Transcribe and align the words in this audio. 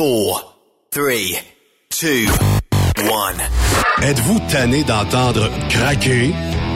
4, 0.00 0.56
3, 0.92 1.36
2, 2.00 2.26
1. 4.00 4.02
Êtes-vous 4.02 4.40
tanné 4.50 4.82
d'entendre 4.82 5.50
craquer, 5.68 6.32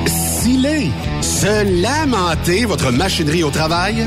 siler, 0.06 0.90
se 1.22 1.80
lamenter 1.82 2.66
votre 2.66 2.92
machinerie 2.92 3.42
au 3.42 3.50
travail? 3.50 4.06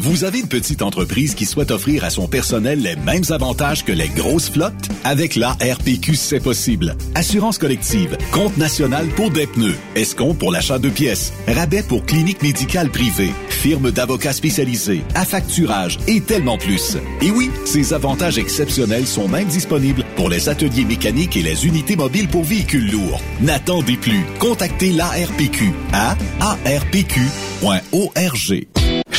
Vous 0.03 0.25
avez 0.25 0.41
une 0.41 0.49
petite 0.49 0.81
entreprise 0.81 1.35
qui 1.35 1.45
souhaite 1.45 1.71
offrir 1.71 2.05
à 2.05 2.11
son 2.11 2.27
personnel 2.27 2.81
les 2.81 2.97
mêmes 2.97 3.25
avantages 3.29 3.85
que 3.85 3.93
les 3.93 4.09
grosses 4.09 4.49
flottes? 4.49 4.89
Avec 5.05 5.37
la 5.37 5.51
RPQ, 5.51 6.17
c'est 6.17 6.41
possible. 6.41 6.97
Assurance 7.15 7.59
collective, 7.59 8.17
compte 8.33 8.57
national 8.57 9.07
pour 9.09 9.31
des 9.31 9.47
pneus, 9.47 9.77
escompte 9.97 10.39
pour 10.39 10.53
l'achat 10.53 10.79
de 10.79 10.89
pièces, 10.89 11.35
rabais 11.47 11.83
pour 11.83 12.07
clinique 12.07 12.41
médicale 12.41 12.91
privée, 12.91 13.31
firme 13.51 13.91
d'avocats 13.91 14.33
spécialisés, 14.33 15.03
affacturage 15.15 15.99
et 16.09 16.23
tellement 16.23 16.57
plus. 16.57 16.97
Et 17.21 17.31
oui, 17.31 17.51
ces 17.67 17.93
avantages 17.93 18.39
exceptionnels 18.39 19.07
sont 19.07 19.29
même 19.29 19.49
disponibles 19.49 20.07
pour 20.21 20.29
les 20.29 20.51
ateliers 20.51 20.85
mécaniques 20.85 21.35
et 21.39 21.43
les 21.43 21.67
unités 21.67 21.97
mobiles 21.97 22.29
pour 22.29 22.45
véhicules 22.45 22.91
lourds. 22.93 23.23
N'attendez 23.41 23.97
plus. 23.97 24.23
Contactez 24.39 24.93
l'ARPQ 24.93 25.73
à 25.95 26.15
arpq.org. 26.41 27.31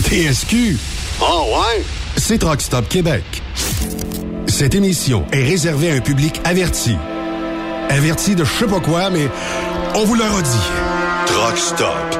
TSQ. 0.00 0.78
Oh 1.20 1.54
ouais? 1.54 1.84
C'est 2.16 2.38
Truck 2.38 2.60
Stop 2.60 2.88
Québec. 2.88 3.22
Cette 4.46 4.74
émission 4.74 5.24
est 5.32 5.42
réservée 5.42 5.90
à 5.90 5.94
un 5.94 6.00
public 6.00 6.40
averti. 6.44 6.96
Averti 7.88 8.34
de 8.34 8.44
je 8.44 8.52
sais 8.52 8.66
pas 8.66 8.80
quoi, 8.80 9.10
mais 9.10 9.28
on 9.94 10.04
vous 10.04 10.14
le 10.14 10.24
redit. 10.24 10.48
Truck 11.26 11.58
Stop 11.58 12.19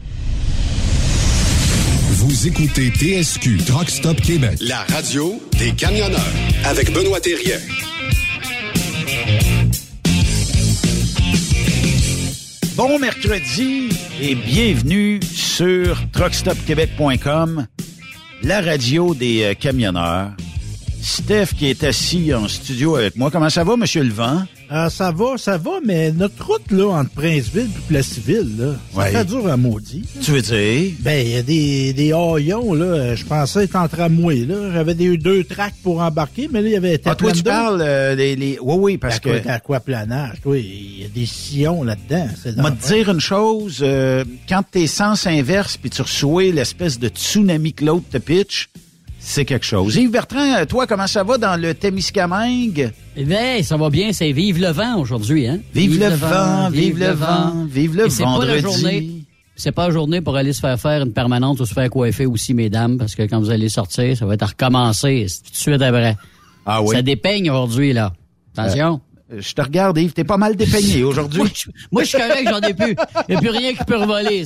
Vous 2.23 2.47
écoutez 2.47 2.91
TSQ 2.91 3.57
Truck 3.65 3.89
Stop 3.89 4.21
Québec, 4.21 4.59
la 4.61 4.83
radio 4.83 5.41
des 5.57 5.71
camionneurs 5.71 6.21
avec 6.65 6.93
Benoît 6.93 7.19
Thérien. 7.19 7.57
Bon 12.75 12.99
mercredi 12.99 13.89
et 14.21 14.35
bienvenue 14.35 15.19
sur 15.33 15.99
truckstopquebec.com, 16.11 17.65
la 18.43 18.61
radio 18.61 19.15
des 19.15 19.41
euh, 19.41 19.53
camionneurs. 19.55 20.29
Steph 21.01 21.55
qui 21.57 21.71
est 21.71 21.83
assis 21.83 22.35
en 22.35 22.47
studio 22.47 22.97
avec 22.97 23.15
moi. 23.15 23.31
Comment 23.31 23.49
ça 23.49 23.63
va, 23.63 23.75
Monsieur 23.77 24.03
Levent? 24.03 24.43
Ah, 24.73 24.89
ça 24.89 25.11
va, 25.11 25.37
ça 25.37 25.57
va, 25.57 25.79
mais 25.85 26.13
notre 26.13 26.47
route, 26.47 26.71
là, 26.71 26.87
entre 26.91 27.09
Princeville 27.11 27.65
et 27.67 27.81
Placeville, 27.89 28.55
là, 28.57 28.75
ça 28.93 28.99
Ouais. 29.01 29.11
fait 29.11 29.25
dur 29.25 29.45
à 29.47 29.57
maudit. 29.57 30.05
Tu 30.23 30.31
veux 30.31 30.41
dire? 30.41 30.93
Ben, 31.01 31.27
il 31.27 31.33
y 31.33 31.35
a 31.35 31.41
des, 31.43 31.91
des 31.91 32.13
haillons, 32.13 32.73
là. 32.73 33.13
Je 33.13 33.25
pensais 33.25 33.65
être 33.65 33.75
en 33.75 33.89
tramway, 33.89 34.45
là. 34.45 34.71
J'avais 34.71 34.93
des 34.95 35.17
deux 35.17 35.43
tracks 35.43 35.73
pour 35.83 35.99
embarquer, 35.99 36.47
mais 36.49 36.61
là, 36.61 36.69
il 36.69 36.71
y 36.71 36.77
avait 36.77 37.01
Ah, 37.03 37.15
toi, 37.15 37.33
tu 37.33 37.43
parles 37.43 37.81
euh, 37.85 38.15
des... 38.15 38.37
Les... 38.37 38.57
Oui, 38.61 38.75
oui, 38.79 38.97
parce 38.97 39.19
que... 39.19 39.45
Aquaplanage, 39.45 40.39
toi, 40.41 40.57
il 40.57 41.01
y 41.01 41.03
a 41.03 41.09
des 41.09 41.25
sillons 41.25 41.83
là-dedans. 41.83 42.27
Moi, 42.55 42.71
te 42.71 42.87
dire 42.87 43.09
une 43.11 43.19
chose, 43.19 43.79
euh, 43.81 44.23
quand 44.47 44.63
t'es 44.71 44.87
sens 44.87 45.27
inverse 45.27 45.75
puis 45.75 45.89
tu 45.89 46.01
reçois 46.01 46.43
l'espèce 46.51 46.97
de 46.97 47.09
tsunami 47.09 47.73
que 47.73 47.83
l'autre 47.83 48.05
te 48.09 48.17
pitch, 48.19 48.69
c'est 49.23 49.45
quelque 49.45 49.65
chose. 49.65 49.95
Yves 49.95 50.11
Bertrand, 50.11 50.55
euh, 50.55 50.65
toi, 50.65 50.87
comment 50.87 51.07
ça 51.07 51.23
va 51.23 51.37
dans 51.37 51.59
le 51.59 51.73
Témiscamingue? 51.73 52.91
Eh 53.15 53.23
bien, 53.23 53.61
ça 53.63 53.77
va 53.77 53.89
bien, 53.89 54.11
c'est 54.13 54.31
Vive 54.31 54.59
le 54.59 54.69
vent 54.69 54.99
aujourd'hui, 54.99 55.47
hein? 55.47 55.59
Vive 55.73 55.99
le 55.99 56.09
vent, 56.09 56.69
vive 56.69 56.99
le 56.99 57.11
vent, 57.11 57.65
vive 57.69 57.95
le 57.95 58.09
c'est 58.09 58.23
pas 58.23 58.45
la 58.45 58.59
journée. 58.59 59.09
C'est 59.55 59.71
pas 59.71 59.87
la 59.87 59.93
journée 59.93 60.21
pour 60.21 60.35
aller 60.35 60.53
se 60.53 60.59
faire 60.59 60.79
faire 60.79 61.03
une 61.03 61.13
permanente 61.13 61.59
ou 61.59 61.65
se 61.65 61.73
faire 61.73 61.89
coiffer 61.89 62.25
aussi, 62.25 62.53
mesdames, 62.53 62.97
parce 62.97 63.13
que 63.13 63.23
quand 63.23 63.39
vous 63.39 63.51
allez 63.51 63.69
sortir, 63.69 64.17
ça 64.17 64.25
va 64.25 64.33
être 64.33 64.43
à 64.43 64.47
recommencer 64.47 65.27
tout 65.45 65.51
de 65.51 65.55
suite 65.55 65.81
après. 65.81 66.15
Ah 66.65 66.81
oui? 66.81 66.95
Ça 66.95 67.01
dépeigne 67.01 67.51
aujourd'hui, 67.51 67.93
là. 67.93 68.13
Attention. 68.57 68.95
Euh, 68.95 69.10
Je 69.39 69.53
te 69.53 69.61
regarde, 69.61 69.97
Yves, 69.97 70.11
t'es 70.13 70.23
pas 70.23 70.37
mal 70.37 70.55
dépeigné 70.55 71.03
aujourd'hui. 71.05 71.41
moi, 71.91 72.03
je, 72.03 72.09
suis 72.09 72.17
correct, 72.17 72.47
j'en 72.49 72.59
ai 72.59 72.73
plus. 72.73 72.95
Il 73.29 73.31
n'y 73.31 73.35
a 73.37 73.39
plus 73.39 73.49
rien 73.49 73.73
qui 73.73 73.83
peut 73.85 73.95
revoler. 73.97 74.43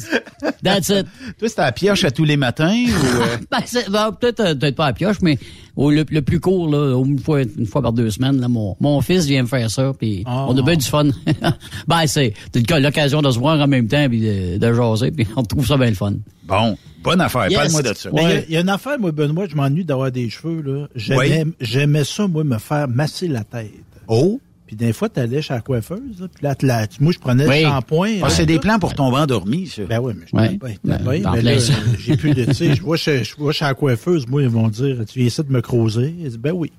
That's 0.64 0.90
it. 0.90 1.08
Toi, 1.40 1.50
c'est 1.50 1.60
à 1.60 1.64
la 1.66 1.72
pioche 1.72 2.04
à 2.04 2.12
tous 2.12 2.24
les 2.24 2.38
matins 2.38 2.86
ou... 2.88 3.06
euh, 3.22 3.38
Ben, 3.52 3.60
c'est- 3.66 3.90
ben, 3.90 4.12
peut-être 4.12 4.40
euh, 4.42 4.54
peut-être 4.56 4.76
pas 4.76 4.86
à 4.88 4.94
pioche, 4.94 5.18
mais 5.22 5.40
au, 5.76 5.90
le, 5.92 6.06
le 6.10 6.22
plus 6.22 6.40
court, 6.40 6.70
là, 6.70 6.96
une 7.04 7.20
fois, 7.20 7.42
une 7.42 7.66
fois 7.66 7.82
par 7.82 7.94
deux 7.94 8.10
semaines, 8.12 8.40
là, 8.40 8.48
mon, 8.48 8.76
mon 8.80 9.02
fils 9.02 9.26
vient 9.26 9.42
me 9.44 9.48
faire 9.48 9.70
ça, 9.72 9.92
puis 9.98 10.24
Ah. 10.26 10.46
on 10.48 10.58
a 10.58 10.62
bien 10.62 10.76
du 10.76 10.86
fun. 10.86 11.06
ben, 11.88 12.08
c'est 12.08 12.34
c'est 12.54 12.70
l'occasion 12.80 13.22
de 13.22 13.32
se 13.32 13.40
voir 13.40 13.60
en 13.60 13.68
même 13.68 13.88
temps, 13.88 14.08
puis 14.08 14.22
de, 14.22 14.58
de 14.58 14.74
jaser, 14.74 15.12
puis 15.12 15.28
on 15.36 15.44
trouve 15.44 15.66
ça 15.66 15.78
bien 15.78 15.90
le 15.90 15.96
fun. 15.96 16.14
Bon, 16.44 16.78
bonne 17.04 17.22
affaire, 17.22 17.50
Yes. 17.50 17.56
parle-moi 17.60 17.82
de 17.82 17.94
ça. 17.94 18.10
Il 18.14 18.18
y 18.18 18.20
a- 18.20 18.28
Ouais. 18.28 18.46
il 18.50 18.54
y, 18.54 18.58
a 18.58 18.62
une 18.62 18.70
affaire, 18.70 19.00
moi, 19.00 19.12
Benoît, 19.12 19.48
je 19.50 19.56
m'ennuie 19.56 19.84
d'avoir 19.84 20.12
des 20.12 20.30
cheveux, 20.30 20.62
là. 20.62 20.88
J'aimais, 20.96 21.46
j'aimais 21.60 22.04
ça, 22.04 22.28
moi, 22.28 22.44
me 22.44 22.60
faire 22.60 22.88
masser 22.88 23.28
la 23.28 23.44
tête. 23.44 23.72
Oh, 24.08 24.40
Puis 24.78 24.88
des 24.88 24.94
fois, 24.94 25.08
t'allais 25.08 25.42
chez 25.42 25.54
la 25.54 25.62
coiffeuse, 25.62 26.20
là, 26.20 26.28
puis 26.28 26.44
là, 26.44 26.54
tu 26.56 26.66
la- 26.66 26.86
moi, 27.00 27.14
je 27.14 27.20
prenais 27.20 27.48
Oui. 27.48 27.62
le 27.64 27.70
shampoing. 27.70 28.16
Ah, 28.22 28.26
hein, 28.26 28.30
c'est 28.30 28.46
des 28.46 28.56
là. 28.56 28.60
plans 28.60 28.80
pour 28.80 28.94
tomber 28.94 29.18
endormi, 29.20 29.68
ça. 29.68 29.84
Ben 29.84 30.00
oui, 30.00 30.14
mais 30.18 30.26
je 30.30 30.36
Ouais. 30.36 30.58
Ben, 30.84 31.42
là, 31.42 31.52
j'ai 32.00 32.18
plus 32.18 32.34
de, 32.34 32.44
tu 32.46 32.54
sais, 32.54 32.76
je 32.76 32.82
vois 32.82 32.98
chez, 32.98 33.24
je 33.24 33.38
vois 33.38 33.54
chez 33.54 33.64
la 33.64 33.74
coiffeuse, 33.74 34.28
moi, 34.28 34.42
ils 34.42 34.50
vont 34.50 34.68
dire, 34.68 34.98
tu 35.08 35.20
viens 35.20 35.28
ici 35.28 35.42
de 35.44 35.52
me 35.52 35.62
creuser? 35.62 36.14
Elle 36.24 36.30
dit, 36.32 36.38
ben 36.38 36.52
oui. 36.52 36.74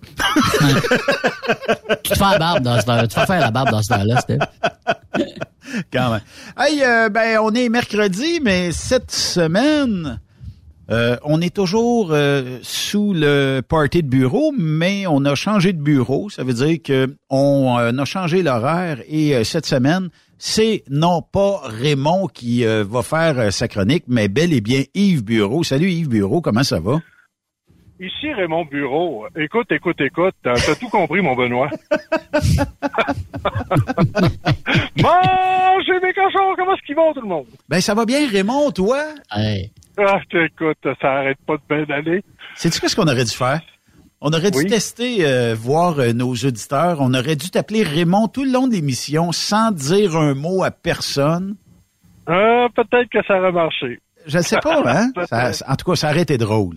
Tu 2.03 2.11
te 2.12 2.19
fais 2.19 2.25
la 2.25 2.38
barbe 2.38 2.62
dans 2.62 2.79
ce 2.81 2.85
temps 2.87 3.07
Tu 3.07 3.15
fais 3.19 3.26
faire 3.26 3.41
la 3.41 3.50
barbe 3.50 3.71
dans 3.71 3.83
ce 3.83 3.88
temps-là, 3.88 4.21
c'était. 4.21 4.38
Quand 5.93 6.11
même. 6.11 6.21
Hey, 6.59 6.83
euh, 6.83 7.09
ben, 7.09 7.38
on 7.43 7.53
est 7.55 7.69
mercredi, 7.69 8.41
mais 8.43 8.73
cette 8.73 9.11
semaine, 9.11 10.21
euh, 10.90 11.16
on 11.25 11.40
est 11.40 11.55
toujours 11.55 12.09
euh, 12.11 12.59
sous 12.62 13.12
le 13.14 13.61
party 13.61 14.02
de 14.02 14.09
bureau, 14.09 14.52
mais 14.57 15.07
on 15.07 15.25
a 15.25 15.35
changé 15.35 15.73
de 15.73 15.83
bureau. 15.83 16.31
Ça 16.31 16.45
veut 16.45 16.55
dire 16.55 16.78
que 16.83 17.14
on 17.31 17.76
a 17.76 18.05
changé 18.05 18.43
l'horaire 18.43 18.99
et 19.09 19.43
cette 19.45 19.66
semaine, 19.66 20.09
c'est 20.38 20.85
non 20.90 21.23
pas 21.23 21.61
Raymond 21.64 22.28
qui 22.28 22.64
va 22.64 23.02
faire 23.02 23.52
sa 23.52 23.69
chronique, 23.69 24.05
mais 24.07 24.28
bel 24.28 24.52
et 24.52 24.61
bien 24.61 24.83
Yves 24.95 25.25
Bureau. 25.25 25.62
Salut 25.64 25.90
Yves 25.90 26.09
Bureau, 26.09 26.40
comment 26.40 26.62
ça 26.62 26.78
va? 26.78 27.00
Ici 27.99 28.31
Raymond 28.31 28.66
Bureau. 28.66 29.26
Écoute, 29.37 29.73
écoute, 29.73 29.99
écoute. 30.02 30.35
T'as 30.43 30.75
tout 30.78 30.90
compris, 30.90 31.23
mon 31.23 31.35
Benoît. 31.35 31.71
Mangez 35.00 36.00
mes 36.02 36.12
cochons! 36.12 36.55
Comment 36.57 36.75
est-ce 36.75 36.85
qu'ils 36.85 36.95
vont, 36.95 37.14
tout 37.14 37.23
le 37.23 37.28
monde? 37.28 37.47
Ben, 37.69 37.81
ça 37.81 37.95
va 37.95 38.05
bien, 38.05 38.28
Raymond, 38.28 38.71
toi? 38.73 39.02
Hey. 39.35 39.71
Ah, 39.99 40.21
écoute, 40.31 40.79
ça 41.00 41.12
arrête 41.12 41.38
pas 41.47 41.57
de 41.57 41.62
bien 41.69 41.85
d'aller. 41.85 42.23
Sais-tu 42.55 42.87
ce 42.87 42.95
qu'on 42.97 43.07
aurait 43.09 43.25
dû 43.25 43.35
faire? 43.35 43.61
On 44.21 44.31
aurait 44.31 44.50
dû 44.50 44.65
tester, 44.67 45.26
euh, 45.26 45.55
voir 45.55 45.99
euh, 45.99 46.12
nos 46.12 46.33
auditeurs. 46.33 46.99
On 47.00 47.12
aurait 47.15 47.37
dû 47.37 47.50
t'appeler 47.50 47.83
Raymond 47.83 48.29
tout 48.29 48.45
le 48.45 48.50
long 48.50 48.67
de 48.67 48.73
l'émission 48.73 49.31
sans 49.33 49.71
dire 49.73 50.17
un 50.17 50.35
mot 50.35 50.65
à 50.65 50.71
personne. 50.71 51.57
Ah, 52.26 52.67
peut-être 52.75 53.09
que 53.11 53.25
ça 53.26 53.38
aurait 53.38 53.53
marché. 53.53 54.00
Je 54.26 54.38
ne 54.38 54.43
sais 54.43 54.59
pas, 54.59 54.83
hein? 54.87 55.12
en 55.69 55.76
tout 55.76 55.91
cas, 55.91 55.97
ça 55.97 56.11
aurait 56.11 56.23
été 56.23 56.38
drôle. 56.38 56.76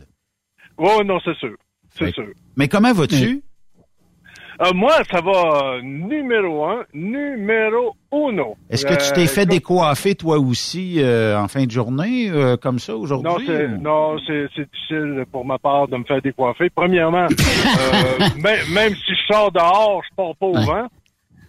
Oh 0.78 1.02
non, 1.06 1.20
c'est 1.24 1.36
sûr. 1.36 1.56
C'est 1.98 2.14
sûr. 2.14 2.30
Mais 2.56 2.68
comment 2.68 2.94
vas-tu? 2.94 3.42
Euh, 4.62 4.74
moi, 4.74 4.92
ça 5.10 5.22
va 5.22 5.32
euh, 5.76 5.82
numéro 5.82 6.66
un, 6.66 6.84
numéro 6.94 7.96
uno. 8.12 8.58
Est-ce 8.70 8.86
que 8.86 8.94
tu 8.94 9.14
t'es 9.14 9.28
fait 9.28 9.44
euh, 9.44 9.46
décoiffer 9.46 10.16
toi 10.16 10.38
aussi 10.38 11.02
en 11.04 11.48
fin 11.48 11.66
de 11.66 11.72
journée, 11.72 12.30
comme 12.62 12.80
ça, 12.80 12.96
aujourd'hui? 12.96 13.48
Non, 13.80 14.18
c'est 14.28 14.50
difficile 14.56 15.26
pour 15.32 15.46
ma 15.46 15.58
part 15.58 15.88
de 15.88 15.98
me 15.98 16.04
faire 16.04 16.22
décoiffer. 16.22 16.70
Premièrement, 16.70 17.28
même, 18.44 18.96
si 18.96 19.16
je 19.16 19.34
sors 19.34 19.52
dehors, 19.52 20.02
je 20.10 20.16
pars 20.16 20.36
pas 20.36 20.46
au 20.46 20.62
vent. 20.66 20.88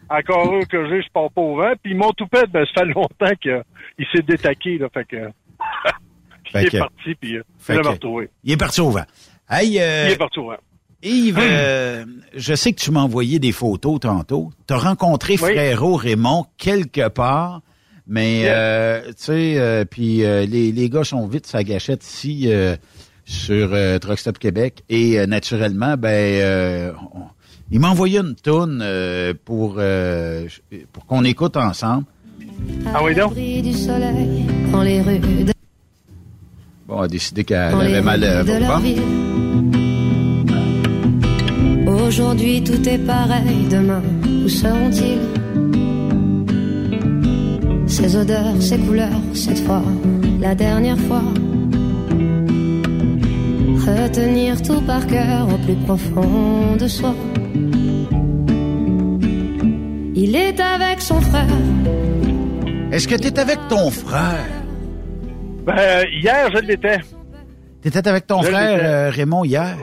Encore 0.09 0.55
eux 0.57 0.64
que 0.69 0.88
j'ai, 0.88 1.02
je 1.02 1.09
pars 1.12 1.31
pas 1.31 1.40
au 1.40 1.57
vent. 1.57 1.73
Puis 1.83 1.95
mon 1.95 2.11
toupette, 2.11 2.50
ben, 2.50 2.67
ça 2.75 2.83
fait 2.83 2.87
longtemps 2.95 3.35
qu'il 3.40 4.07
s'est 4.12 4.23
détaqué, 4.23 4.79
là, 4.79 4.88
fait 4.93 5.05
que... 5.05 5.17
il 6.55 6.67
est 6.67 6.79
parti, 6.79 7.14
puis 7.14 7.37
euh, 7.37 7.43
il 7.69 7.75
l'a 7.76 7.90
retrouvé. 7.90 8.31
Il 8.45 8.52
est 8.52 8.57
parti 8.57 8.81
au 8.81 8.90
vent. 8.90 9.05
Hey, 9.49 9.81
euh, 9.81 10.07
il 10.09 10.12
est 10.12 10.19
parti 10.19 10.38
au 10.38 10.47
vent. 10.47 10.57
Yves, 11.02 11.38
euh, 11.40 12.04
je 12.37 12.54
sais 12.54 12.73
que 12.73 12.80
tu 12.80 12.90
m'as 12.90 13.00
envoyé 13.00 13.38
des 13.38 13.52
photos 13.52 14.00
tantôt. 14.00 14.50
Tu 14.66 14.75
as 14.75 14.78
rencontré 14.78 15.37
Frérot 15.37 15.97
Raymond 15.97 16.47
quelque 16.59 17.09
part, 17.09 17.62
mais 18.07 18.45
tu 19.09 19.12
sais, 19.16 19.87
puis 19.90 20.19
les, 20.19 20.73
les 20.73 20.90
gars 20.90 21.04
sont 21.04 21.26
vite 21.26 21.47
sa 21.47 21.64
gâchette 21.64 22.04
ici 22.04 22.50
sur 23.25 23.71
Truckstop 24.00 24.38
Québec 24.38 24.83
et 24.88 25.26
naturellement, 25.26 25.97
ben, 25.97 26.95
il 27.71 27.80
m'a 27.80 27.88
envoyé 27.88 28.19
une 28.19 28.35
toune 28.35 28.85
pour 29.45 29.80
pour 30.92 31.07
qu'on 31.07 31.25
écoute 31.25 31.57
ensemble. 31.57 32.04
Ah 32.92 33.02
oui 33.02 33.14
donc? 33.14 33.35
Bon, 36.87 36.99
a 36.99 37.09
décidé 37.09 37.45
qu'elle 37.45 37.75
avait 37.75 38.02
mal 38.02 38.25
euh, 38.25 38.42
au 38.42 39.40
Aujourd'hui 42.11 42.61
tout 42.64 42.88
est 42.88 42.99
pareil, 42.99 43.69
demain 43.71 44.02
où 44.45 44.49
seront-ils? 44.49 45.21
Ces 47.87 48.17
odeurs, 48.17 48.61
ces 48.61 48.79
couleurs, 48.79 49.23
cette 49.33 49.61
fois, 49.61 49.85
la 50.40 50.57
dernière 50.57 50.99
fois. 50.99 51.23
Retenir 53.87 54.61
tout 54.61 54.81
par 54.81 55.07
cœur 55.07 55.47
au 55.55 55.59
plus 55.59 55.76
profond 55.87 56.75
de 56.81 56.88
soi. 56.88 57.14
Il 60.17 60.35
est 60.35 60.59
avec 60.59 61.00
son 61.00 61.21
frère. 61.21 61.47
Est-ce 62.90 63.07
que 63.07 63.14
tu 63.14 63.29
es 63.29 63.38
avec 63.38 63.61
ton 63.69 63.88
frère? 63.88 64.50
Ben, 65.64 66.05
hier, 66.11 66.50
je 66.52 66.59
l'étais. 66.59 66.99
T'étais 67.83 68.09
avec 68.09 68.26
ton 68.26 68.43
frère 68.43 68.81
euh, 68.83 69.11
Raymond 69.11 69.45
hier? 69.45 69.76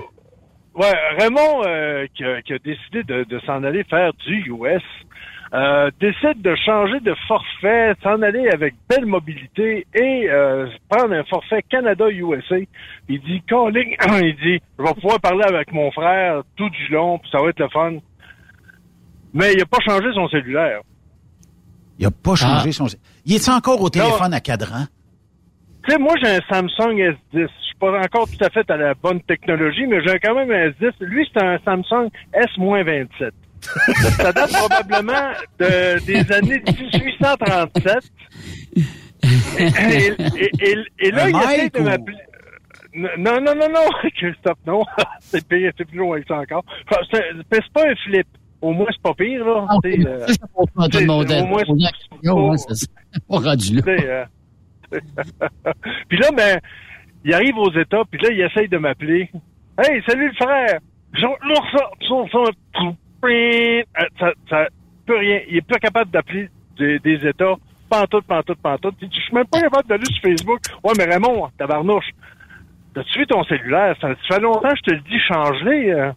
Ouais, 0.77 0.93
Raymond, 1.17 1.63
euh, 1.65 2.05
qui, 2.15 2.23
a, 2.23 2.59
décidé 2.59 3.03
de, 3.03 3.39
s'en 3.47 3.63
aller 3.63 3.83
faire 3.85 4.13
du 4.13 4.51
US, 4.51 4.83
euh, 5.53 5.89
décide 5.99 6.41
de 6.43 6.55
changer 6.55 6.99
de 6.99 7.15
forfait, 7.27 7.95
s'en 8.03 8.21
aller 8.21 8.47
avec 8.49 8.75
belle 8.87 9.07
mobilité 9.07 9.87
et 9.95 10.29
prendre 10.87 11.15
un 11.15 11.23
forfait 11.23 11.63
Canada-USA. 11.67 12.57
Il 13.09 13.19
dit, 13.21 13.41
calling, 13.47 13.95
il 14.21 14.35
dit, 14.35 14.61
je 14.77 14.83
vais 14.83 14.93
pouvoir 14.93 15.19
parler 15.19 15.45
avec 15.45 15.73
mon 15.73 15.89
frère 15.91 16.43
tout 16.55 16.69
du 16.69 16.87
long, 16.89 17.17
puis 17.17 17.29
ça 17.31 17.41
va 17.41 17.49
être 17.49 17.59
le 17.59 17.69
fun. 17.69 17.93
Mais 19.33 19.53
il 19.53 19.57
n'a 19.57 19.65
pas 19.65 19.79
changé 19.79 20.13
son 20.13 20.29
cellulaire. 20.29 20.81
Il 21.97 22.05
n'a 22.05 22.11
pas 22.11 22.35
changé 22.35 22.69
ah. 22.69 22.71
son 22.71 22.87
son... 22.87 22.97
Il 23.25 23.33
est 23.33 23.49
encore 23.49 23.81
au 23.81 23.89
téléphone 23.89 24.33
à 24.33 24.39
cadran? 24.41 24.85
Tu 25.87 25.93
sais, 25.93 25.99
moi, 25.99 26.13
j'ai 26.21 26.27
un 26.27 26.41
Samsung 26.49 26.97
S10. 26.97 27.15
Je 27.33 27.47
suis 27.47 27.75
pas 27.79 27.97
encore 27.97 28.27
tout 28.27 28.43
à 28.43 28.49
fait 28.49 28.69
à 28.69 28.75
la 28.75 28.93
bonne 28.93 29.21
technologie, 29.21 29.87
mais 29.87 30.01
j'ai 30.05 30.19
quand 30.19 30.35
même 30.35 30.51
un 30.51 30.69
S10. 30.71 30.91
Lui, 30.99 31.25
c'est 31.33 31.41
un 31.41 31.57
Samsung 31.63 32.09
S-27. 32.33 33.31
Ça 34.17 34.33
date 34.33 34.51
probablement 34.51 35.31
de, 35.59 36.03
des 36.05 36.31
années 36.33 36.61
1837. 36.67 37.95
Et, 40.99 41.11
là, 41.11 41.29
il 41.29 41.35
essaie 41.37 41.69
de 41.69 41.79
m'appeler. 41.79 42.17
Non, 42.93 43.39
non, 43.39 43.55
non, 43.55 43.69
non, 43.69 43.87
Christophe, 44.17 44.57
non. 44.65 44.83
c'est 45.21 45.47
pire, 45.47 45.71
c'est 45.77 45.85
plus 45.85 45.99
loin 45.99 46.19
que 46.19 46.27
ça 46.27 46.39
encore. 46.39 46.65
C'est 47.09 47.73
pas 47.73 47.89
un 47.89 47.95
flip. 48.05 48.27
Au 48.59 48.73
moins, 48.73 48.87
c'est 48.91 49.01
pas 49.01 49.13
pire, 49.13 49.45
là. 49.45 49.65
Ah, 49.69 49.77
c'est, 49.83 49.99
au 52.29 52.37
moins, 52.37 52.57
c'est 52.57 52.89
pas 53.29 53.37
rendu 53.37 53.75
là. 53.75 54.27
puis 56.09 56.17
là, 56.17 56.29
ben, 56.35 56.59
il 57.23 57.33
arrive 57.33 57.57
aux 57.57 57.71
États, 57.71 58.03
puis 58.09 58.21
là, 58.21 58.29
il 58.31 58.41
essaye 58.41 58.67
de 58.67 58.77
m'appeler. 58.77 59.29
Hey, 59.77 60.01
salut 60.07 60.27
le 60.27 60.33
frère! 60.33 60.79
Ça, 64.19 64.31
ça, 64.49 64.67
peut 65.05 65.17
rien. 65.17 65.41
Il 65.49 65.57
est 65.57 65.67
pas 65.67 65.79
capable 65.79 66.11
d'appeler 66.11 66.49
des, 66.77 66.99
des 66.99 67.27
États. 67.27 67.55
Pantoute, 67.89 68.25
pantoute, 68.25 68.59
pantoute. 68.61 68.95
Je 69.01 69.19
suis 69.19 69.33
même 69.33 69.45
pas 69.45 69.61
capable 69.61 69.87
d'aller 69.87 70.05
sur 70.05 70.21
Facebook. 70.21 70.59
Ouais, 70.83 70.93
mais 70.97 71.05
Raymond, 71.05 71.49
tabarnouche, 71.57 72.09
t'as-tu 72.93 73.19
vu 73.19 73.27
ton 73.27 73.43
cellulaire? 73.45 73.95
Ça, 74.01 74.09
fait 74.27 74.39
longtemps 74.39 74.69
que 74.69 74.77
je 74.77 74.91
te 74.91 74.91
le 74.91 75.01
dis, 75.01 75.19
change-les. 75.19 76.11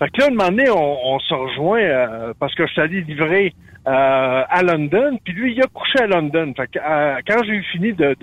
Euh. 0.00 0.04
Fait 0.04 0.10
que 0.10 0.20
là, 0.20 0.26
un 0.26 0.30
moment 0.30 0.48
donné, 0.48 0.70
on, 0.70 1.18
se 1.20 1.34
rejoint 1.34 1.80
euh, 1.80 2.32
parce 2.38 2.54
que 2.54 2.66
je 2.66 2.72
suis 2.72 2.80
allé 2.80 3.00
livrer 3.02 3.54
euh, 3.86 4.42
à 4.48 4.62
London, 4.62 5.18
puis 5.24 5.32
lui, 5.34 5.52
il 5.54 5.62
a 5.62 5.66
couché 5.66 6.00
à 6.00 6.06
London. 6.06 6.52
Fait 6.56 6.68
que, 6.68 6.78
euh, 6.78 7.20
quand 7.26 7.42
j'ai 7.44 7.52
eu 7.52 7.64
fini 7.64 7.92
de, 7.92 8.16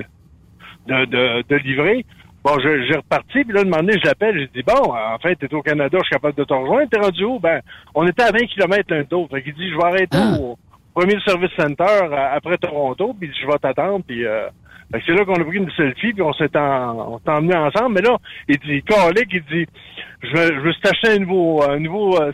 de, 0.87 1.05
de, 1.05 1.43
de 1.47 1.55
livrer, 1.57 2.05
bon, 2.43 2.59
j'ai 2.59 2.95
reparti, 2.95 3.43
puis 3.43 3.53
là, 3.53 3.61
un 3.61 3.63
moment 3.65 3.77
donné, 3.77 3.93
je 4.01 4.07
l'appelle, 4.07 4.39
j'ai 4.39 4.61
dit, 4.61 4.65
bon, 4.65 4.93
en 4.93 5.17
fait, 5.19 5.35
t'es 5.35 5.53
au 5.53 5.61
Canada, 5.61 5.97
je 5.99 6.05
suis 6.05 6.13
capable 6.13 6.35
de 6.35 6.43
te 6.43 6.53
rejoindre, 6.53 6.89
t'es 6.89 6.99
rendu 6.99 7.23
où? 7.23 7.39
Ben, 7.39 7.61
on 7.95 8.07
était 8.07 8.23
à 8.23 8.31
20 8.31 8.39
km 8.47 8.93
l'un 8.93 9.01
de 9.01 9.07
l'autre. 9.11 9.35
Fait 9.35 9.43
qu'il 9.43 9.53
dit, 9.53 9.69
je 9.69 9.77
vais 9.77 9.83
arrêter 9.83 10.17
ah. 10.17 10.37
au 10.39 10.57
premier 10.93 11.19
service 11.21 11.51
center 11.57 12.09
après 12.33 12.57
Toronto, 12.57 13.15
puis 13.19 13.31
je 13.39 13.47
vais 13.47 13.57
t'attendre, 13.59 14.03
puis... 14.07 14.25
Euh, 14.95 14.99
c'est 15.05 15.13
là 15.13 15.25
qu'on 15.25 15.35
a 15.35 15.43
pris 15.43 15.57
une 15.57 15.71
selfie, 15.71 16.13
puis 16.13 16.21
on 16.21 16.33
s'est 16.33 16.55
en, 16.55 17.19
emmené 17.27 17.55
ensemble. 17.55 17.95
Mais 17.95 18.01
là, 18.01 18.17
il 18.47 18.57
dit, 18.59 18.81
Calic, 18.83 19.27
il 19.31 19.43
dit, 19.43 19.65
je 20.23 20.29
veux, 20.29 20.55
je 20.55 20.59
veux 20.59 20.73
t'acheter 20.81 21.09
un 21.11 21.19
nouveau, 21.19 21.63
un 21.63 21.79
nouveau 21.79 22.21
euh, 22.21 22.31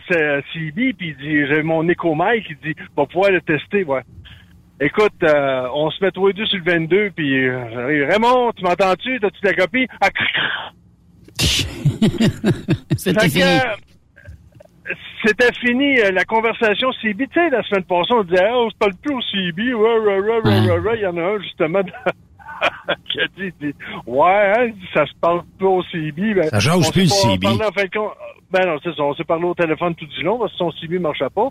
CB, 0.52 0.92
puis 0.94 1.08
il 1.08 1.16
dit, 1.16 1.46
j'ai 1.48 1.62
mon 1.62 1.88
EcoMic, 1.88 2.46
il 2.50 2.56
dit, 2.64 2.74
va 2.96 3.06
pouvoir 3.06 3.30
le 3.30 3.40
tester, 3.40 3.84
ouais. 3.84 4.02
Écoute, 4.80 5.12
euh, 5.22 5.68
on 5.72 5.90
se 5.90 6.02
met 6.02 6.10
tous 6.10 6.26
les 6.28 6.32
deux 6.32 6.46
sur 6.46 6.58
le 6.58 6.64
22, 6.64 7.10
puis 7.14 7.46
euh, 7.46 8.06
Raymond, 8.10 8.52
tu 8.56 8.64
m'entends-tu? 8.64 9.20
T'as-tu 9.20 9.38
la 9.44 9.54
copie? 9.54 9.86
Ah, 10.00 10.08
C'était 12.96 13.28
fini. 13.28 13.60
C'était 15.24 15.52
fini, 15.54 16.00
euh, 16.00 16.10
la 16.10 16.24
conversation 16.24 16.92
CB. 17.00 17.28
Tu 17.28 17.34
sais, 17.34 17.50
la 17.50 17.62
semaine 17.62 17.84
passée, 17.84 18.12
on 18.12 18.24
disait, 18.24 18.46
oh, 18.52 18.66
on 18.66 18.70
se 18.70 18.76
parle 18.76 18.94
plus 18.96 19.14
au 19.14 19.20
CB. 19.22 19.62
Il 19.62 21.00
y 21.00 21.06
en 21.06 21.16
a 21.16 21.22
un, 21.22 21.38
justement, 21.40 21.80
qui 23.10 23.20
a 23.20 23.26
dit, 23.36 23.52
dit 23.60 23.74
ouais, 24.06 24.52
hein, 24.56 24.70
ça 24.92 25.06
se 25.06 25.12
parle 25.20 25.42
pas 25.58 25.66
au 25.66 25.82
CB. 25.84 26.34
Ben, 26.34 26.48
ça 26.48 26.58
jase 26.58 26.90
plus 26.90 27.02
le 27.02 27.08
CB. 27.08 27.46
ben 28.50 28.66
non, 28.66 28.78
c'est 28.82 28.94
ça. 28.94 29.02
On 29.02 29.14
s'est 29.14 29.24
parlé 29.24 29.44
au 29.44 29.54
téléphone 29.54 29.94
tout 29.94 30.06
du 30.06 30.22
long 30.22 30.38
parce 30.38 30.52
que 30.52 30.58
son 30.58 30.70
CB 30.72 30.98
marchait 30.98 31.30
pas. 31.34 31.48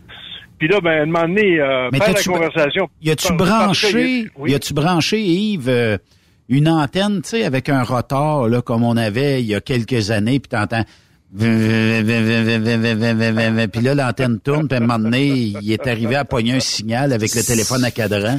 Puis 0.57 0.67
là, 0.67 0.79
ben, 0.81 1.13
un 1.13 1.37
euh, 1.37 1.89
faire 1.91 2.13
la 2.13 2.23
conversation. 2.23 2.89
Y 3.01 3.11
a-tu 3.11 3.33
branché, 3.33 4.29
y 4.45 4.53
a-tu 4.53 4.73
branché, 4.73 5.19
Yves, 5.19 5.67
euh, 5.67 5.97
une 6.47 6.69
antenne, 6.69 7.21
tu 7.21 7.29
sais, 7.29 7.43
avec 7.43 7.69
un 7.69 7.83
rotor, 7.83 8.47
là, 8.47 8.61
comme 8.61 8.83
on 8.83 8.95
avait 8.95 9.41
il 9.41 9.47
y 9.47 9.55
a 9.55 9.61
quelques 9.61 10.11
années, 10.11 10.39
puis 10.39 10.49
t'entends... 10.49 10.83
Puis 11.35 11.47
là, 13.81 13.95
l'antenne 13.95 14.39
tourne, 14.39 14.67
puis 14.67 14.77
à 14.77 14.77
un 14.77 14.81
moment 14.81 14.99
donné, 14.99 15.25
il 15.29 15.71
est 15.71 15.87
arrivé 15.87 16.15
à 16.15 16.25
pogner 16.25 16.53
un 16.53 16.59
signal 16.59 17.11
avec 17.11 17.33
le 17.33 17.41
téléphone 17.41 17.83
à 17.83 17.89
cadran. 17.89 18.37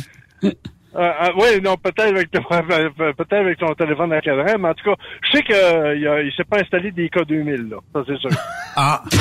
Euh, 0.97 1.01
euh, 1.01 1.31
oui, 1.37 1.61
non, 1.63 1.77
peut-être 1.77 2.01
avec, 2.15 2.31
ton- 2.31 2.43
peut-être 3.17 3.33
avec 3.33 3.59
ton 3.59 3.75
téléphone 3.75 4.13
à 4.13 4.21
cadran, 4.21 4.59
mais 4.59 4.69
en 4.69 4.75
tout 4.75 4.85
cas, 4.91 4.97
je 5.23 5.37
sais 5.37 5.43
qu'il 5.43 5.55
ne 5.57 6.31
s'est 6.37 6.45
pas 6.45 6.61
installé 6.61 6.93
des 6.93 7.09
K2000, 7.09 7.69
là. 7.71 7.77
Ça, 7.93 8.03
c'est 8.07 8.17
sûr. 8.19 8.31
Ah! 8.77 9.03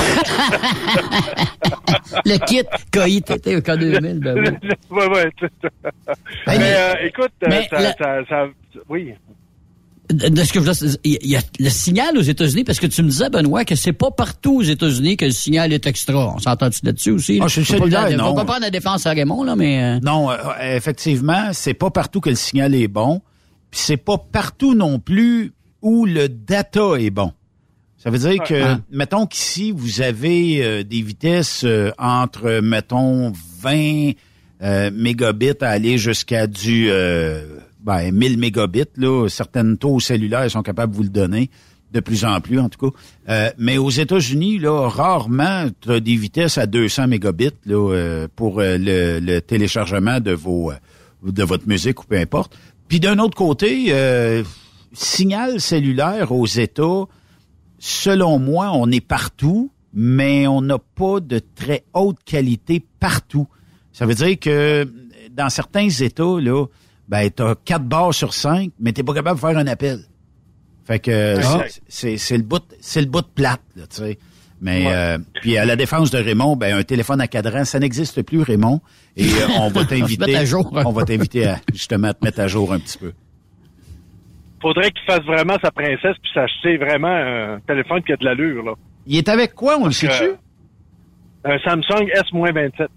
Le 2.26 2.38
kit 2.46 2.64
KITT 2.92 3.48
au 3.48 3.60
K2000, 3.62 4.20
ben 4.20 4.36
oui. 4.40 4.50
ouais, 4.90 5.08
ouais. 5.08 5.30
tu- 5.38 5.48
mais, 6.48 6.58
mais- 6.58 6.74
euh, 6.76 6.94
écoute, 7.04 7.32
euh, 7.44 7.48
mais 7.50 7.68
ça, 7.70 7.80
la- 7.80 7.94
ça, 7.94 8.26
ça- 8.28 8.48
oui. 8.90 9.14
De 10.14 10.44
ce 10.44 10.54
que 10.54 10.60
je 10.62 10.98
il 11.04 11.18
y 11.28 11.36
a 11.36 11.42
le 11.60 11.70
signal 11.70 12.18
aux 12.18 12.22
États-Unis, 12.22 12.64
parce 12.64 12.80
que 12.80 12.88
tu 12.88 13.02
me 13.04 13.10
disais, 13.10 13.30
Benoît, 13.30 13.66
que 13.66 13.76
c'est 13.76 13.94
pas 13.94 14.12
partout 14.12 14.58
aux 14.58 14.62
États-Unis 14.64 15.18
que 15.18 15.26
le 15.26 15.32
signal 15.32 15.74
est 15.74 15.86
extra. 15.88 16.36
On 16.36 16.40
s'entend-tu 16.40 16.86
là-dessus 16.86 17.12
aussi? 17.12 17.40
Ah, 17.42 17.48
Faut 17.50 17.80
pas 17.90 18.34
pas 18.34 18.46
prendre 18.46 18.62
la 18.62 18.70
défense 18.70 19.06
à 19.06 19.12
Raymond, 19.12 19.44
là, 19.44 19.56
mais... 19.56 19.84
euh, 19.84 20.00
Non, 20.04 20.30
euh, 20.32 20.36
effectivement, 20.76 21.50
c'est 21.54 21.74
pas 21.74 21.90
partout 21.90 22.22
que 22.22 22.30
le 22.30 22.36
signal 22.36 22.76
est 22.76 22.88
bon. 22.88 23.22
Puis 23.72 23.82
c'est 23.84 23.98
pas 23.98 24.18
partout 24.18 24.76
non 24.76 25.00
plus 25.00 25.52
où 25.82 26.06
le 26.06 26.30
data 26.30 26.94
est 27.00 27.10
bon. 27.10 27.32
Ça 27.98 28.10
veut 28.10 28.20
dire 28.20 28.44
que, 28.44 28.62
Ah. 28.64 28.80
mettons 28.92 29.26
qu'ici, 29.26 29.72
vous 29.72 30.02
avez 30.02 30.64
euh, 30.64 30.84
des 30.84 31.02
vitesses 31.02 31.64
euh, 31.64 31.92
entre, 31.98 32.60
mettons, 32.62 33.32
20 33.62 34.12
euh, 34.62 34.92
mégabits 34.94 35.54
à 35.62 35.70
aller 35.70 35.98
jusqu'à 35.98 36.48
du 36.48 36.88
euh, 36.90 37.60
ben, 37.84 38.12
1000 38.12 38.38
mégabits. 38.38 38.84
Là. 38.98 39.28
Certaines 39.30 39.78
taux 39.78 40.00
cellulaires 40.00 40.50
sont 40.50 40.64
capables 40.64 40.92
de 40.94 40.98
vous 40.98 41.04
le 41.04 41.10
donner, 41.10 41.50
de 41.92 42.00
plus 42.00 42.26
en 42.26 42.42
plus 42.42 42.60
en 42.60 42.70
tout 42.70 42.90
cas. 42.90 42.98
Euh, 43.30 43.50
mais 43.58 43.78
aux 43.78 43.90
États-Unis, 43.90 44.60
là, 44.60 44.88
rarement, 44.88 45.68
tu 45.82 45.92
as 45.92 46.00
des 46.00 46.16
vitesses 46.16 46.58
à 46.58 46.66
200 46.66 47.08
mégabits 47.08 47.52
là, 47.66 47.94
euh, 47.94 48.28
pour 48.36 48.60
euh, 48.60 48.78
le, 48.78 49.20
le 49.20 49.42
téléchargement 49.42 50.20
de 50.20 50.32
vos 50.32 50.72
euh, 50.72 50.76
de 51.32 51.44
votre 51.44 51.68
musique 51.68 52.02
ou 52.04 52.06
peu 52.06 52.18
importe. 52.18 52.58
Puis 52.88 53.00
d'un 53.00 53.20
autre 53.20 53.36
côté, 53.36 53.88
euh, 53.90 54.44
signal 54.92 55.60
cellulaire 55.60 56.32
aux 56.32 56.46
États, 56.46 57.06
selon 57.80 58.40
moi, 58.40 58.72
on 58.74 58.92
est 58.92 59.06
partout, 59.06 59.72
mais 59.94 60.48
on 60.48 60.62
n'a 60.62 60.80
pas 60.80 61.20
de 61.20 61.40
très 61.40 61.86
haute 61.94 62.18
qualité 62.26 62.86
partout. 63.00 63.48
Ça 63.92 64.06
veut 64.06 64.16
dire 64.16 64.40
que 64.40 64.88
dans 65.32 65.50
certains 65.50 65.90
États, 65.90 66.40
là, 66.40 66.66
ben, 67.08 67.30
t'as 67.30 67.56
quatre 67.66 67.84
barres 67.86 68.14
sur 68.14 68.34
cinq, 68.34 68.72
mais 68.80 68.92
t'es 68.94 69.04
pas 69.04 69.14
capable 69.14 69.36
de 69.40 69.46
faire 69.46 69.58
un 69.58 69.68
appel. 69.68 70.00
Fait 70.86 71.00
que 71.00 71.38
c'est- 71.88 72.38
le 72.38 72.44
bout, 72.44 72.64
c'est 72.82 73.02
le 73.02 73.08
bout 73.08 73.22
de 73.22 73.28
plate, 73.28 73.62
là, 73.76 73.84
tu 73.88 73.98
sais. 73.98 74.18
Mais 74.62 74.86
Ouais. 74.86 74.94
euh, 74.94 75.18
puis 75.42 75.58
à 75.58 75.66
la 75.66 75.76
défense 75.76 76.10
de 76.12 76.18
Raymond, 76.18 76.56
ben 76.56 76.78
un 76.78 76.84
téléphone 76.84 77.20
à 77.20 77.28
cadran, 77.28 77.66
ça 77.66 77.80
n'existe 77.80 78.22
plus, 78.22 78.42
Raymond. 78.42 78.80
Et 79.18 79.26
euh, 79.26 79.48
on 79.60 79.68
va 79.70 79.84
t'inviter, 79.86 80.38
on 80.86 80.92
va 80.92 81.04
t'inviter 81.04 81.48
à 81.48 81.60
justement 81.74 82.08
à 82.10 82.14
te 82.14 82.24
mettre 82.24 82.40
à 82.40 82.48
jour 82.48 82.72
un 82.72 82.80
petit 82.80 82.98
peu. 82.98 83.12
Faudrait 84.62 84.92
qu'il 84.92 85.04
fasse 85.06 85.24
vraiment 85.26 85.58
sa 85.62 85.72
princesse 85.72 86.16
puis 86.22 86.32
s'acheter 86.34 86.78
vraiment 86.78 87.10
un 87.14 87.60
téléphone 87.68 88.02
qui 88.04 88.14
a 88.14 88.16
de 88.16 88.24
l'allure, 88.24 88.64
là. 88.64 88.74
Il 89.06 89.18
est 89.18 89.28
avec 89.28 89.54
quoi, 89.54 89.78
on 89.78 89.86
le 89.88 89.92
sait-tu? 89.92 90.24
que- 90.24 90.38
Un 91.46 91.60
Samsung 91.60 92.08
S-27. 92.14 92.88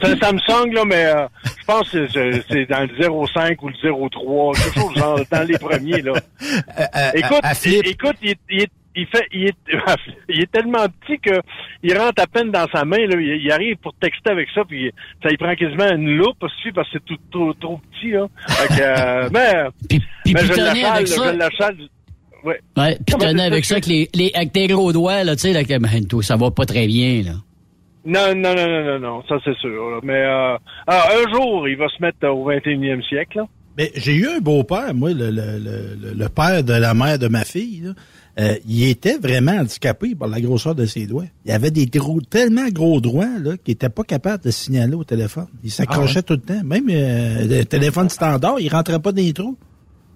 C'est 0.00 0.06
un 0.06 0.16
Samsung, 0.18 0.72
là, 0.72 0.84
mais 0.86 1.06
euh, 1.06 1.26
je 1.60 1.64
pense 1.66 1.88
que 1.90 2.06
c'est- 2.08 2.44
c'est 2.48 2.66
dans 2.66 2.80
le 2.82 3.26
05 3.26 3.62
ou 3.62 3.68
le 3.68 3.74
03, 3.82 4.54
quelque 4.54 4.74
chose 4.80 4.94
genre 4.96 5.20
dans 5.30 5.42
les 5.46 5.58
premiers, 5.58 6.02
là. 6.02 6.12
écoute, 7.14 7.40
à 7.42 7.54
flip. 7.54 7.84
é- 7.84 7.90
écoute, 7.90 8.16
il, 8.22 8.30
est- 8.30 8.38
il 8.50 8.62
est- 8.62 8.70
il 8.96 9.06
fait, 9.06 9.26
il 9.32 9.46
est, 9.48 9.56
il 10.28 10.40
est 10.42 10.52
tellement 10.52 10.86
petit 11.00 11.18
que 11.18 11.40
il 11.82 11.96
rentre 11.98 12.22
à 12.22 12.26
peine 12.26 12.50
dans 12.52 12.66
sa 12.72 12.84
main, 12.84 12.98
là. 13.06 13.16
Il, 13.18 13.40
il 13.42 13.50
arrive 13.50 13.76
pour 13.78 13.92
texter 13.94 14.30
avec 14.30 14.48
ça, 14.54 14.62
puis 14.68 14.90
ça 15.22 15.30
il 15.30 15.38
prend 15.38 15.54
quasiment 15.54 15.90
une 15.90 16.16
loupe 16.16 16.42
aussi 16.42 16.70
parce 16.72 16.88
que 16.90 16.98
c'est 16.98 17.04
tout, 17.04 17.18
trop, 17.32 17.52
trop 17.54 17.80
petit, 17.90 18.10
là. 18.12 18.26
Fait 18.48 18.68
que, 18.68 18.80
euh, 18.80 19.28
mais, 19.32 19.64
puis 19.88 20.00
mais 20.32 20.40
je 20.44 20.52
l'achale, 20.52 20.84
avec 20.94 21.06
je 21.06 21.12
ça. 21.12 21.32
l'achale. 21.32 21.76
Ouais. 22.44 22.60
Ouais, 22.76 22.98
puis 23.06 23.16
c'est 23.18 23.24
avec 23.40 23.64
ça, 23.64 23.74
avec, 23.76 23.86
les, 23.86 24.08
les- 24.14 24.30
avec 24.34 24.52
tes 24.52 24.66
gros 24.66 24.92
doigts, 24.92 25.24
là, 25.24 25.34
tu 25.34 25.42
sais, 25.42 25.52
là, 25.54 25.64
que, 25.64 25.78
ben, 25.78 26.06
toi, 26.06 26.22
ça 26.22 26.36
va 26.36 26.50
pas 26.50 26.66
très 26.66 26.86
bien, 26.86 27.22
là. 27.24 27.32
Non, 28.06 28.34
non, 28.34 28.54
non, 28.54 28.66
non, 28.68 28.84
non, 28.84 28.98
non, 28.98 29.22
ça 29.28 29.36
c'est 29.44 29.56
sûr. 29.56 29.90
là. 29.90 30.00
Mais 30.02 30.12
euh, 30.14 30.56
alors, 30.86 31.08
un 31.26 31.32
jour, 31.32 31.68
il 31.68 31.76
va 31.76 31.88
se 31.88 32.02
mettre 32.02 32.26
au 32.28 32.50
21e 32.50 33.02
siècle. 33.08 33.38
Là. 33.38 33.46
Mais 33.78 33.90
j'ai 33.96 34.14
eu 34.14 34.26
un 34.28 34.40
beau-père, 34.40 34.94
moi, 34.94 35.12
le, 35.12 35.30
le, 35.30 35.58
le, 35.58 36.12
le 36.14 36.28
père 36.28 36.62
de 36.62 36.74
la 36.74 36.94
mère 36.94 37.18
de 37.18 37.28
ma 37.28 37.44
fille. 37.44 37.80
là. 37.84 37.90
Euh, 38.38 38.56
il 38.68 38.88
était 38.88 39.16
vraiment 39.16 39.52
handicapé 39.52 40.14
par 40.16 40.26
la 40.28 40.40
grosseur 40.40 40.74
de 40.74 40.86
ses 40.86 41.06
doigts. 41.06 41.24
Il 41.44 41.52
avait 41.52 41.70
des 41.70 41.86
gros, 41.86 42.20
tellement 42.20 42.68
gros 42.68 43.00
doigts 43.00 43.28
là, 43.40 43.52
qu'il 43.56 43.72
était 43.74 43.88
pas 43.88 44.02
capable 44.02 44.42
de 44.42 44.50
signaler 44.50 44.94
au 44.94 45.04
téléphone. 45.04 45.46
Il 45.62 45.70
s'accrochait 45.70 46.22
tout 46.22 46.34
le 46.34 46.40
temps. 46.40 46.64
Même 46.64 46.86
euh, 46.90 47.46
le 47.60 47.64
téléphone 47.64 48.08
standard, 48.08 48.56
il 48.58 48.68
rentrait 48.68 48.98
pas 48.98 49.12
dans 49.12 49.22
les 49.22 49.32
trous. 49.32 49.56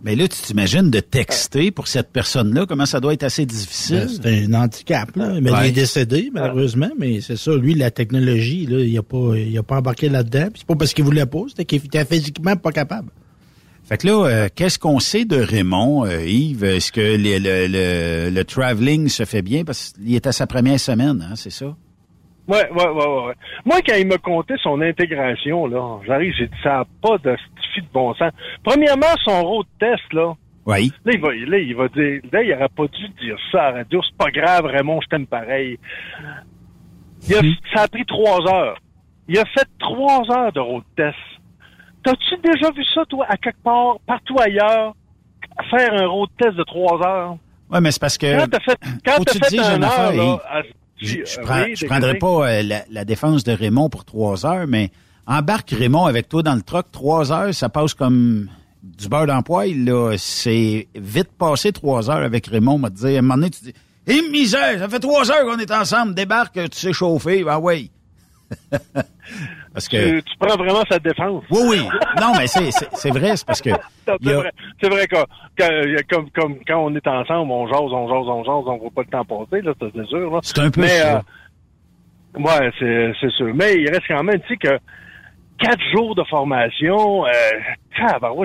Mais 0.03 0.15
là, 0.15 0.29
tu 0.29 0.41
t'imagines 0.41 0.91
de 0.91 1.01
texter 1.01 1.73
pour 1.73 1.89
cette 1.89 2.11
personne-là, 2.13 2.67
comment 2.67 2.87
ça 2.87 3.01
doit 3.01 3.13
être 3.15 3.25
assez 3.25 3.45
difficile? 3.45 4.09
Ben, 4.23 4.47
C'est 4.47 4.55
un 4.55 4.61
handicap, 4.63 5.17
là. 5.17 5.41
Mais 5.41 5.51
Ouais. 5.51 5.59
il 5.65 5.69
est 5.71 5.73
décédé, 5.73 6.31
malheureusement. 6.33 6.91
Mais 6.99 7.21
c'est 7.21 7.37
ça, 7.37 7.55
lui, 7.57 7.75
la 7.75 7.91
technologie, 7.91 8.67
là, 8.67 8.79
il 8.79 8.97
a 8.97 9.03
pas, 9.03 9.33
il 9.37 9.59
a 9.59 9.63
pas 9.65 9.79
embarqué 9.79 10.09
là-dedans. 10.09 10.49
C'est 10.55 10.67
pas 10.67 10.77
parce 10.77 10.95
qu'il 10.95 11.05
voulait 11.05 11.27
pas, 11.27 11.41
c'était 11.49 11.65
qu'il 11.65 11.85
était 11.85 12.05
physiquement 12.05 12.55
pas 12.57 12.71
capable. 12.71 13.11
Fait 13.89 13.97
que 13.97 14.07
là, 14.07 14.27
euh, 14.27 14.49
qu'est-ce 14.55 14.79
qu'on 14.79 15.01
sait 15.01 15.25
de 15.25 15.37
Raymond, 15.37 16.05
euh, 16.05 16.23
Yves? 16.25 16.63
Est-ce 16.63 16.93
que 16.93 17.01
le, 17.01 18.31
le 18.31 18.45
traveling 18.45 19.09
se 19.09 19.25
fait 19.25 19.43
bien? 19.43 19.65
Parce 19.65 19.95
qu'il 19.95 20.15
est 20.15 20.27
à 20.27 20.33
sa 20.33 20.47
première 20.47 20.79
semaine, 20.79 21.27
hein, 21.29 21.35
c'est 21.37 21.51
ça? 21.51 21.75
Ouais, 22.49 22.71
ouais, 22.71 22.89
ouais, 22.89 23.27
ouais. 23.27 23.35
Moi, 23.67 23.79
quand 23.87 23.95
il 23.97 24.07
m'a 24.07 24.17
conté 24.19 24.55
son 24.63 24.81
intégration, 24.81 25.67
là, 25.67 25.99
j'arrive, 26.07 26.33
j'ai 26.39 26.47
dit 26.47 26.57
ça 26.63 26.71
n'a 26.79 26.85
pas 27.03 27.19
de 27.19 27.37
de 27.77 27.85
bon 27.93 28.13
sens. 28.15 28.33
Premièrement, 28.65 29.07
son 29.25 29.43
road 29.45 29.67
test, 29.79 30.13
là. 30.13 30.33
Oui. 30.67 30.93
Là, 31.05 31.13
il 31.15 31.21
va, 31.21 31.29
là, 31.33 31.59
il 31.59 31.77
va 31.77 31.89
dire, 31.89 32.21
là, 32.33 32.43
il 32.43 32.53
aurait 32.55 32.69
pas 32.69 32.87
dû 32.89 33.09
dire 33.21 33.37
ça 33.53 33.63
à 33.67 33.71
la 33.71 33.77
radio. 33.79 34.01
C'est 34.03 34.17
pas 34.17 34.31
grave, 34.33 34.65
Raymond, 34.67 35.01
je 35.03 35.07
t'aime 35.09 35.27
pareil. 35.27 35.79
Il 37.29 37.35
a- 37.37 37.41
ça 37.75 37.83
a 37.83 37.89
pris 37.89 38.05
trois 38.05 38.41
heures. 38.53 38.79
Il 39.29 39.39
a 39.39 39.45
fait 39.45 39.67
trois 39.79 40.23
heures 40.31 40.53
de 40.53 40.61
road 40.61 40.83
test. 40.97 41.17
T'as-tu 42.03 42.37
déjà 42.43 42.71
vu 42.73 42.85
ça, 42.95 43.05
toi, 43.09 43.27
à 43.29 43.37
quelque 43.37 43.63
part, 43.63 43.97
partout 44.07 44.37
ailleurs, 44.41 44.95
faire 45.71 45.93
un 45.95 46.07
road 46.07 46.31
test 46.39 46.57
de 46.57 46.65
trois 46.65 47.01
heures? 47.07 47.37
Ouais, 47.71 47.81
mais 47.81 47.91
c'est 47.91 48.01
parce 48.01 48.17
que. 48.19 48.39
Quand 48.41 48.49
t'as 48.51 48.61
fait, 48.61 48.79
quand 49.05 49.25
te 49.25 49.45
fait 49.47 49.59
un 49.59 49.83
heure, 49.83 50.13
là, 50.13 50.39
à- 50.49 50.63
Je, 51.01 51.19
je 51.25 51.39
euh, 51.39 51.43
prends- 51.43 51.63
oui, 51.65 51.77
je 51.77 51.87
prendrai 51.87 52.15
pas 52.19 52.49
euh, 52.51 52.63
la, 52.63 52.85
la 52.91 53.05
défense 53.05 53.45
de 53.45 53.53
Raymond 53.53 53.89
pour 53.89 54.05
trois 54.05 54.45
heures, 54.47 54.67
mais 54.67 54.91
embarque 55.27 55.71
Raymond 55.71 56.07
avec 56.07 56.29
toi 56.29 56.43
dans 56.43 56.55
le 56.55 56.63
truck, 56.63 56.87
trois 56.93 57.31
heures, 57.33 57.55
ça 57.55 57.69
passe 57.69 57.95
comme 57.95 58.49
du 58.83 59.09
beurre 59.09 59.43
poêle, 59.45 59.85
là. 59.85 60.15
C'est 60.19 60.89
vite 60.95 61.31
passé 61.39 61.73
trois 61.73 62.11
heures 62.11 62.25
avec 62.25 62.47
Raymond, 62.47 62.79
m'a 62.79 62.91
dit, 62.91 63.07
à 63.15 63.19
un 63.19 63.23
moment 63.23 63.35
donné, 63.35 63.51
tu 63.51 63.65
dis, 63.65 63.75
hé, 64.07 64.23
misère, 64.31 64.79
ça 64.79 64.89
fait 64.89 65.01
trois 65.01 65.31
heures 65.31 65.45
qu'on 65.45 65.59
est 65.59 65.71
ensemble, 65.71 66.15
débarque, 66.15 66.55
tu 66.71 66.79
sais 66.79 66.93
chauffer, 66.93 67.45
ben 67.45 67.59
oui. 67.59 67.91
parce 69.79 69.89
que. 69.89 70.17
Tu, 70.19 70.23
tu 70.25 70.37
prends 70.39 70.57
vraiment 70.57 70.83
sa 70.91 70.99
défense. 70.99 71.45
Oui, 71.51 71.61
oui. 71.71 71.81
Non, 72.21 72.33
mais 72.37 72.47
c'est, 72.49 73.11
vrai, 73.11 73.37
c'est 73.37 73.47
parce 73.47 73.63
que. 73.63 73.71
C'est 74.07 74.13
a- 74.87 74.89
vrai, 74.89 75.07
que, 75.07 75.17
que- 75.57 76.03
comme, 76.15 76.31
comme 76.31 76.57
quand 76.67 76.79
on 76.79 76.95
est 76.97 77.07
ensemble, 77.07 77.53
on 77.53 77.67
jase, 77.69 77.79
on 77.93 78.09
jase, 78.09 78.29
on 78.29 78.43
jase, 78.45 78.65
on 78.67 78.79
voit 78.79 78.91
pas 78.95 79.03
le 79.03 79.09
temps 79.09 79.25
passer, 79.25 79.61
là, 79.63 79.73
c'est 79.81 80.07
sûr. 80.07 80.41
C'est 80.43 80.59
un 80.61 80.71
peu 80.71 80.81
Mais, 80.81 80.89
ça. 80.89 81.23
euh, 82.37 82.41
ouais, 82.41 83.13
c'est, 83.21 83.31
sûr. 83.31 83.53
Mais 83.55 83.75
il 83.77 83.89
reste 83.91 84.05
quand 84.09 84.23
même, 84.23 84.41
tu 84.41 84.49
sais, 84.49 84.57
que 84.57 84.79
quatre 85.59 85.83
jours 85.95 86.15
de 86.15 86.25
formation, 86.25 87.27
euh, 87.27 87.31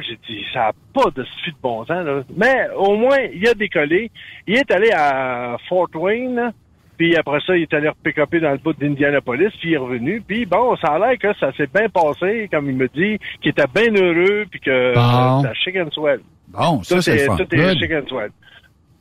j'ai 0.02 0.17
dit, 0.28 0.43
ça 0.54 0.60
n'a 0.60 0.72
pas 0.93 1.10
de 1.15 1.24
suite 1.41 1.56
de 1.56 1.62
bon 1.62 1.86
sens, 1.86 2.06
là. 2.06 2.22
Mais 2.36 2.67
au 2.76 2.96
moins, 2.98 3.19
il 3.34 3.48
a 3.48 3.54
décollé. 3.54 4.12
Il 4.48 4.56
est 4.56 4.69
allé 4.72 4.89
à 4.91 5.56
Fort 5.69 5.88
Wayne, 5.96 6.52
puis 6.98 7.16
après 7.16 7.40
ça, 7.46 7.56
il 7.58 7.64
est 7.64 7.74
allé 7.74 7.90
pick-upper 8.04 8.40
dans 8.40 8.52
le 8.52 8.58
bout 8.58 8.74
d'Indianapolis, 8.74 9.50
puis 9.60 9.70
il 9.70 9.74
est 9.74 9.78
revenu. 9.78 10.22
Puis 10.28 10.46
bon, 10.46 10.76
ça 10.78 10.90
a 10.94 11.00
l'air 11.00 11.18
que 11.18 11.34
ça 11.40 11.52
s'est 11.54 11.70
bien 11.74 11.90
passé, 11.90 12.48
comme 12.52 12.70
il 12.70 12.76
me 12.76 12.88
dit, 12.88 13.18
qu'il 13.42 13.52
était 13.52 13.66
bien 13.74 13.94
heureux, 13.96 14.46
puis 14.50 14.60
que 14.60 14.94
Bon. 14.94 15.00
euh, 15.00 15.42
c'était 15.42 15.56
chicken 15.56 15.92
swell. 15.92 16.20
Bon, 16.50 16.84
ça, 16.84 17.02
c'est 17.02 17.16
est, 17.18 17.28
tout 17.28 17.56
est 17.56 17.78
chicken 17.80 18.08
swell. 18.08 18.32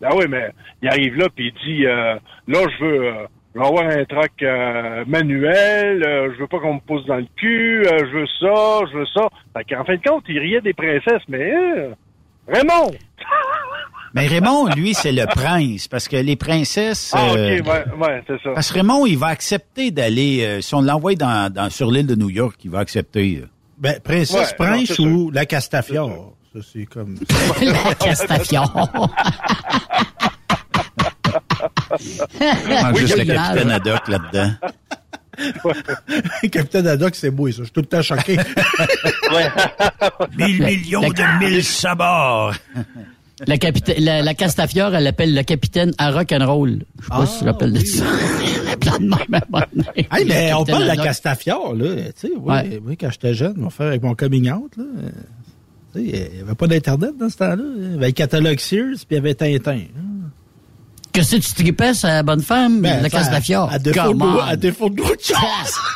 Ah 0.05 0.11
oui, 0.17 0.25
mais 0.29 0.49
il 0.83 0.89
arrive 0.89 1.17
là, 1.17 1.27
puis 1.35 1.53
il 1.55 1.65
dit, 1.65 1.87
euh, 1.87 2.15
là, 2.49 2.59
je 2.79 2.85
veux, 2.85 3.07
euh, 3.07 3.13
je 3.55 3.61
veux 3.61 3.67
avoir 3.67 3.87
un 3.87 4.05
truck 4.05 4.33
euh, 4.43 5.05
manuel, 5.07 6.03
euh, 6.05 6.33
je 6.35 6.41
veux 6.41 6.47
pas 6.49 6.59
qu'on 6.59 6.75
me 6.75 6.81
pousse 6.81 7.05
dans 7.07 7.17
le 7.19 7.27
cul, 7.37 7.85
euh, 7.87 7.99
je 8.01 8.19
veux 8.19 8.27
ça, 8.41 8.81
je 8.91 8.99
veux 8.99 9.07
ça. 9.07 9.29
Fait 9.57 9.65
qu'en 9.75 9.85
fin 9.85 9.95
de 9.97 10.03
compte, 10.03 10.25
il 10.29 10.39
riait 10.39 10.61
des 10.61 10.73
princesses, 10.73 11.23
mais 11.29 11.53
euh, 11.55 11.91
Raymond! 12.49 12.91
Mais 14.15 14.27
Raymond, 14.27 14.67
lui, 14.75 14.95
c'est 14.95 15.13
le 15.13 15.27
prince, 15.27 15.89
parce 15.89 16.09
que 16.09 16.17
les 16.17 16.37
princesses. 16.37 17.13
Ah, 17.15 17.31
euh, 17.31 17.59
ok, 17.61 17.67
ouais, 17.67 17.85
ouais, 17.99 18.23
c'est 18.27 18.43
ça. 18.43 18.51
Parce 18.55 18.69
que 18.71 18.75
Raymond, 18.75 19.07
il 19.07 19.17
va 19.19 19.29
accepter 19.29 19.91
d'aller. 19.91 20.43
euh, 20.45 20.61
si 20.61 20.75
on 20.75 20.83
l'envoie 20.83 21.15
dans, 21.15 21.51
dans, 21.53 21.71
sur 21.71 21.91
l'île 21.91 22.07
de 22.07 22.15
New 22.15 22.31
York, 22.31 22.57
il 22.65 22.71
va 22.71 22.81
accepter. 22.81 23.41
euh. 23.43 23.49
Ben, 23.79 23.99
Princesse 24.05 24.55
Ouais, 24.59 24.67
Prince 24.67 24.99
ou 24.99 25.31
la 25.31 25.47
Castafiore. 25.47 26.35
Ça, 26.55 26.61
c'est 26.73 26.85
comme. 26.85 27.17
La 27.63 27.95
Castafiore. 27.95 28.91
Oui, 32.41 33.01
juste 33.01 33.17
le 33.19 33.25
capitaine 33.25 33.71
Haddock 33.71 34.09
là-dedans. 34.09 34.53
Capitaine 36.53 36.87
Haddock, 36.87 37.15
c'est 37.15 37.31
beau, 37.31 37.49
ça. 37.51 37.59
Je 37.59 37.63
suis 37.65 37.73
tout 37.73 37.81
le 37.81 37.87
temps 37.87 38.03
choqué. 38.03 38.37
Mille 40.37 40.63
millions 40.63 41.01
de 41.01 41.39
mille 41.45 41.65
sabords. 41.65 42.55
La, 43.47 43.57
capita- 43.57 43.99
la, 43.99 44.23
la 44.23 44.35
Castafiore, 44.35 44.95
elle 44.95 45.05
l'appelle 45.05 45.35
le 45.35 45.43
capitaine 45.43 45.93
à 45.99 46.11
rock'n'roll. 46.13 46.85
Je 46.99 47.05
sais 47.05 47.09
pas 47.11 47.27
si 47.27 47.39
tu 47.39 47.45
te 47.45 47.45
rappelles 47.51 47.73
de 47.73 47.79
ça. 47.81 48.05
Plein 48.81 48.99
de 48.99 49.05
même. 49.07 49.17
Hey, 49.97 50.25
mais 50.27 50.53
on 50.55 50.65
parle 50.65 50.83
de 50.83 50.87
la 50.89 50.97
capitaine 50.97 51.05
Castafiore, 51.05 51.75
là. 51.75 51.95
Tu 51.97 52.03
sais, 52.17 52.31
oui, 52.37 52.53
Ouais. 52.53 52.81
oui, 52.85 52.97
quand 52.97 53.11
j'étais 53.11 53.35
jeune, 53.35 53.55
mon 53.57 53.71
frère 53.71 53.89
avec 53.89 54.03
mon 54.03 54.15
coming 54.15 54.51
out, 54.51 54.73
là. 54.77 54.85
euh, 54.85 55.09
Tu 55.95 55.99
sais, 56.01 56.05
il 56.31 56.37
n'y 56.37 56.41
avait 56.43 56.55
pas 56.55 56.67
d'Internet 56.67 57.11
dans 57.19 57.29
ce 57.29 57.37
temps-là. 57.39 57.63
Il 57.79 57.91
y 57.93 57.95
avait 57.95 58.07
le 58.07 58.13
catalogue 58.13 58.59
Sears, 58.59 58.95
puis 58.97 59.07
il 59.11 59.15
y 59.15 59.19
avait 59.19 59.35
Tintin. 59.35 59.81
Que 61.13 61.23
si 61.23 61.39
tu 61.41 61.53
tripais, 61.53 61.93
c'est 61.93 62.07
la 62.07 62.23
bonne 62.23 62.41
femme, 62.41 62.81
Ben, 62.81 63.03
la 63.03 63.11
ça, 63.11 63.19
Castafiore. 63.19 63.71
à 63.71 63.79
défaut 63.79 64.15
de- 64.15 64.41
à 64.51 64.57
défaut 64.57 64.89
chose. 64.97 65.37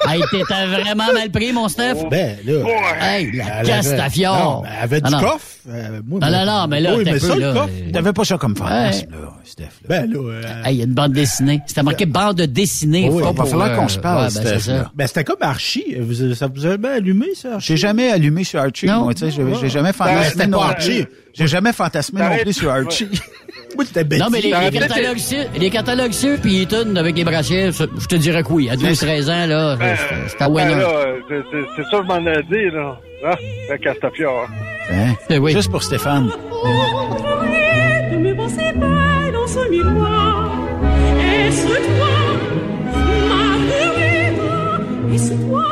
Hey, 0.07 0.21
t'étais 0.31 0.67
vraiment 0.67 1.11
mal 1.15 1.31
pris, 1.31 1.53
mon 1.55 1.69
Steph. 1.69 2.05
Ben, 2.11 2.37
là. 2.45 2.53
Hey, 3.01 3.33
la 3.33 3.63
Castafiore. 3.65 4.37
Non, 4.37 4.61
ben, 4.63 4.69
elle 4.77 4.85
avait 4.85 5.01
du 5.01 5.11
Ah, 5.15 5.21
coffre. 5.21 5.47
Euh, 5.71 6.01
moi, 6.07 6.21
Non, 6.21 6.31
non, 6.31 6.45
non, 6.47 6.67
mais 6.69 6.81
là, 6.81 6.95
oui, 6.97 7.05
t'as 7.05 7.13
mais 7.13 7.19
peu, 7.19 7.27
ça, 7.29 7.35
le 7.35 7.41
là, 7.41 7.53
coffre. 7.55 7.71
euh, 7.73 7.91
T'avais 7.93 8.13
pas 8.13 8.25
ça 8.25 8.37
comme 8.39 8.55
fantasme, 8.57 9.07
Ouais. 9.11 9.19
là, 9.23 9.29
Steph. 9.45 9.63
là. 9.65 9.71
Ben, 9.89 10.13
là. 10.13 10.19
euh, 10.21 10.43
Hey, 10.65 10.75
il 10.75 10.79
y 10.79 10.81
a 10.83 10.85
une 10.85 10.93
bande 10.95 11.13
dessinée. 11.13 11.63
C'était 11.67 11.83
marqué 11.83 12.05
bande 12.07 12.37
dessinée. 12.43 13.09
Oui, 13.11 13.23
pas 13.23 13.31
il 13.33 13.37
va 13.39 13.45
falloir 13.47 13.71
euh, 13.71 13.77
qu'on 13.77 13.89
se 13.89 13.99
parle, 13.99 14.19
ouais, 14.19 14.25
ben, 14.25 14.31
Steph, 14.31 14.45
c'est 14.45 14.61
ça. 14.61 14.73
là. 14.75 14.91
Ben, 14.95 15.07
c'était 15.07 15.25
comme 15.25 15.37
Archie. 15.41 15.97
Vous- 15.99 16.35
ça 16.35 16.47
vous 16.47 16.67
a 16.67 16.77
bien 16.77 16.91
allumé, 16.93 17.29
ça, 17.35 17.55
Archie? 17.55 17.69
J'ai 17.69 17.77
jamais 17.79 18.11
allumé 18.11 18.45
sur 18.45 18.61
Archie, 18.61 18.85
Non. 18.87 19.05
moi, 19.05 19.15
tu 19.15 19.21
sais, 19.21 19.31
j'ai 19.31 19.43
j'ai 19.63 19.69
jamais 19.71 19.89
Ben, 19.89 19.93
fantasmé 19.95 20.25
c'était 20.31 20.47
non 20.47 20.59
pas 20.59 20.75
plus. 20.75 20.91
Archie. 20.93 21.07
J'ai 21.33 21.47
jamais 21.49 21.73
fantasmé 21.73 22.21
non 22.21 22.27
T'arrêtes. 22.29 22.43
plus 22.45 22.53
sur 22.55 22.71
Archie. 22.71 23.09
Moi, 23.77 23.85
c'était 23.85 24.05
Betty. 24.05 24.23
Non, 24.23 24.29
mais 24.31 24.41
les, 24.41 24.51
catalogues 24.51 25.19
Sears- 25.19 25.47
les 25.59 25.71
catalogues 25.71 26.13
Sears 26.13 26.39
puis 26.41 26.63
Eaton 26.63 26.97
avec 26.97 27.17
les 27.17 27.25
brassiers, 27.25 27.71
ça, 27.73 27.85
je 27.99 28.07
te 28.07 28.17
dirais 28.17 28.43
que 28.43 28.53
oui. 28.53 28.69
À 28.71 28.77
12-13 28.77 29.29
ans, 29.31 29.47
là, 29.47 29.77
Ben, 29.77 29.97
c'était- 29.97 30.29
c'était 30.29 30.43
à 30.45 30.49
ben 30.49 30.69
là, 30.79 30.89
c'est- 31.29 31.43
c'est 31.51 31.65
c'est 31.77 31.83
ça 31.91 31.99
que 31.99 32.03
je 32.03 32.09
m'en 32.09 32.27
ai 32.27 32.43
dit, 32.43 32.71
là. 32.75 32.99
Hein? 33.27 33.35
La 33.71 33.79
Castafiore. 33.79 34.47
Hein? 34.91 35.15
Eh 35.31 35.39
oui. 35.39 35.53
Juste 35.53 35.71
pour 35.71 35.83
Stéphane. 35.83 36.27
de 38.13 38.17
me 38.19 38.35
penser 38.37 38.73
pas 38.79 39.31
dans 39.33 39.47
ce 39.47 39.69
miroir. 39.71 40.51
Est-ce 41.47 41.67
toi, 41.67 42.09
Marguerite 43.29 44.41
Est-ce 45.15 45.35
toi, 45.49 45.65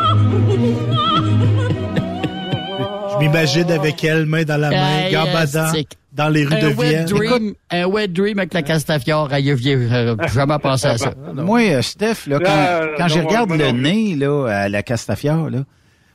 Je 3.12 3.19
m'imagine 3.25 3.71
avec 3.71 4.03
elle, 4.05 4.27
main 4.27 4.43
dans 4.43 4.57
la 4.61 4.71
main, 4.71 4.99
Hey, 5.07 5.12
gambadant 5.12 5.64
astic. 5.64 5.88
Dans 6.14 6.29
les 6.29 6.44
rues 6.44 6.55
un 6.55 6.68
de 6.70 6.74
wet 6.74 6.88
Vienne. 6.88 7.05
dream, 7.07 7.55
un 7.70 7.87
wet 7.87 8.09
dream 8.09 8.38
avec 8.38 8.55
la 8.55 8.62
Castafiore. 8.62 9.29
J'ai 9.31 9.74
euh, 9.74 10.16
jamais 10.33 10.59
pensé 10.59 10.87
à 10.87 10.96
ça. 10.98 11.12
Moi, 11.35 11.61
euh, 11.72 11.83
Steph, 11.83 12.27
là, 12.29 12.38
quand, 12.38 12.46
Ah, 12.48 12.81
quand 12.96 13.09
je 13.09 13.18
regarde 13.20 13.50
le 13.50 13.70
nez, 13.72 14.14
là, 14.14 14.46
à 14.46 14.68
la 14.68 14.83
Castafiore, 14.83 15.50
là, 15.50 15.64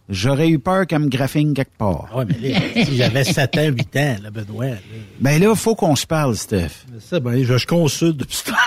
j'aurais 0.10 0.50
eu 0.50 0.60
peur 0.60 0.86
qu'elle 0.88 1.00
me 1.00 1.08
graphine 1.10 1.54
quelque 1.54 1.78
part. 1.78 2.10
Ouais, 2.15 2.26
mais 2.28 2.50
là, 2.50 2.60
si 2.86 2.98
j'avais 2.98 3.24
7 3.24 3.58
ans, 3.58 3.65
8 3.67 3.95
ans, 3.98 4.15
là, 4.24 4.32
Benoît. 4.32 4.65
là. 4.65 4.76
Ben 5.19 5.41
là, 5.41 5.56
faut 5.56 5.76
qu'on 5.76 5.95
se 5.95 6.06
parle, 6.08 6.36
Steph. 6.36 6.86
Ça, 7.00 7.19
ben, 7.19 7.43
je, 7.43 7.58
je 7.58 7.67
consulte 7.67 8.17
depuis 8.17 8.36
ce 8.38 8.45
temps 8.52 8.58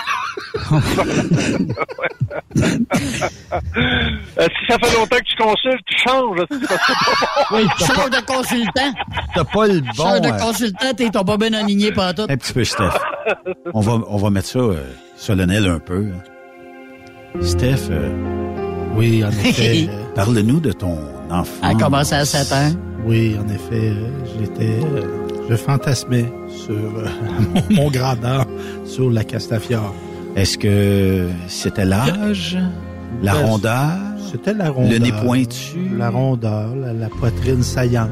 Euh, 4.37 4.47
si 4.47 4.65
ça 4.71 4.77
fait 4.79 4.95
longtemps 4.97 5.17
que 5.17 5.23
tu 5.23 5.35
consultes, 5.35 5.85
tu 5.85 5.97
changes. 6.07 6.39
Oui, 7.51 7.65
change 7.79 8.09
de 8.09 8.25
consultant. 8.25 8.93
T'as 9.35 9.43
pas 9.43 9.67
le 9.67 9.79
bon... 9.81 9.91
Change 9.95 10.21
de 10.21 10.27
euh, 10.27 10.37
consultant, 10.37 10.93
t'es 10.95 11.09
t'as 11.09 11.23
pas 11.23 11.37
bien 11.37 11.53
aligné 11.53 11.91
par 11.91 12.13
tout. 12.13 12.23
un 12.29 12.37
petit 12.37 12.53
peu, 12.53 12.63
Steph. 12.63 12.91
On 13.73 13.81
va, 13.81 13.93
on 14.07 14.17
va 14.17 14.29
mettre 14.29 14.47
ça 14.47 14.59
euh, 14.59 14.83
solennel 15.17 15.67
un 15.67 15.79
peu. 15.79 16.07
hein. 16.13 17.41
Steph, 17.41 17.89
euh, 17.89 18.09
Oui, 18.95 19.23
en 19.23 19.29
effet. 19.29 19.87
parle-nous 20.15 20.59
de 20.59 20.71
ton 20.71 20.97
enfant. 21.33 21.51
Elle 21.63 21.75
a 21.75 21.79
commencé 21.79 22.15
à 22.15 22.25
7 22.25 22.51
ans. 22.53 22.71
oui, 23.05 23.35
en 23.43 23.47
effet, 23.49 23.89
euh, 23.89 24.09
j'étais... 24.39 24.79
euh, 24.83 25.01
je 25.49 25.55
fantasmais 25.55 26.25
sur 26.47 26.73
euh, 26.73 27.05
mon, 27.69 27.89
grandeur, 27.89 28.45
sur 28.85 29.09
la 29.09 29.23
Castafiore. 29.23 29.93
Est-ce 30.35 30.57
que 30.57 31.27
c'était 31.47 31.85
l'âge, 31.85 32.57
la 33.21 33.33
Ben, 33.33 33.45
rondeur, 33.45 33.89
C'était 34.31 34.53
la 34.53 34.69
rondeur. 34.69 34.91
le 34.93 34.97
nez 34.99 35.11
pointu? 35.23 35.89
La 35.97 36.09
rondeur, 36.09 36.75
la, 36.75 36.93
la 36.93 37.09
poitrine 37.09 37.61
saillante. 37.61 38.09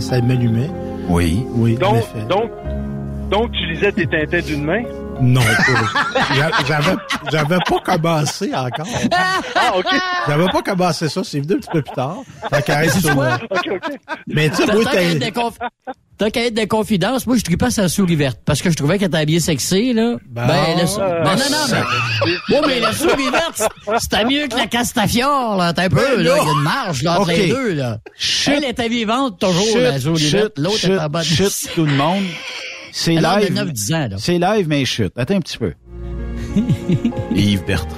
ça 0.00 0.20
m'allumait. 0.22 0.70
Oui. 1.08 1.44
Oui, 1.54 1.76
en 1.82 1.90
Donc, 1.92 1.96
effet. 1.98 2.26
donc, 2.28 2.50
donc, 3.30 3.52
tu 3.52 3.66
lisais 3.72 3.92
tes 3.92 4.06
tintins 4.06 4.40
d'une 4.46 4.64
main? 4.64 4.82
Non, 5.22 5.40
pas- 5.40 6.34
j'a- 6.34 6.50
j'avais, 6.66 6.96
j'avais 7.30 7.58
pas 7.66 7.78
commencé 7.84 8.52
encore. 8.54 8.86
Ah, 9.54 9.76
OK. 9.76 9.86
J'avais 10.26 10.46
pas 10.48 10.62
commencé 10.62 11.08
ça, 11.08 11.22
c'est 11.24 11.40
venu 11.40 11.54
un 11.54 11.58
petit 11.58 11.70
peu 11.72 11.82
plus 11.82 11.94
tard. 11.94 12.18
Fait 12.52 12.62
qu'à 12.62 12.84
être 12.84 12.98
sur 13.00 13.16
OK, 13.16 13.68
OK. 13.70 13.96
Mais 14.26 14.50
tu 14.50 14.56
sais, 14.56 14.66
moi, 14.72 14.84
qu'à 14.84 15.02
être 15.02 15.12
t'es- 15.12 15.18
des 15.18 15.30
conf- 15.30 15.56
tant 16.18 16.30
qu'à 16.30 16.46
être 16.46 16.54
des 16.54 16.66
confidences, 16.66 17.26
moi, 17.26 17.36
je 17.36 17.42
tripais 17.44 17.70
sa 17.70 17.88
souris 17.88 18.16
verte. 18.16 18.40
Parce 18.44 18.60
que 18.62 18.70
je 18.70 18.74
trouvais 18.76 18.98
qu'elle 18.98 19.08
était 19.08 19.18
habillée 19.18 19.40
sexy, 19.40 19.92
là. 19.92 20.16
Ben, 20.28 20.46
la 20.76 20.86
sou- 20.86 21.00
Euh, 21.00 21.22
ben, 21.22 21.36
non, 21.36 21.44
non, 21.50 21.66
mais. 21.70 22.32
Bon, 22.48 22.66
mais 22.66 22.80
la 22.80 22.92
souris 22.92 23.30
verte, 23.30 23.62
c'était 24.00 24.24
mieux 24.24 24.48
que 24.48 24.56
la 24.56 24.66
Castafiore, 24.66 25.56
là. 25.56 25.72
T'as 25.72 25.84
un 25.84 25.88
peu, 25.88 25.96
Ben 26.16 26.22
là. 26.24 26.36
Il 26.40 26.44
y 26.46 26.48
a 26.48 26.52
une 26.52 26.62
marge, 26.62 27.02
là, 27.04 27.20
entre 27.20 27.30
les 27.30 27.48
deux, 27.48 27.74
là. 27.74 27.98
Chut. 28.18 28.54
Elle 28.56 28.64
était 28.64 28.88
vivante, 28.88 29.38
toujours, 29.38 29.64
Chut, 29.66 29.80
la 29.80 30.00
souris 30.00 30.30
verte. 30.30 30.58
L'autre 30.58 30.84
est 30.84 30.98
en 30.98 31.08
bas 31.08 31.20
de 31.20 31.24
chut, 31.24 31.52
tout 31.74 31.84
le 31.84 31.92
monde. 31.92 32.24
C'est 32.92 33.14
live. 33.14 33.52
9-10 33.54 33.94
ans, 33.94 34.08
là. 34.10 34.16
C'est 34.18 34.38
live, 34.38 34.66
mais 34.68 34.84
chute. 34.84 35.12
Attends 35.16 35.36
un 35.36 35.40
petit 35.40 35.58
peu. 35.58 35.72
Yves 37.34 37.64
Bertrand. 37.64 37.96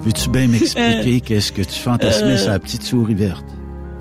Veux-tu 0.00 0.30
bien 0.30 0.46
m'expliquer 0.46 1.20
qu'est-ce 1.20 1.50
que 1.52 1.62
tu 1.62 1.78
fantasmais 1.80 2.38
sur 2.38 2.50
la 2.50 2.58
petite 2.58 2.82
souris 2.84 3.14
verte? 3.14 3.44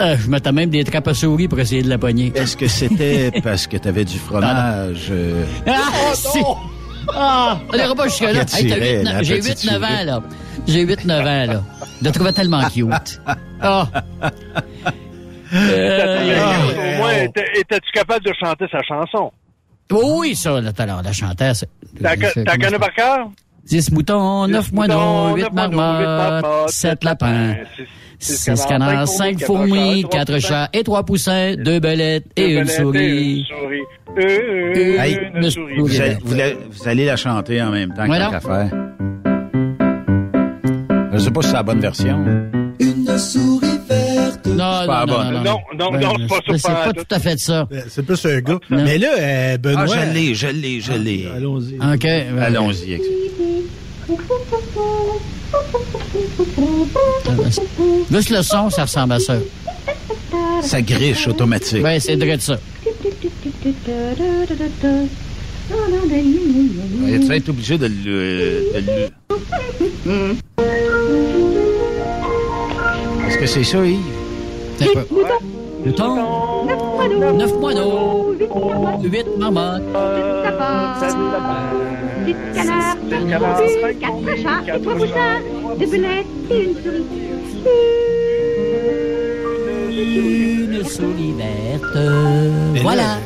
Euh, 0.02 0.16
je 0.20 0.30
mettais 0.30 0.52
même 0.52 0.70
des 0.70 0.84
trappes 0.84 1.08
à 1.08 1.14
souris 1.14 1.48
pour 1.48 1.60
essayer 1.60 1.82
de 1.82 1.90
la 1.90 1.98
pogner. 1.98 2.32
Est-ce 2.36 2.58
que 2.58 2.68
c'était 2.68 3.32
parce 3.44 3.66
que 3.66 3.78
t'avais 3.78 4.06
du 4.06 4.20
fromage? 4.20 5.08
euh, 5.10 5.44
Ah, 5.66 6.14
si. 6.14 6.40
Ah, 7.14 7.60
on 7.72 7.78
n'ira 7.78 7.96
pas 7.96 8.08
jusque-là. 8.08 8.32
Il 8.32 8.38
Hey, 8.38 8.46
t'as 8.46 8.58
attirait 8.76 8.98
8, 9.00 9.04
la 9.04 9.24
J'ai 9.24 9.40
petite 9.40 9.58
8-9 9.60 9.62
souris. 9.74 9.76
ans, 9.86 10.04
là. 10.06 10.24
J'ai 10.68 10.86
8-9 10.86 11.12
ans, 11.22 11.54
là. 11.54 11.64
Je 12.02 12.06
la 12.06 12.12
trouvais 12.12 12.34
tellement 12.34 12.62
cute. 12.70 13.22
Ah. 13.62 13.88
Au 15.56 16.98
moins, 16.98 17.12
étais- 17.24 17.46
étais-tu 17.60 17.92
capable 17.94 18.26
de 18.26 18.34
chanter 18.42 18.66
sa 18.72 18.82
chanson? 18.84 19.32
Oui, 19.92 20.36
ça, 20.36 20.60
là, 20.62 20.74
tout 20.74 20.82
à 20.82 20.86
l'heure, 20.86 21.02
la 21.04 21.12
chantait. 21.14 21.54
c'est- 21.54 21.70
T'as 22.02 22.58
connu 22.58 22.80
par 22.80 22.94
cœur? 22.94 23.30
10 23.66 23.92
moutons, 23.92 24.48
9 24.48 24.72
moineaux, 24.72 25.36
8 25.36 25.52
marmottes, 25.54 26.70
7 26.70 27.04
lapins, 27.04 27.56
6 28.20 28.66
canards, 28.68 29.08
5 29.08 29.40
fourmis, 29.44 30.06
4 30.12 30.40
chats 30.40 30.70
et 30.74 30.84
3 30.84 31.04
poussins, 31.04 31.56
2 31.58 31.80
belettes 31.80 32.26
et 32.36 32.54
une 32.54 32.68
souris. 32.68 33.48
Euh, 34.18 34.96
une 35.36 35.50
souris. 35.50 35.76
vous, 36.24 36.88
allez, 36.88 37.06
la 37.06 37.16
chanter 37.16 37.62
en 37.62 37.72
même 37.72 37.94
temps 37.94 38.06
qu'à 38.32 38.40
faire. 38.40 38.70
Je 41.14 41.18
sais 41.20 41.32
pas 41.32 41.42
si 41.42 41.48
c'est 41.48 41.54
la 41.56 41.64
bonne 41.64 41.80
version. 41.80 42.26
Non, 44.46 44.58
pas 44.58 45.06
non, 45.06 45.08
non, 45.14 45.18
bonne. 45.18 45.34
non, 45.34 45.44
Non, 45.44 45.60
non, 45.80 45.92
Ben, 45.92 46.00
non, 46.02 46.14
c'est 46.20 46.28
pas 46.28 46.36
ça, 46.36 46.42
C'est 46.58 46.68
pas 46.68 46.74
pas 46.86 46.94
tout. 46.94 47.04
tout 47.08 47.16
à 47.16 47.20
fait 47.20 47.40
ça. 47.40 47.68
Euh, 47.72 47.82
C'est 47.90 48.06
plus 48.06 48.26
un 48.26 48.40
gars. 48.42 48.60
Non. 48.70 48.84
Mais 48.84 48.98
là, 48.98 49.08
euh, 49.18 49.58
Benoît... 49.58 49.86
Ah, 49.90 50.06
je 50.08 50.14
l'ai, 50.14 50.36
je 50.36 50.48
l'ai, 50.48 50.82
je 50.82 50.94
l'ai. 50.94 51.28
Allons-y. 51.36 51.76
OK. 51.76 52.02
ben, 52.04 52.38
Allons-y. 52.40 52.94
avec 52.94 53.02
Juste 58.12 58.30
le 58.30 58.42
son, 58.44 58.70
ça 58.70 58.84
ressemble 58.84 59.14
à 59.14 59.20
ça. 59.20 59.36
ça. 60.62 60.82
Griche 60.82 61.28
automatique. 61.28 61.84
Ouais, 61.84 62.00
c'est 62.00 62.16
vrai 62.16 62.38
de 62.38 62.42
ça. 62.42 62.58
Ouais, 65.72 67.20
Tu 67.20 67.26
vas 67.28 67.36
être 67.38 67.50
obligé 67.50 67.78
de 67.78 67.88
le... 67.88 68.72
de 68.74 68.82
le- 70.06 70.36
Est-ce 73.28 73.38
que 73.38 73.46
c'est 73.48 73.64
ça, 73.64 73.86
Yves? 73.86 74.00
C'est 74.78 74.94
pas- 74.94 75.06
9 77.34 77.60
moineaux, 77.60 78.34
8 79.04 79.26
marmottes, 79.38 79.84
Six 82.26 82.36
canards, 82.56 82.98
cinq 83.10 83.28
fourmis, 83.38 83.96
quatre 84.00 84.38
chats 84.42 84.76
et 84.76 84.82
trois 84.82 84.96
poussins, 84.96 85.40
deux 85.80 85.86
belettes 85.86 86.26
et 86.50 86.64
une 86.64 86.74
souris. 86.74 87.06
une 90.78 90.84
souris 90.84 91.34
verte. 91.38 91.98
Voilà. 92.82 93.02
là, 93.04 93.18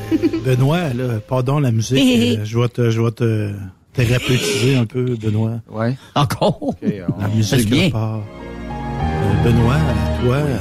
Benoît, 0.45 0.93
là, 0.93 1.19
pardon 1.27 1.59
la 1.59 1.71
musique, 1.71 1.97
euh, 2.39 2.43
je 2.43 2.59
vais 2.59 2.67
te, 2.69 2.89
je 2.89 3.01
vais 3.01 3.11
te 3.11 3.51
thérapeutiser 3.93 4.75
un 4.75 4.85
peu, 4.85 5.15
Benoît. 5.21 5.59
Ouais. 5.71 5.95
Encore? 6.15 6.75
La 6.81 7.27
musique 7.33 7.69
bien. 7.69 7.85
repart. 7.85 8.21
Euh, 8.21 9.43
Benoît, 9.45 9.77
toi, 10.23 10.35
euh, 10.35 10.57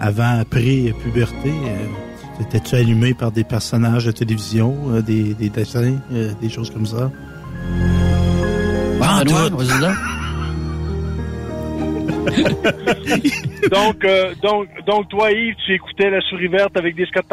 avant, 0.00 0.42
pré-puberté, 0.48 1.50
euh, 1.50 2.42
étais-tu 2.42 2.74
allumé 2.74 3.14
par 3.14 3.30
des 3.30 3.44
personnages 3.44 4.06
de 4.06 4.12
télévision, 4.12 4.74
euh, 4.88 5.02
des, 5.02 5.34
des 5.34 5.50
dessins, 5.50 5.98
euh, 6.12 6.32
des 6.40 6.48
choses 6.48 6.70
comme 6.70 6.86
ça? 6.86 7.10
En 9.02 9.18
Benoît, 9.24 9.50
vas-y 9.50 9.80
donc. 9.80 9.96
donc, 13.70 14.04
euh, 14.04 14.34
donc, 14.42 14.68
donc, 14.86 15.08
toi, 15.08 15.32
Yves, 15.32 15.56
tu 15.66 15.74
écoutais 15.74 16.10
La 16.10 16.20
Souris 16.22 16.48
Verte 16.48 16.76
avec 16.76 16.94
des 16.94 17.06
Scott 17.06 17.26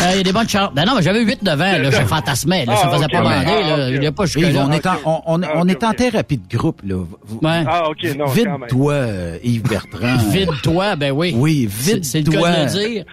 Euh, 0.00 0.10
Il 0.12 0.16
y 0.18 0.20
a 0.20 0.22
des 0.22 0.32
bonnes 0.32 0.48
chances. 0.48 0.70
Ben 0.74 0.84
non, 0.84 0.96
mais 0.96 1.02
j'avais 1.02 1.24
8-9 1.24 1.52
ans, 1.54 1.56
là, 1.82 1.90
je 1.90 1.96
fantasmais, 2.06 2.66
là, 2.66 2.76
ça 2.76 2.86
me 2.86 2.90
Ah, 2.90 2.94
faisait 2.94 3.04
ok, 3.06 3.12
pas 3.12 3.18
ouais. 3.22 3.24
bander, 3.24 3.50
Ah, 3.72 3.76
là. 3.76 3.88
ok. 3.88 3.98
Il 4.02 4.06
a 4.06 4.12
pas 4.12 4.26
jusque 4.26 4.38
Yves, 4.38 4.54
là. 4.54 4.66
on 4.68 4.72
est 4.72 4.86
en, 4.86 4.94
on, 5.06 5.20
on- 5.26 5.42
Ah, 5.42 5.48
on 5.56 5.68
est 5.68 5.82
en 5.84 5.92
thérapie 5.92 6.36
de 6.38 6.56
groupe, 6.56 6.82
là. 6.84 6.96
Vous- 7.26 7.38
Ouais. 7.42 7.64
Ah, 7.66 7.88
OK, 7.88 8.04
non. 8.18 8.26
Vide-toi, 8.26 8.92
euh, 8.92 9.38
Yves 9.42 9.62
Bertrand. 9.62 10.16
Vide-toi, 10.30 10.96
ben 10.96 11.10
oui. 11.12 11.32
Oui, 11.36 11.68
C'est 11.78 12.04
c'est 12.04 12.18
le 12.20 12.24
cas 12.24 12.30
vide-toi. 12.32 12.50
de 12.50 12.62
le 12.64 12.88
dire. 12.88 13.04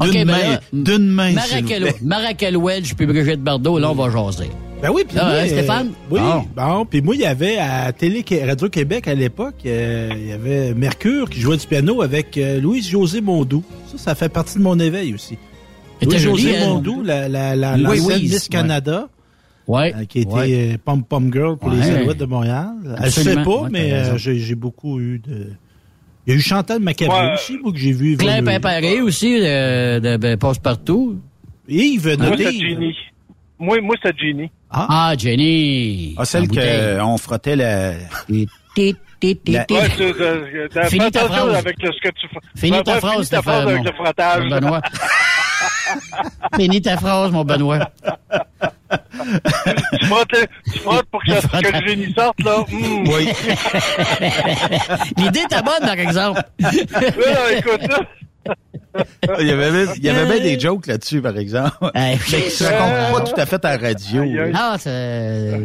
D'une 0.00 0.08
OK, 0.08 0.12
ben 0.14 0.24
main, 0.26 0.38
là, 0.52 0.60
d'une 0.72 1.08
main, 1.10 1.34
s'il 1.40 1.64
vous 1.64 1.88
Maracel, 2.02 2.56
Welch 2.56 2.94
puis 2.94 3.06
Brigitte 3.06 3.42
Bardot, 3.42 3.78
là, 3.78 3.90
on 3.90 3.94
va 3.94 4.10
jaser. 4.10 4.50
Ben 4.80 4.90
oui, 4.92 5.02
puis 5.08 5.16
Ah, 5.20 5.24
moi, 5.24 5.32
hein, 5.34 5.42
euh, 5.44 5.46
Stéphane? 5.48 5.92
Oui, 6.10 6.20
Bon. 6.20 6.44
bon. 6.54 6.84
Puis 6.84 7.00
moi, 7.02 7.14
il 7.16 7.20
y 7.22 7.26
avait 7.26 7.58
à 7.58 7.92
Télé 7.92 8.24
Radio-Québec 8.46 9.08
à 9.08 9.14
l'époque, 9.14 9.56
euh, 9.66 10.08
il 10.14 10.26
y 10.28 10.32
avait 10.32 10.72
Mercure 10.74 11.28
qui 11.28 11.40
jouait 11.40 11.56
du 11.56 11.66
piano 11.66 12.00
avec 12.00 12.38
euh, 12.38 12.60
Louise-José 12.60 13.20
Mondou. 13.20 13.64
Ça, 13.88 13.98
ça 13.98 14.14
fait 14.14 14.28
partie 14.28 14.56
de 14.58 14.62
mon 14.62 14.78
éveil 14.78 15.14
aussi. 15.14 15.36
Louise-José 16.00 16.42
jolie, 16.42 16.54
elle. 16.54 16.68
Mondou, 16.68 17.02
la, 17.02 17.28
la, 17.28 17.56
la, 17.56 17.74
Oui, 17.74 17.80
l'ancienne 17.82 18.18
Louise, 18.18 18.32
Miss. 18.34 18.48
Canada, 18.48 19.08
Ouais. 19.66 19.92
euh, 19.96 20.04
qui 20.04 20.20
était 20.20 20.32
Ouais. 20.32 20.72
euh, 20.74 20.76
Pom 20.84 21.02
Pom 21.02 21.28
Girl 21.32 21.56
pour 21.58 21.70
les 21.70 21.78
Ouais. 21.80 21.90
Alouettes 21.96 22.18
de 22.18 22.24
Montréal. 22.26 22.68
Ne 22.84 22.96
sait 22.96 23.20
Absolument. 23.20 23.44
pas, 23.44 23.62
Ouais, 23.62 23.68
mais 23.72 23.92
euh, 23.92 24.16
j'ai 24.16 24.54
beaucoup 24.54 25.00
eu 25.00 25.18
de... 25.18 25.48
Il 26.26 26.34
y 26.34 26.36
a 26.36 26.38
eu 26.38 26.40
Chantal 26.40 26.80
Ouais. 26.84 27.32
aussi, 27.34 27.58
moi, 27.60 27.72
que 27.72 27.78
j'ai 27.78 27.92
vu 27.92 28.16
Claire. 28.16 28.44
Pimparé 28.44 29.00
aussi, 29.00 29.40
de, 29.40 29.98
de, 29.98 30.16
de 30.18 30.34
Passe-Partout. 30.36 31.18
Yves, 31.68 32.16
Moi, 32.16 32.30
notez. 32.30 32.44
c'est 32.44 32.52
Ginny. 32.52 32.94
Moi, 33.58 33.80
moi 33.80 33.96
c'est 34.02 34.16
Ginny. 34.16 34.50
Ah, 34.70 35.14
Jenny. 35.16 36.14
Ah, 36.18 36.24
celle 36.24 36.46
qu'on 36.48 37.16
frottait 37.18 37.56
la... 37.56 37.92
La-. 37.92 39.64
Ouais, 39.68 39.88
Finis 40.88 41.10
ta 41.10 41.24
phrase. 41.24 41.54
avec 41.56 41.82
le, 41.82 41.90
ce 41.92 42.00
que 42.00 42.08
tu. 42.14 42.28
Finis 42.56 42.82
ta 42.84 43.00
phrase, 43.00 43.14
finis 43.14 43.28
ta 43.28 43.42
phrase 43.42 43.62
Stéphane, 43.62 43.62
avec 43.68 43.76
mon- 43.78 43.82
le 43.82 43.92
frottage. 43.92 44.42
mon 44.44 44.48
Benoît. 44.48 44.80
Finis 46.56 46.82
ta 46.82 46.96
phrase, 46.96 47.32
mon 47.32 47.44
Benoît. 47.44 47.90
tu, 49.98 50.06
frottes, 50.06 50.28
tu 50.72 50.78
frottes 50.78 51.06
pour 51.10 51.20
que, 51.24 51.32
ça- 51.32 51.48
que 51.60 51.72
le 51.80 51.88
génie 51.88 52.14
sorte, 52.16 52.40
là? 52.44 52.64
Mm. 52.70 53.08
Oui. 53.08 53.28
L'idée 55.16 55.40
était 55.40 55.62
bonne, 55.62 55.80
par 55.80 55.98
exemple. 55.98 56.40
Non, 56.60 56.70
écoute, 57.56 57.88
là. 57.88 58.00
Il 59.40 59.46
y 59.46 59.50
avait, 59.50 59.70
même- 59.70 59.88
il 59.96 60.02
y 60.04 60.08
avait 60.08 60.26
bien 60.26 60.42
des 60.42 60.58
jokes 60.58 60.86
là-dessus, 60.86 61.20
par 61.20 61.36
exemple. 61.36 61.76
Mais 61.94 62.18
qui 62.26 62.50
se 62.50 62.64
racontent 62.64 63.12
pas 63.12 63.20
tout 63.30 63.40
à 63.40 63.46
fait 63.46 63.64
à 63.64 63.76
la 63.76 63.88
radio. 63.88 64.22
Ah, 64.54 64.76
c'est... 64.78 65.60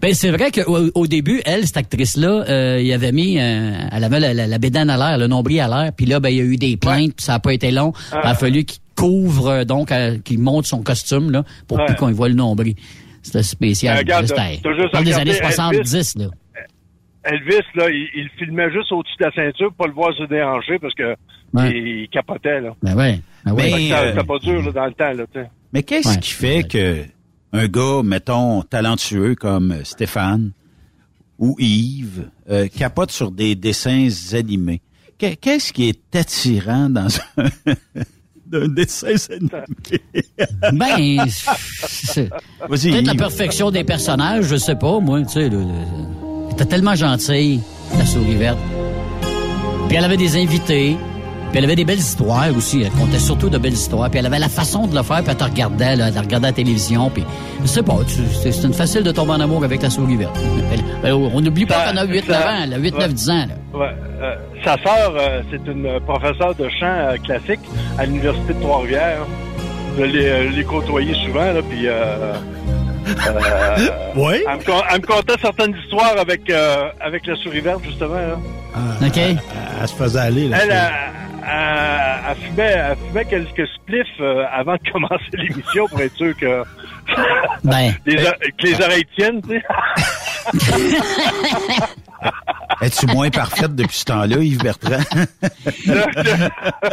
Ben, 0.00 0.14
c'est 0.14 0.30
vrai 0.30 0.50
qu'au 0.50 0.88
au 0.94 1.06
début, 1.06 1.42
elle, 1.44 1.66
cette 1.66 1.76
actrice-là, 1.76 2.44
euh, 2.48 2.80
il 2.82 2.90
avait 2.94 3.12
mis, 3.12 3.38
euh, 3.38 3.72
elle 3.92 4.04
avait 4.04 4.20
la, 4.20 4.32
la, 4.32 4.46
la 4.46 4.58
bédane 4.58 4.88
à 4.88 4.96
l'air, 4.96 5.18
le 5.18 5.26
nombril 5.26 5.60
à 5.60 5.68
l'air, 5.68 5.92
puis 5.94 6.06
là, 6.06 6.18
ben, 6.18 6.30
il 6.30 6.36
y 6.36 6.40
a 6.40 6.44
eu 6.44 6.56
des 6.56 6.78
plaintes, 6.78 7.12
puis 7.14 7.24
ça 7.26 7.34
a 7.34 7.38
pas 7.40 7.52
été 7.52 7.70
long. 7.70 7.92
Ah. 8.10 8.20
Il 8.24 8.28
a 8.30 8.34
fallu 8.34 8.64
qu'il 8.64 8.80
couvre, 8.96 9.48
euh, 9.48 9.64
donc, 9.64 9.92
euh, 9.92 10.16
qu'il 10.24 10.38
monte 10.38 10.64
son 10.64 10.82
costume, 10.82 11.30
là, 11.30 11.44
pour 11.68 11.76
Ouais. 11.78 11.84
plus 11.86 11.96
qu'on 11.96 12.08
y 12.08 12.14
voit 12.14 12.28
le 12.30 12.34
nombril. 12.34 12.74
C'était 13.22 13.42
spécial. 13.42 13.96
Ben, 13.96 14.00
regarde, 14.00 14.26
C'était 14.28 14.60
t'as 14.62 14.70
juste 14.74 14.94
dans 14.94 15.00
les 15.00 15.12
regardé 15.12 15.30
années 15.32 15.52
70, 15.52 16.14
là. 16.16 16.26
Elvis, 17.24 17.62
là, 17.76 17.88
il, 17.90 18.08
il 18.16 18.28
filmait 18.38 18.70
juste 18.72 18.90
au-dessus 18.92 19.14
de 19.20 19.24
la 19.26 19.32
ceinture 19.32 19.68
pour 19.68 19.76
pas 19.76 19.86
le 19.86 19.92
voir 19.94 20.12
se 20.16 20.24
déranger 20.24 20.78
parce 20.80 20.94
que 20.94 21.14
Ouais. 21.54 21.70
il, 21.70 21.86
il 22.02 22.08
capotait, 22.08 22.60
là. 22.60 22.74
Ben 22.82 22.96
ouais. 22.96 23.20
Ben 23.44 23.52
ouais. 23.52 23.70
Mais- 23.70 23.88
ça- 23.90 24.00
euh, 24.02 24.22
pas 24.24 24.38
dur, 24.38 24.62
là, 24.62 24.72
dans 24.72 24.86
le 24.86 24.92
temps, 24.94 25.12
là, 25.12 25.24
tu 25.32 25.38
sais. 25.40 25.50
Mais 25.72 25.82
qu'est-ce 25.82 26.08
Ouais. 26.08 26.16
qui 26.20 26.32
fait 26.32 26.62
que 26.68 27.04
un 27.52 27.66
gars, 27.68 28.00
mettons, 28.02 28.62
talentueux 28.62 29.34
comme 29.34 29.74
Stéphane 29.84 30.52
ou 31.38 31.54
Yves, 31.58 32.28
euh, 32.50 32.68
capote 32.68 33.10
sur 33.10 33.30
des 33.30 33.54
dessins 33.54 34.08
animés? 34.32 34.80
Qu'est- 35.18 35.36
Qu'est-ce 35.36 35.72
qui 35.72 35.88
est 35.90 36.16
attirant 36.16 36.88
dans 36.88 37.06
un, 37.36 37.48
d'un 38.46 38.68
dessin 38.68 39.14
animé? 39.30 39.62
Ben, 40.72 41.24
c'est- 41.28 42.30
Vas-y, 42.68 42.90
peut-être 42.92 43.06
la 43.06 43.14
perfection 43.14 43.70
des 43.70 43.84
personnages, 43.84 44.46
je 44.46 44.56
sais 44.56 44.76
pas, 44.76 44.98
moi, 45.00 45.20
tu 45.22 45.28
sais. 45.28 45.42
Elle 45.46 45.52
était 46.52 46.64
tellement 46.66 46.94
gentille, 46.94 47.60
la 47.98 48.06
souris 48.06 48.36
verte. 48.36 48.58
Puis 49.88 49.96
elle 49.96 50.04
avait 50.04 50.16
des 50.16 50.36
invités. 50.36 50.96
Puis 51.50 51.58
elle 51.58 51.64
avait 51.64 51.76
des 51.76 51.84
belles 51.84 51.98
histoires 51.98 52.48
aussi. 52.56 52.80
Elle 52.82 52.90
contait 52.92 53.18
surtout 53.18 53.50
de 53.50 53.58
belles 53.58 53.74
histoires. 53.74 54.08
Puis 54.08 54.18
elle 54.18 54.24
avait 54.26 54.38
la 54.38 54.48
façon 54.48 54.86
de 54.86 54.96
le 54.96 55.02
faire. 55.02 55.18
Puis 55.22 55.26
elle 55.32 55.36
te 55.36 55.44
regardait, 55.44 55.96
là, 55.96 56.08
elle 56.08 56.18
regardait 56.18 56.46
la 56.46 56.52
télévision. 56.54 57.10
Puis 57.10 57.24
je 57.60 57.66
sais 57.66 57.82
pas, 57.82 57.96
c'est 58.42 58.64
une 58.64 58.72
facile 58.72 59.02
de 59.02 59.10
tomber 59.12 59.32
en 59.32 59.40
amour 59.40 59.62
avec 59.62 59.82
la 59.82 59.90
souris 59.90 60.16
verte. 60.16 60.34
Elle- 60.72 60.80
elle- 61.04 61.12
on 61.12 61.40
n'oublie 61.42 61.66
pas 61.66 61.90
qu'on 61.90 61.96
a 61.98 62.04
8-9 62.06 62.24
ça- 62.40 62.50
ans, 62.52 62.66
là, 62.70 62.78
8-9, 62.78 63.12
10 63.12 63.28
ans. 63.30 63.46
Ouais, 63.74 63.86
euh, 64.22 64.34
sa 64.64 64.72
sœur, 64.82 65.12
euh, 65.18 65.42
c'est 65.50 65.70
une 65.70 66.00
professeure 66.06 66.54
de 66.54 66.68
chant 66.80 66.86
euh, 66.86 67.16
classique 67.22 67.60
à 67.98 68.06
l'Université 68.06 68.54
de 68.54 68.60
Trois-Rivières. 68.60 69.26
Je 69.98 70.04
l'ai 70.04 70.64
côtoyée 70.64 71.14
souvent, 71.26 71.52
là, 71.52 71.60
puis... 71.68 71.86
Euh, 73.26 73.88
Oui? 74.16 74.42
elle, 74.48 74.58
me, 74.58 74.64
con- 74.64 74.82
elle 74.90 75.00
me 75.00 75.06
contait 75.06 75.34
certaines 75.40 75.76
histoires 75.76 76.16
avec, 76.18 76.48
euh, 76.50 76.88
avec 77.00 77.26
la 77.26 77.36
souris 77.36 77.60
verte, 77.60 77.82
justement. 77.84 78.14
Là. 78.14 78.38
Ah, 78.74 78.78
OK? 79.06 79.16
Elle, 79.16 79.38
elle 79.80 79.88
se 79.88 79.94
faisait 79.94 80.18
aller. 80.20 80.48
Là, 80.48 80.58
Elle, 80.62 80.70
elle, 80.70 80.90
elle- 82.28 82.36
fumait, 82.36 82.62
elle 82.90 82.96
fumait 83.08 83.24
quelques 83.24 83.66
spliffs 83.68 84.06
euh, 84.20 84.44
avant 84.52 84.74
de 84.74 84.90
commencer 84.92 85.24
l'émission 85.34 85.86
pour 85.88 86.00
être 86.00 86.16
sûr 86.16 86.36
que, 86.36 86.62
Ben, 87.64 87.94
les, 88.06 88.24
o- 88.26 88.32
que 88.58 88.66
les 88.66 88.80
oreilles 88.80 89.06
tiennent, 89.16 89.42
tu 89.42 89.60
sais. 89.60 89.62
Es-tu 92.80 93.06
moins 93.06 93.30
parfaite 93.30 93.74
depuis 93.76 93.98
ce 93.98 94.04
temps-là, 94.06 94.38
Yves 94.38 94.62
Bertrand? 94.62 94.98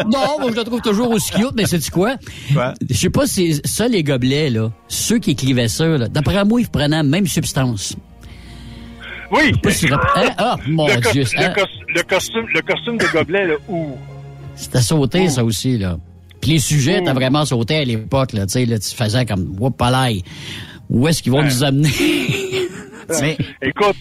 non, 0.05 0.39
moi, 0.39 0.51
je 0.51 0.55
la 0.55 0.63
trouve 0.63 0.81
toujours 0.81 1.09
aussi 1.09 1.31
cute, 1.31 1.53
mais 1.55 1.65
c'est 1.65 1.89
quoi? 1.89 2.15
Quoi? 2.53 2.73
Je 2.87 2.95
sais 2.95 3.09
pas 3.09 3.25
si 3.25 3.59
ça, 3.65 3.87
les 3.87 4.03
gobelets, 4.03 4.51
là, 4.51 4.71
ceux 4.87 5.17
qui 5.17 5.31
écrivaient 5.31 5.67
ça, 5.67 5.87
là, 5.87 6.07
d'après 6.07 6.45
moi, 6.45 6.61
ils 6.61 6.69
prenaient 6.69 6.97
la 6.97 7.03
même 7.03 7.25
substance. 7.25 7.95
Oui! 9.31 9.51
Pas 9.63 9.71
si 9.71 9.87
hein? 9.91 9.99
Ah, 10.37 10.57
mon 10.67 10.87
le, 10.87 11.11
Dieu. 11.11 11.23
le 11.33 11.43
hein? 11.43 11.53
cos- 11.55 11.85
le 11.95 12.03
costume, 12.03 12.45
le 12.53 12.61
costume 12.61 12.97
de 12.97 13.05
gobelet, 13.11 13.47
là, 13.47 13.55
ouh. 13.67 13.97
C'était 14.55 14.81
sauté, 14.81 15.29
ça 15.29 15.43
aussi, 15.43 15.77
là. 15.77 15.97
Puis 16.41 16.51
les 16.51 16.59
sujets 16.59 16.99
étaient 16.99 17.13
vraiment 17.13 17.45
sautés 17.45 17.77
à 17.77 17.83
l'époque, 17.85 18.33
là. 18.33 18.45
Tu 18.45 18.53
sais, 18.53 18.65
là, 18.65 18.77
tu 18.77 18.93
faisais 18.93 19.25
comme, 19.25 19.55
whoop. 19.59 19.81
Où 20.89 21.07
est-ce 21.07 21.21
qu'ils 21.21 21.31
vont 21.31 21.43
nous 21.43 21.63
amener? 21.63 21.89
Mais, 23.21 23.37
Écoute, 23.61 23.95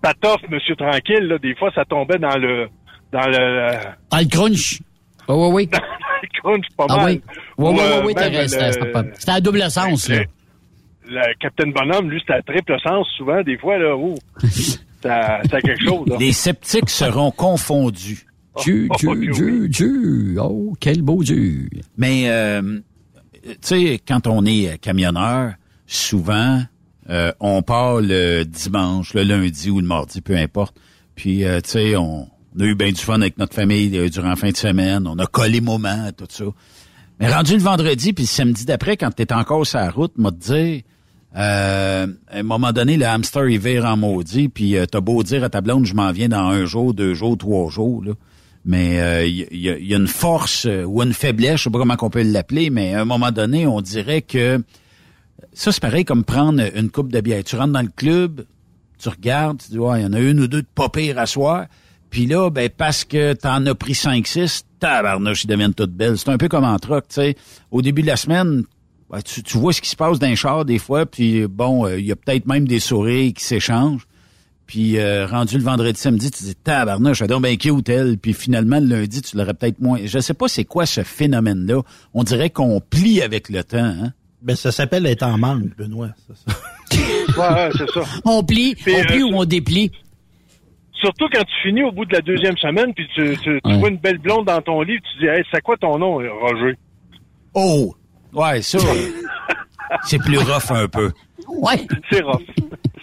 Patoff, 0.00 0.40
Monsieur 0.50 0.74
Tranquille, 0.76 1.26
là, 1.28 1.38
des 1.38 1.54
fois, 1.56 1.70
ça 1.74 1.84
tombait 1.84 2.18
dans 2.18 2.36
le, 2.36 2.68
dans 3.12 3.26
le, 3.28 3.76
Ah, 4.10 4.22
le 4.22 4.28
crunch. 4.28 4.80
Oui, 5.28 5.36
oui, 5.36 5.48
oui. 5.52 5.66
dans 5.72 5.78
le 5.78 6.40
crunch 6.40 6.64
pas 6.76 6.86
Ah 6.88 6.96
mal. 6.96 7.06
oui. 7.06 7.20
Oui, 7.58 7.68
Ou, 7.70 7.72
oui, 7.74 7.80
euh, 7.80 8.00
oui, 8.00 8.06
oui, 8.06 8.14
t'as 8.14 8.30
même 8.30 8.34
raison. 8.40 8.58
le- 8.66 8.72
C'était 8.72 8.92
pas- 8.92 9.04
C'était 9.14 9.30
à 9.32 9.40
double 9.40 9.70
sens, 9.70 10.08
là. 10.08 10.22
le, 11.08 11.34
Capitaine 11.40 11.72
Bonhomme, 11.72 12.10
lui, 12.10 12.20
c'était 12.20 12.34
à 12.34 12.42
triple 12.42 12.76
sens, 12.82 13.06
souvent, 13.16 13.42
des 13.42 13.58
fois, 13.58 13.78
là, 13.78 13.96
ouh. 13.96 14.16
Ça, 15.02 15.40
ça 15.50 15.56
a 15.56 15.60
quelque 15.60 15.84
chose, 15.84 16.06
là. 16.06 16.16
les 16.20 16.30
sceptiques 16.32 16.88
seront 16.88 17.32
confondus. 17.32 18.24
Dieu, 18.62 18.86
Oh, 18.88 18.94
Dieu, 18.96 19.08
oui. 19.08 19.28
Dieu, 19.32 19.68
Dieu. 19.68 20.36
Oh, 20.40 20.74
quel 20.78 21.02
beau 21.02 21.24
Dieu. 21.24 21.68
Mais, 21.96 22.26
euh, 22.28 22.78
tu 23.42 23.50
sais, 23.62 24.00
quand 24.06 24.28
on 24.28 24.46
est 24.46 24.78
camionneur, 24.80 25.54
souvent, 25.88 26.60
euh, 27.10 27.32
on 27.40 27.62
part 27.62 28.00
le 28.00 28.44
dimanche, 28.44 29.14
le 29.14 29.22
lundi 29.22 29.70
ou 29.70 29.80
le 29.80 29.86
mardi, 29.86 30.20
peu 30.20 30.36
importe. 30.36 30.76
Puis, 31.14 31.44
euh, 31.44 31.60
tu 31.60 31.70
sais, 31.70 31.96
on, 31.96 32.28
on 32.56 32.60
a 32.60 32.64
eu 32.64 32.74
bien 32.74 32.90
du 32.92 33.00
fun 33.00 33.20
avec 33.20 33.38
notre 33.38 33.54
famille 33.54 33.96
euh, 33.98 34.08
durant 34.08 34.28
la 34.30 34.36
fin 34.36 34.50
de 34.50 34.56
semaine. 34.56 35.06
On 35.06 35.18
a 35.18 35.26
collé 35.26 35.60
moments, 35.60 36.10
tout 36.16 36.26
ça. 36.28 36.44
Mais 37.20 37.32
rendu 37.32 37.52
le 37.54 37.60
vendredi 37.62 38.12
puis 38.12 38.24
le 38.24 38.28
samedi 38.28 38.64
d'après, 38.64 38.96
quand 38.96 39.10
t'es 39.10 39.32
encore 39.32 39.66
sur 39.66 39.78
la 39.78 39.90
route, 39.90 40.16
m'a 40.16 40.30
dit, 40.30 40.84
euh, 41.36 42.06
à 42.28 42.38
un 42.38 42.42
moment 42.42 42.72
donné, 42.72 42.96
le 42.96 43.06
hamster, 43.06 43.48
il 43.48 43.58
vire 43.58 43.84
en 43.84 43.96
maudit, 43.96 44.48
puis 44.48 44.76
t'as 44.90 45.00
beau 45.00 45.22
dire 45.22 45.44
à 45.44 45.48
ta 45.50 45.60
blonde, 45.60 45.86
je 45.86 45.94
m'en 45.94 46.10
viens 46.12 46.28
dans 46.28 46.48
un 46.48 46.64
jour, 46.66 46.94
deux 46.94 47.14
jours, 47.14 47.36
trois 47.38 47.70
jours, 47.70 48.02
là. 48.04 48.12
Mais 48.64 49.28
il 49.28 49.58
y, 49.58 49.68
a- 49.94 49.96
une 49.96 50.06
force 50.06 50.68
ou 50.86 51.02
une 51.02 51.12
faiblesse, 51.12 51.58
je 51.58 51.62
sais 51.64 51.70
pas 51.70 51.78
comment 51.80 51.96
on 52.00 52.10
peut 52.10 52.22
l'appeler, 52.22 52.70
mais 52.70 52.94
à 52.94 53.00
un 53.00 53.04
moment 53.04 53.32
donné, 53.32 53.66
on 53.66 53.80
dirait 53.80 54.22
que 54.22 54.62
ça, 55.52 55.72
c'est 55.72 55.80
pareil 55.80 56.04
comme 56.04 56.24
prendre 56.24 56.62
une 56.74 56.90
coupe 56.90 57.12
de 57.12 57.20
bière. 57.20 57.44
Tu 57.44 57.56
rentres 57.56 57.72
dans 57.72 57.82
le 57.82 57.92
club, 57.94 58.44
tu 58.98 59.08
regardes, 59.08 59.58
tu 59.62 59.72
dis, 59.72 59.78
ouais, 59.78 60.00
il 60.00 60.04
y 60.04 60.06
en 60.06 60.12
a 60.12 60.20
une 60.20 60.40
ou 60.40 60.46
deux 60.46 60.62
de 60.62 60.66
pas 60.74 60.88
pire 60.88 61.18
à 61.18 61.26
soir. 61.26 61.66
Puis 62.10 62.26
là, 62.26 62.50
ben, 62.50 62.68
parce 62.68 63.04
que 63.04 63.32
t'en 63.32 63.64
as 63.66 63.74
pris 63.74 63.94
5-6, 63.94 64.64
tabarnouche, 64.78 65.44
ils 65.44 65.46
deviennent 65.46 65.74
toutes 65.74 65.92
belles. 65.92 66.18
C'est 66.18 66.28
un 66.28 66.36
peu 66.36 66.48
comme 66.48 66.64
en 66.64 66.78
truck, 66.78 67.08
tu 67.08 67.14
sais. 67.14 67.36
Au 67.70 67.80
début 67.80 68.02
de 68.02 68.06
la 68.06 68.16
semaine, 68.16 68.64
ben, 69.10 69.20
tu, 69.22 69.58
vois 69.58 69.72
ce 69.72 69.80
qui 69.80 69.88
se 69.88 69.96
passe 69.96 70.18
dans 70.18 70.26
les 70.26 70.36
chars 70.36 70.64
des 70.64 70.78
fois, 70.78 71.06
puis 71.06 71.46
bon, 71.46 71.86
euh, 71.86 71.98
il 71.98 72.06
y 72.06 72.12
a 72.12 72.16
peut-être 72.16 72.46
même 72.46 72.68
des 72.68 72.80
sourires 72.80 73.32
qui 73.34 73.44
s'échangent. 73.44 74.06
Puis 74.66 74.98
euh, 74.98 75.26
rendu 75.26 75.58
le 75.58 75.64
vendredi, 75.64 75.98
samedi, 75.98 76.30
tu 76.30 76.44
dis 76.44 76.54
tabarnouche, 76.54 77.18
j'adore 77.18 77.40
bien 77.40 77.56
cute 77.56 77.88
elle. 77.88 78.16
Puis 78.16 78.32
finalement 78.32 78.80
le 78.80 78.86
lundi, 78.86 79.20
tu 79.20 79.36
l'aurais 79.36 79.54
peut-être 79.54 79.80
moins. 79.80 79.98
Je 80.04 80.18
sais 80.18 80.34
pas 80.34 80.48
c'est 80.48 80.64
quoi 80.64 80.86
ce 80.86 81.02
phénomène-là. 81.02 81.82
On 82.14 82.24
dirait 82.24 82.50
qu'on 82.50 82.80
plie 82.80 83.20
avec 83.20 83.48
le 83.48 83.64
temps. 83.64 83.78
Hein? 83.78 84.12
Ben, 84.42 84.56
ça 84.56 84.72
s'appelle 84.72 85.06
être 85.06 85.22
en 85.22 85.38
manque, 85.38 85.76
Benoît. 85.76 86.10
ça, 86.28 86.34
ça. 86.34 86.56
Ouais, 87.38 87.48
ouais, 87.48 87.70
c'est 87.78 87.90
ça. 87.90 88.00
On 88.26 88.42
plie, 88.44 88.74
Puis, 88.74 88.94
on 88.94 89.02
plie 89.04 89.22
euh, 89.22 89.26
ou 89.26 89.36
on 89.36 89.44
déplie. 89.46 89.90
surtout 90.92 91.26
quand 91.32 91.40
tu 91.42 91.68
finis 91.68 91.82
au 91.82 91.90
bout 91.90 92.04
de 92.04 92.12
la 92.12 92.20
deuxième 92.20 92.56
semaine, 92.58 92.92
puis 92.92 93.06
tu, 93.14 93.36
tu, 93.38 93.60
tu 93.60 93.60
Ouais. 93.64 93.78
vois 93.78 93.88
une 93.88 93.96
belle 93.96 94.18
blonde 94.18 94.46
dans 94.46 94.60
ton 94.60 94.82
lit, 94.82 94.98
tu 95.00 95.18
dis, 95.20 95.26
hey, 95.26 95.42
c'est 95.52 95.62
quoi 95.62 95.76
ton 95.78 95.98
nom, 95.98 96.16
Roger? 96.16 96.76
Oh! 97.54 97.94
Ouais, 98.34 98.60
ça, 98.62 98.78
c'est 100.04 100.18
plus 100.18 100.38
rough 100.38 100.70
un 100.70 100.88
peu. 100.88 101.10
Ouais. 101.48 101.86
C'est 102.10 102.20
rough. 102.22 102.42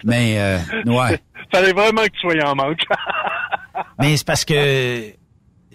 Mais, 0.03 0.39
euh, 0.39 0.57
ouais. 0.85 1.19
Fallait 1.51 1.73
vraiment 1.73 2.03
que 2.03 2.09
tu 2.09 2.19
sois 2.19 2.47
en 2.47 2.55
manque. 2.55 2.81
Mais 3.99 4.15
c'est 4.17 4.25
parce 4.27 4.45
que 4.45 5.05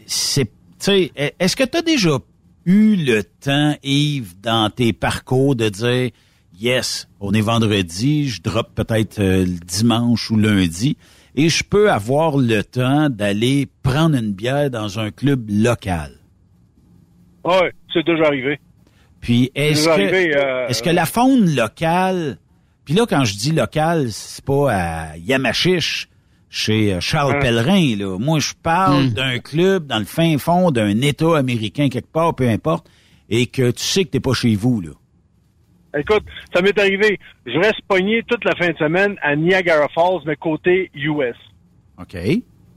c'est, 0.07 0.45
tu 0.45 0.51
sais, 0.79 1.13
est-ce 1.41 1.57
que 1.57 1.65
tu 1.65 1.79
as 1.79 1.83
déjà 1.83 2.19
eu 2.67 2.97
le 2.97 3.23
temps, 3.23 3.75
Yves, 3.83 4.41
dans 4.41 4.71
tes 4.71 4.93
parcours 4.93 5.57
de 5.57 5.69
dire, 5.69 6.11
yes, 6.59 7.09
on 7.21 7.33
est 7.33 7.41
vendredi, 7.41 8.29
je 8.29 8.43
drop 8.43 8.75
peut-être 8.75 9.19
euh, 9.19 9.45
le 9.45 9.59
dimanche 9.67 10.31
ou 10.31 10.37
lundi, 10.37 10.97
et 11.35 11.49
je 11.49 11.65
peux 11.65 11.91
avoir 11.91 12.37
le 12.37 12.63
temps 12.63 13.11
d'aller 13.11 13.69
prendre 13.83 14.17
une 14.17 14.33
bière 14.33 14.71
dans 14.71 14.99
un 14.99 15.11
club 15.11 15.49
local. 15.49 16.13
ouais, 17.45 17.73
c'est 17.93 18.05
déjà 18.05 18.27
arrivé. 18.27 18.59
Puis 19.21 19.51
est-ce 19.55 19.87
que, 19.87 20.37
euh, 20.37 20.69
est-ce 20.69 20.83
que 20.83 20.91
la 20.91 21.07
faune 21.07 21.55
locale, 21.55 22.37
puis 22.85 22.95
là 22.95 23.07
quand 23.09 23.25
je 23.25 23.37
dis 23.37 23.53
local, 23.53 24.09
c'est 24.11 24.45
pas 24.45 24.73
à 24.73 25.17
Yamachiche, 25.17 26.09
chez 26.55 26.95
euh, 26.95 27.01
Charles. 27.01 27.39
Pellerin 27.41 27.97
là. 27.99 28.17
Moi 28.19 28.39
je 28.39 28.53
parle 28.63 29.07
Hmm. 29.07 29.09
d'un 29.11 29.39
club 29.41 29.87
dans 29.87 29.99
le 29.99 30.05
fin 30.05 30.39
fond 30.39 30.71
d'un 30.71 31.01
État 31.01 31.37
américain 31.37 31.89
quelque 31.89 32.11
part, 32.13 32.35
peu 32.35 32.49
importe, 32.49 32.89
et 33.29 33.47
que 33.47 33.71
tu 33.73 33.83
sais 33.83 34.05
que 34.05 34.11
t'es 34.11 34.21
pas 34.21 34.35
chez 34.35 34.55
vous 34.55 34.81
là. 34.81 34.91
Écoute, 35.99 36.25
ça 36.53 36.61
m'est 36.63 36.79
arrivé. 36.79 37.19
Je 37.47 37.57
reste 37.59 37.81
pogné 37.89 38.23
toute 38.27 38.45
la 38.45 38.55
fin 38.57 38.71
de 38.71 38.77
semaine 38.77 39.17
à 39.23 39.37
Niagara 39.37 39.89
Falls, 39.95 40.23
mais 40.27 40.35
côté 40.37 40.91
US. 40.95 41.37
Ok. 41.99 42.15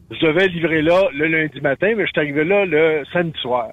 Je 0.09 0.25
devais 0.25 0.47
livrer 0.47 0.81
là 0.81 1.07
le 1.13 1.27
lundi 1.27 1.59
matin, 1.61 1.93
mais 1.97 2.03
je 2.05 2.11
suis 2.11 2.19
arrivé 2.21 2.43
là 2.43 2.65
le 2.65 3.03
samedi 3.11 3.37
soir. 3.41 3.69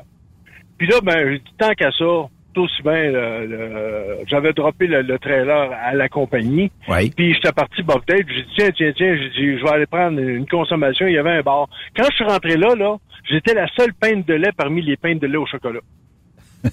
Puis 0.79 0.89
là, 0.89 0.97
ben, 1.03 1.31
j'ai 1.31 1.39
dit, 1.39 1.45
tant 1.59 1.73
qu'à 1.75 1.91
ça, 1.93 2.27
aussi 2.61 2.83
bien, 2.83 3.11
le- 3.11 4.19
j'avais 4.27 4.53
droppé 4.53 4.87
le, 4.87 5.03
le 5.03 5.19
trailer 5.19 5.71
à 5.73 5.95
la 5.95 6.09
compagnie. 6.09 6.71
Oui. 6.89 7.11
Puis 7.17 7.35
j'étais 7.35 7.53
parti 7.53 7.83
Bobtail, 7.83 8.25
puis 8.25 8.37
j'ai 8.37 8.43
dit, 8.43 8.53
tiens, 8.57 8.71
tiens, 8.77 8.93
tiens, 8.97 9.17
j'ai 9.17 9.29
dit, 9.31 9.59
je 9.59 9.63
vais 9.65 9.71
aller 9.73 9.87
prendre 9.87 10.19
une 10.21 10.47
consommation. 10.47 11.07
Il 11.07 11.15
y 11.15 11.19
avait 11.19 11.31
un 11.39 11.43
bar. 11.43 11.69
Quand 11.97 12.05
je 12.11 12.15
suis 12.17 12.25
rentré 12.25 12.57
là, 12.57 12.75
là, 12.75 12.97
j'étais 13.31 13.55
la 13.55 13.67
seule 13.77 13.95
peinte 13.95 14.27
de 14.27 14.35
lait 14.35 14.53
parmi 14.57 14.83
les 14.83 14.97
peintes 14.97 15.21
de 15.21 15.27
lait 15.27 15.37
au 15.37 15.47
chocolat. 15.47 15.81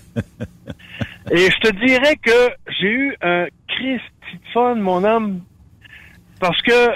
Et 1.31 1.37
je 1.49 1.59
te 1.59 1.85
dirais 1.85 2.15
que 2.21 2.71
j'ai 2.79 2.91
eu 2.91 3.15
un 3.21 3.45
Christy 3.67 4.01
de 4.33 4.51
fun, 4.53 4.75
mon 4.75 5.03
homme, 5.03 5.41
parce 6.39 6.59
que 6.63 6.71
euh, 6.71 6.93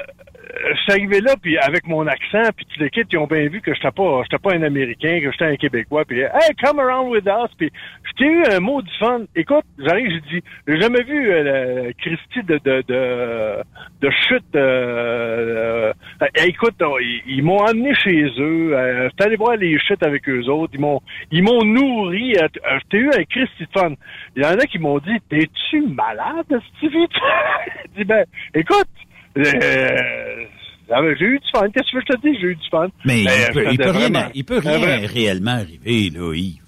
je 0.74 0.82
suis 0.82 0.92
arrivé 0.92 1.22
là, 1.22 1.36
puis 1.42 1.58
avec 1.58 1.88
mon 1.88 2.06
accent, 2.08 2.50
puis 2.56 2.66
les 2.80 2.90
kids, 2.90 3.04
ils 3.12 3.18
ont 3.18 3.28
bien 3.28 3.48
vu 3.48 3.62
que 3.62 3.74
j'étais 3.74 3.92
pas, 3.92 4.22
j'étais 4.24 4.42
pas 4.42 4.54
un 4.54 4.64
Américain, 4.64 5.20
que 5.22 5.32
j'étais 5.32 5.46
un 5.46 5.56
Québécois, 5.56 6.06
puis 6.06 6.22
hey, 6.22 6.56
come 6.64 6.80
around 6.80 7.12
with 7.12 7.26
us, 7.26 7.52
puis 7.58 7.72
j'ai 8.18 8.26
eu 8.26 8.44
un 8.46 8.60
mot 8.60 8.82
du 8.82 8.92
fun. 9.00 9.22
Écoute, 9.36 9.66
j'arrive, 9.78 10.10
j'ai 10.10 10.40
dit, 10.40 10.46
j'ai 10.68 10.80
jamais 10.80 11.04
vu 11.04 11.32
euh, 11.32 11.92
Christy 12.00 12.44
de 12.44 12.60
de 12.64 12.84
de, 12.88 13.64
de 14.02 14.10
chute. 14.28 14.56
Euh, 14.56 15.92
euh, 16.22 16.28
écoute, 16.46 16.76
ils, 17.02 17.24
ils 17.28 17.44
m'ont 17.44 17.64
amené 17.64 17.94
chez 17.96 18.24
eux, 18.40 18.74
euh, 18.74 19.10
j'étais 19.10 19.26
allé 19.26 19.36
voir 19.36 19.56
les 19.58 19.78
chutes 19.80 20.04
avec 20.04 20.28
eux 20.30 20.46
autres, 20.46 20.74
ils 20.74 20.80
m'ont 20.82 21.02
ils 21.32 21.44
m'ont 21.44 21.64
nourri. 21.64 22.36
Euh, 22.38 22.48
euh, 22.66 22.80
J'ai 22.92 22.98
eu 23.00 23.10
un 23.10 23.24
Christy 23.26 23.64
de 23.66 23.80
fun. 23.80 23.94
Il 24.36 24.44
y 24.44 24.46
en 24.46 24.54
a 24.54 24.66
qui 24.66 24.80
m'ont 24.80 25.00
dit, 25.00 25.18
t'es-tu 25.30 25.82
malade, 25.88 26.62
Stevie? 26.78 27.08
J'ai 27.96 28.04
dit, 28.04 28.06
ben, 28.06 28.26
écoute. 28.54 28.88
Euh, 29.38 30.46
j'ai 31.20 31.26
eu 31.26 31.40
du 31.40 31.50
fun. 31.54 31.70
Qu'est-ce 31.74 31.92
que 31.92 32.00
je 32.02 32.14
te 32.16 32.22
dis? 32.22 32.38
J'ai 32.40 32.48
eu 32.48 32.56
du 32.56 32.70
fun. 32.70 32.88
Mais 33.06 33.24
Ben, 33.26 33.32
il, 33.50 33.54
peut, 33.54 33.66
il 33.72 33.78
peut 33.78 33.90
rien, 33.92 34.30
il 34.34 34.46
peut 34.46 34.60
rien 34.60 34.78
vraiment- 34.78 35.08
réellement 35.14 35.52
arriver 35.52 36.10
là, 36.12 36.34
Yves. 36.34 36.62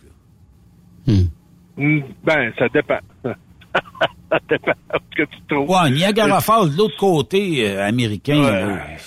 Mm, 1.78 2.00
Ben, 2.24 2.52
ça 2.58 2.68
dépend. 2.70 3.00
ça 3.24 4.40
dépend 4.50 4.74
ce 4.94 5.16
que 5.18 5.24
tu 5.24 5.38
trouves. 5.48 5.70
Ouais, 5.70 5.92
Niagara 5.92 6.42
Falls, 6.42 6.72
de 6.72 6.78
l'autre 6.78 6.98
côté 6.98 7.70
euh, 7.70 7.86
américain, 7.88 8.42
Ouais. 8.44 8.98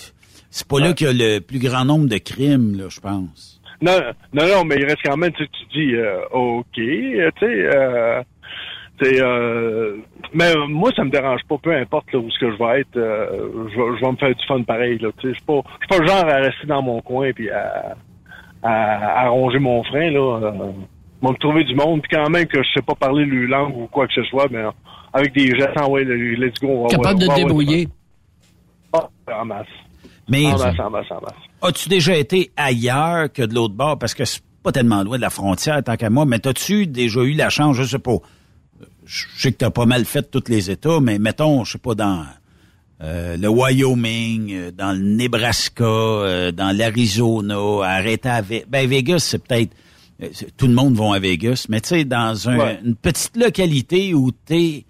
c'est 0.50 0.66
pas 0.66 0.78
là 0.80 0.92
qu'il 0.94 1.06
y 1.08 1.10
a 1.10 1.12
le 1.12 1.40
plus 1.40 1.58
grand 1.58 1.84
nombre 1.84 2.08
de 2.08 2.18
crimes, 2.18 2.78
là, 2.78 2.84
je 2.88 3.00
pense. 3.00 3.60
Non, 3.82 3.98
non, 4.32 4.46
non, 4.46 4.64
mais 4.64 4.76
il 4.76 4.84
reste 4.84 5.00
quand 5.04 5.16
même, 5.16 5.32
tu, 5.32 5.46
tu 5.48 5.64
dis, 5.72 5.94
euh, 5.96 6.20
OK, 6.30 6.78
euh, 6.78 7.30
tu 7.38 7.46
sais, 7.46 8.24
euh, 9.06 9.22
euh, 9.22 9.96
mais 10.34 10.54
euh, 10.56 10.66
moi, 10.68 10.90
ça 10.94 11.04
me 11.04 11.10
dérange 11.10 11.40
pas, 11.48 11.56
peu 11.62 11.74
importe 11.74 12.12
là, 12.12 12.18
où 12.18 12.30
ce 12.30 12.38
que 12.38 12.50
je 12.52 12.56
vais 12.58 12.80
être, 12.80 12.96
euh, 12.96 13.68
je, 13.72 13.76
vais, 13.76 13.98
je 13.98 14.04
vais 14.04 14.12
me 14.12 14.16
faire 14.16 14.34
du 14.34 14.46
fun 14.46 14.62
pareil, 14.62 14.98
là, 14.98 15.08
tu 15.18 15.28
sais, 15.28 15.28
je 15.28 15.34
suis 15.38 15.44
pas, 15.46 15.60
je 15.64 15.86
suis 15.86 15.88
pas 15.88 15.98
le 15.98 16.06
genre 16.06 16.24
à 16.28 16.36
rester 16.36 16.66
dans 16.66 16.82
mon 16.82 17.00
coin 17.00 17.30
puis 17.32 17.48
à, 17.50 17.96
à, 18.62 19.22
à 19.24 19.28
ronger 19.28 19.58
mon 19.58 19.82
frein, 19.84 20.10
là, 20.10 20.40
euh, 20.42 20.52
moi, 21.22 21.32
me 21.32 21.36
trouver 21.38 21.64
du 21.64 21.74
monde, 21.74 22.02
puis 22.02 22.16
quand 22.16 22.28
même 22.30 22.46
que 22.46 22.62
je 22.62 22.68
sais 22.74 22.82
pas 22.82 22.94
parler 22.94 23.24
le 23.24 23.46
langue 23.46 23.76
ou 23.76 23.86
quoi 23.86 24.06
que 24.06 24.14
ce 24.14 24.22
soit, 24.24 24.46
mais 24.50 24.58
euh, 24.58 24.70
avec 25.12 25.32
des 25.34 25.48
gestes, 25.56 25.70
ah 25.76 25.88
ouais, 25.88 26.04
le- 26.04 26.34
let's 26.34 26.58
go, 26.60 26.68
on 26.68 26.82
va 26.84 26.88
Capable 26.90 27.20
de 27.20 27.24
on 27.26 27.28
va 27.28 27.34
du 27.36 27.42
débrouiller. 27.44 27.88
Ah, 28.92 29.08
en 29.40 29.44
masse. 29.44 29.66
Mais 30.28 30.46
En 30.46 30.58
masse, 30.58 30.78
en 30.78 30.90
masse, 30.90 31.10
en 31.10 31.20
masse. 31.20 31.34
as-tu 31.62 31.88
déjà 31.88 32.16
été 32.16 32.50
ailleurs 32.56 33.32
que 33.32 33.42
de 33.42 33.54
l'autre 33.54 33.74
bord? 33.74 33.98
Parce 33.98 34.14
que 34.14 34.24
c'est 34.24 34.42
pas 34.62 34.72
tellement 34.72 35.02
loin 35.02 35.16
de 35.16 35.22
la 35.22 35.30
frontière, 35.30 35.82
tant 35.82 35.96
qu'à 35.96 36.10
moi, 36.10 36.24
mais 36.26 36.46
as-tu 36.46 36.86
déjà 36.86 37.20
eu 37.22 37.32
la 37.32 37.48
chance, 37.50 37.76
je 37.76 37.82
sais 37.84 37.98
pas, 37.98 38.16
je 39.04 39.24
sais 39.36 39.52
que 39.52 39.58
t'as 39.58 39.70
pas 39.70 39.86
mal 39.86 40.04
fait 40.04 40.30
tous 40.30 40.44
les 40.48 40.70
États, 40.70 41.00
mais 41.00 41.18
mettons, 41.18 41.64
je 41.64 41.72
sais 41.72 41.78
pas, 41.78 41.94
dans 41.94 42.24
euh, 43.02 43.36
le 43.36 43.48
Wyoming, 43.48 44.52
euh, 44.54 44.70
dans 44.70 44.92
le 44.92 44.98
Nebraska, 45.02 45.84
euh, 45.84 46.52
dans 46.52 46.76
l'Arizona, 46.76 47.56
arrêter 47.86 48.28
à 48.28 48.42
Ve- 48.42 48.64
ben 48.68 48.86
Vegas, 48.88 49.20
c'est 49.20 49.42
peut-être 49.46 49.72
euh, 50.22 50.28
tout 50.56 50.66
le 50.66 50.74
monde 50.74 50.94
va 50.94 51.14
à 51.14 51.18
Vegas, 51.18 51.66
mais 51.70 51.80
tu 51.80 51.88
sais, 51.88 52.04
dans 52.04 52.48
un- 52.48 52.58
Ouais. 52.58 52.80
une 52.84 52.94
petite 52.96 53.36
localité 53.36 54.12
où 54.12 54.30
t'es, 54.32 54.84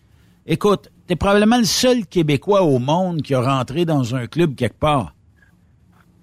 écoute, 0.46 0.90
t'es 1.06 1.14
probablement 1.16 1.58
le 1.58 1.64
seul 1.64 2.04
Québécois 2.06 2.62
au 2.62 2.78
monde 2.80 3.22
qui 3.22 3.32
a 3.34 3.40
rentré 3.40 3.84
dans 3.84 4.14
un 4.16 4.26
club 4.26 4.54
quelque 4.56 4.78
part. 4.80 5.14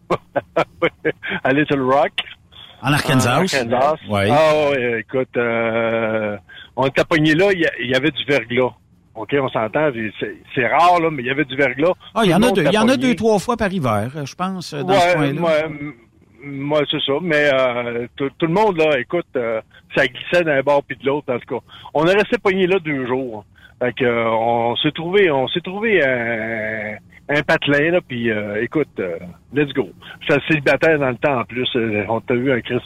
à 1.43 1.53
Little 1.53 1.81
Rock. 1.81 2.11
En 2.81 2.93
Arkansas. 2.93 3.37
En 3.37 3.41
Arkansas. 3.41 3.95
Ouais. 4.09 4.29
Ah 4.31 4.69
ouais, 4.71 4.99
écoute, 5.01 5.35
euh, 5.37 6.37
on 6.77 6.87
était 6.87 7.03
pogné 7.03 7.33
là, 7.35 7.51
il 7.51 7.89
y, 7.89 7.95
avait 7.95 8.11
du 8.11 8.23
verglas. 8.25 8.71
OK, 9.15 9.35
on 9.41 9.49
s'entend, 9.49 9.89
c'est 10.55 10.67
rare, 10.67 10.99
là, 11.01 11.09
mais 11.11 11.23
il 11.23 11.25
y 11.25 11.31
avait 11.31 11.43
du 11.43 11.55
verglas. 11.57 11.91
Ah, 12.15 12.21
il 12.23 12.29
y 12.29 12.35
en 12.35 12.41
a 12.43 12.51
deux, 12.51 12.63
il 12.63 12.71
y 12.73 12.77
en 12.77 12.87
a 12.87 12.95
deux, 12.95 13.15
trois 13.15 13.39
fois 13.39 13.57
par 13.57 13.73
hiver, 13.73 14.11
je 14.23 14.35
pense, 14.35 14.73
dans 14.73 14.93
ce 14.93 15.07
Ouais, 15.09 15.13
coin-là. 15.15 15.41
ouais, 15.41 15.63
m- 15.65 15.93
moi, 16.43 16.81
c'est 16.89 17.01
ça. 17.01 17.13
Mais 17.21 17.49
euh, 17.51 18.07
tout, 18.15 18.29
tout 18.37 18.45
le 18.45 18.53
monde, 18.53 18.77
là, 18.77 18.99
écoute, 18.99 19.25
euh, 19.35 19.59
ça 19.95 20.05
glissait 20.07 20.43
d'un 20.43 20.61
bord 20.61 20.83
puis 20.83 20.95
de 20.97 21.05
l'autre, 21.05 21.33
en 21.33 21.39
tout 21.39 21.55
cas. 21.59 21.65
On 21.95 22.05
est 22.05 22.13
resté 22.13 22.37
pogné 22.37 22.67
là 22.67 22.77
deux 22.79 23.07
jours. 23.07 23.43
Fait 23.79 23.93
que, 23.93 24.05
euh, 24.05 24.29
on 24.29 24.75
s'est 24.77 24.91
trouvé, 24.91 25.29
on 25.31 25.47
s'est 25.47 25.61
trouvé 25.61 25.99
un, 27.29 27.41
patelin, 27.43 27.91
là, 27.91 27.99
puis 28.07 28.29
euh, 28.31 28.61
écoute, 28.63 28.87
euh, 28.99 29.17
let's 29.53 29.71
go. 29.73 29.89
J'étais 30.21 30.39
célibataire 30.47 30.97
dans 30.99 31.09
le 31.09 31.17
temps, 31.17 31.39
en 31.41 31.45
plus. 31.45 31.67
euh, 31.75 32.05
on 32.09 32.21
t'a 32.21 32.33
vu 32.35 32.51
un 32.51 32.61
Christ. 32.61 32.81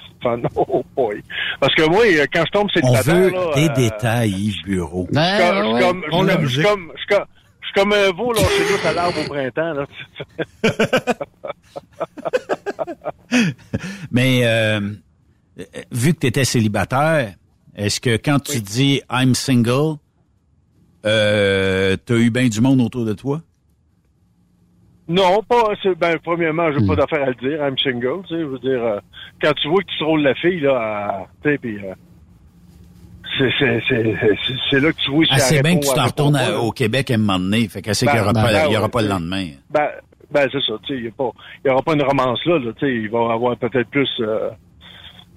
Oh 0.56 0.84
boy. 0.96 1.22
Parce 1.60 1.74
que 1.76 1.84
moi, 1.90 2.04
euh, 2.06 2.26
quand 2.34 2.44
je 2.48 2.52
tombe 2.52 2.68
On 2.68 2.70
célibataire, 2.74 3.16
veut 3.16 3.30
là, 3.32 3.52
des 3.56 3.70
euh, 3.70 3.74
détails, 3.90 4.32
Yves 4.32 4.64
Bureau. 4.66 5.08
je 5.12 5.20
suis 5.20 5.38
comme- 5.38 5.64
je 5.64 5.70
suis 5.76 5.86
comme- 5.86 6.04
On 6.12 6.24
je 6.26 6.30
suis 6.32 6.40
musique. 6.42 6.64
comme, 6.64 6.92
je 6.96 7.00
suis 7.00 7.08
comme, 7.08 7.26
je 7.62 7.66
suis 7.68 7.74
comme 7.76 7.94
un 7.94 8.12
veau, 8.12 8.34
là, 8.34 8.42
chez 8.42 8.64
nous, 8.64 8.80
à 8.90 8.94
l'arbre 8.94 9.20
au 9.20 9.24
printemps, 9.30 9.74
là. 9.74 9.86
Mais 14.12 14.80
vu 15.92 16.14
que 16.14 16.20
tu 16.20 16.28
étais 16.28 16.46
célibataire, 16.46 17.34
est-ce 17.76 18.00
que 18.02 18.18
quand 18.18 18.40
tu 18.40 18.60
dis 18.62 19.02
I'm 19.12 19.34
single, 19.36 19.98
euh, 21.06 21.96
t'as 22.06 22.16
eu 22.16 22.30
bien 22.30 22.48
du 22.48 22.62
monde 22.62 22.82
autour 22.82 23.06
de 23.06 23.14
toi? 23.14 23.42
Non, 25.08 25.42
pas. 25.44 25.74
Ben, 26.00 26.18
premièrement, 26.24 26.72
j'ai 26.72 26.86
pas 26.86 26.96
d'affaire 26.96 27.24
à 27.24 27.30
le 27.30 27.36
dire. 27.36 27.60
I'm 27.66 27.78
single, 27.78 28.22
tu 28.28 28.36
sais. 28.36 28.40
Je 28.42 28.46
veux 28.46 28.60
dire, 28.60 28.84
euh, 28.84 29.00
quand 29.42 29.52
tu 29.54 29.68
vois 29.68 29.82
que 29.82 29.88
tu 29.92 29.98
te 29.98 30.04
roules 30.04 30.22
la 30.22 30.36
fille, 30.36 30.60
là, 30.62 31.28
tu 31.44 31.50
sais, 31.52 31.58
puis. 31.58 31.78
euh, 31.78 31.94
c'est, 33.38 34.80
là 34.80 34.92
que 34.92 34.98
tu 35.04 35.12
vois 35.12 35.26
si 35.26 35.32
Ah, 35.34 35.40
c'est 35.40 35.64
bien 35.64 35.80
que 35.80 35.86
tu 35.86 35.94
t'en 35.94 36.06
retournes 36.06 36.36
à- 36.36 36.60
au 36.60 36.72
Québec 36.72 37.10
à 37.12 37.16
un 37.16 37.18
moment 37.18 37.40
donné. 37.40 37.68
Fait 37.68 37.82
qu'elle 37.82 37.96
sait 37.96 38.06
Ben, 38.06 38.12
qu'il 38.14 38.22
n'y 38.22 38.24
aura, 38.26 38.34
ben, 38.34 38.42
pas, 38.44 38.52
ben, 38.54 38.66
il 38.68 38.74
y 38.74 38.78
aura 38.78 38.90
pas 38.90 39.02
le 39.02 39.08
lendemain. 39.08 39.48
Ben, 39.70 39.88
ben 40.32 40.48
c'est 40.52 40.62
ça. 40.62 40.74
Tu 40.86 40.94
sais, 40.94 41.00
il 41.00 41.06
y 41.06 41.08
a 41.08 41.12
pas, 41.12 41.30
il 41.64 41.68
y 41.68 41.72
aura 41.72 41.82
pas 41.82 41.94
une 41.94 42.04
romance 42.04 42.46
là. 42.46 42.60
là 42.60 42.72
tu 42.78 42.86
sais, 42.86 42.94
il 42.94 43.10
va 43.10 43.20
y 43.20 43.32
avoir 43.32 43.58
peut-être 43.58 43.90
plus. 43.90 44.10
Euh, 44.20 44.50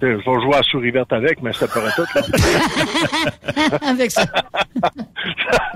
je 0.01 0.07
vais 0.07 0.23
jouer 0.23 0.57
à 0.57 0.63
souris 0.63 0.91
verte 0.91 1.13
avec, 1.13 1.43
mais 1.43 1.51
peu 1.53 1.67
près 1.67 1.91
tout. 1.97 2.05
Là. 2.15 3.79
Avec 3.89 4.11
ça. 4.11 4.25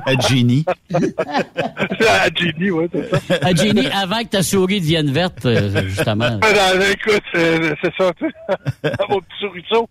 À 0.06 0.14
Ginny. 0.28 0.64
à 0.94 2.28
Ginny, 2.34 2.70
ouais, 2.70 2.88
c'est 2.92 3.10
ça. 3.10 3.46
À 3.46 3.54
Jenny, 3.54 3.86
avant 3.88 4.22
que 4.22 4.28
ta 4.28 4.42
souris 4.42 4.80
devienne 4.80 5.10
verte, 5.10 5.46
euh, 5.46 5.82
justement. 5.86 6.38
Ben, 6.40 6.78
non, 6.78 6.84
écoute, 6.92 7.22
c'est, 7.32 7.74
c'est 7.82 7.92
ça. 7.96 8.12
tu 8.18 8.26
sais. 8.26 8.90
Mon 9.08 9.20
petit 9.20 9.38
souriceau. 9.40 9.88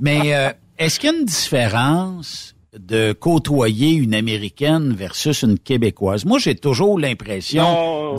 Mais 0.00 0.34
euh, 0.34 0.50
est-ce 0.78 0.98
qu'il 0.98 1.10
y 1.10 1.14
a 1.14 1.18
une 1.18 1.24
différence 1.24 2.53
de 2.78 3.12
côtoyer 3.12 3.92
une 3.92 4.14
Américaine 4.14 4.92
versus 4.92 5.42
une 5.42 5.58
Québécoise. 5.58 6.24
Moi, 6.24 6.38
j'ai 6.38 6.54
toujours 6.54 6.98
l'impression... 6.98 8.14
Euh, 8.14 8.18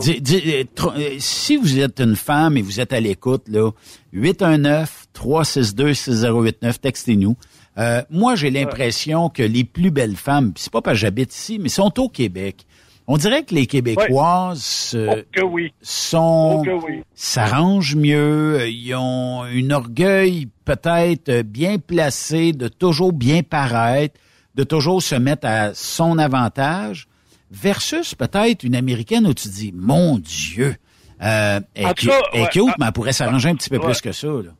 euh, 0.96 1.16
si 1.18 1.56
vous 1.56 1.78
êtes 1.78 2.00
une 2.00 2.16
femme 2.16 2.56
et 2.56 2.62
vous 2.62 2.80
êtes 2.80 2.92
à 2.92 3.00
l'écoute, 3.00 3.44
là, 3.48 3.70
819-362-6089, 4.14 6.78
textez-nous. 6.80 7.36
Euh, 7.78 8.02
moi, 8.10 8.34
j'ai 8.36 8.50
l'impression 8.50 9.28
que 9.28 9.42
les 9.42 9.64
plus 9.64 9.90
belles 9.90 10.16
femmes, 10.16 10.52
c'est 10.56 10.72
pas 10.72 10.80
parce 10.80 10.94
que 10.96 11.00
j'habite 11.00 11.34
ici, 11.34 11.58
mais 11.58 11.68
sont 11.68 11.92
au 12.00 12.08
Québec. 12.08 12.64
On 13.08 13.18
dirait 13.18 13.44
que 13.44 13.54
les 13.54 13.66
Québécoises 13.66 14.90
euh, 14.94 15.22
Oh 15.40 15.48
oui. 15.52 15.72
sont 15.80 16.64
Oh 16.66 16.80
oui. 16.88 17.02
s'arrangent 17.14 17.94
mieux, 17.94 18.66
ils 18.68 18.94
ont 18.96 19.42
un 19.44 19.70
orgueil 19.70 20.48
peut-être 20.64 21.42
bien 21.42 21.78
placé 21.78 22.52
de 22.52 22.66
toujours 22.66 23.12
bien 23.12 23.42
paraître, 23.44 24.18
de 24.56 24.64
toujours 24.64 25.02
se 25.02 25.14
mettre 25.14 25.46
à 25.46 25.74
son 25.74 26.18
avantage, 26.18 27.06
versus 27.50 28.14
peut-être 28.14 28.64
une 28.64 28.74
américaine 28.74 29.26
où 29.26 29.34
tu 29.34 29.48
dis 29.48 29.72
mon 29.74 30.18
Dieu, 30.18 30.76
euh, 31.22 31.60
elle, 31.74 31.86
ouais, 31.86 31.94
cute, 31.94 32.10
ah, 32.12 32.74
mais 32.78 32.86
elle 32.86 32.92
pourrait 32.92 33.12
s'arranger 33.12 33.48
un 33.48 33.54
petit 33.54 33.70
peu 33.70 33.78
ouais. 33.78 33.84
plus 33.84 34.00
que 34.00 34.12
ça. 34.12 34.28
Là. 34.28 34.50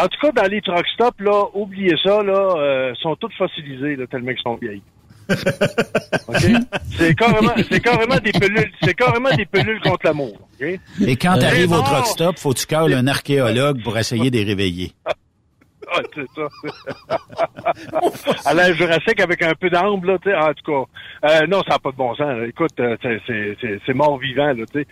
En 0.00 0.06
tout 0.06 0.18
cas, 0.22 0.42
dans 0.42 0.48
les 0.48 0.60
truck 0.62 0.86
stops, 0.94 1.20
là, 1.20 1.44
oubliez 1.54 1.96
ça, 2.02 2.22
là, 2.22 2.54
euh, 2.56 2.94
sont 3.02 3.16
toutes 3.16 3.34
fossilisées, 3.34 3.96
là, 3.96 4.06
tellement 4.06 4.32
qu'ils 4.32 4.42
sont 4.42 4.54
vieilles. 4.56 4.82
C'est 6.96 7.14
carrément, 7.14 7.52
c'est 7.70 7.80
carrément 7.80 8.16
des 8.16 8.32
pelules, 8.32 8.72
c'est 8.82 8.94
carrément 8.94 9.28
des 9.36 9.44
pelules 9.44 9.80
contre 9.82 10.06
l'amour. 10.06 10.38
Et 10.58 11.16
quand 11.16 11.36
tu 11.38 11.44
arrives 11.44 11.70
au 11.70 11.82
truck 11.82 12.06
stop, 12.06 12.38
faut 12.38 12.54
que 12.54 12.58
tu 12.60 12.66
cales 12.66 12.94
un 12.94 13.06
archéologue 13.06 13.82
pour 13.82 13.98
essayer 13.98 14.30
de 14.30 14.38
les 14.38 14.44
réveiller. 14.44 14.92
Ah, 15.90 16.00
c'est 16.14 16.26
ça. 16.34 16.48
à 18.50 18.54
l'âge 18.54 18.76
jurassique 18.76 19.20
avec 19.20 19.42
un 19.42 19.54
peu 19.54 19.70
d'ambre, 19.70 20.06
là, 20.06 20.18
tu 20.22 20.30
sais, 20.30 20.36
en 20.36 20.52
tout 20.54 20.86
cas. 21.22 21.28
Euh, 21.42 21.46
non, 21.46 21.62
ça 21.66 21.74
n'a 21.74 21.78
pas 21.78 21.90
de 21.90 21.96
bon 21.96 22.14
sens. 22.14 22.38
là. 22.38 22.46
Écoute, 22.46 22.78
euh, 22.80 22.96
c'est- 23.02 23.20
c'est 23.26 23.56
c'est- 23.60 23.80
c'est 23.86 23.94
mort 23.94 24.18
vivant, 24.18 24.52
là, 24.52 24.64
tu 24.72 24.80
sais. 24.80 24.86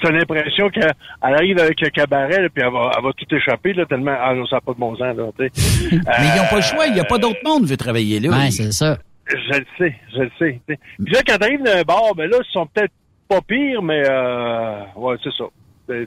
T'as 0.00 0.10
l'impression 0.10 0.68
qu'elle 0.70 0.92
elle 1.22 1.34
arrive 1.34 1.58
avec 1.58 1.82
un 1.82 1.90
cabaret, 1.90 2.42
là, 2.42 2.48
puis 2.48 2.62
elle 2.64 2.72
va, 2.72 2.92
elle 2.96 3.02
va 3.02 3.10
tout 3.16 3.34
échapper, 3.34 3.72
là, 3.72 3.84
tellement, 3.86 4.16
ah 4.20 4.34
non, 4.34 4.46
ça 4.46 4.56
n'a 4.56 4.60
pas 4.60 4.72
de 4.74 4.78
bon 4.78 4.94
sens, 4.96 5.16
là, 5.16 5.24
tu 5.38 5.46
sais. 5.46 5.52
Mais 5.90 6.28
ils 6.34 6.40
n'ont 6.40 6.48
pas 6.48 6.56
le 6.56 6.62
choix, 6.62 6.86
il 6.86 6.94
n'y 6.94 7.00
a 7.00 7.04
pas 7.04 7.18
d'autre 7.18 7.40
monde 7.44 7.62
qui 7.64 7.70
veut 7.70 7.76
travailler 7.76 8.20
là. 8.20 8.30
Ouais, 8.30 8.50
c'est 8.50 8.72
ça. 8.72 8.98
Je 9.26 9.58
le 9.58 9.66
sais, 9.78 9.94
je 10.14 10.20
le 10.20 10.30
sais. 10.38 10.60
tu 10.68 10.74
sais. 10.74 10.80
Puis 11.02 11.12
là, 11.14 11.20
quand 11.26 11.38
t'arrives 11.38 11.62
dans 11.62 11.72
un 11.72 11.82
bar, 11.82 12.14
ben 12.16 12.30
là, 12.30 12.36
ils 12.40 12.52
sont 12.52 12.66
peut-être 12.66 12.92
pas 13.28 13.40
pires, 13.40 13.82
mais 13.82 14.02
euh, 14.08 14.80
ouais, 14.96 15.16
c'est 15.24 15.32
ça. 15.32 15.44
Euh, 15.90 16.06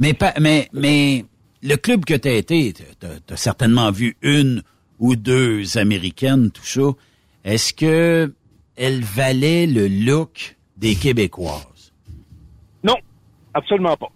Mais, 0.00 0.12
pas, 0.14 0.32
mais, 0.40 0.66
mais 0.72 1.24
le 1.66 1.76
club 1.76 2.04
que 2.04 2.14
tu 2.14 2.28
as 2.28 2.34
été, 2.34 2.72
tu 2.72 2.84
as, 3.32 3.36
certainement 3.36 3.90
vu 3.90 4.16
une 4.22 4.62
ou 4.98 5.16
deux 5.16 5.76
américaines, 5.78 6.50
tout 6.50 6.64
ça. 6.64 6.92
Est-ce 7.44 7.72
que 7.72 8.32
elles 8.76 9.02
valaient 9.02 9.66
le 9.66 9.88
look 9.88 10.56
des 10.76 10.94
Québécoises? 10.94 11.92
Non, 12.84 12.96
absolument 13.54 13.96
pas. 13.96 14.10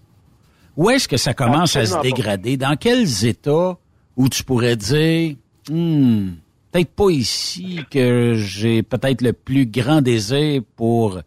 Où 0.77 0.91
est-ce 0.91 1.09
que 1.09 1.17
ça 1.17 1.35
commence 1.35 1.77
à 1.77 1.87
se 1.87 1.95
pas. 1.95 2.03
dégrader? 2.03 2.57
Dans 2.57 2.77
quels 2.77 3.27
états 3.27 3.79
où 4.17 4.29
tu 4.29 4.45
pourrais 4.45 4.77
dire, 4.77 5.37
Hmm, 5.69 6.31
peut-être 6.73 6.91
pas 6.91 7.11
ici 7.11 7.81
que 7.91 8.35
j'ai 8.35 8.83
peut-être 8.83 9.23
le 9.23 9.33
plus 9.33 9.67
grand 9.67 10.01
désir 10.01 10.63
pour 10.75 11.21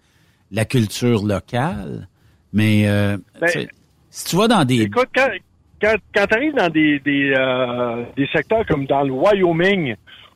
la 0.51 0.65
culture 0.65 1.23
locale, 1.23 2.07
mais 2.51 2.87
euh, 2.87 3.17
Ben, 3.39 3.67
si 4.09 4.25
tu 4.25 4.35
vas 4.35 4.47
dans 4.47 4.65
des... 4.65 4.81
Écoute, 4.81 5.09
quand, 5.15 5.29
quand, 5.83 5.95
quand 6.15 6.27
tu 6.27 6.35
arrives 6.35 6.53
dans 6.55 6.69
des, 6.69 6.99
des, 6.99 7.33
euh, 7.37 8.03
des 8.15 8.27
secteurs 8.27 8.65
comme 8.65 8.85
dans 8.85 9.03
le 9.03 9.11
Wyoming, 9.11 9.95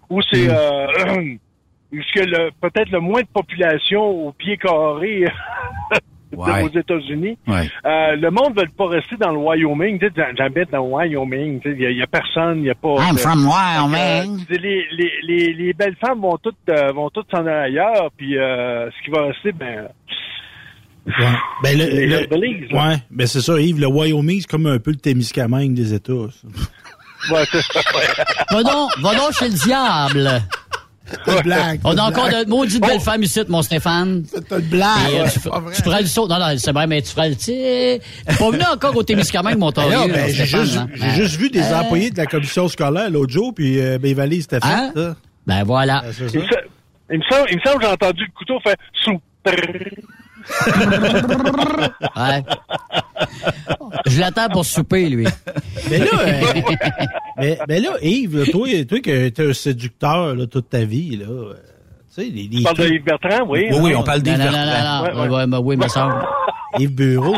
où 0.10 0.22
c'est 0.22 0.50
euh, 0.50 0.88
que 1.91 2.20
le- 2.20 2.50
peut-être 2.62 2.89
le 2.91 3.00
moins 3.00 3.22
de 3.22 3.28
population 3.34 4.02
au 4.28 4.32
pied 4.34 4.58
carré 4.58 5.26
Ouais. 6.36 6.62
aux 6.62 6.68
États-Unis, 6.68 7.38
Ouais. 7.48 7.70
euh, 7.86 8.18
le 8.18 8.30
monde 8.30 8.54
ne 8.54 8.60
veut 8.62 8.68
pas 8.78 8.88
rester 8.88 9.16
dans 9.16 9.32
le 9.32 9.38
Wyoming. 9.38 9.98
J'habite 10.38 10.70
dans 10.72 10.84
le 10.86 10.91
Wyoming. 10.93 11.62
Il 11.64 11.78
n'y 11.95 12.02
a, 12.02 12.06
personne, 12.08 12.58
il 12.58 12.64
n'y 12.64 12.70
a 12.70 12.76
pas... 12.76 12.95
I'm 13.00 13.16
de- 13.16 13.20
from 13.20 13.45
Wyoming. 13.48 14.41
euh, 14.52 14.58
les, 14.62 14.86
les, 14.91 15.12
les, 15.24 15.54
les 15.54 15.74
belles 15.74 15.95
femmes 16.06 16.20
vont 16.20 16.36
toutes 16.38 16.58
euh, 16.70 16.91
vont 16.91 17.10
toutes 17.12 17.32
s'en 17.32 17.45
aller 17.45 17.78
ailleurs, 17.80 18.10
puis 18.18 18.38
euh, 18.38 18.91
ce 18.91 19.04
qui 19.06 19.10
va 19.10 19.28
rester, 19.28 19.54
ben... 19.54 19.88
Ben, 21.64 21.78
le, 21.78 21.86
Les 21.86 22.68
ouais, 22.72 22.97
ben 23.10 23.28
c'est 23.28 23.41
ça, 23.41 23.60
Yves. 23.60 23.80
Le 23.80 23.88
Wyoming, 23.88 24.41
c'est 24.41 24.47
comme 24.49 24.66
un 24.68 24.80
peu 24.80 24.91
le 24.91 24.97
Témiscamingue 24.97 25.74
des 25.74 25.93
États. 25.93 26.14
Ouais, 26.14 26.30
c'est 27.51 27.62
ça, 27.62 27.80
ouais. 27.95 28.26
Va 28.51 28.64
donc, 28.64 28.89
va 29.01 29.16
donc 29.16 29.34
chez 29.34 29.47
le 29.49 29.53
diable. 29.55 30.41
Une 31.26 31.41
blague. 31.41 31.80
On 31.86 31.97
a 31.97 32.03
encore 32.03 32.28
blague. 32.28 32.45
de 32.45 32.49
maudites 32.49 32.82
belles 32.82 32.99
femmes 32.99 33.24
ici, 33.24 33.39
mon 33.47 33.62
Stéphane. 33.62 34.26
C'est 34.30 34.51
une 34.51 34.60
blague. 34.68 34.89
Et, 35.12 35.20
euh, 35.20 35.24
ouais, 35.24 35.30
tu, 35.32 35.39
c'est 35.39 35.49
pas 35.49 35.60
vrai. 35.60 35.74
tu 35.76 35.82
feras 35.82 36.01
le 36.01 36.05
saut. 36.08 36.28
Non, 36.28 36.38
non, 36.38 36.58
c'est 36.58 36.72
vrai, 36.74 36.86
mais 36.88 37.01
tu 37.01 37.12
feras 37.12 37.30
le. 37.30 37.36
T'es 37.36 38.01
pas 38.38 38.51
venu 38.51 38.64
encore 38.72 38.95
au 38.95 39.03
Témiscamingue, 39.03 39.58
mon 39.58 39.68
Ben 39.72 39.84
tailleur. 39.84 40.08
là, 40.08 40.14
ben, 40.14 40.30
j'ai 40.34 40.45
juste, 40.45 40.76
hein. 40.78 40.88
j'ai 40.93 41.10
juste 41.12 41.36
vu 41.38 41.49
des 41.49 41.62
Euh, 41.62 41.80
employés 41.80 42.12
de 42.12 42.18
la 42.18 42.26
commission 42.26 42.68
scolaire 42.68 43.10
l'autre 43.10 43.32
jour, 43.32 43.53
puis 43.55 43.80
euh, 43.80 43.97
fait, 43.99 44.60
Hein? 44.64 44.91
ça. 44.93 45.16
Ben 45.47 45.64
voilà. 45.64 46.01
Ben, 46.01 46.12
il 47.10 47.20
me 47.20 47.24
semble, 47.24 47.47
il 47.51 47.55
me 47.58 47.62
semble 47.62 47.80
que 47.80 47.86
j'ai 47.86 47.91
entendu 47.93 48.24
le 48.26 48.32
couteau 48.38 48.60
faire 48.62 48.76
sous. 49.05 49.22
Ouais. 52.16 52.43
Je 54.06 54.20
l'attends 54.20 54.50
pour 54.50 54.66
souper, 54.66 55.10
lui. 55.10 55.28
Mais 55.89 56.00
là, 56.00 56.06
euh, 56.20 56.62
mais, 57.38 57.60
mais 57.68 57.80
là, 57.80 57.91
Yves, 58.02 58.50
toi, 58.52 58.68
toi 58.86 59.00
qui 59.00 59.32
t'es 59.32 59.48
un 59.50 59.54
séducteur 59.54 60.36
là, 60.36 60.45
toute 60.48 60.70
ta 60.70 60.84
vie, 60.84 61.18
là, 61.18 61.26
euh, 61.28 61.54
tu 62.16 62.24
sais, 62.24 62.30
les, 62.30 62.43
les 62.48 62.58
Tu 62.58 62.64
parles 62.64 62.78
de 62.78 62.88
Yves 62.88 63.04
Bertrand, 63.04 63.45
oui. 63.48 63.68
Oui, 63.72 63.78
oui, 63.82 63.95
on 63.95 64.04
parle 64.04 64.22
d'Yves 64.22 64.38
non, 64.38 64.43
Bertrand. 64.52 64.66
non, 64.66 65.14
non. 65.16 65.22
Ouais, 65.22 65.30
Ouais, 65.30 65.45
ouais, 65.45 65.58
oui, 65.64 65.78
me 65.78 65.88
semble. 65.88 66.16
Yves 66.80 66.93
Bureau. 66.93 67.36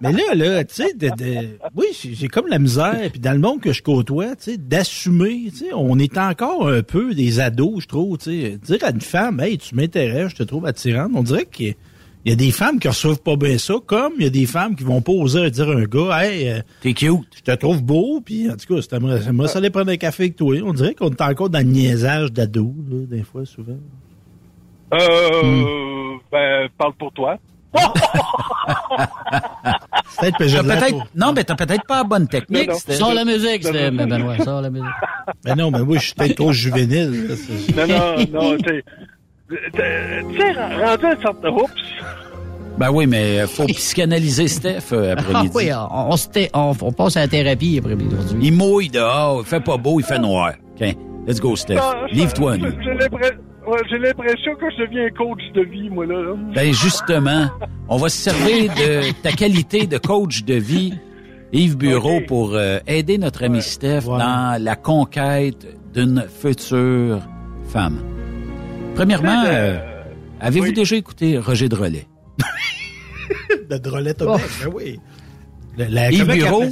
Mais 0.00 0.12
là, 0.12 0.34
là, 0.34 0.64
tu 0.64 0.74
sais, 0.76 0.94
de, 0.94 1.08
de- 1.08 1.58
oui, 1.74 1.86
j'ai 1.92 2.28
comme 2.28 2.46
la 2.46 2.58
misère, 2.58 3.10
puis 3.10 3.20
dans 3.20 3.32
le 3.32 3.38
monde 3.40 3.60
que 3.60 3.72
je 3.72 3.82
côtoie, 3.82 4.36
tu 4.36 4.52
sais, 4.52 4.56
d'assumer, 4.56 5.50
tu 5.50 5.56
sais, 5.66 5.70
on 5.74 5.98
est 5.98 6.16
encore 6.16 6.68
un 6.68 6.82
peu 6.82 7.12
des 7.14 7.40
ados, 7.40 7.82
je 7.82 7.86
trouve, 7.88 8.16
tu 8.18 8.30
sais, 8.30 8.58
dire 8.62 8.78
à 8.82 8.90
une 8.90 9.00
femme, 9.00 9.40
hey, 9.40 9.58
tu 9.58 9.74
m'intéresses, 9.74 10.30
je 10.30 10.36
te 10.36 10.42
trouve 10.44 10.64
attirante, 10.66 11.10
on 11.14 11.22
dirait 11.22 11.42
a- 11.60 11.74
il 12.28 12.32
y 12.32 12.32
a 12.34 12.36
des 12.36 12.50
femmes 12.50 12.78
qui 12.78 12.88
reçoivent 12.88 13.22
pas 13.22 13.36
bien 13.36 13.56
ça, 13.56 13.74
comme 13.86 14.12
il 14.18 14.24
y 14.24 14.26
a 14.26 14.30
des 14.30 14.44
femmes 14.46 14.76
qui 14.76 14.84
vont 14.84 15.00
pas 15.00 15.12
oser 15.12 15.50
dire 15.50 15.68
à 15.68 15.72
un 15.72 15.84
gars, 15.84 16.22
hey, 16.24 16.48
euh, 16.48 16.60
T'es 16.82 16.92
cute. 16.92 17.26
je 17.36 17.40
te 17.42 17.52
trouve 17.56 17.82
beau, 17.82 18.20
puis 18.24 18.50
en 18.50 18.54
tout 18.56 18.74
cas, 18.74 18.80
j'aimerais 18.90 19.22
j'aimerais 19.22 19.48
ça 19.48 19.58
aller 19.58 19.70
prendre 19.70 19.90
un 19.90 19.96
café 19.96 20.24
avec 20.24 20.36
toi. 20.36 20.54
On 20.64 20.72
dirait 20.74 20.94
qu'on 20.94 21.10
est 21.10 21.22
encore 21.22 21.48
dans 21.48 21.58
le 21.60 21.64
niaisage 21.64 22.30
d'ado, 22.32 22.74
là, 22.90 22.96
des 23.06 23.22
fois, 23.22 23.46
souvent. 23.46 23.78
Euh, 24.94 26.16
ben, 26.30 26.68
parle 26.76 26.92
pour 26.98 27.12
toi. 27.12 27.38
Peut-être 30.20 30.90
peau. 30.90 31.02
non, 31.14 31.32
mais 31.32 31.44
t'as 31.44 31.54
peut-être 31.54 31.84
pas 31.86 31.98
la 31.98 32.04
bonne 32.04 32.26
technique. 32.28 32.68
Non, 32.68 32.74
non. 32.88 32.94
Sors 32.94 33.14
la 33.14 33.24
musique, 33.24 33.62
Non, 33.64 33.70
c'était, 33.72 33.90
non. 33.90 33.96
ben, 33.96 34.08
Benoît, 34.08 34.38
sors 34.44 34.60
la 34.62 34.70
musique. 34.70 34.86
Ben 35.44 35.54
non, 35.54 35.70
mais 35.70 35.80
moi, 35.82 35.96
je 35.98 36.04
suis 36.06 36.14
peut-être 36.14 36.36
trop 36.36 36.52
juvénile. 36.52 37.28
là, 37.28 37.34
c'est- 37.36 37.76
Non, 37.76 37.86
non, 37.86 38.52
non, 38.52 38.56
tu 39.48 40.36
sais, 40.36 40.52
rendu 40.52 41.04
à 41.06 41.10
un 41.10 41.20
certain... 41.20 41.48
Oups! 41.50 41.72
Ben 42.78 42.90
oui, 42.92 43.06
mais 43.06 43.46
faut 43.46 43.66
psychanalyser 43.68 44.46
Steph 44.48 44.92
euh, 44.92 45.14
Ah 45.16 45.20
après-midi. 45.20 45.52
oui, 45.54 45.70
on, 45.72 46.12
on, 46.12 46.16
se 46.16 46.28
tait- 46.28 46.50
on, 46.54 46.72
on 46.80 46.92
passe 46.92 47.16
à 47.16 47.20
la 47.20 47.28
thérapie 47.28 47.78
après-midi 47.78 48.14
aujourd'hui. 48.14 48.46
Il 48.46 48.52
mouille 48.52 48.88
dehors, 48.88 49.40
il 49.40 49.46
fait 49.46 49.60
pas 49.60 49.76
beau, 49.76 49.98
il 49.98 50.04
fait 50.06 50.18
noir. 50.18 50.52
OK, 50.80 50.96
let's 51.26 51.40
go, 51.40 51.56
Steph. 51.56 51.74
Non, 51.76 51.92
Livre-toi, 52.12 52.56
nous. 52.58 52.70
J'ai 53.90 53.98
l'impression 53.98 54.54
que 54.54 54.70
je 54.70 54.84
deviens 54.84 55.10
coach 55.10 55.42
de 55.54 55.62
vie, 55.62 55.90
moi, 55.90 56.06
là. 56.06 56.34
Ben 56.54 56.72
justement, 56.72 57.48
on 57.88 57.96
va 57.96 58.08
se 58.08 58.16
servir 58.30 58.72
de 58.74 59.12
ta 59.22 59.32
qualité 59.32 59.86
de 59.86 59.98
coach 59.98 60.44
de 60.44 60.54
vie, 60.54 60.94
Yves 61.52 61.76
Bureau, 61.76 62.20
pour 62.26 62.52
euh, 62.54 62.78
aider 62.86 63.18
notre 63.18 63.42
ami 63.44 63.60
Steph 63.60 64.06
Ouais. 64.06 64.18
dans 64.18 64.62
la 64.62 64.76
conquête 64.76 65.66
d'une 65.92 66.24
future 66.40 67.20
femme. 67.68 67.98
Premièrement, 68.98 69.44
euh, 69.46 69.78
avez-vous 70.40 70.66
oui. 70.66 70.72
déjà 70.72 70.96
écouté 70.96 71.38
Roger 71.38 71.68
Drolet? 71.68 72.08
De 73.70 73.78
drôlette 73.78 74.20
au 74.22 74.32
bec, 74.34 74.42
ben 74.60 74.70
oui. 74.74 74.98
Le- 75.78 75.84
la- 75.84 76.10
Yves 76.10 76.26
Bureau? 76.26 76.64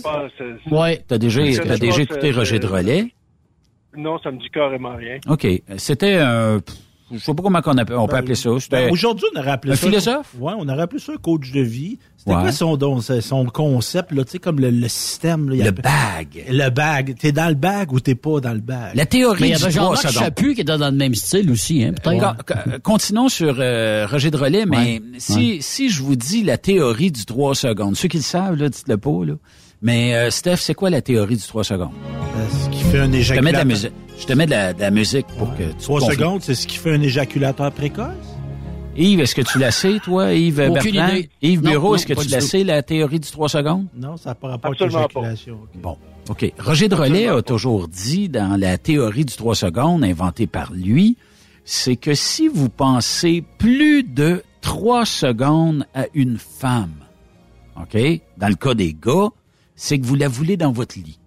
Ouais. 0.72 1.04
T'as 1.06 1.18
déjà, 1.18 1.40
déjà 1.76 2.02
écouté 2.02 2.32
Roger 2.32 2.58
Drolet? 2.58 3.12
Non, 3.96 4.18
ça 4.18 4.32
me 4.32 4.38
dit 4.40 4.50
carrément 4.52 4.96
rien. 4.96 5.18
OK. 5.28 5.46
C'était 5.76 6.16
un... 6.16 6.58
Je 7.12 7.18
sais 7.18 7.34
pas 7.34 7.42
comment 7.42 7.58
appelle, 7.60 7.96
on 7.96 8.06
peut 8.06 8.12
Ben, 8.14 8.18
appeler 8.18 8.34
ça. 8.34 8.50
Ben, 8.70 8.90
Aujourd'hui, 8.90 9.26
on 9.34 9.38
aurait 9.38 9.52
appelé 9.52 9.74
un 9.74 9.76
ça. 9.76 9.86
philosophe? 9.86 10.34
Ouais, 10.40 10.52
on 10.58 10.68
aurait 10.68 10.82
appelé 10.82 11.00
ça 11.00 11.12
un 11.12 11.16
coach 11.16 11.52
de 11.52 11.60
vie. 11.60 11.98
C'était 12.16 12.32
Ouais. 12.34 12.42
quoi 12.42 12.50
son, 12.52 12.76
don- 12.76 13.00
son 13.00 13.44
concept, 13.46 14.10
là, 14.10 14.24
tu 14.24 14.32
sais, 14.32 14.38
comme 14.40 14.58
le, 14.58 14.70
le 14.70 14.88
système, 14.88 15.48
là, 15.48 15.54
le 15.56 15.68
appelle- 15.68 15.84
bag. 15.84 16.44
Le 16.50 16.68
bag. 16.70 17.14
T'es 17.16 17.30
dans 17.30 17.48
le 17.48 17.54
bag 17.54 17.92
ou 17.92 18.00
t'es 18.00 18.16
pas 18.16 18.40
dans 18.40 18.52
le 18.52 18.58
bag? 18.58 18.96
La 18.96 19.06
théorie 19.06 19.40
Mais 19.42 19.48
il 19.50 19.50
y 19.52 19.54
avait 19.62 19.72
3 19.72 19.94
Jean-Marc. 19.94 20.10
Chaput 20.18 20.54
qui 20.56 20.62
était 20.62 20.76
dans 20.76 20.90
le 20.90 20.96
même 20.96 21.14
style 21.14 21.48
aussi, 21.52 21.84
hein, 21.84 21.92
con- 22.02 22.20
Continuons 22.82 23.28
sur 23.28 23.54
euh, 23.60 24.08
Roger 24.10 24.32
Drolet, 24.32 24.66
mais 24.66 24.76
Ouais. 24.76 25.02
si 25.18 25.58
si 25.62 25.88
je 25.90 26.02
vous 26.02 26.16
dis 26.16 26.42
la 26.42 26.58
théorie 26.58 27.12
du 27.12 27.24
3 27.24 27.54
secondes, 27.54 27.94
ceux 27.96 28.08
qui 28.08 28.16
le 28.16 28.22
savent, 28.24 28.56
là, 28.56 28.68
dites-le 28.68 28.96
pas, 28.96 29.24
là. 29.24 29.34
Mais 29.82 30.14
euh, 30.16 30.30
Steph, 30.30 30.56
c'est 30.56 30.74
quoi 30.74 30.90
la 30.90 31.02
théorie 31.02 31.36
du 31.36 31.42
3 31.46 31.62
secondes? 31.62 31.90
Euh, 32.36 32.46
fait 32.90 33.00
un 33.00 33.12
Je 33.12 33.34
te 33.34 33.40
mets 33.40 33.52
de 33.52 33.56
la 33.56 33.64
musique. 33.64 33.92
Je 34.18 34.26
te 34.26 34.32
mets 34.32 34.46
de 34.46 34.50
la, 34.50 34.72
de 34.72 34.80
la 34.80 34.90
musique 34.90 35.26
pour 35.38 35.54
que 35.54 35.64
tu 35.64 35.76
Trois 35.78 36.00
secondes, 36.00 36.42
c'est 36.42 36.54
ce 36.54 36.66
qui 36.66 36.76
fait 36.76 36.92
un 36.94 37.02
éjaculateur 37.02 37.70
précoce? 37.72 38.06
Yves, 38.96 39.20
est-ce 39.20 39.34
que 39.34 39.42
tu 39.42 39.58
la 39.58 39.70
sais, 39.70 39.98
toi, 40.02 40.32
Yves 40.32 40.58
Aucune 40.70 40.92
Bertrand? 40.94 41.14
idée. 41.16 41.30
Yves 41.42 41.62
Non, 41.62 41.70
Bureau, 41.70 41.96
est-ce 41.96 42.06
que 42.06 42.14
tu 42.14 42.28
la 42.28 42.40
sais, 42.40 42.64
la 42.64 42.82
théorie 42.82 43.20
du 43.20 43.30
3 43.30 43.48
secondes? 43.50 43.86
Non, 43.94 44.16
ça 44.16 44.30
n'a 44.30 44.34
pas 44.34 44.48
rapport 44.48 44.70
Absolument 44.72 44.98
avec 45.00 45.14
l'éjaculation. 45.14 45.58
Bon. 45.74 45.98
OK. 46.30 46.50
Roger 46.58 46.88
Drolet 46.88 47.28
a 47.28 47.42
toujours 47.42 47.88
dit 47.88 48.30
dans 48.30 48.58
la 48.58 48.78
théorie 48.78 49.26
du 49.26 49.36
3 49.36 49.54
secondes 49.54 50.02
inventée 50.02 50.46
par 50.46 50.72
lui, 50.72 51.18
c'est 51.66 51.96
que 51.96 52.14
si 52.14 52.48
vous 52.48 52.70
pensez 52.70 53.44
plus 53.58 54.02
de 54.02 54.42
3 54.62 55.04
secondes 55.04 55.84
à 55.94 56.06
une 56.14 56.38
femme, 56.38 56.94
OK, 57.78 57.98
dans 58.38 58.48
le 58.48 58.54
cas 58.54 58.72
des 58.72 58.94
gars, 58.94 59.28
c'est 59.74 59.98
que 59.98 60.06
vous 60.06 60.14
la 60.16 60.28
voulez 60.28 60.56
dans 60.56 60.72
votre 60.72 60.96
lit. 60.98 61.18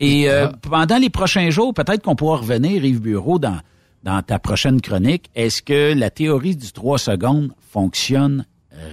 Et 0.00 0.28
euh, 0.28 0.48
pendant 0.68 0.98
les 0.98 1.10
prochains 1.10 1.50
jours, 1.50 1.72
peut-être 1.74 2.02
qu'on 2.02 2.16
pourra 2.16 2.38
revenir, 2.38 2.84
Yves 2.84 3.00
Bureau, 3.00 3.38
dans, 3.38 3.58
dans 4.02 4.22
ta 4.22 4.38
prochaine 4.38 4.80
chronique. 4.80 5.30
Est-ce 5.34 5.62
que 5.62 5.94
la 5.98 6.10
théorie 6.10 6.56
du 6.56 6.72
3 6.72 6.98
secondes 6.98 7.52
fonctionne 7.70 8.44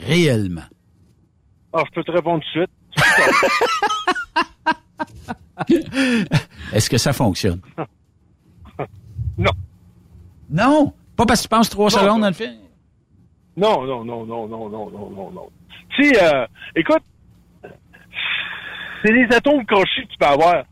réellement? 0.06 0.62
Alors, 1.74 1.86
je 1.88 1.92
peux 1.94 2.04
te 2.04 2.12
répondre 2.12 2.44
tout 2.54 2.60
de 2.60 2.66
suite. 2.66 2.72
Est-ce 6.74 6.90
que 6.90 6.98
ça 6.98 7.14
fonctionne? 7.14 7.62
Non. 9.38 9.52
Non? 10.50 10.94
Pas 11.16 11.26
parce 11.26 11.40
que 11.42 11.46
tu 11.46 11.50
penses 11.50 11.70
3 11.70 11.86
Non, 11.86 11.90
secondes 11.90 12.08
non. 12.16 12.20
dans 12.20 12.28
le 12.28 12.34
film? 12.34 12.54
Non, 13.56 13.86
non, 13.86 14.04
non, 14.04 14.26
non, 14.26 14.48
non, 14.48 14.70
non, 14.70 14.90
non, 14.92 15.10
non, 15.10 15.32
non. 15.32 15.50
Si, 15.96 16.12
euh, 16.22 16.46
écoute, 16.76 17.02
c'est 19.04 19.12
les 19.14 19.26
atomes 19.34 19.66
crochus 19.66 20.04
que 20.06 20.12
tu 20.12 20.18
peux 20.20 20.26
avoir. 20.26 20.66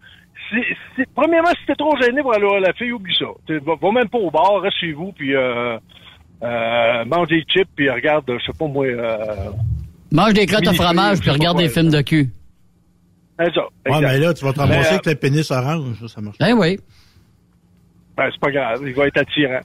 Si, 0.50 0.56
si- 0.96 1.06
premièrement, 1.16 1.50
si 1.60 1.66
t'es 1.68 1.76
trop 1.76 1.96
gêné 2.02 2.22
pour 2.22 2.34
aller 2.34 2.46
voir 2.46 2.60
la 2.60 2.74
fille, 2.74 2.92
oublie 2.92 3.16
ça. 3.18 3.26
Va, 3.66 3.74
va 3.82 3.92
même 3.92 4.10
pas 4.10 4.18
au 4.18 4.32
bar, 4.32 4.62
reste 4.62 4.78
chez 4.80 4.94
vous, 4.94 5.12
puis 5.12 5.36
euh, 5.36 5.78
euh, 6.44 7.06
mange 7.06 7.28
des 7.28 7.44
chips, 7.48 7.70
puis 7.76 7.90
regarde, 7.90 8.26
je 8.28 8.46
sais 8.46 8.58
pas 8.58 8.68
moi... 8.68 8.86
Euh, 8.86 9.50
Mange 10.12 10.34
des 10.34 10.48
crottes 10.48 10.62
Mini-film, 10.62 10.86
fromage 10.86 11.20
puis 11.20 11.30
regarde 11.30 11.58
des 11.60 11.70
films 11.70 11.92
de 11.92 12.02
cul. 12.02 12.30
c'est 13.40 13.54
ça, 13.54 13.62
Ouais, 13.62 13.98
exact. 13.98 14.02
mais 14.02 14.18
là, 14.20 14.34
tu 14.34 14.44
vas 14.44 14.54
te 14.54 14.60
ramasser 14.60 14.88
euh, 14.88 14.92
avec 14.94 15.06
le 15.06 15.16
pénis 15.16 15.52
orange. 15.52 15.98
Ça, 16.02 16.08
ça 16.08 16.22
marche. 16.22 16.38
Ben 16.40 16.54
oui. 16.58 16.80
ben, 18.18 18.30
c'est 18.32 18.40
pas 18.42 18.52
grave, 18.52 18.82
il 18.88 18.94
va 18.96 19.06
être 19.08 19.18
attirant. 19.18 19.60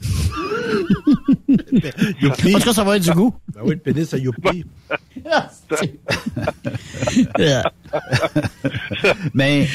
Youpi. 2.20 2.54
En 2.54 2.58
tout 2.58 2.64
cas, 2.66 2.72
ça 2.74 2.84
va 2.84 2.96
être 2.96 3.02
du 3.04 3.10
goût. 3.12 3.34
Ben 3.54 3.60
oui, 3.64 3.70
le 3.74 3.80
pénis, 3.80 4.06
ça 4.08 4.18
youpi. 4.18 4.64
Mais 9.34 9.66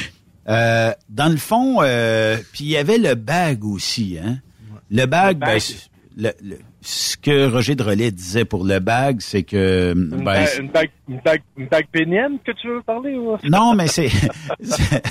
euh, 0.49 0.91
dans 1.09 1.29
le 1.29 1.37
fond, 1.37 1.77
euh, 1.81 2.37
puis 2.51 2.63
il 2.65 2.69
y 2.71 2.77
avait 2.77 2.97
le 2.97 3.15
bag 3.15 3.63
aussi, 3.63 4.17
hein? 4.23 4.39
Le 4.91 5.05
bag, 5.05 5.35
Le 5.35 5.39
bag? 5.39 5.61
ben, 6.17 6.33
le- 6.41 6.49
le- 6.49 6.59
ce 6.81 7.17
que 7.17 7.51
Roger 7.51 7.75
Drolet 7.75 8.09
disait 8.11 8.45
pour 8.45 8.63
le 8.63 8.79
bag, 8.79 9.17
c'est 9.19 9.43
que 9.43 9.93
Une, 9.95 10.09
ben, 10.09 10.23
ba- 10.23 10.45
c'est- 10.45 10.59
une 10.61 10.69
bague, 10.69 10.89
une 11.09 11.19
bague, 11.19 11.41
une 11.57 11.67
bague 11.67 11.87
pénienne 11.91 12.37
que 12.45 12.51
tu 12.53 12.67
veux 12.69 12.81
parler 12.81 13.15
ou? 13.15 13.37
non, 13.49 13.73
mais 13.75 13.87
c'est 13.87 14.07
c'est 14.61 15.01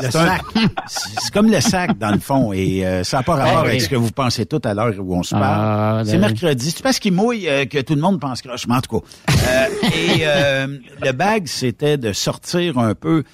c'est 0.00 0.16
un- 0.16 0.38
c'est- 0.86 1.08
c'est 1.20 1.32
comme 1.32 1.50
le 1.50 1.60
sac 1.60 1.98
dans 1.98 2.10
le 2.12 2.20
fond 2.20 2.52
et 2.52 2.86
euh, 2.86 3.02
ça 3.04 3.18
n'a 3.18 3.22
pas 3.24 3.34
rapport 3.34 3.58
Ah 3.58 3.62
oui. 3.62 3.68
avec 3.70 3.82
ce 3.82 3.88
que 3.88 3.96
vous 3.96 4.10
pensez 4.12 4.46
tout 4.46 4.60
à 4.64 4.74
l'heure 4.74 4.94
où 4.98 5.16
on 5.16 5.22
se 5.22 5.34
Ah, 5.34 5.38
parle. 5.40 6.06
c'est 6.06 6.12
ben- 6.12 6.20
mercredi. 6.20 6.70
C'est 6.70 6.82
parce 6.82 6.98
qu'il 6.98 7.12
mouille 7.12 7.48
euh, 7.48 7.64
que 7.64 7.80
tout 7.80 7.94
le 7.94 8.00
monde 8.00 8.20
pense 8.20 8.40
croche, 8.42 8.66
mais 8.68 8.76
en 8.76 8.80
tout 8.80 9.00
cas. 9.00 9.06
Euh, 9.48 9.66
et 9.96 10.20
euh, 10.22 10.78
le 11.02 11.12
bag, 11.12 11.46
c'était 11.46 11.96
de 11.96 12.12
sortir 12.12 12.78
un 12.78 12.94
peu. 12.94 13.24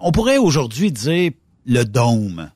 On 0.00 0.12
pourrait 0.12 0.38
aujourd'hui 0.38 0.90
dire 0.92 1.32
le 1.66 1.84
dôme. 1.84 2.50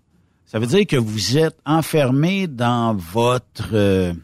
Ça 0.47 0.59
veut 0.59 0.67
dire 0.67 0.87
que 0.87 0.97
vous 0.97 1.37
êtes 1.37 1.59
enfermé 1.67 2.47
dans 2.47 2.95
votre 2.95 3.69
euh, 3.75 4.15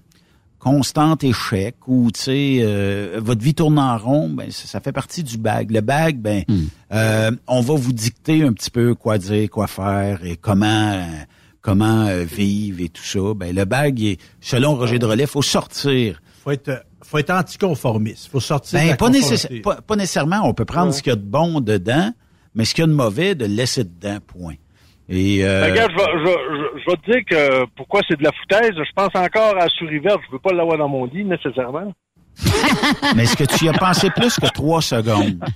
constant 0.65 1.17
échec 1.21 1.77
ou 1.87 2.11
tu 2.11 2.21
sais 2.21 2.59
euh, 2.63 3.21
votre 3.23 3.43
vie 3.43 3.55
tourne 3.55 3.79
en 3.79 3.97
rond, 3.99 4.31
ben 4.31 4.51
ça, 4.51 4.67
ça 4.67 4.81
fait 4.81 4.93
partie 4.93 5.23
du 5.23 5.37
bag. 5.37 5.71
Le 5.71 5.83
bag, 5.83 6.19
ben 6.19 6.43
euh, 6.93 7.31
on 7.47 7.61
va 7.61 7.75
vous 7.75 7.93
dicter 7.93 8.43
un 8.43 8.53
petit 8.53 8.71
peu 8.71 8.95
quoi 8.95 9.19
dire, 9.19 9.51
quoi 9.51 9.67
faire 9.67 10.25
et 10.25 10.37
comment 10.37 10.93
euh, 10.95 11.03
comment 11.61 12.07
euh, 12.07 12.25
vivre 12.25 12.81
et 12.81 12.89
tout 12.89 13.03
ça. 13.05 13.35
Ben 13.37 13.55
le 13.55 13.65
bag, 13.67 13.99
il 14.01 14.09
est, 14.13 14.21
selon 14.41 14.75
Roger 14.77 14.99
Drolet, 14.99 15.27
faut 15.27 15.43
sortir. 15.43 16.21
Faut 16.43 16.51
être, 16.51 16.85
faut 17.03 17.19
être 17.19 17.31
anticonformiste. 17.31 18.29
Faut 18.31 18.41
sortir 18.41 18.79
de 18.81 18.85
Ben, 18.85 18.91
la 18.91 18.97
pas, 18.97 19.11
nécessaire- 19.11 19.51
pas, 19.63 19.81
pas 19.83 19.97
nécessairement. 19.97 20.41
On 20.49 20.55
peut 20.55 20.65
prendre 20.65 20.93
ce 20.93 21.03
qu'il 21.03 21.11
y 21.11 21.13
a 21.13 21.17
de 21.17 21.23
bon 21.23 21.61
dedans, 21.61 22.11
mais 22.55 22.65
ce 22.65 22.75
qu'il 22.75 22.83
y 22.83 22.85
a 22.85 22.89
de 22.89 22.93
mauvais, 22.93 23.35
de 23.35 23.45
le 23.47 23.55
laisser 23.55 23.85
dedans. 23.85 24.19
Point. 24.27 24.55
Et 25.09 25.45
euh, 25.45 25.61
Ben, 25.67 25.71
regarde, 25.73 25.91
je 25.93 25.97
vais, 25.97 26.13
je, 26.19 26.25
vais- 26.25 26.31
je- 26.51 26.81
je 26.81 26.91
vais 26.91 26.97
te 26.97 27.11
dire 27.11 27.25
que 27.29 27.65
pourquoi 27.77 28.01
c'est 28.09 28.17
de 28.19 28.25
la 28.25 28.31
foutaise. 28.33 28.73
Je 28.75 28.93
pense 28.95 29.15
encore 29.15 29.57
à 29.61 29.69
Souris 29.69 29.99
Verte. 29.99 30.21
Je 30.29 30.33
veux 30.33 30.39
pas 30.39 30.53
l'avoir 30.55 30.79
dans 30.79 30.89
mon 30.89 31.05
lit, 31.05 31.25
nécessairement. 31.25 31.93
mais 33.15 33.23
est-ce 33.23 33.37
que 33.37 33.45
tu 33.45 33.67
y 33.67 33.69
as 33.69 33.73
pensé 33.75 34.11
plus 34.11 34.39
que 34.41 34.47
trois 34.47 34.83
secondes? 34.83 35.39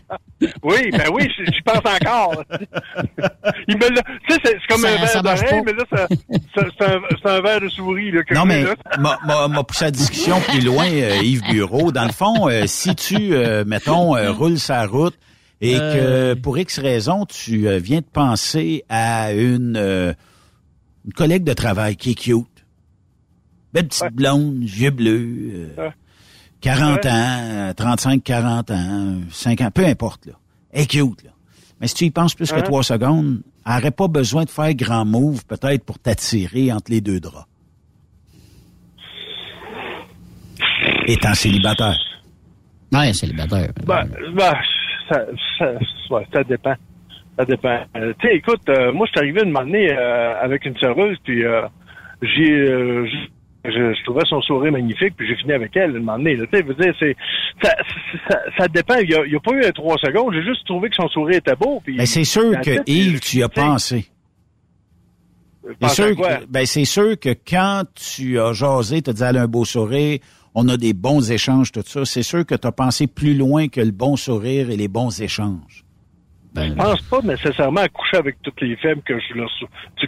Oui, 0.62 0.90
ben 0.92 1.06
oui, 1.12 1.28
j'y 1.36 1.60
pense 1.62 1.78
encore. 1.78 2.44
Il 3.66 3.76
me 3.76 3.88
l'a- 3.92 4.02
tu 4.28 4.34
sais, 4.34 4.40
c'est 4.44 4.52
c'est 4.60 4.66
comme 4.68 4.80
Ça- 4.82 4.88
un 4.88 4.96
verre 5.04 5.22
marche 5.24 5.40
d'oreille, 5.40 5.64
pas. 5.64 5.66
mais 5.66 5.72
là, 5.72 5.84
ça- 5.90 6.06
ça- 6.54 6.68
c'est 6.78 6.84
un, 6.86 7.00
c'est 7.20 7.28
un 7.28 7.40
verre 7.40 7.60
de 7.60 7.68
souris. 7.68 8.12
Là, 8.12 8.22
que 8.22 8.34
Non, 8.34 8.44
mais 8.44 8.62
m'a- 9.00 9.18
m'a 9.26 9.48
m'a 9.48 9.64
poussé 9.64 9.86
la 9.86 9.90
discussion 9.90 10.40
plus 10.42 10.60
loin, 10.64 10.86
euh, 10.86 11.16
Yves 11.24 11.42
Bureau. 11.50 11.90
Dans 11.90 12.04
le 12.04 12.12
fond, 12.12 12.48
euh, 12.48 12.62
si 12.66 12.94
tu, 12.94 13.34
euh, 13.34 13.64
mettons, 13.66 14.14
euh, 14.16 14.30
roules 14.30 14.58
sa 14.58 14.86
route 14.86 15.18
et 15.60 15.74
que 15.74 15.80
Euh. 15.82 16.34
pour 16.36 16.56
X 16.58 16.78
raison, 16.78 17.24
tu 17.26 17.66
euh, 17.68 17.78
viens 17.78 18.00
de 18.00 18.06
penser 18.12 18.84
à 18.88 19.32
une, 19.32 19.76
euh, 19.76 20.12
une 21.04 21.12
collègue 21.12 21.44
de 21.44 21.52
travail 21.52 21.96
qui 21.96 22.10
est 22.12 22.14
cute, 22.14 22.46
belle 23.72 23.88
petite 23.88 24.12
blonde, 24.12 24.62
yeux 24.62 24.90
bleus, 24.90 25.50
euh, 25.78 25.82
Ouais. 25.86 25.92
40 26.60 27.04
Ouais. 27.04 27.10
ans, 27.10 27.38
euh, 27.42 27.72
35, 27.72 28.22
40 28.24 28.70
ans, 28.70 29.16
50, 29.30 29.72
peu 29.74 29.84
importe, 29.86 30.26
là. 30.26 30.32
Elle 30.72 30.82
est 30.82 30.86
cute, 30.86 31.22
là. 31.24 31.30
Mais 31.80 31.86
si 31.86 31.94
tu 31.94 32.04
y 32.06 32.10
penses 32.10 32.34
plus 32.34 32.50
que 32.50 32.60
trois 32.60 32.82
secondes, 32.82 33.40
elle 33.64 33.72
n'aurait 33.74 33.90
pas 33.92 34.08
besoin 34.08 34.44
de 34.44 34.50
faire 34.50 34.74
grand 34.74 35.04
move, 35.04 35.44
peut-être, 35.46 35.84
pour 35.84 35.98
t'attirer 35.98 36.72
entre 36.72 36.90
les 36.90 37.00
deux 37.00 37.20
draps. 37.20 37.46
Étant 41.06 41.34
célibataire. 41.34 41.96
Ouais, 42.92 43.12
célibataire. 43.12 43.72
Ben, 43.86 44.08
ben, 44.34 44.52
ça, 45.08 45.26
ça, 45.58 45.72
ouais, 46.10 46.26
ça 46.32 46.44
dépend. 46.44 46.74
Ça 47.38 47.44
dépend. 47.44 47.78
Euh, 47.96 48.12
tu 48.18 48.28
sais, 48.28 48.36
écoute, 48.36 48.68
euh, 48.68 48.92
moi, 48.92 49.06
je 49.06 49.12
suis 49.12 49.20
arrivé 49.20 49.42
une 49.44 49.56
année 49.56 49.90
euh, 49.90 50.34
avec 50.40 50.64
une 50.64 50.76
serveuse, 50.78 51.16
puis 51.22 51.44
j'ai, 52.22 52.66
je, 53.64 53.94
je 53.94 54.04
trouvais 54.04 54.24
son 54.28 54.40
sourire 54.42 54.72
magnifique, 54.72 55.14
puis 55.16 55.26
j'ai 55.28 55.36
fini 55.36 55.52
avec 55.52 55.76
elle 55.76 55.96
une 55.96 56.08
année. 56.08 56.36
Tu 56.36 56.46
sais, 56.52 56.62
veux 56.62 56.74
dire, 56.74 56.94
c'est, 56.98 57.16
ça, 57.62 57.76
ça, 58.28 58.40
ça 58.58 58.68
dépend. 58.68 58.96
Il 58.96 59.10
y 59.10 59.14
a, 59.14 59.40
pas 59.40 59.52
eu 59.52 59.72
trois 59.72 59.96
secondes. 59.98 60.34
J'ai 60.34 60.42
juste 60.42 60.66
trouvé 60.66 60.88
que 60.90 60.96
son 60.96 61.08
sourire 61.08 61.38
était 61.38 61.54
beau. 61.54 61.80
Puis 61.84 61.96
Mais 61.96 62.06
c'est 62.06 62.24
sûr 62.24 62.58
que 62.60 62.76
tête, 62.76 62.82
Yves, 62.88 63.20
tu 63.20 63.38
y 63.38 63.42
as 63.42 63.48
pensé. 63.48 64.06
C'est 65.82 65.88
sûr, 65.88 66.16
que, 66.16 66.46
ben 66.46 66.64
c'est 66.64 66.86
sûr 66.86 67.18
que 67.18 67.28
quand 67.28 67.82
tu 67.94 68.40
as 68.40 68.52
jasé, 68.54 69.02
tu 69.02 69.10
as 69.10 69.12
dit 69.12 69.22
elle 69.22 69.36
a 69.36 69.42
un 69.42 69.48
beau 69.48 69.64
sourire, 69.64 70.18
on 70.60 70.68
a 70.68 70.76
des 70.76 70.92
bons 70.92 71.30
échanges, 71.30 71.70
tout 71.70 71.82
ça, 71.86 72.04
c'est 72.04 72.22
sûr 72.24 72.44
que 72.44 72.54
tu 72.56 72.66
as 72.66 72.72
pensé 72.72 73.06
plus 73.06 73.34
loin 73.34 73.68
que 73.68 73.80
le 73.80 73.92
bon 73.92 74.16
sourire 74.16 74.70
et 74.70 74.76
les 74.76 74.88
bons 74.88 75.20
échanges. 75.22 75.84
Ben, 76.54 76.70
Je 76.70 76.74
pense 76.74 77.02
pas 77.02 77.20
nécessairement 77.22 77.82
à 77.82 77.88
coucher 77.88 78.16
avec 78.16 78.36
toutes 78.42 78.60
les 78.62 78.74
femmes 78.76 79.00
que 79.06 79.14
je 79.20 79.34
leur 79.34 79.48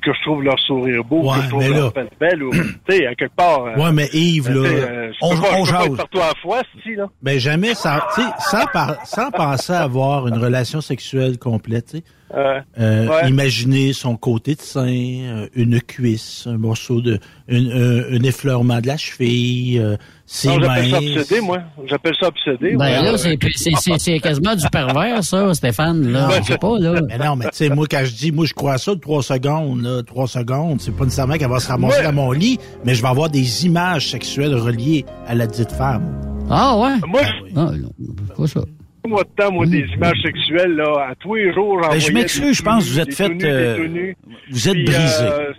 que 0.03 0.13
je 0.13 0.23
trouve 0.23 0.43
leur 0.43 0.59
sourire 0.59 1.05
beau, 1.05 1.23
Ouais, 1.31 1.37
que 1.37 1.43
je 1.45 1.49
trouve 1.51 1.63
mais 1.63 1.69
leur 1.69 1.93
là- 1.95 2.05
belle, 2.19 2.43
ou, 2.43 2.51
tu 2.51 2.59
sais, 2.89 3.07
à 3.07 3.15
quelque 3.15 3.35
part. 3.37 3.67
euh, 3.67 3.77
Ouais, 3.77 3.93
mais 3.93 4.09
Yves, 4.13 4.49
là, 4.51 4.69
euh, 4.69 5.13
on- 5.21 5.37
pas, 5.37 5.49
on 5.59 5.65
jase. 5.67 5.97
partout 5.97 6.19
à 6.19 6.29
la 6.29 6.35
fois, 6.43 6.63
si, 6.83 6.95
là. 6.97 7.07
ben 7.23 7.39
jamais 7.39 7.75
sans, 7.75 7.99
tu 8.15 8.23
sais, 8.23 8.29
sans, 8.51 8.67
par- 8.73 9.07
sans 9.07 9.31
penser 9.31 9.75
avoir 9.75 10.27
une 10.29 10.39
relation 10.39 10.81
sexuelle 10.81 11.39
complète, 11.39 11.91
tu 11.91 11.99
sais. 11.99 12.05
Euh, 12.37 12.61
Euh, 12.79 13.09
Ouais. 13.09 13.29
Imaginer 13.29 13.93
son 13.93 14.17
côté 14.17 14.55
de 14.55 14.61
sein, 14.61 14.87
euh, 14.87 15.47
une 15.55 15.81
cuisse, 15.81 16.47
un 16.47 16.59
morceau 16.59 17.01
de, 17.01 17.19
une- 17.49 17.73
un, 17.73 18.17
un 18.17 18.23
effleurement 18.23 18.81
de 18.81 18.87
la 18.87 18.97
cheville, 18.97 19.81
euh, 19.81 19.97
ses 20.27 20.49
non, 20.49 20.59
mains. 20.61 20.77
j'appelle 20.83 20.91
ça 20.91 20.99
obsédé, 21.21 21.41
moi. 21.41 21.59
J'appelle 21.87 22.15
ça 22.21 22.27
obsédé. 22.29 22.77
Ben 22.77 22.79
ouais. 22.79 23.03
là, 23.13 23.19
c'est, 23.19 23.37
c'est, 23.57 23.71
c'est, 23.81 23.99
c'est 23.99 24.19
quasiment 24.21 24.55
du 24.55 24.65
pervers, 24.71 25.25
ça, 25.25 25.53
Stéphane. 25.55 26.13
Là, 26.13 26.29
Ben, 26.29 26.41
je 26.43 26.47
sais 26.53 26.59
pas, 26.59 26.79
là. 26.79 27.01
Mais 27.09 27.19
non, 27.19 27.35
mais 27.35 27.47
tu 27.47 27.51
sais, 27.57 27.69
moi, 27.69 27.87
quand 27.91 28.03
je 28.05 28.13
dis, 28.15 28.31
moi, 28.31 28.47
je 28.47 28.55
crois 28.55 28.75
à 28.75 28.79
ça 28.79 28.95
de 28.95 29.01
trois 29.01 29.23
secondes, 29.25 29.83
là, 29.83 30.03
trois 30.05 30.29
secondes, 30.29 30.81
c'est 30.81 30.95
pas 30.97 31.05
nécessairement 31.05 31.37
qu'elle 31.37 31.49
va 31.51 31.59
se 31.59 31.69
ramasser 31.69 31.99
Ouais. 31.99 32.05
dans 32.05 32.13
mon 32.13 32.31
lit, 32.31 32.59
mais 32.85 32.95
je 32.95 33.03
vais 33.03 33.09
avoir 33.09 33.29
des 33.29 33.67
images 33.67 34.09
sexuelles 34.11 34.55
reliées 34.55 35.05
à 35.27 35.35
la 35.35 35.47
dite 35.49 35.73
femme. 35.73 36.21
Ah 36.49 36.77
ouais? 36.79 36.95
Moi, 37.09 37.21
Ah, 37.57 37.71
non, 37.77 37.91
pas 38.37 38.47
ça. 38.47 38.61
Moi, 39.07 39.25
de 39.25 39.29
temps, 39.31 39.53
moi, 39.53 39.67
des 39.67 39.85
images 39.95 40.19
sexuelles, 40.23 40.73
là, 40.77 41.09
à 41.11 41.15
tous 41.17 41.35
les 41.35 41.53
jours, 41.55 41.83
j'en 41.83 41.91
Ben, 41.91 41.99
je 42.01 42.13
m'excuse, 42.13 42.57
je 42.57 42.63
pense 42.63 42.85
que 42.85 42.91
vous 42.91 43.01
êtes 43.01 43.15
fait, 43.15 43.45
euh, 43.45 44.13
vous 44.51 44.69
êtes 44.69 44.85
brisé. 44.85 45.25
euh, 45.25 45.53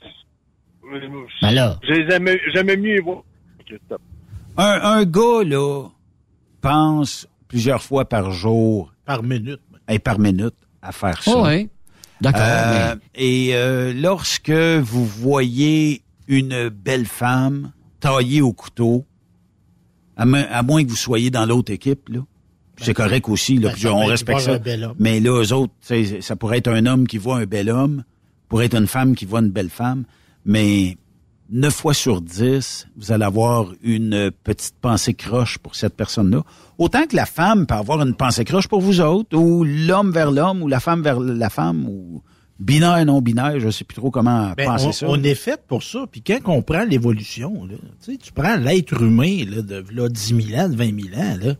Ben 1.41 1.51
là. 1.51 1.79
J'aimais 1.83 2.39
j'aimais 2.53 2.77
mieux 2.77 2.95
les 2.95 3.01
voir. 3.01 3.23
Un, 4.57 4.79
un 4.83 5.05
gars, 5.05 5.43
là, 5.45 5.85
pense 6.61 7.27
plusieurs 7.47 7.81
fois 7.81 8.05
par 8.07 8.31
jour 8.31 8.93
Par 9.05 9.23
minute. 9.23 9.61
et 9.89 9.99
par 9.99 10.19
minute 10.19 10.53
à 10.81 10.91
faire 10.91 11.21
ça. 11.23 11.31
Oh, 11.35 11.45
ouais. 11.45 11.69
D'accord, 12.19 12.41
Euh, 12.43 12.95
Et 13.15 13.51
euh, 13.53 13.93
lorsque 13.93 14.51
vous 14.51 15.05
voyez 15.05 16.03
une 16.27 16.69
belle 16.69 17.05
femme 17.05 17.71
taillée 17.99 18.41
au 18.41 18.53
couteau, 18.53 19.05
à, 20.17 20.23
à 20.23 20.61
moins 20.63 20.83
que 20.83 20.89
vous 20.89 20.95
soyez 20.95 21.29
dans 21.31 21.45
l'autre 21.45 21.71
équipe, 21.71 22.09
là, 22.09 22.19
puis 22.19 22.27
c'est 22.81 22.93
correct 22.93 23.29
aussi, 23.29 23.57
là, 23.57 23.69
ben, 23.69 23.75
puis 23.75 23.87
on 23.87 24.05
respecte 24.05 24.41
ça. 24.41 24.59
Mais 24.99 25.19
là, 25.19 25.41
eux 25.41 25.53
autres, 25.53 25.73
ça 26.21 26.35
pourrait 26.35 26.57
être 26.57 26.69
un 26.69 26.85
homme 26.85 27.07
qui 27.07 27.17
voit 27.17 27.37
un 27.37 27.45
bel 27.45 27.69
homme, 27.69 28.03
pourrait 28.49 28.65
être 28.65 28.77
une 28.77 28.87
femme 28.87 29.15
qui 29.15 29.25
voit 29.25 29.39
une 29.39 29.51
belle 29.51 29.69
femme, 29.69 30.03
mais 30.45 30.97
neuf 31.49 31.73
fois 31.75 31.93
sur 31.93 32.21
dix, 32.21 32.87
vous 32.95 33.11
allez 33.11 33.25
avoir 33.25 33.67
une 33.83 34.31
petite 34.43 34.75
pensée 34.81 35.13
croche 35.13 35.57
pour 35.57 35.75
cette 35.75 35.95
personne-là. 35.95 36.43
Autant 36.77 37.05
que 37.05 37.15
la 37.15 37.25
femme 37.25 37.67
peut 37.67 37.75
avoir 37.75 38.01
une 38.01 38.15
pensée 38.15 38.45
croche 38.45 38.67
pour 38.67 38.81
vous 38.81 39.01
autres, 39.01 39.37
ou 39.37 39.63
l'homme 39.63 40.11
vers 40.11 40.31
l'homme, 40.31 40.63
ou 40.63 40.67
la 40.67 40.79
femme 40.79 41.01
vers 41.01 41.19
la 41.19 41.49
femme, 41.49 41.85
ou 41.87 42.21
binaire, 42.59 43.05
non 43.05 43.21
binaire, 43.21 43.59
je 43.59 43.69
sais 43.69 43.83
plus 43.83 43.95
trop 43.95 44.11
comment 44.11 44.53
Ben, 44.55 44.65
penser 44.65 44.87
on, 44.87 44.91
ça. 44.91 45.05
on 45.09 45.21
est 45.23 45.35
fait 45.35 45.61
pour 45.67 45.83
ça. 45.83 46.05
Puis 46.09 46.21
quand 46.21 46.39
on 46.45 46.61
prend 46.61 46.83
l'évolution, 46.83 47.65
là, 47.65 47.75
tu 48.03 48.13
sais, 48.13 48.17
tu 48.17 48.31
prends 48.31 48.55
l'être 48.55 49.01
humain 49.01 49.43
là, 49.49 49.61
de 49.61 49.83
là, 49.93 50.07
10 50.09 50.47
000 50.47 50.61
ans, 50.61 50.69
de 50.69 50.75
20 50.75 50.85
000 51.13 51.21
ans, 51.21 51.37
là, 51.43 51.53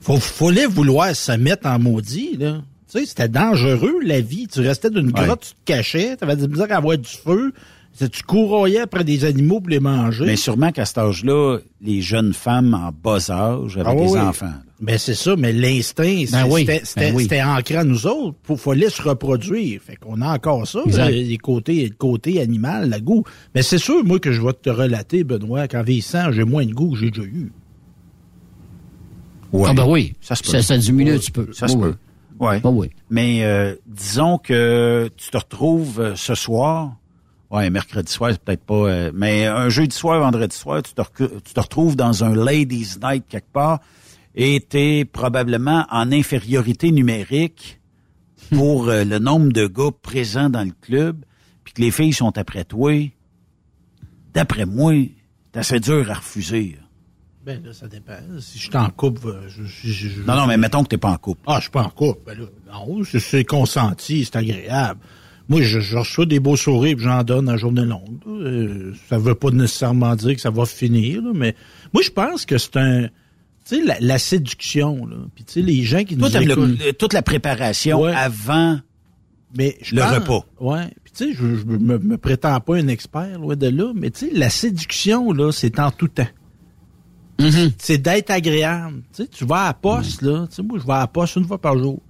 faut, 0.00 0.16
fallait 0.18 0.66
vouloir 0.66 1.14
se 1.14 1.32
mettre 1.32 1.66
en 1.68 1.78
maudit. 1.78 2.36
Là. 2.38 2.62
Tu 2.90 3.00
sais, 3.00 3.06
c'était 3.06 3.28
dangereux, 3.28 3.96
la 4.02 4.20
vie. 4.20 4.46
Tu 4.46 4.60
restais 4.60 4.90
d'une 4.90 5.06
Ouais. 5.06 5.24
grotte, 5.26 5.40
tu 5.42 5.50
te 5.50 5.56
cachais, 5.64 6.16
tu 6.16 6.24
avais 6.24 6.36
de 6.36 6.42
la 6.42 6.48
misère 6.48 6.72
à 6.72 6.76
avoir 6.76 6.96
du 6.96 7.08
feu. 7.08 7.52
Tu 7.98 8.22
couroyais 8.22 8.78
après 8.80 9.02
des 9.02 9.24
animaux 9.24 9.60
pour 9.60 9.70
les 9.70 9.80
manger. 9.80 10.24
Mais 10.24 10.36
sûrement 10.36 10.70
qu'à 10.70 10.84
cet 10.84 10.98
âge-là, 10.98 11.58
les 11.82 12.00
jeunes 12.00 12.32
femmes 12.32 12.72
en 12.74 12.92
bas 12.92 13.28
âge 13.28 13.76
avec 13.76 13.86
Ah 13.88 13.94
des 13.96 14.16
enfants. 14.16 14.52
Ben 14.80 14.96
c'est 14.98 15.16
ça, 15.16 15.34
mais 15.36 15.52
l'instinct, 15.52 16.24
Ben 16.30 16.46
oui, 16.48 16.60
c'était 16.60 16.78
ben 16.96 17.18
c'était- 17.18 17.42
oui. 17.42 17.42
ancré 17.42 17.76
à 17.76 17.82
nous 17.82 18.06
autres. 18.06 18.36
Il 18.48 18.56
fallait 18.56 18.90
se 18.90 19.02
reproduire. 19.02 19.80
Fait 19.84 19.96
qu'on 19.96 20.20
a 20.22 20.32
encore 20.32 20.68
ça, 20.68 20.80
Exact. 20.86 21.08
les, 21.10 21.36
côtés, 21.38 21.88
le 21.88 21.94
côté 21.96 22.40
animal, 22.40 22.88
le 22.88 23.00
goût. 23.00 23.24
Mais 23.56 23.62
c'est 23.62 23.78
sûr, 23.78 24.04
moi, 24.04 24.20
que 24.20 24.30
je 24.30 24.40
vais 24.42 24.52
te 24.52 24.70
relater, 24.70 25.24
Benoît, 25.24 25.66
qu'en 25.66 25.82
vieillissant, 25.82 26.30
j'ai 26.30 26.44
moins 26.44 26.64
de 26.64 26.72
goût 26.72 26.92
que 26.92 26.98
j'ai 27.00 27.10
déjà 27.10 27.26
eu. 27.26 27.50
Ouais. 29.52 29.68
Ah 29.70 29.74
ben 29.74 29.86
oui, 29.88 30.14
Ça 30.20 30.34
se 30.34 30.42
peut. 30.42 30.50
ça, 30.50 30.62
ça 30.62 30.76
diminue 30.78 31.12
un 31.14 31.18
petit 31.18 31.30
peu. 31.30 31.52
Ça 31.52 31.68
se 31.68 31.76
Oui, 31.76 31.82
peut. 31.82 31.94
Ouais. 32.38 32.60
oui. 32.64 32.70
oui. 32.74 32.90
Mais 33.10 33.44
euh, 33.44 33.74
disons 33.86 34.38
que 34.38 35.10
tu 35.16 35.30
te 35.30 35.36
retrouves 35.38 36.00
euh, 36.00 36.16
ce 36.16 36.34
soir, 36.34 36.96
ouais, 37.50 37.68
mercredi 37.70 38.12
soir, 38.12 38.30
c'est 38.32 38.40
peut-être 38.42 38.64
pas, 38.64 38.74
euh, 38.74 39.10
mais 39.14 39.46
un 39.46 39.68
jeudi 39.70 39.96
soir, 39.96 40.20
vendredi 40.20 40.54
soir, 40.54 40.82
tu 40.82 40.92
te, 40.92 41.00
recu- 41.00 41.40
tu 41.42 41.54
te 41.54 41.60
retrouves 41.60 41.96
dans 41.96 42.22
un 42.24 42.34
ladies 42.34 42.96
night 43.02 43.24
quelque 43.28 43.50
part 43.52 43.80
et 44.34 44.60
t'es 44.60 45.04
probablement 45.04 45.84
en 45.90 46.12
infériorité 46.12 46.92
numérique 46.92 47.80
pour 48.54 48.88
euh, 48.88 49.02
le 49.04 49.18
nombre 49.18 49.50
de 49.52 49.66
gars 49.66 49.90
présents 50.02 50.48
dans 50.50 50.62
le 50.64 50.72
club, 50.80 51.24
puis 51.64 51.72
que 51.74 51.80
les 51.80 51.90
filles 51.90 52.12
sont 52.12 52.36
après 52.38 52.64
toi. 52.64 52.92
D'après 54.34 54.66
moi, 54.66 54.92
c'est 55.52 55.58
assez 55.58 55.80
dur 55.80 56.10
à 56.10 56.14
refuser. 56.14 56.76
Ben 57.48 57.62
là, 57.64 57.72
ça 57.72 57.88
dépend. 57.88 58.12
Si 58.40 58.58
je 58.58 58.64
suis 58.64 58.76
en 58.76 58.90
couple, 58.90 59.26
euh, 59.28 59.40
je, 59.48 59.62
je- 59.64 59.88
je- 59.90 60.08
je- 60.10 60.20
Non, 60.22 60.36
non, 60.36 60.46
mais 60.46 60.58
mettons 60.58 60.82
que 60.82 60.88
t'es 60.88 60.98
pas 60.98 61.08
en 61.12 61.16
couple. 61.16 61.40
Ah, 61.46 61.54
je 61.56 61.62
suis 61.62 61.70
pas 61.70 61.82
en 61.82 61.88
couple. 61.88 62.20
Ben 62.26 62.38
là, 62.38 62.44
non, 62.70 63.02
c'est- 63.04 63.20
c'est 63.20 63.44
consenti, 63.44 64.26
c'est 64.26 64.36
agréable. 64.36 65.00
Moi, 65.48 65.62
je, 65.62 65.80
je 65.80 65.96
reçois 65.96 66.26
des 66.26 66.40
beaux 66.40 66.56
sourires 66.56 66.94
puis 66.94 67.06
j'en 67.06 67.22
donne 67.24 67.48
à 67.48 67.56
journée 67.56 67.86
longue. 67.86 68.18
Euh, 68.28 68.92
ça 69.08 69.16
veut 69.16 69.34
pas 69.34 69.48
nécessairement 69.50 70.14
dire 70.14 70.34
que 70.34 70.42
ça 70.42 70.50
va 70.50 70.66
finir, 70.66 71.22
là, 71.22 71.30
mais 71.34 71.54
moi, 71.94 72.02
je 72.02 72.10
pense 72.10 72.44
que 72.44 72.58
c'est 72.58 72.76
un... 72.76 73.04
Tu 73.66 73.76
sais, 73.76 73.82
la, 73.82 73.96
la 74.00 74.18
séduction, 74.18 75.06
là. 75.06 75.16
Puis, 75.34 75.44
tu 75.44 75.52
sais, 75.54 75.62
les 75.62 75.82
gens 75.84 76.04
qui 76.04 76.18
Toi, 76.18 76.28
nous 76.28 76.36
écoutent... 76.36 76.78
le- 76.84 76.92
toute 76.92 77.14
la 77.14 77.22
préparation 77.22 78.02
Ouais. 78.02 78.12
avant 78.14 78.78
Mais 79.56 79.78
je 79.80 79.94
le 79.94 80.02
pense- 80.02 80.14
repas. 80.14 80.44
Ouais. 80.60 80.86
Puis 81.02 81.12
tu 81.16 81.24
sais, 81.24 81.32
je, 81.32 81.56
je 81.56 81.64
me, 81.64 81.98
me 81.98 82.18
prétends 82.18 82.60
pas 82.60 82.76
un 82.76 82.88
expert 82.88 83.38
loin 83.38 83.56
de 83.56 83.68
là, 83.68 83.92
mais 83.94 84.10
tu 84.10 84.26
sais, 84.28 84.34
la 84.34 84.50
séduction 84.50 85.32
là, 85.32 85.50
c'est 85.50 85.80
en 85.80 85.90
tout 85.90 86.08
temps. 86.08 86.26
C'est 87.78 87.98
d'être 87.98 88.30
agréable. 88.30 89.02
Tu 89.14 89.22
sais, 89.22 89.28
tu 89.28 89.44
vas 89.44 89.56
à 89.62 89.66
la 89.68 89.74
poste 89.74 90.22
là. 90.22 90.46
Tu 90.48 90.56
sais, 90.56 90.62
moi, 90.62 90.78
je 90.80 90.86
vais 90.86 90.92
à 90.92 90.98
la 91.00 91.06
poste 91.06 91.36
une 91.36 91.44
fois 91.46 91.58
par 91.60 91.78
jour. 91.78 92.00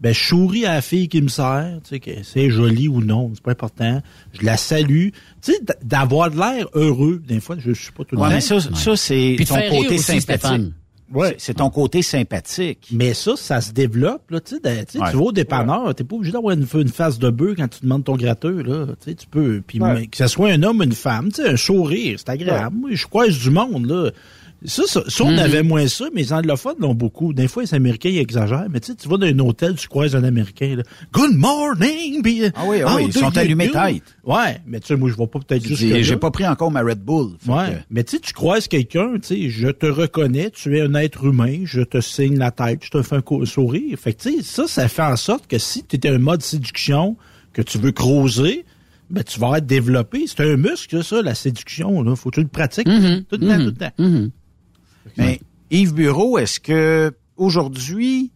Ben, 0.00 0.12
je 0.12 0.18
souris 0.20 0.66
à 0.66 0.74
la 0.74 0.82
fille 0.82 1.08
qui 1.08 1.22
me 1.22 1.28
sert, 1.28 1.78
tu 1.84 1.90
sais, 1.90 2.00
que 2.00 2.10
c'est 2.24 2.50
joli 2.50 2.88
ou 2.88 3.00
non, 3.00 3.30
c'est 3.34 3.42
pas 3.42 3.52
important. 3.52 4.02
Je 4.32 4.44
la 4.44 4.56
salue. 4.56 5.10
Tu 5.40 5.52
sais, 5.52 5.60
d'avoir 5.84 6.28
de 6.32 6.36
l'air 6.38 6.66
heureux, 6.74 7.22
des 7.24 7.38
fois, 7.38 7.54
je 7.60 7.72
suis 7.72 7.92
pas 7.92 8.02
tout 8.04 8.16
le 8.16 8.20
Ouais, 8.22 8.28
temps. 8.28 8.34
mais 8.34 8.40
ça, 8.40 8.58
ça 8.60 8.96
c'est 8.96 9.36
ton 9.46 9.54
côté 9.70 9.94
aussi, 9.94 9.98
sympathique. 10.20 10.22
Stéphane. 10.40 10.72
Ouais. 11.14 11.34
C'est 11.38 11.54
ton 11.54 11.68
côté 11.70 12.02
sympathique. 12.02 12.88
Mais 12.90 13.14
ça, 13.14 13.34
ça 13.36 13.60
se 13.60 13.70
développe, 13.70 14.28
là, 14.30 14.40
tu 14.40 14.56
sais, 14.56 14.60
de- 14.60 14.84
tu 14.84 14.92
sais, 14.92 14.98
Ouais. 14.98 15.10
tu 15.10 15.16
vas 15.18 15.22
au 15.24 15.32
dépanneur, 15.32 15.94
t'es 15.94 16.02
pas 16.04 16.16
obligé 16.16 16.32
d'avoir 16.32 16.54
une, 16.54 16.66
une 16.74 16.88
face 16.88 17.18
de 17.20 17.28
bœuf 17.30 17.54
quand 17.58 17.68
tu 17.68 17.80
demandes 17.82 18.02
ton 18.02 18.16
gratteux, 18.16 18.62
là, 18.62 18.86
tu 18.86 19.10
sais, 19.10 19.14
tu 19.14 19.26
peux, 19.28 19.62
puis 19.64 19.78
que 20.10 20.16
ce 20.16 20.26
soit 20.26 20.50
un 20.50 20.62
homme 20.64 20.80
ou 20.80 20.82
une 20.84 20.94
femme, 20.94 21.28
tu 21.30 21.42
sais, 21.42 21.48
un 21.50 21.56
sourire, 21.56 22.18
c'est 22.18 22.30
agréable. 22.30 22.74
Moi, 22.76 22.90
je 22.94 23.06
croise 23.06 23.38
du 23.38 23.50
monde, 23.50 23.86
là. 23.86 24.10
Ça, 24.64 24.82
ça, 24.86 25.02
ça, 25.08 25.24
on 25.24 25.32
Mhm. 25.32 25.38
avait 25.38 25.62
moins 25.62 25.88
ça, 25.88 26.04
mais 26.14 26.22
les 26.22 26.32
anglophones 26.32 26.76
l'ont 26.78 26.94
beaucoup. 26.94 27.32
Des 27.32 27.48
fois, 27.48 27.64
les 27.64 27.74
Américains, 27.74 28.10
ils 28.10 28.18
exagèrent, 28.18 28.66
mais 28.70 28.78
tu 28.80 28.92
sais, 28.92 28.94
tu 28.96 29.08
vas 29.08 29.16
dans 29.16 29.26
un 29.26 29.38
hôtel, 29.40 29.74
tu 29.74 29.88
croises 29.88 30.14
un 30.14 30.22
Américain, 30.22 30.76
là. 30.76 30.82
Good 31.12 31.36
morning! 31.36 32.22
puis, 32.22 32.42
Ah 32.54 32.62
oui, 32.66 32.78
ah 32.84 32.94
oui, 32.96 33.04
ils 33.08 33.12
sont 33.12 33.36
allumés 33.36 33.70
tête. 33.70 34.02
Ouais, 34.24 34.60
mais 34.66 34.78
tu 34.80 34.86
sais, 34.88 34.96
moi, 34.96 35.10
je 35.10 35.16
vais 35.16 35.26
pas 35.26 35.40
peut-être 35.40 35.62
Tu 35.62 35.74
juste 35.74 36.02
J'ai 36.02 36.16
pas 36.16 36.30
pris 36.30 36.46
encore 36.46 36.70
ma 36.70 36.82
Red 36.82 37.00
Bull. 37.00 37.32
Ouais. 37.48 37.70
que- 37.70 37.76
Mais 37.90 38.04
tu 38.04 38.12
sais, 38.16 38.20
tu 38.20 38.32
croises 38.32 38.68
quelqu'un, 38.68 39.14
tu 39.14 39.26
sais, 39.28 39.48
je 39.50 39.68
te 39.68 39.86
reconnais, 39.86 40.50
tu 40.50 40.76
es 40.76 40.82
un 40.82 40.94
être 40.94 41.24
humain, 41.24 41.62
je 41.64 41.80
te 41.82 42.00
signe 42.00 42.38
la 42.38 42.50
tête, 42.52 42.80
je 42.84 42.90
te 42.90 43.02
fais 43.02 43.16
un 43.16 43.44
sourire. 43.44 43.98
Fait 43.98 44.12
que 44.12 44.22
tu 44.22 44.36
sais, 44.36 44.42
ça, 44.42 44.66
ça 44.68 44.86
fait 44.88 45.02
en 45.02 45.16
sorte 45.16 45.46
que 45.48 45.58
si 45.58 45.82
tu 45.84 45.96
étais 45.96 46.08
un 46.10 46.18
mode 46.18 46.42
séduction, 46.42 47.16
que 47.52 47.62
tu 47.62 47.78
veux 47.78 47.92
creuser, 47.92 48.64
ben 49.10 49.22
tu 49.24 49.38
vas 49.40 49.58
être 49.58 49.66
développé. 49.66 50.24
C'est 50.26 50.40
un 50.40 50.56
muscle, 50.56 51.02
ça, 51.04 51.20
la 51.20 51.34
séduction. 51.34 52.02
Là. 52.02 52.16
Faut 52.16 52.30
que 52.30 52.36
tu 52.36 52.40
le 52.42 52.48
pratiques 52.48 52.86
Mhm, 52.88 53.24
tout 53.28 53.36
le 53.40 53.46
temps, 53.48 53.58
mhm, 53.58 53.64
tout 53.64 53.66
le 53.66 53.74
temps. 53.74 54.30
Mais 55.16 55.40
Yves 55.70 55.94
Bureau, 55.94 56.38
est-ce 56.38 56.60
que 56.60 57.12
aujourd'hui, 57.36 58.32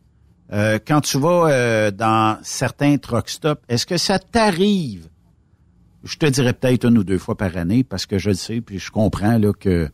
euh, 0.52 0.78
quand 0.84 1.00
tu 1.00 1.18
vas 1.18 1.48
euh, 1.48 1.90
dans 1.90 2.38
certains 2.42 2.98
truck 2.98 3.28
stops, 3.28 3.62
est-ce 3.68 3.86
que 3.86 3.96
ça 3.96 4.18
t'arrive? 4.18 5.08
Je 6.04 6.16
te 6.16 6.26
dirais 6.26 6.52
peut-être 6.52 6.84
une 6.86 6.98
ou 6.98 7.04
deux 7.04 7.18
fois 7.18 7.36
par 7.36 7.56
année 7.56 7.82
parce 7.82 8.06
que 8.06 8.18
je 8.18 8.30
le 8.30 8.36
sais, 8.36 8.60
puis 8.60 8.78
je 8.78 8.90
comprends 8.90 9.38
là 9.38 9.52
que, 9.52 9.88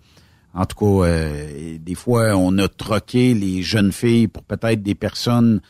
en 0.52 0.66
tout 0.66 0.76
cas, 0.76 1.06
euh, 1.06 1.78
des 1.80 1.94
fois, 1.94 2.36
on 2.36 2.58
a 2.58 2.68
troqué 2.68 3.32
les 3.32 3.62
jeunes 3.62 3.92
filles 3.92 4.28
pour 4.28 4.42
peut-être 4.42 4.82
des 4.82 4.94
personnes 4.94 5.60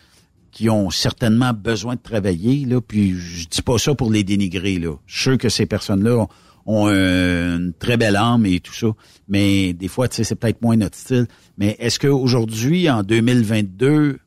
qui 0.50 0.68
ont 0.68 0.90
certainement 0.90 1.52
besoin 1.54 1.94
de 1.94 2.00
travailler, 2.00 2.66
là, 2.66 2.80
puis 2.80 3.14
je 3.14 3.48
dis 3.48 3.62
pas 3.62 3.78
ça 3.78 3.94
pour 3.94 4.10
les 4.10 4.24
dénigrer, 4.24 4.78
là. 4.78 4.96
Je 5.06 5.14
suis 5.14 5.22
sûr 5.22 5.38
que 5.38 5.48
ces 5.48 5.64
personnes-là 5.64 6.18
ont, 6.18 6.28
ont 6.66 6.86
un- 6.86 7.56
une 7.58 7.72
très 7.78 7.96
belle 7.96 8.16
âme 8.16 8.46
et 8.46 8.60
tout 8.60 8.72
ça, 8.74 8.88
mais 9.28 9.72
des 9.72 9.88
fois, 9.88 10.08
tu 10.08 10.22
c'est 10.24 10.34
peut-être 10.36 10.62
moins 10.62 10.76
notre 10.76 10.96
style. 10.96 11.26
Mais 11.58 11.76
est-ce 11.78 11.98
qu'aujourd'hui, 11.98 12.88
en 12.90 13.02
2022, 13.02 14.18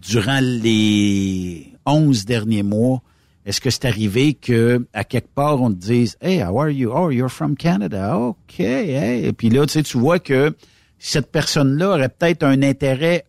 durant 0.00 0.40
les 0.42 1.72
11 1.86 2.24
derniers 2.24 2.62
mois, 2.62 3.02
est-ce 3.44 3.60
que 3.60 3.70
c'est 3.70 3.84
arrivé 3.84 4.34
que 4.34 4.86
à 4.92 5.04
quelque 5.04 5.32
part 5.34 5.60
on 5.62 5.70
te 5.70 5.76
dise 5.78 6.16
Hey, 6.20 6.42
how 6.42 6.58
are 6.60 6.70
you? 6.70 6.90
Oh, 6.92 7.10
you're 7.10 7.30
from 7.30 7.56
Canada. 7.56 8.18
OK, 8.18 8.58
hey. 8.60 9.24
Et 9.24 9.32
puis 9.32 9.50
là, 9.50 9.66
tu 9.66 9.72
sais, 9.74 9.82
tu 9.82 9.98
vois 9.98 10.18
que 10.18 10.54
cette 10.98 11.30
personne-là 11.30 11.90
aurait 11.90 12.08
peut-être 12.08 12.42
un 12.42 12.62
intérêt 12.62 13.24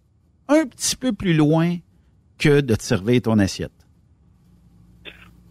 un 0.47 0.65
petit 0.65 0.95
peu 0.95 1.11
plus 1.13 1.33
loin 1.33 1.75
que 2.39 2.61
de 2.61 2.75
te 2.75 2.83
servir 2.83 3.21
ton 3.23 3.37
assiette. 3.39 3.71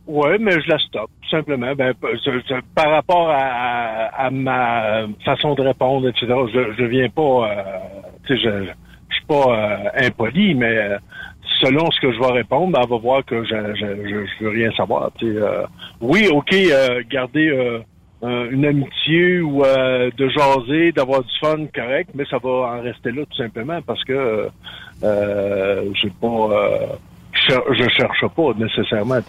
Oui, 0.06 0.28
mais 0.38 0.52
je 0.60 0.68
la 0.68 0.78
stoppe, 0.78 1.10
tout 1.22 1.30
simplement. 1.30 1.74
Ben, 1.74 1.92
je- 2.02 2.30
je- 2.48 2.60
par 2.74 2.90
rapport 2.92 3.28
à, 3.30 4.06
à- 4.26 4.30
ma 4.30 5.06
façon 5.24 5.54
de 5.54 5.62
répondre, 5.62 6.08
etc., 6.08 6.26
je, 6.52 6.74
je 6.78 6.84
viens 6.84 7.08
pas, 7.08 7.22
euh, 7.50 7.62
sais, 8.28 8.36
je, 8.38 8.64
je 8.66 9.14
suis 9.14 9.24
pas 9.26 9.48
euh, 9.48 10.06
impoli, 10.06 10.54
mais 10.54 10.76
euh, 10.76 10.98
selon 11.60 11.90
ce 11.90 12.00
que 12.00 12.12
je 12.12 12.20
vais 12.20 12.32
répondre, 12.32 12.72
ben, 12.72 12.80
elle 12.84 12.88
va 12.90 12.98
voir 12.98 13.24
que 13.24 13.42
je, 13.44 13.74
je, 13.74 13.86
je, 14.08 14.26
je 14.38 14.44
veux 14.44 14.50
rien 14.50 14.70
savoir. 14.72 15.10
sais, 15.18 15.26
euh. 15.26 15.66
oui, 16.00 16.28
ok, 16.30 16.52
euh, 16.52 17.02
garder 17.10 17.82
une 18.22 18.64
amitié 18.64 19.40
ou 19.40 19.62
de 19.62 20.28
jaser, 20.28 20.92
d'avoir 20.92 21.22
du 21.24 21.32
fun, 21.40 21.66
correct, 21.74 22.10
mais 22.14 22.24
ça 22.26 22.38
va 22.38 22.50
en 22.50 22.80
rester 22.80 23.10
là 23.10 23.22
tout 23.28 23.36
simplement 23.36 23.80
parce 23.82 24.02
que 24.04 24.48
euh, 25.02 25.90
j'ai 26.00 26.10
pas. 26.20 26.98
Cher- 27.48 27.62
je 27.72 27.88
cherche 27.88 28.24
pas 28.34 28.52
nécessairement. 28.58 29.20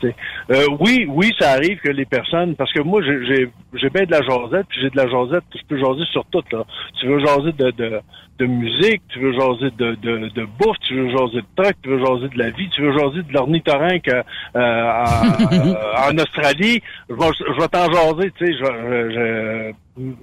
Euh, 0.51 0.65
oui, 0.79 1.05
oui, 1.09 1.31
ça 1.39 1.51
arrive 1.51 1.79
que 1.79 1.89
les 1.89 2.05
personnes, 2.05 2.55
parce 2.55 2.71
que 2.73 2.81
moi, 2.81 3.01
j'ai- 3.03 3.49
j'ai 3.77 3.89
bien 3.89 4.03
de 4.05 4.11
la 4.11 4.21
jasette, 4.21 4.65
puis 4.69 4.79
j'ai 4.81 4.89
de 4.89 4.97
la 4.97 5.07
jasette, 5.07 5.43
je 5.55 5.61
peux 5.67 5.77
jaser 5.77 6.05
sur 6.11 6.25
tout, 6.25 6.43
là. 6.51 6.63
Tu 6.99 7.07
veux 7.07 7.19
jaser 7.19 7.51
de, 7.53 7.71
de, 7.71 7.99
de 8.39 8.45
musique, 8.45 9.01
tu 9.09 9.19
veux 9.19 9.33
jaser 9.33 9.71
de, 9.77 9.95
de, 9.95 10.29
de 10.29 10.45
bouffe, 10.59 10.77
tu 10.87 10.95
veux 10.95 11.09
jaser 11.09 11.37
de 11.41 11.45
truck, 11.55 11.75
tu 11.83 11.89
veux 11.89 11.99
jaser 12.05 12.27
de 12.29 12.37
la 12.37 12.49
vie, 12.51 12.69
tu 12.69 12.81
veux 12.81 12.91
jaser 12.97 13.23
de 13.23 13.33
l'ornithorynque 13.33 14.09
euh, 14.09 14.23
en, 14.55 16.11
en 16.11 16.17
Australie, 16.17 16.81
je 17.09 17.15
vais, 17.15 17.29
je 17.39 17.61
vais 17.61 17.67
t'en 17.67 17.91
jaser, 17.91 18.31
tu 18.37 18.45
sais, 18.45 18.53
je, 18.53 18.65
je- 18.65 19.11
je- 19.11 19.71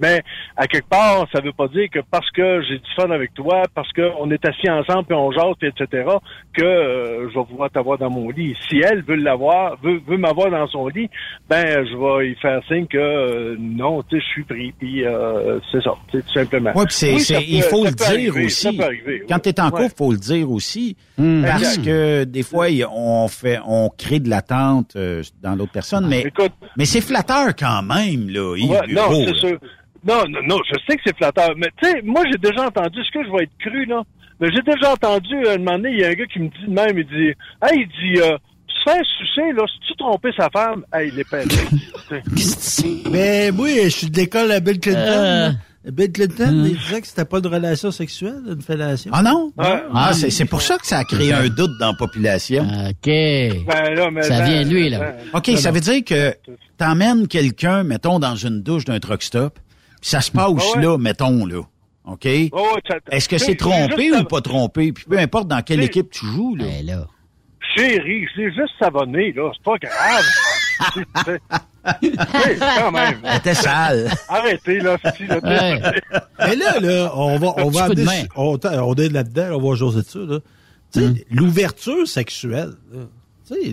mais 0.01 0.21
à 0.55 0.67
quelque 0.67 0.87
part, 0.87 1.25
ça 1.33 1.41
veut 1.41 1.51
pas 1.51 1.67
dire 1.67 1.89
que 1.91 1.99
parce 2.09 2.31
que 2.31 2.61
j'ai 2.61 2.77
du 2.77 2.91
fun 2.95 3.09
avec 3.11 3.33
toi, 3.33 3.63
parce 3.75 3.91
qu'on 3.91 4.31
est 4.31 4.47
assis 4.47 4.69
ensemble 4.69 5.03
puis 5.03 5.15
on 5.17 5.31
jase, 5.33 5.53
puis 5.59 5.67
etc., 5.67 6.05
que 6.53 6.63
euh, 6.63 7.29
je 7.29 7.37
vais 7.37 7.43
pouvoir 7.45 7.69
t'avoir 7.69 7.97
dans 7.97 8.09
mon 8.09 8.29
lit. 8.29 8.55
Si 8.69 8.77
elle 8.79 9.01
veut 9.03 9.15
l'avoir, 9.17 9.75
veut, 9.83 9.99
veut 10.07 10.15
m'avoir 10.15 10.49
dans 10.49 10.65
son 10.67 10.87
lit, 10.87 11.09
ben 11.49 11.85
je 11.85 11.93
vais 11.97 12.29
y 12.31 12.35
faire 12.35 12.61
signe 12.69 12.87
que 12.87 12.97
euh, 12.97 13.44
non, 13.59 14.01
tu 14.03 14.15
sais, 14.17 14.21
je 14.25 14.31
suis 14.31 14.43
pris, 14.43 14.71
puis 14.79 15.05
euh, 15.05 15.59
c'est 15.71 15.81
ça, 15.83 15.91
tu 16.11 16.17
sais, 16.17 16.23
tout 16.23 16.33
simplement. 16.33 16.71
Ouais, 16.75 16.85
puis 16.85 16.93
c'est, 16.95 17.13
Oui, 17.13 17.19
c'est- 17.21 17.43
il 17.47 17.61
faut 17.63 17.83
ça 17.85 17.89
le 17.91 17.95
peut 17.95 18.03
dire 18.05 18.31
arriver, 18.31 18.45
aussi. 18.45 18.61
ça 18.63 18.71
peut 18.73 18.83
arriver, 18.83 19.23
Quand 19.29 19.39
tu 19.39 19.49
es 19.49 19.59
en 19.59 19.65
Ouais. 19.71 19.81
couple, 19.83 19.93
faut 19.97 20.11
le 20.11 20.17
dire 20.17 20.49
aussi. 20.51 20.95
Parce 21.17 21.77
que 21.77 22.23
des 22.23 22.43
fois, 22.43 22.69
il- 22.69 22.85
on 22.91 23.27
fait, 23.27 23.59
on 23.65 23.89
crée 23.89 24.19
de 24.19 24.29
l'attente 24.29 24.95
euh, 24.95 25.21
dans 25.43 25.55
l'autre 25.55 25.71
personne, 25.71 26.07
mais, 26.07 26.25
mais 26.77 26.85
c'est 26.85 27.01
flatteur 27.01 27.55
quand 27.57 27.83
même, 27.83 28.29
là. 28.29 28.55
Yves 28.57 28.69
Ouais, 28.71 28.87
non, 28.93 29.25
c'est 29.27 29.35
sûr. 29.35 29.59
Non, 30.07 30.23
non, 30.29 30.39
non, 30.47 30.57
je 30.71 30.77
sais 30.87 30.97
que 30.97 31.01
c'est 31.05 31.17
flatteur. 31.17 31.51
Mais 31.57 31.67
tu 31.81 31.89
sais, 31.89 32.01
moi 32.03 32.21
j'ai 32.31 32.37
déjà 32.37 32.67
entendu, 32.67 32.99
ce 33.03 33.11
que 33.11 33.25
je 33.25 33.31
vais 33.31 33.43
être 33.43 33.57
cru, 33.59 33.85
là? 33.85 34.03
Mais 34.39 34.49
j'ai 34.51 34.61
déjà 34.61 34.91
entendu, 34.93 35.33
euh, 35.45 35.55
un 35.55 35.57
moment 35.57 35.77
donné, 35.77 35.91
il 35.93 35.99
y 35.99 36.03
a 36.03 36.09
un 36.09 36.13
gars 36.13 36.25
qui 36.25 36.39
me 36.39 36.49
dit 36.49 36.65
de 36.67 36.71
même, 36.73 36.97
il 36.99 37.05
dit 37.05 37.33
Hey, 37.63 37.87
il 37.87 37.87
dit 37.87 38.21
euh, 38.21 38.37
faire 38.85 39.03
sucer, 39.17 39.51
là, 39.53 39.63
si 39.67 39.87
tu 39.87 39.95
trompé 39.97 40.29
sa 40.37 40.49
femme, 40.49 40.85
hey, 40.93 41.11
il 41.13 41.19
est 41.19 41.29
pété. 41.29 41.55
Mais 43.11 43.49
oui, 43.51 43.79
je 43.85 43.89
suis 43.89 44.09
de 44.09 44.17
l'école 44.17 44.51
à 44.51 44.59
Bill 44.59 44.79
Clinton. 44.79 45.01
Euh. 45.01 45.51
Bill 45.91 46.11
Clinton, 46.11 46.63
il 46.65 46.77
disait 46.77 47.01
que 47.01 47.07
c'était 47.07 47.25
pas 47.25 47.37
une 47.39 47.47
relation 47.47 47.91
sexuelle, 47.91 48.41
une 48.47 48.61
fellation. 48.61 49.11
Ah 49.13 49.21
non? 49.21 49.51
Ouais. 49.57 49.83
Ah, 49.93 50.13
c'est, 50.13 50.31
c'est 50.31 50.45
pour 50.45 50.61
ça 50.61 50.77
que 50.77 50.87
ça 50.87 50.99
a 50.99 51.03
créé 51.03 51.31
un 51.31 51.47
doute 51.47 51.77
dans 51.79 51.91
la 51.91 51.97
population. 51.97 52.63
OK. 52.63 53.05
Ben, 53.05 53.93
là, 53.95 54.09
mais 54.11 54.23
Ça 54.23 54.39
ben, 54.39 54.45
vient 54.45 54.63
de 54.63 54.69
lui, 54.69 54.89
là. 54.89 54.99
ben, 54.99 55.15
OK, 55.33 55.51
ça 55.57 55.71
veut 55.71 55.81
dire 55.81 56.03
que 56.03 56.33
t'emmènes 56.77 57.27
quelqu'un, 57.27 57.83
mettons, 57.83 58.17
dans 58.17 58.35
une 58.35 58.63
douche 58.63 58.85
d'un 58.85 58.99
truck 58.99 59.21
stop, 59.21 59.59
puis 60.01 60.09
ça 60.09 60.21
se 60.21 60.31
passe 60.31 60.53
Ah 60.57 60.77
ouais. 60.77 60.83
là, 60.83 60.97
mettons, 60.97 61.45
là. 61.45 61.61
OK? 62.05 62.25
Est-ce 62.25 63.29
que 63.29 63.37
c'est 63.37 63.55
trompé 63.55 64.11
ou 64.11 64.23
pas 64.23 64.41
trompé? 64.41 64.91
Puis 64.91 65.05
peu 65.05 65.17
importe 65.19 65.47
dans 65.47 65.61
quelle 65.61 65.81
équipe 65.81 66.09
tu 66.11 66.25
joues, 66.25 66.55
là. 66.55 66.65
Ben 66.65 66.85
là. 66.85 67.07
Chérie, 67.75 68.27
je 68.35 68.41
l'ai 68.41 68.53
juste 68.53 68.73
savonné, 68.79 69.31
là, 69.33 69.51
c'est 69.53 69.63
pas 69.63 69.77
grave. 69.77 71.39
Quand 72.77 72.91
même. 72.91 73.19
C'était 73.35 73.53
sale. 73.53 74.09
Arrêtez, 74.27 74.79
là, 74.79 74.97
si, 75.15 75.25
là, 75.27 75.39
Ouais. 75.43 75.79
Mais 76.39 76.55
là, 76.55 76.79
là, 76.79 77.11
on 77.15 77.37
va, 77.37 77.53
on 77.57 77.69
va 77.69 77.87
on, 78.35 78.57
on 78.63 78.93
est 78.95 79.09
là-dedans, 79.09 79.57
on 79.59 79.69
va 79.69 79.75
jaser 79.75 79.99
de 80.01 80.05
ça, 80.05 80.19
là. 80.19 80.39
Tu 80.91 80.99
sais, 80.99 81.05
Hum. 81.05 81.15
l'ouverture 81.31 82.07
sexuelle. 82.07 82.73
Tu 83.47 83.53
sais, 83.53 83.71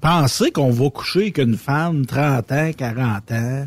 penser 0.00 0.50
qu'on 0.50 0.70
va 0.70 0.90
coucher 0.90 1.20
avec 1.20 1.38
une 1.38 1.56
femme 1.56 2.04
30 2.06 2.52
ans, 2.52 2.70
40 2.76 3.32
ans. 3.32 3.66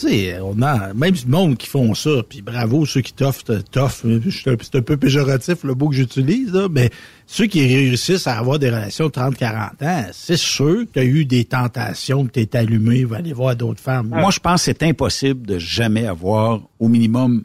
Sais, 0.00 0.40
on 0.40 0.62
a 0.62 0.94
même 0.94 1.10
du 1.10 1.26
monde 1.26 1.58
qui 1.58 1.66
font 1.66 1.92
ça, 1.94 2.22
puis 2.26 2.40
bravo 2.40 2.86
ceux 2.86 3.02
qui 3.02 3.12
t'offrent, 3.12 3.44
t'offrent, 3.70 4.06
c'est 4.30 4.50
un, 4.50 4.56
c'est 4.58 4.76
un 4.76 4.80
peu 4.80 4.96
péjoratif 4.96 5.62
le 5.62 5.74
mot 5.74 5.90
que 5.90 5.96
j'utilise, 5.96 6.54
là, 6.54 6.68
mais 6.70 6.88
ceux 7.26 7.44
qui 7.44 7.66
réussissent 7.66 8.26
à 8.26 8.38
avoir 8.38 8.58
des 8.58 8.70
relations 8.70 9.08
de 9.08 9.12
30-40 9.12 9.84
ans, 9.84 10.06
c'est 10.14 10.38
sûr 10.38 10.86
que 10.86 10.92
tu 10.94 10.98
as 11.00 11.04
eu 11.04 11.26
des 11.26 11.44
tentations, 11.44 12.24
que 12.24 12.30
tu 12.30 12.40
es 12.40 12.56
allumé, 12.56 13.04
va 13.04 13.18
aller 13.18 13.34
voir 13.34 13.54
d'autres 13.56 13.82
femmes. 13.82 14.08
Moi, 14.08 14.30
je 14.30 14.40
pense 14.40 14.62
que 14.62 14.72
c'est 14.72 14.82
impossible 14.84 15.46
de 15.46 15.58
jamais 15.58 16.06
avoir 16.06 16.62
au 16.78 16.88
minimum 16.88 17.44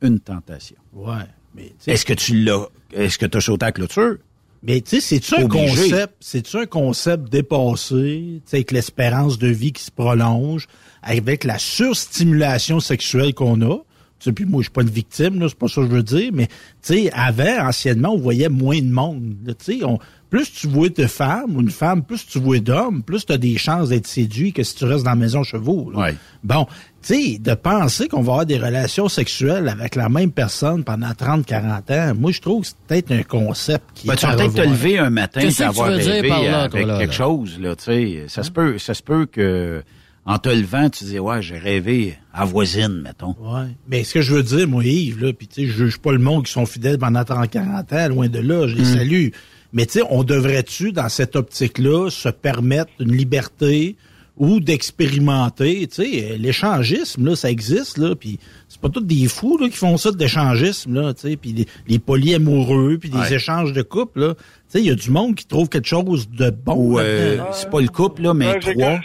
une 0.00 0.20
tentation. 0.20 0.76
Ouais. 0.94 1.26
Mais, 1.54 1.70
Est-ce 1.86 2.06
que 2.06 2.14
tu 2.14 2.42
l'as? 2.42 2.66
Est-ce 2.94 3.18
que 3.18 3.26
tu 3.26 3.36
as 3.36 3.40
sauté 3.42 3.64
à 3.66 3.68
la 3.68 3.72
clôture? 3.72 4.16
Mais 4.62 4.80
tu 4.80 5.00
sais, 5.00 5.00
c'est-tu 5.00 5.34
un 5.34 5.48
concept, 5.48 6.14
c'est-tu 6.20 6.56
un 6.56 6.66
concept 6.66 7.30
dépassé, 7.30 7.94
tu 7.94 8.42
sais, 8.46 8.56
avec 8.56 8.72
l'espérance 8.72 9.38
de 9.38 9.48
vie 9.48 9.72
qui 9.72 9.82
se 9.82 9.90
prolonge, 9.90 10.66
avec 11.02 11.44
la 11.44 11.58
surstimulation 11.58 12.80
sexuelle 12.80 13.34
qu'on 13.34 13.60
a? 13.62 13.76
Tu 14.18 14.24
sais, 14.24 14.32
puis 14.32 14.44
moi, 14.44 14.60
je 14.60 14.64
suis 14.64 14.70
pas 14.72 14.82
une 14.82 14.90
victime, 14.90 15.40
là, 15.40 15.46
c'est 15.48 15.56
pas 15.58 15.66
ça 15.68 15.76
que 15.80 15.86
je 15.88 15.92
veux 15.92 16.02
dire, 16.02 16.30
mais 16.34 16.46
tu 16.46 16.52
sais, 16.82 17.10
avant, 17.14 17.66
anciennement, 17.68 18.10
on 18.12 18.18
voyait 18.18 18.50
moins 18.50 18.78
de 18.78 18.90
monde. 18.90 19.34
là, 19.46 19.54
Tu 19.54 19.78
sais, 19.78 19.84
on- 19.84 19.98
plus 20.28 20.52
tu 20.52 20.68
vois 20.68 20.90
de 20.90 21.06
femmes 21.06 21.56
ou 21.56 21.60
une 21.60 21.70
femme, 21.70 22.04
plus 22.04 22.24
tu 22.26 22.38
vois 22.38 22.60
d'hommes, 22.60 23.02
plus 23.02 23.24
tu 23.26 23.32
as 23.32 23.38
des 23.38 23.56
chances 23.58 23.88
d'être 23.88 24.06
séduit 24.06 24.52
que 24.52 24.62
si 24.62 24.76
tu 24.76 24.84
restes 24.84 25.04
dans 25.04 25.10
la 25.10 25.16
maison 25.16 25.42
chevaux. 25.42 25.90
là. 25.90 25.98
Ouais. 26.00 26.14
Bon, 26.44 26.66
tu 27.02 27.14
sais, 27.32 27.38
de 27.38 27.54
penser 27.54 28.06
qu'on 28.08 28.20
va 28.20 28.32
avoir 28.34 28.46
des 28.46 28.58
relations 28.58 29.08
sexuelles 29.08 29.68
avec 29.68 29.94
la 29.96 30.08
même 30.10 30.30
personne 30.30 30.84
pendant 30.84 31.10
30-40 31.14 31.90
ans, 31.90 32.12
moi, 32.14 32.30
je 32.30 32.40
trouve 32.42 32.60
que 32.62 32.68
c'est 32.68 32.76
peut-être 32.86 33.10
un 33.12 33.22
concept 33.22 33.84
qui 33.94 34.06
Ben, 34.06 34.12
est 34.12 34.16
tu 34.18 34.26
vas 34.26 34.36
peut-être 34.36 34.54
te 34.54 34.60
lever 34.60 34.98
un 34.98 35.10
matin 35.10 35.40
et 35.40 35.62
avoir 35.62 35.88
rêvé 35.88 36.28
par 36.28 36.42
là, 36.42 36.62
avec 36.64 36.86
là, 36.86 36.98
quelque 36.98 37.10
là? 37.10 37.16
chose, 37.16 37.58
là, 37.58 37.74
tu 37.74 37.84
sais. 37.84 38.24
Ça 38.28 38.42
se 38.44 38.50
peut, 38.50 38.78
ça 38.78 38.92
se 38.94 39.02
peut 39.02 39.24
que, 39.26 39.82
en 40.26 40.38
te 40.38 40.48
levant, 40.48 40.90
tu 40.90 41.04
dis, 41.04 41.18
ouais, 41.18 41.42
j'ai 41.42 41.58
rêvé 41.58 42.16
à 42.32 42.44
voisine, 42.44 43.00
mettons. 43.02 43.34
Ouais. 43.40 43.66
Mais 43.88 44.04
ce 44.04 44.14
que 44.14 44.20
je 44.22 44.34
veux 44.34 44.42
dire, 44.42 44.68
moi, 44.68 44.84
Yves, 44.84 45.22
là, 45.24 45.32
puis 45.32 45.48
tu 45.48 45.62
sais, 45.62 45.66
je 45.66 45.84
juge 45.86 45.98
pas 45.98 46.12
le 46.12 46.18
monde 46.18 46.44
qui 46.46 46.52
sont 46.52 46.66
fidèles 46.66 46.98
pendant 46.98 47.22
30-40 47.22 47.92
ans, 47.94 48.08
loin 48.08 48.28
de 48.28 48.38
là, 48.38 48.66
je 48.68 48.76
les 48.76 48.82
Mm. 48.82 48.94
salue. 48.96 49.28
Mais 49.72 49.86
tu 49.86 49.92
sais, 50.00 50.02
on 50.10 50.22
devrait-tu, 50.24 50.92
dans 50.92 51.08
cette 51.08 51.36
optique-là, 51.36 52.10
se 52.10 52.28
permettre 52.28 52.90
une 53.00 53.12
liberté 53.16 53.96
ou 54.36 54.58
d'expérimenter, 54.60 55.86
tu 55.86 55.96
sais, 56.02 56.36
l'échangisme, 56.38 57.26
là, 57.26 57.36
ça 57.36 57.50
existe, 57.50 57.98
là, 57.98 58.14
puis 58.14 58.38
c'est 58.68 58.80
pas 58.80 58.88
tous 58.88 59.00
des 59.00 59.28
fous, 59.28 59.58
là, 59.58 59.68
qui 59.68 59.76
font 59.76 59.96
ça 59.96 60.10
de 60.12 60.18
l'échangisme, 60.18 60.94
là, 60.94 61.14
tu 61.14 61.28
sais, 61.30 61.36
puis 61.36 61.52
les, 61.52 61.66
les 61.88 61.98
polyamoureux, 61.98 62.98
puis 62.98 63.10
des 63.10 63.18
Ouais. 63.18 63.34
échanges 63.34 63.72
de 63.72 63.82
couple, 63.82 64.20
là. 64.20 64.34
Tu 64.34 64.42
sais, 64.68 64.80
il 64.80 64.86
y 64.86 64.90
a 64.90 64.94
du 64.94 65.10
monde 65.10 65.34
qui 65.34 65.46
trouve 65.46 65.68
quelque 65.68 65.88
chose 65.88 66.28
de 66.30 66.50
bon. 66.50 66.98
Euh, 66.98 67.38
c'est 67.52 67.68
pas 67.70 67.80
le 67.80 67.88
couple, 67.88 68.22
là, 68.22 68.34
mais 68.34 68.48
Ouais, 68.52 68.58
trois. 68.60 69.00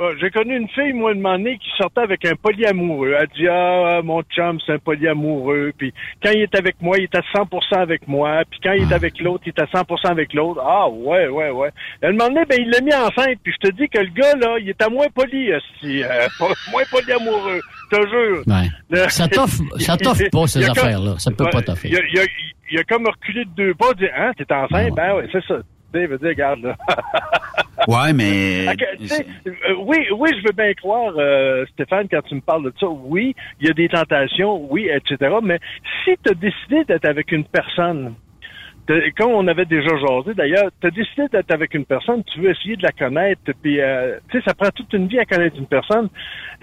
J'ai- 0.00 0.04
euh, 0.06 0.14
J'ai 0.20 0.30
connu 0.30 0.56
une 0.56 0.68
fille, 0.68 0.92
moi, 0.92 1.12
une 1.12 1.26
année, 1.26 1.58
qui 1.58 1.68
sortait 1.76 2.00
avec 2.00 2.24
un 2.24 2.34
polyamoureux. 2.34 3.14
Elle 3.18 3.28
dit, 3.36 3.48
ah, 3.48 4.00
mon 4.02 4.22
chum, 4.22 4.58
c'est 4.64 4.72
un 4.72 4.78
polyamoureux. 4.78 5.72
Puis 5.76 5.92
quand 6.22 6.30
il 6.32 6.42
est 6.42 6.54
avec 6.54 6.76
moi, 6.80 6.96
il 6.98 7.04
est 7.04 7.14
à 7.14 7.22
100% 7.32 7.80
avec 7.80 8.06
moi. 8.08 8.42
Puis 8.50 8.60
quand 8.62 8.72
il 8.72 8.90
est 8.90 8.94
avec 8.94 9.20
l'autre, 9.20 9.44
il 9.46 9.50
est 9.50 9.60
à 9.60 9.66
100% 9.66 10.08
avec 10.10 10.32
l'autre. 10.34 10.60
Ah, 10.64 10.88
ouais, 10.88 11.28
ouais, 11.28 11.50
ouais. 11.50 11.70
Un 12.02 12.12
moment 12.12 12.28
donné, 12.28 12.44
ben, 12.48 12.58
il 12.60 12.70
l'a 12.70 12.80
mis 12.80 12.94
enceinte. 12.94 13.38
Puis 13.42 13.52
je 13.62 13.68
te 13.68 13.74
dis 13.76 13.88
que 13.88 13.98
le 13.98 14.10
gars, 14.10 14.34
là, 14.36 14.56
il 14.60 14.68
est 14.68 14.82
à 14.82 14.88
moins 14.88 15.06
poli, 15.14 15.50
si, 15.80 16.02
euh, 16.02 16.08
moins 16.72 16.82
polyamoureux. 16.90 17.60
Je 17.92 17.96
te 17.96 18.08
jure. 18.08 18.42
Ouais. 18.46 18.68
Le- 18.90 19.08
Ça 19.08 19.26
t'offre, 19.28 19.60
ça 19.78 19.96
t'offre 19.98 20.22
pas, 20.30 20.46
ces 20.46 20.68
affaires-là. 20.68 21.14
Ça 21.18 21.30
peut 21.30 21.44
Ouais, 21.44 21.50
pas 21.50 21.62
t'offrir. 21.62 21.90
Il 21.92 21.96
a, 21.98 22.00
il 22.12 22.18
a- 22.20 22.30
il 22.72 22.78
a 22.78 22.84
comme 22.84 23.06
reculé 23.06 23.44
de 23.44 23.50
deux 23.56 23.74
pas, 23.74 23.92
dit, 23.94 24.06
hein, 24.16 24.30
t'es 24.36 24.44
enceinte? 24.54 24.94
Ben 24.94 25.14
ouais, 25.14 25.26
c'est 25.32 25.44
ça. 25.44 25.56
Tu 25.92 25.98
sais, 25.98 26.04
il 26.04 26.08
veut 26.08 26.18
dire, 26.18 26.28
regarde, 26.28 26.60
là. 26.60 26.76
Ouais, 27.88 28.12
mais. 28.12 28.66
Euh, 28.68 29.74
oui, 29.78 30.06
oui, 30.14 30.30
je 30.38 30.46
veux 30.46 30.52
bien 30.52 30.74
croire, 30.74 31.14
euh, 31.16 31.64
Stéphane, 31.72 32.08
quand 32.10 32.22
tu 32.22 32.34
me 32.34 32.40
parles 32.40 32.64
de 32.64 32.72
ça. 32.78 32.86
Oui, 32.88 33.34
il 33.58 33.68
y 33.68 33.70
a 33.70 33.72
des 33.72 33.88
tentations, 33.88 34.66
oui, 34.70 34.88
etc. 34.88 35.36
Mais 35.42 35.58
si 36.04 36.14
tu 36.22 36.30
as 36.30 36.34
décidé 36.34 36.84
d'être 36.84 37.06
avec 37.06 37.32
une 37.32 37.44
personne, 37.44 38.14
comme 39.16 39.30
on 39.32 39.46
avait 39.46 39.64
déjà 39.66 39.90
jasé 39.96 40.34
d'ailleurs, 40.34 40.70
tu 40.80 40.86
as 40.86 40.90
décidé 40.90 41.28
d'être 41.32 41.50
avec 41.52 41.74
une 41.74 41.84
personne, 41.84 42.24
tu 42.24 42.40
veux 42.40 42.50
essayer 42.50 42.76
de 42.76 42.82
la 42.82 42.92
connaître, 42.92 43.40
puis 43.62 43.80
euh, 43.80 44.18
tu 44.30 44.38
sais, 44.38 44.44
ça 44.46 44.54
prend 44.54 44.70
toute 44.70 44.92
une 44.92 45.06
vie 45.06 45.18
à 45.18 45.24
connaître 45.24 45.56
une 45.56 45.66
personne. 45.66 46.08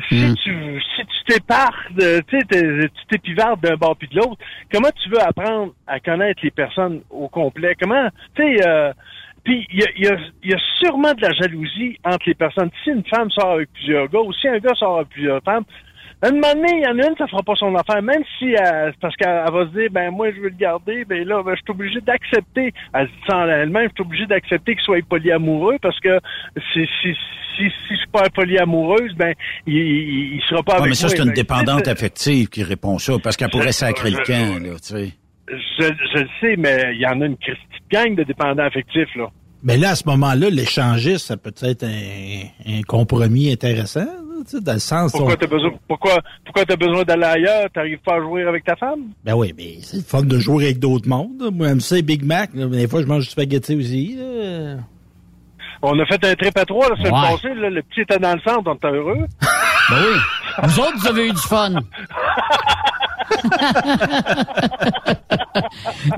Si 0.10 0.34
tu 0.44 0.82
si 0.96 1.06
tu 1.06 1.34
t'éparses, 1.34 1.92
de- 1.94 2.22
tu 2.28 2.40
sais, 2.40 2.90
tu 2.90 3.06
t'épivardes 3.10 3.62
d'un 3.62 3.76
bord 3.76 3.96
puis 3.96 4.08
de 4.10 4.16
l'autre, 4.18 4.38
comment 4.72 4.90
tu 5.02 5.10
veux 5.10 5.22
apprendre 5.22 5.74
à 5.88 6.00
connaître 6.00 6.42
les 6.44 6.52
personnes 6.52 7.02
au 7.10 7.28
complet? 7.30 7.76
Comment, 7.80 8.10
tu 8.36 8.44
sais, 8.44 8.68
euh, 8.68 8.92
puis 9.44 9.66
il 9.72 9.80
y 9.80 9.84
a, 9.84 9.88
y, 9.96 10.14
a, 10.14 10.18
y 10.44 10.54
a 10.54 10.58
sûrement 10.80 11.14
de 11.14 11.22
la 11.22 11.32
jalousie 11.32 11.98
entre 12.04 12.24
les 12.28 12.34
personnes. 12.36 12.70
Si 12.84 12.90
une 12.90 13.06
femme 13.06 13.32
sort 13.32 13.54
avec 13.54 13.72
plusieurs 13.72 14.10
gars 14.10 14.20
ou 14.20 14.34
si 14.34 14.48
un 14.48 14.58
gars 14.60 14.76
sort 14.76 14.98
avec 14.98 15.10
plusieurs 15.10 15.42
femmes, 15.44 15.64
à 16.22 16.28
un 16.28 16.32
moment 16.32 16.54
donné, 16.54 16.70
il 16.78 16.84
y 16.84 16.88
en 16.88 16.98
a 16.98 17.08
une, 17.10 17.16
ça 17.18 17.28
fera 17.28 17.44
pas 17.44 17.56
son 17.56 17.76
affaire. 17.76 18.02
Même 18.02 18.24
si 18.40 18.46
elle- 18.46 18.94
parce 19.00 19.16
qu'elle 19.16 19.44
elle 19.46 19.54
va 19.54 19.66
se 19.68 19.72
dire, 19.78 19.90
ben 19.92 20.10
moi 20.12 20.32
je 20.32 20.38
veux 20.42 20.50
le 20.50 20.56
garder, 20.58 21.06
ben 21.06 21.28
là, 21.28 21.44
ben, 21.44 21.52
je 21.56 21.62
suis 21.62 21.72
obligé 21.72 22.02
d'accepter. 22.02 22.74
Elle 22.94 23.08
se 23.08 23.12
dit 23.12 23.20
ça 23.28 23.38
en 23.38 23.48
elle-même, 23.48 23.90
je 23.90 23.94
suis 23.96 24.02
obligé 24.02 24.26
d'accepter 24.26 24.74
qu'il 24.76 24.84
soit 24.84 25.06
polyamoureux 25.08 25.78
parce 25.82 26.00
que 26.00 26.20
si 26.74 26.86
si 27.02 27.14
si, 27.58 27.64
si 27.70 27.94
je 27.94 27.96
suis 27.96 28.08
pas 28.12 28.30
polyamoureuse, 28.30 29.14
ben 29.16 29.34
il, 29.66 29.76
il, 29.76 30.36
il 30.36 30.42
sera 30.48 30.62
pas 30.64 30.74
Ouais, 30.74 30.78
avec 30.80 30.90
mais 30.90 30.96
ça, 30.96 31.08
moi. 31.08 31.16
c'est 31.16 31.22
une 31.24 31.30
Ben, 31.30 31.34
dépendante 31.34 31.88
affective 31.88 32.48
qui 32.50 32.64
répond 32.64 33.00
ça, 33.00 33.14
parce 33.24 33.36
qu'elle 33.36 33.50
pourrait 33.50 33.72
sacrer 33.72 34.12
le 34.12 34.18
je- 34.18 34.32
camp, 34.32 34.60
là, 34.64 34.74
tu 34.80 34.88
sais. 34.96 35.12
Je, 35.50 35.84
je 35.86 36.20
le 36.20 36.28
sais, 36.42 36.56
mais 36.58 36.94
il 36.94 37.00
y 37.02 37.06
en 37.08 37.20
a 37.22 37.26
une 37.26 37.38
petite 37.38 37.58
gang 37.92 38.14
de 38.16 38.24
dépendants 38.24 38.64
affectifs 38.64 39.16
là. 39.16 39.30
Mais 39.64 39.76
là, 39.78 39.92
à 39.92 39.96
ce 39.96 40.04
moment-là, 40.08 40.50
l'échangiste, 40.52 41.26
ça 41.28 41.38
peut 41.38 41.54
être 41.64 41.84
un, 41.84 42.78
un 42.78 42.82
compromis 42.88 43.52
intéressant, 43.52 44.06
dans 44.62 44.74
le 44.74 44.80
sens... 44.80 45.12
Pourquoi 45.12 45.34
on- 45.34 45.36
t'as 45.38 45.48
besoin 45.48 45.72
pourquoi 45.88 46.20
pourquoi 46.46 46.66
t'as 46.66 46.76
besoin 46.76 47.04
d'aller 47.04 47.24
ailleurs? 47.26 47.70
T'arrives 47.74 48.00
pas 48.00 48.16
à 48.16 48.20
jouer 48.22 48.44
avec 48.44 48.64
ta 48.64 48.76
femme? 48.76 49.10
Ben 49.24 49.34
oui, 49.36 49.54
mais 49.58 49.78
c'est 49.82 49.98
le 49.98 50.04
fun 50.04 50.22
de 50.24 50.38
jouer 50.40 50.66
avec 50.66 50.80
d'autres 50.80 51.08
mondes. 51.08 51.50
Moi, 51.54 51.80
ça, 51.80 51.96
les 51.96 52.02
Big 52.02 52.24
Mac. 52.24 52.52
là, 52.54 52.68
mais 52.68 52.78
des 52.78 52.88
fois, 52.88 53.02
je 53.02 53.08
mange 53.08 53.24
du 53.26 53.30
spaghetti 53.30 53.76
aussi. 53.76 54.16
là. 54.18 54.78
On 55.82 56.00
a 56.00 56.06
fait 56.08 56.24
un 56.26 56.34
trip 56.34 56.58
à 56.58 56.66
trois 56.66 56.90
la 56.90 56.96
semaine 56.96 57.14
Ouais. 57.14 57.22
passée, 57.36 57.54
là, 57.54 57.70
le 57.70 57.84
petit 57.84 58.02
était 58.02 58.18
dans 58.18 58.34
le 58.34 58.40
centre, 58.42 58.64
on 58.66 58.74
était 58.76 58.88
heureux. 58.88 59.26
Ben 59.90 59.96
oui. 60.02 60.18
Vous 60.64 60.80
autres, 60.82 60.98
vous 60.98 61.08
avez 61.08 61.28
eu 61.28 61.32
du 61.32 61.38
fun. 61.38 61.70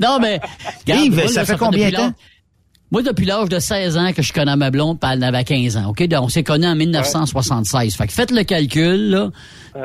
non, 0.02 0.18
mais. 0.20 0.40
regarde, 0.86 1.04
Yves, 1.04 1.14
moi, 1.14 1.28
ça 1.28 1.40
là, 1.40 1.46
fait 1.46 1.56
combien 1.56 1.90
de 1.90 1.94
temps? 1.96 2.12
Moi, 2.92 3.02
depuis 3.02 3.24
l'âge 3.24 3.48
de 3.48 3.58
16 3.60 3.96
ans 3.96 4.12
que 4.12 4.20
je 4.22 4.32
connais 4.32 4.56
ma 4.56 4.70
blonde, 4.70 4.98
puis 5.00 5.08
elle 5.12 5.20
en 5.20 5.28
avait 5.28 5.44
15 5.44 5.76
ans, 5.76 5.90
OK? 5.90 6.02
Donc, 6.08 6.24
On 6.24 6.28
s'est 6.28 6.42
connus 6.42 6.66
en 6.66 6.74
1976. 6.74 7.94
Fait 7.94 8.06
que 8.06 8.12
faites 8.12 8.30
le 8.32 8.42
calcul, 8.42 9.10
là. 9.10 9.30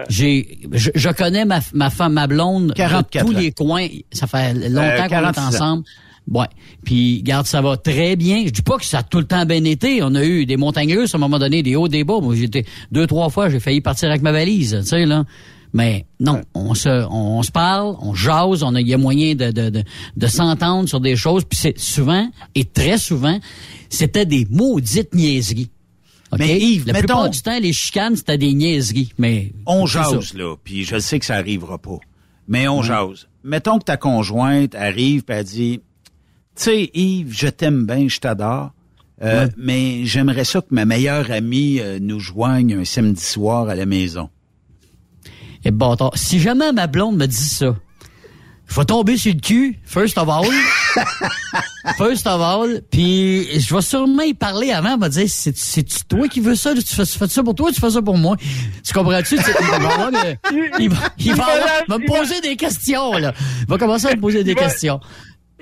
J'ai, 0.10 0.60
je, 0.72 0.90
je 0.96 1.10
connais 1.10 1.46
ma, 1.46 1.60
ma 1.74 1.90
femme, 1.92 2.14
ma 2.14 2.26
blonde, 2.28 2.70
de 2.70 2.74
44 2.74 3.26
tous 3.26 3.34
ans. 3.34 3.38
les 3.38 3.52
coins. 3.52 3.88
Ça 4.12 4.26
fait 4.28 4.54
longtemps 4.54 4.82
Euh, 4.82 4.98
qu'on 4.98 5.06
est 5.06 5.10
46 5.10 5.40
ans. 5.42 5.48
ensemble. 5.48 5.84
Ouais. 6.32 6.48
Puis, 6.84 7.22
garde, 7.22 7.46
ça 7.46 7.62
va 7.62 7.78
très 7.78 8.16
bien. 8.16 8.44
Je 8.48 8.50
dis 8.52 8.64
pas 8.64 8.78
que 8.78 8.86
ça 8.86 9.00
a 9.00 9.04
tout 9.04 9.20
le 9.20 9.26
temps 9.28 9.46
bien 9.46 9.64
été. 9.64 10.02
On 10.02 10.16
a 10.16 10.24
eu 10.24 10.48
des 10.48 10.58
montagnes 10.58 10.98
russes, 10.98 11.14
à 11.14 11.18
un 11.18 11.22
moment 11.22 11.38
donné, 11.38 11.62
des 11.62 11.76
hauts, 11.76 11.88
des 11.88 12.04
bas. 12.04 12.20
Moi, 12.20 12.34
j'étais 12.36 12.66
deux, 12.92 13.06
trois 13.06 13.30
fois, 13.30 13.50
j'ai 13.52 13.60
failli 13.60 13.82
partir 13.82 14.10
avec 14.10 14.24
ma 14.24 14.32
valise, 14.32 14.76
tu 14.82 14.88
sais, 14.88 15.06
là. 15.06 15.24
Mais 15.78 16.06
non, 16.22 16.42
on 16.54 16.74
se, 16.74 16.88
on, 17.10 17.44
se 17.44 17.52
parle, 17.52 17.98
on 18.00 18.14
jase, 18.16 18.64
on 18.64 18.76
a, 18.76 18.80
il 18.80 18.88
y 18.88 18.94
a 18.94 18.98
moyen 18.98 19.36
de, 19.36 19.52
de, 19.52 19.70
de, 19.70 19.84
de 20.16 20.28
s'entendre 20.28 20.88
sur 20.88 21.02
des 21.02 21.18
choses. 21.18 21.44
Puis 21.44 21.60
c'est 21.62 21.78
souvent, 21.78 22.32
et 22.56 22.64
très 22.64 22.98
souvent, 22.98 23.38
c'était 23.90 24.26
des 24.26 24.48
maudites 24.50 25.14
niaiseries. 25.14 25.70
Mais 26.38 26.58
Yves, 26.62 26.88
la 26.88 26.94
mettons- 26.94 27.08
plupart 27.08 27.30
du 27.30 27.42
temps, 27.42 27.60
les 27.60 27.74
chicanes, 27.74 28.16
c'était 28.16 28.38
des 28.38 28.54
niaiseries. 28.54 29.12
Mais 29.18 29.52
On 29.66 29.86
jase, 29.86 30.34
là, 30.34 30.56
puis 30.64 30.86
je 30.86 30.98
sais 30.98 31.20
que 31.20 31.26
ça 31.26 31.36
arrivera 31.36 31.78
pas. 31.78 31.98
Mais 32.48 32.70
on 32.70 32.82
jase. 32.82 33.28
Mettons 33.44 33.78
que 33.78 33.84
ta 33.84 33.98
conjointe 33.98 34.76
arrive 34.76 35.24
et 35.28 35.34
elle 35.34 35.44
dit, 35.44 35.80
tu 36.56 36.64
sais, 36.64 36.90
Yves, 36.94 37.34
je 37.38 37.48
t'aime 37.50 37.86
bien, 37.86 38.08
je 38.08 38.20
t'adore, 38.20 38.72
euh, 39.22 39.50
mais 39.58 40.06
j'aimerais 40.06 40.46
ça 40.46 40.62
que 40.62 40.68
ma 40.72 40.86
meilleure 40.86 41.32
amie 41.32 41.82
euh, 41.82 42.00
nous 42.02 42.22
joigne 42.22 42.76
un 42.76 42.86
samedi 42.86 43.22
soir 43.24 43.68
à 43.68 43.76
la 43.76 43.86
maison. 43.86 44.30
Et 45.66 45.72
bâtard. 45.72 46.12
Si 46.16 46.40
jamais 46.40 46.72
ma 46.72 46.88
blonde 46.88 47.18
me 47.18 47.26
dit 47.26 47.36
ça, 47.36 47.76
je 48.68 48.76
vais 48.76 48.86
tomber 48.86 49.18
sur 49.18 49.34
le 49.34 49.40
cul, 49.40 49.80
first 49.84 50.18
of 50.18 50.30
all. 50.30 50.46
first 51.98 52.26
of 52.28 52.42
all. 52.42 52.82
Puis 52.92 53.48
je 53.60 53.74
vais 53.76 53.82
sûrement 53.82 54.24
y 54.24 54.34
parler 54.34 54.72
avant. 54.72 54.98
Va 54.98 55.10
dire, 55.10 55.26
c'est, 55.28 55.56
c'est 55.58 56.08
toi 56.08 56.28
qui 56.28 56.40
veux 56.40 56.56
ça? 56.56 56.74
Tu 56.74 56.82
fais, 56.82 57.06
tu 57.06 57.18
fais 57.18 57.28
ça 57.28 57.44
pour 57.44 57.56
toi, 57.56 57.72
tu 57.72 57.80
fais 57.80 57.90
ça 57.90 58.02
pour 58.02 58.18
moi. 58.18 58.36
Tu 58.84 58.94
comprends-tu? 58.94 59.38
Tu 59.38 59.44
sais, 59.44 59.52
Il 59.60 59.70
va, 59.70 60.70
il 60.80 60.90
va, 60.90 60.98
il 61.20 61.34
va 61.36 61.44
avoir- 61.46 61.68
il 61.88 61.92
va 61.92 61.98
me 62.00 62.06
poser 62.08 62.42
des 62.42 62.56
questions, 62.56 63.14
là. 63.14 63.34
Il 63.62 63.68
va 63.68 63.78
commencer 63.78 64.08
à 64.08 64.16
me 64.16 64.22
poser 64.22 64.44
des 64.44 64.56
questions. 64.56 65.00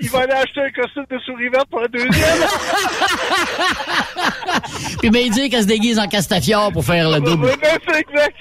Il 0.01 0.09
va 0.09 0.19
aller 0.21 0.33
acheter 0.33 0.61
un 0.61 0.71
costume 0.71 1.05
de 1.09 1.19
souris 1.19 1.49
verte 1.49 1.67
pour 1.69 1.81
un 1.81 1.87
deuxième. 1.87 2.11
Puis 4.99 5.09
il 5.13 5.31
dire 5.31 5.49
qu'elle 5.49 5.61
se 5.61 5.67
déguise 5.67 5.99
en 5.99 6.07
Castafiore 6.07 6.71
pour 6.71 6.83
faire 6.83 7.09
le 7.11 7.19
double. 7.19 7.47
Ben, 7.61 7.77
exact. 7.99 8.37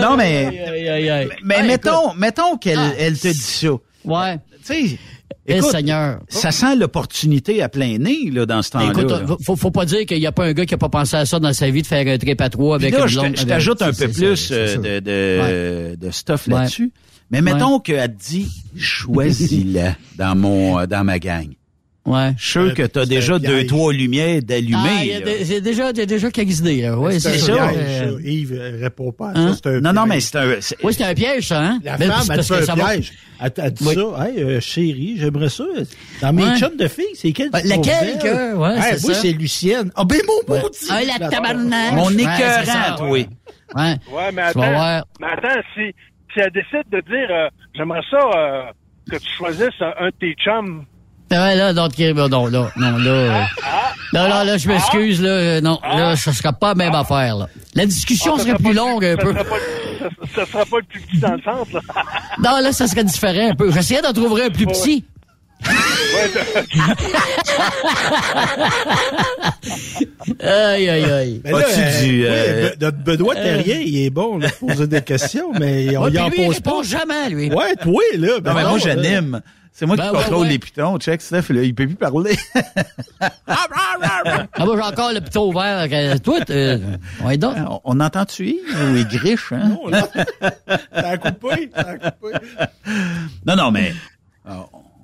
non, 0.00 0.16
mais, 0.16 0.46
Aïe, 0.68 0.88
aïe, 0.88 1.10
aïe. 1.10 1.28
mais 1.42 1.56
Ouais, 1.56 1.62
mettons, 1.66 2.14
mettons 2.14 2.56
qu'elle 2.56 2.78
Ah. 2.78 2.92
elle 2.98 3.18
te 3.18 3.28
dit 3.28 3.34
ça. 3.34 3.68
Ouais. 4.04 4.38
Tu 4.66 4.88
sais, 4.88 4.98
Eh, 5.46 5.58
écoute, 5.58 5.72
Seigneur. 5.72 6.20
ça 6.28 6.50
sent 6.50 6.74
l'opportunité 6.76 7.62
à 7.62 7.68
plein 7.68 7.98
nez, 7.98 8.30
là, 8.32 8.46
dans 8.46 8.62
ce 8.62 8.70
temps-là. 8.70 8.92
Écoute, 8.92 9.10
là. 9.10 9.20
faut, 9.44 9.56
faut 9.56 9.70
pas 9.70 9.84
dire 9.84 10.06
qu'il 10.06 10.18
n'y 10.18 10.26
a 10.26 10.32
pas 10.32 10.46
un 10.46 10.54
gars 10.54 10.64
qui 10.64 10.72
a 10.72 10.78
pas 10.78 10.88
pensé 10.88 11.16
à 11.16 11.26
ça 11.26 11.38
dans 11.38 11.52
sa 11.52 11.68
vie 11.68 11.82
de 11.82 11.86
faire 11.86 12.06
un 12.06 12.16
trip 12.16 12.40
à 12.40 12.48
trois 12.48 12.76
avec 12.76 12.94
là, 12.96 13.02
une 13.02 13.08
je 13.36 13.44
t'ajoute 13.44 13.82
un 13.82 13.92
peu 13.92 14.08
plus 14.08 14.48
euh, 14.52 15.96
de, 15.96 16.10
stuff 16.10 16.46
Ouais. 16.48 16.54
là-dessus. 16.54 16.92
Mais 17.30 17.40
mettons 17.42 17.80
qu'elle 17.80 18.14
te 18.14 18.22
dit, 18.30 18.48
choisis-la 18.76 19.96
dans 20.16 20.36
mon 20.36 20.78
euh, 20.80 20.86
dans 20.86 21.04
ma 21.04 21.18
gang. 21.18 21.48
Ouais. 22.06 22.34
Je 22.36 22.42
suis 22.42 22.50
sûr 22.52 22.74
que 22.74 22.82
tu 22.82 22.98
as 22.98 23.06
déjà 23.06 23.38
deux, 23.38 23.48
piège. 23.60 23.66
trois 23.68 23.90
lumières 23.90 24.26
Ah, 24.26 24.28
il 24.30 24.36
y 24.36 24.42
d'allumées. 24.44 25.14
a 25.14 25.20
là. 25.20 25.24
des- 25.24 25.44
c'est 25.46 25.60
déjà, 25.62 25.88
il 25.90 25.96
y 25.96 26.00
a 26.02 26.06
déjà 26.06 26.30
quelques 26.30 26.58
idées, 26.58 26.82
là. 26.82 26.98
Ouais, 26.98 27.18
c'est 27.18 27.38
ça. 27.38 27.46
piège, 27.54 27.76
Euh, 27.78 28.10
ça. 28.18 28.28
Yves 28.28 28.52
euh, 28.52 28.78
répond 28.82 29.10
pas 29.10 29.28
à 29.30 29.38
Hein? 29.38 29.52
ça. 29.54 29.60
C'est 29.64 29.70
un 29.70 29.80
non, 29.80 29.92
non, 29.94 30.02
piège. 30.04 30.08
mais 30.14 30.20
c'est 30.20 30.36
un... 30.38 30.60
c'est- 30.60 30.76
Oui, 30.84 30.92
c'est 30.92 31.04
un 31.04 31.14
piège, 31.14 31.48
ça, 31.48 31.62
hein? 31.62 31.80
La 31.82 31.96
Mais 31.96 32.06
femme, 32.06 32.16
c'est 32.22 32.32
elle 32.32 32.36
parce 32.36 32.48
fait 32.48 32.54
que 32.56 32.62
un 32.62 32.66
ça 32.66 32.74
va- 32.74 32.84
piège. 32.90 33.12
Elle, 33.40 33.52
elle 33.56 33.72
dit 33.72 33.84
Oui. 33.86 33.94
ça. 33.94 34.26
Hey, 34.28 34.42
euh, 34.42 34.60
chérie, 34.60 35.14
j'aimerais 35.18 35.48
ça. 35.48 35.64
Dans 36.20 36.32
mes 36.34 36.42
Ouais. 36.44 36.58
chums 36.58 36.76
de 36.76 36.88
filles, 36.88 37.04
c'est 37.14 37.32
quel 37.32 37.48
Ouais, 37.48 37.60
trouves 37.62 37.70
laquelle 37.70 38.18
que- 38.18 38.54
ouais, 38.54 38.74
Hey, 38.76 38.82
c'est 38.98 39.02
moi, 39.06 39.14
ça. 39.14 39.20
c'est 39.22 39.32
Lucienne. 39.32 39.90
Ah, 39.96 40.04
ben, 40.04 40.18
mon 40.28 40.54
maudit! 40.56 40.76
Ah, 40.90 41.00
la 41.18 41.28
tabarnak! 41.30 41.92
Mon 41.94 42.06
Ouais, 42.08 42.14
écœurant, 42.22 42.36
c'est 42.60 42.66
ça. 42.66 42.94
toi. 42.98 43.08
Ouais. 43.10 43.26
Ouais, 43.74 44.32
mais 44.34 44.42
attends. 44.42 44.60
Mais 44.60 45.26
attends, 45.26 45.60
si, 45.74 45.94
si 46.34 46.40
elle 46.40 46.50
décide 46.50 46.88
de 46.90 47.00
dire, 47.00 47.28
euh, 47.30 47.48
j'aimerais 47.74 48.02
ça 48.10 48.18
euh, 48.36 48.62
que 49.10 49.16
tu 49.16 49.28
choisisses 49.38 49.80
un, 49.80 50.06
de 50.06 50.10
tes 50.20 50.34
chums. 50.34 50.84
Ouais, 51.30 51.56
là, 51.56 51.72
non, 51.72 51.88
non, 52.28 52.46
là, 52.46 52.70
non, 52.76 52.98
là, 52.98 53.10
euh, 53.10 53.42
là, 54.12 54.28
là, 54.28 54.44
là, 54.44 54.56
je 54.58 54.68
m'excuse, 54.68 55.20
là, 55.22 55.60
non, 55.62 55.80
là, 55.82 56.14
ça 56.16 56.32
sera 56.32 56.52
pas 56.52 56.68
la 56.68 56.74
même 56.74 56.94
affaire, 56.94 57.36
là. 57.36 57.48
La 57.74 57.86
discussion 57.86 58.34
Ah, 58.36 58.38
serait 58.40 58.50
sera 58.50 58.58
plus 58.58 58.74
longue 58.74 59.04
un 59.04 59.16
peu. 59.16 59.32
Sera 59.32 59.44
pas, 59.44 59.56
le- 59.56 60.08
ça, 60.10 60.34
ça 60.34 60.46
sera 60.52 60.64
pas 60.66 60.76
le 60.78 60.84
plus 60.84 61.00
petit 61.00 61.18
dans 61.18 61.32
le 61.32 61.40
centre, 61.42 61.72
là. 61.72 61.80
Non, 62.38 62.60
là, 62.62 62.72
ça 62.72 62.86
serait 62.86 63.04
différent 63.04 63.50
un 63.50 63.54
peu. 63.54 63.72
J'essayais 63.72 64.02
d'en 64.02 64.12
trouver 64.12 64.44
un 64.44 64.50
plus 64.50 64.66
petit. 64.66 65.04
Aïe, 70.40 70.88
aïe, 70.88 71.04
aïe. 71.10 71.42
Là, 71.44 71.58
As-tu 71.58 71.80
euh, 71.80 72.00
du, 72.00 72.10
oui, 72.20 72.24
euh, 72.26 72.70
Be- 72.70 72.80
notre 72.80 72.98
Benoît 72.98 73.34
Terrien, 73.34 73.78
il 73.80 74.04
est 74.04 74.10
bon, 74.10 74.38
là, 74.38 74.48
pour 74.58 74.68
poser 74.68 74.86
des 74.86 75.02
questions, 75.02 75.52
mais 75.58 75.96
on 75.96 76.04
Ouais, 76.04 76.12
y 76.12 76.18
en 76.18 76.28
lui, 76.28 76.36
il 76.38 76.46
pose 76.46 76.54
répond 76.56 76.76
pas. 76.78 76.82
jamais, 76.82 77.28
lui. 77.30 77.50
Ouais, 77.52 77.74
toi, 77.76 78.02
là. 78.18 78.40
ben 78.40 78.50
Non, 78.50 78.56
mais 78.56 78.62
non, 78.64 78.68
moi, 78.70 78.78
j'anime. 78.78 79.40
C'est 79.76 79.86
moi 79.86 79.96
Ben, 79.96 80.04
qui 80.04 80.16
ouais, 80.16 80.22
contrôle 80.22 80.42
ouais. 80.42 80.48
les 80.52 80.58
pitons. 80.60 80.98
Check, 80.98 81.20
Steph, 81.20 81.46
là, 81.52 81.62
il 81.62 81.74
peut 81.74 81.86
plus 81.86 81.96
parler. 81.96 82.36
Ah, 83.46 84.64
moi, 84.64 84.76
j'ai 84.76 84.82
encore 84.82 85.12
le 85.12 85.20
pitot 85.20 85.48
ouvert. 85.48 85.86
euh, 85.90 86.16
Toi, 86.18 86.38
euh, 86.50 86.78
ouais, 87.24 87.36
donc. 87.36 87.56
on, 87.68 87.80
on 87.84 88.00
entend-tu 88.00 88.54
ou 88.72 88.96
il 88.96 89.06
griche, 89.08 89.52
hein? 89.52 89.68
Non, 89.70 89.88
là. 89.88 90.08
A 90.92 91.16
coupé, 91.18 91.70
a 91.74 91.84
coupé. 91.84 92.34
Non, 93.46 93.56
non, 93.56 93.70
mais 93.70 93.92
euh, 94.48 94.52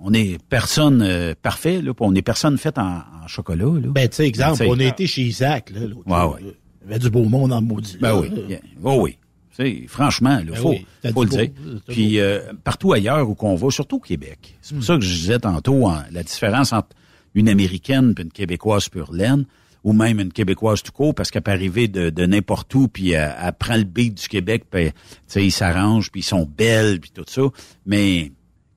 on 0.03 0.13
est 0.15 0.39
personne 0.49 1.03
euh, 1.03 1.35
parfait, 1.41 1.83
là, 1.83 1.93
on 2.01 2.15
est 2.15 2.23
personne 2.23 2.57
faite 2.59 2.79
en, 2.79 3.03
en 3.23 3.27
chocolat, 3.29 3.67
là. 3.67 3.89
Ben, 3.89 4.09
tu 4.09 4.17
sais, 4.17 4.27
exemple, 4.27 4.57
sais. 4.57 4.67
on 4.69 4.79
a 4.79 4.85
été 4.85 5.07
chez 5.07 5.23
Isaac, 5.23 5.71
là, 5.71 5.81
l'autre 5.81 6.07
Ouais, 6.07 6.35
ouais. 6.35 6.55
Il 6.83 6.89
y 6.89 6.91
avait 6.93 6.99
du 6.99 7.11
beau 7.11 7.25
monde 7.25 7.53
en 7.53 7.61
maudit. 7.61 7.99
Ben 8.01 8.09
là, 8.15 8.21
oui, 8.21 8.31
là. 8.49 8.57
oh 8.83 8.99
oui. 9.03 9.19
Tu 9.57 9.63
sais, 9.65 9.85
franchement, 9.89 10.39
il 10.41 10.47
Ben 10.51 10.55
faut, 10.57 10.71
oui, 10.71 10.87
faut 11.13 11.25
le 11.25 11.29
dire. 11.31 11.49
beau, 11.49 11.79
Puis 11.89 12.19
euh, 12.21 12.41
partout 12.65 12.93
ailleurs 12.93 13.29
où 13.29 13.35
qu'on 13.35 13.55
va, 13.57 13.71
surtout 13.71 13.97
au 13.97 14.01
Québec. 14.01 14.57
C'est 14.63 14.75
Hmm. 14.75 14.79
pour 14.79 14.87
ça 14.87 14.95
que 14.97 15.03
je 15.03 15.13
disais 15.15 15.39
tantôt 15.41 15.87
hein, 15.89 16.05
la 16.13 16.23
différence 16.23 16.73
entre 16.73 16.89
une 17.35 17.49
Américaine 17.49 18.15
et 18.19 18.23
une 18.23 18.31
Québécoise 18.31 18.89
pure 18.89 19.13
laine, 19.13 19.45
ou 19.85 19.93
même 19.93 20.21
une 20.21 20.33
Québécoise 20.33 20.83
tout 20.83 20.93
court, 20.93 21.15
parce 21.15 21.31
qu'elle 21.31 21.43
peut 21.43 21.51
arriver 21.53 21.89
de, 21.89 22.11
de 22.11 22.27
n'importe 22.27 22.75
où, 22.75 22.89
puis 22.89 23.11
elle, 23.11 23.35
elle 23.43 23.53
prend 23.53 23.77
le 23.77 23.85
beat 23.85 24.15
du 24.23 24.29
Québec, 24.29 24.65
puis 24.71 24.87
tu 24.87 24.93
sais, 25.27 25.45
ils 25.45 25.51
s'arrangent, 25.51 26.11
puis 26.11 26.21
ils 26.21 26.25
sont 26.25 26.47
belles, 26.57 27.01
puis 27.01 27.11
tout 27.11 27.25
ça. 27.27 27.43
Mais 27.87 28.31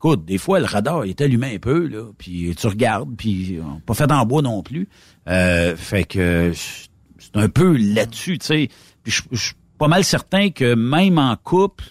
écoute, 0.03 0.25
des 0.25 0.37
fois, 0.37 0.59
le 0.59 0.65
radar 0.65 1.05
est 1.05 1.21
allumé 1.21 1.55
un 1.55 1.59
peu, 1.59 1.87
là, 1.87 2.11
puis 2.17 2.53
tu 2.57 2.67
regardes, 2.67 3.15
puis 3.15 3.57
euh, 3.57 3.63
pas 3.85 3.93
fait 3.93 4.11
en 4.11 4.25
bois 4.25 4.41
non 4.41 4.61
plus. 4.61 4.89
Euh, 5.29 5.77
fait 5.77 6.03
que 6.03 6.51
c'est 6.53 7.37
un 7.37 7.47
peu 7.47 7.77
là-dessus, 7.77 8.37
tu 8.37 8.45
sais. 8.45 8.69
Puis 9.01 9.13
je 9.31 9.37
suis 9.37 9.53
pas 9.77 9.87
mal 9.87 10.03
certain 10.03 10.49
que 10.49 10.75
même 10.75 11.17
en 11.19 11.37
couple, 11.37 11.85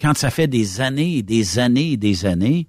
quand 0.00 0.16
ça 0.16 0.30
fait 0.30 0.46
des 0.46 0.80
années 0.80 1.18
et 1.18 1.22
des 1.22 1.58
années 1.58 1.92
et 1.92 1.96
des 1.98 2.24
années, 2.24 2.66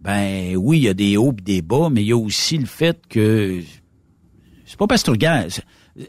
ben 0.00 0.54
oui, 0.56 0.78
il 0.78 0.84
y 0.84 0.88
a 0.88 0.94
des 0.94 1.16
hauts 1.16 1.34
et 1.36 1.42
des 1.42 1.62
bas, 1.62 1.88
mais 1.90 2.02
il 2.02 2.08
y 2.08 2.12
a 2.12 2.16
aussi 2.16 2.58
le 2.58 2.66
fait 2.66 3.00
que 3.08 3.60
c'est 4.64 4.78
pas 4.78 4.86
parce 4.86 5.02
que 5.02 5.06
tu 5.06 5.10
regardes. 5.10 5.50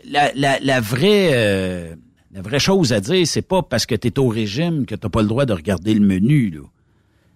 La, 0.07 0.31
la, 0.35 0.59
la 0.59 0.81
vraie 0.81 1.31
euh, 1.33 1.95
la 2.31 2.43
vraie 2.43 2.59
chose 2.59 2.93
à 2.93 2.99
dire, 2.99 3.25
c'est 3.25 3.41
pas 3.41 3.63
parce 3.63 3.87
que 3.87 3.95
tu 3.95 4.11
au 4.19 4.27
régime 4.27 4.85
que 4.85 4.93
t'as 4.93 5.09
pas 5.09 5.23
le 5.23 5.27
droit 5.27 5.45
de 5.45 5.53
regarder 5.53 5.95
le 5.95 6.05
menu. 6.05 6.51
Là. 6.51 6.61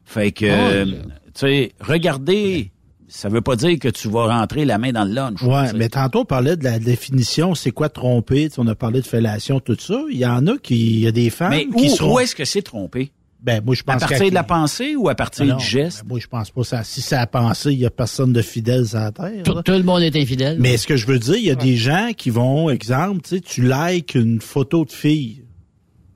Fait 0.07 0.31
que 0.31 0.45
Ah, 0.45 0.69
euh, 0.69 0.85
tu 0.85 1.01
sais, 1.35 1.73
regarder, 1.81 2.71
ça 3.09 3.27
veut 3.27 3.41
pas 3.41 3.57
dire 3.57 3.77
que 3.77 3.89
tu 3.89 4.07
vas 4.07 4.27
rentrer 4.27 4.63
la 4.63 4.77
main 4.77 4.93
dans 4.93 5.03
le 5.03 5.13
lunch. 5.13 5.43
Ouais, 5.43 5.73
mais 5.75 5.89
tantôt, 5.89 6.21
on 6.21 6.25
parlait 6.25 6.55
de 6.55 6.63
la 6.63 6.79
définition, 6.79 7.55
c'est 7.55 7.71
quoi 7.71 7.89
tromper, 7.89 8.47
tu 8.47 8.55
sais, 8.55 8.61
on 8.61 8.67
a 8.67 8.73
parlé 8.75 9.01
de 9.01 9.05
fellation, 9.05 9.59
tout 9.59 9.77
ça. 9.77 10.01
Il 10.09 10.17
y 10.17 10.25
en 10.25 10.47
a 10.47 10.57
qui, 10.57 10.75
il 10.77 10.99
y 10.99 11.07
a 11.07 11.11
des 11.11 11.29
femmes 11.29 11.49
Mais 11.49 11.65
qui 11.65 11.87
où, 11.91 11.95
sont... 11.95 12.13
où 12.13 12.19
est-ce 12.19 12.35
que 12.35 12.45
c'est 12.45 12.61
trompé? 12.61 13.11
Ben, 13.43 13.61
moi, 13.63 13.75
je 13.75 13.83
pense 13.83 14.01
À 14.01 14.07
partir 14.07 14.29
de 14.29 14.33
la 14.33 14.43
pensée 14.43 14.95
ou 14.95 15.09
à 15.09 15.15
partir 15.15 15.45
Ah 15.45 15.51
non, 15.51 15.57
du 15.57 15.65
geste? 15.65 16.03
ben, 16.03 16.09
moi, 16.09 16.19
je 16.19 16.27
pense 16.27 16.49
pas 16.51 16.63
ça. 16.63 16.83
Si 16.85 17.01
ça 17.01 17.21
a 17.21 17.27
pensé, 17.27 17.73
il 17.73 17.79
y 17.79 17.85
a 17.85 17.91
personne 17.91 18.31
de 18.31 18.41
fidèle 18.41 18.87
sur 18.87 18.97
la 18.99 19.11
terre. 19.11 19.43
Tout, 19.43 19.61
le 19.67 19.83
monde 19.83 20.01
est 20.01 20.15
infidèle. 20.15 20.57
Mais 20.59 20.77
ce 20.77 20.87
que 20.87 20.95
je 20.95 21.05
veux 21.05 21.19
dire, 21.19 21.35
il 21.35 21.43
y 21.45 21.51
a 21.51 21.55
des 21.55 21.75
gens 21.75 22.11
qui 22.15 22.29
vont, 22.29 22.69
exemple, 22.69 23.21
tu 23.21 23.35
sais, 23.35 23.41
tu 23.41 23.61
likes 23.61 24.15
une 24.15 24.39
photo 24.41 24.85
de 24.85 24.91
fille 24.91 25.43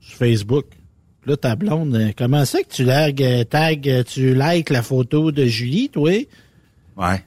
sur 0.00 0.16
Facebook. 0.16 0.66
Là, 1.24 1.36
ta 1.36 1.54
blonde, 1.54 1.94
euh, 1.94 2.10
comment 2.16 2.44
c'est 2.44 2.64
que 2.64 2.72
tu 2.74 2.84
largues, 2.84 3.22
euh, 3.22 3.44
tag, 3.44 3.88
euh, 3.88 4.02
tu 4.02 4.34
likes 4.34 4.70
la 4.70 4.82
photo 4.82 5.30
de 5.30 5.44
Julie, 5.46 5.88
toi? 5.88 6.10
Tu 6.10 6.26
Ouais. 6.96 7.22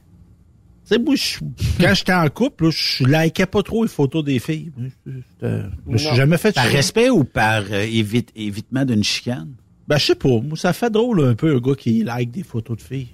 sais, 0.84 0.98
moi, 0.98 1.14
je- 1.16 1.38
quand 1.80 1.94
j'étais 1.94 2.12
en 2.12 2.28
couple, 2.28 2.64
là, 2.64 2.70
je 2.70 3.04
likais 3.04 3.46
pas 3.46 3.62
trop 3.62 3.84
les 3.84 3.88
photos 3.88 4.22
des 4.22 4.38
filles. 4.38 4.70
Je- 5.06 5.62
me 5.86 5.96
suis 5.96 6.14
jamais 6.14 6.36
fait 6.36 6.54
Par 6.54 6.64
ça. 6.64 6.70
respect 6.70 7.08
ou 7.08 7.24
par 7.24 7.62
euh, 7.70 7.84
évite- 7.86 8.32
évitement 8.36 8.84
d'une 8.84 9.02
chicane? 9.02 9.52
Ben, 9.88 9.96
je 9.96 10.06
sais 10.06 10.14
pas. 10.14 10.28
Moi, 10.42 10.56
ça 10.56 10.72
fait 10.74 10.90
drôle 10.90 11.24
un 11.24 11.34
peu 11.34 11.54
un 11.56 11.58
gars 11.58 11.74
qui 11.74 12.02
like 12.04 12.30
des 12.30 12.42
photos 12.42 12.76
de 12.76 12.82
filles. 12.82 13.08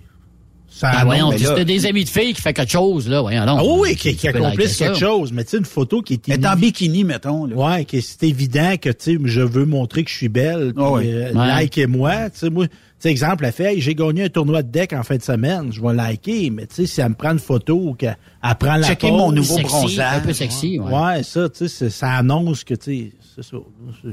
Ça 0.74 0.88
Ah, 0.90 1.00
annonce- 1.02 1.34
voyons, 1.36 1.56
si 1.58 1.64
des 1.66 1.86
amis 1.86 2.02
de 2.04 2.08
filles 2.08 2.32
qui 2.32 2.40
fait 2.40 2.54
quelque 2.54 2.72
chose, 2.72 3.06
là, 3.06 3.20
voyons 3.20 3.44
donc. 3.44 3.58
Ah 3.60 3.64
oui, 3.64 3.90
oui, 3.90 4.14
qui, 4.14 4.26
accomplissent 4.26 4.78
quelque 4.78 4.94
ça. 4.94 5.00
chose. 5.06 5.30
Mais 5.30 5.44
tu 5.44 5.50
sais, 5.50 5.58
une 5.58 5.66
photo 5.66 6.00
qui 6.00 6.14
est... 6.14 6.28
Est 6.30 6.46
en 6.46 6.56
bikini, 6.56 7.04
mettons. 7.04 7.44
Là. 7.46 7.54
Ouais, 7.54 7.84
que 7.84 8.00
c'est 8.00 8.22
évident 8.24 8.74
que, 8.80 8.88
tu 8.88 9.16
sais, 9.16 9.18
je 9.22 9.42
veux 9.42 9.66
montrer 9.66 10.02
que 10.02 10.10
je 10.10 10.16
suis 10.16 10.28
belle. 10.30 10.72
Ah 10.76 10.90
ouais. 10.90 11.04
euh, 11.06 11.32
Ouais. 11.34 11.62
Likez-moi. 11.62 12.30
Tu 12.30 12.38
sais, 12.38 12.50
moi, 12.50 12.66
tu 12.66 12.74
sais, 12.98 13.10
exemple, 13.10 13.44
elle 13.44 13.52
fait, 13.52 13.74
Hey, 13.74 13.80
j'ai 13.82 13.94
gagné 13.94 14.24
un 14.24 14.28
tournoi 14.30 14.62
de 14.62 14.70
deck 14.72 14.92
en 14.94 15.02
fin 15.02 15.16
de 15.16 15.22
semaine. 15.22 15.70
Je 15.72 15.80
vais 15.82 15.92
liker. 15.92 16.50
Mais 16.50 16.66
tu 16.66 16.74
sais, 16.74 16.86
si 16.86 17.00
elle 17.02 17.10
me 17.10 17.14
prend 17.14 17.32
une 17.32 17.38
photo 17.38 17.74
ou 17.76 17.94
qu'elle 17.94 18.16
elle 18.42 18.54
prend 18.58 18.76
la 18.76 18.88
Checker 18.88 19.10
pose, 19.10 19.18
mon 19.18 19.30
nouveau 19.30 19.56
Sexy, 19.58 19.68
bronzage. 19.68 20.16
un 20.16 20.20
peu 20.20 20.32
sexy, 20.32 20.78
ouais. 20.78 20.92
Ouais, 20.92 21.22
ça, 21.22 21.48
tu 21.50 21.68
sais, 21.68 21.90
ça 21.90 22.12
annonce 22.12 22.64
que, 22.64 22.74
tu 22.74 22.84
sais, 22.84 23.12
c'est 23.36 23.44
ça. 23.44 23.56
C'est- 24.02 24.08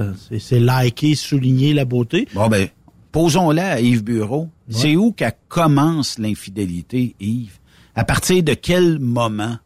ça, 0.00 0.06
C'est 0.28 0.38
c'est 0.38 0.60
liker, 0.60 1.14
souligner 1.16 1.72
la 1.74 1.84
beauté. 1.84 2.26
Bon, 2.34 2.48
ben, 2.48 2.68
posons-la 3.14 3.74
à 3.74 3.80
Yves 3.80 4.02
Bureau. 4.04 4.48
C'est 4.68 4.96
où 4.96 5.12
qu'elle 5.12 5.32
commence 5.48 6.18
l'infidélité, 6.18 7.14
Yves? 7.20 7.58
À 7.94 8.04
partir 8.04 8.42
de 8.42 8.54
quel 8.54 8.98
moment? 8.98 9.56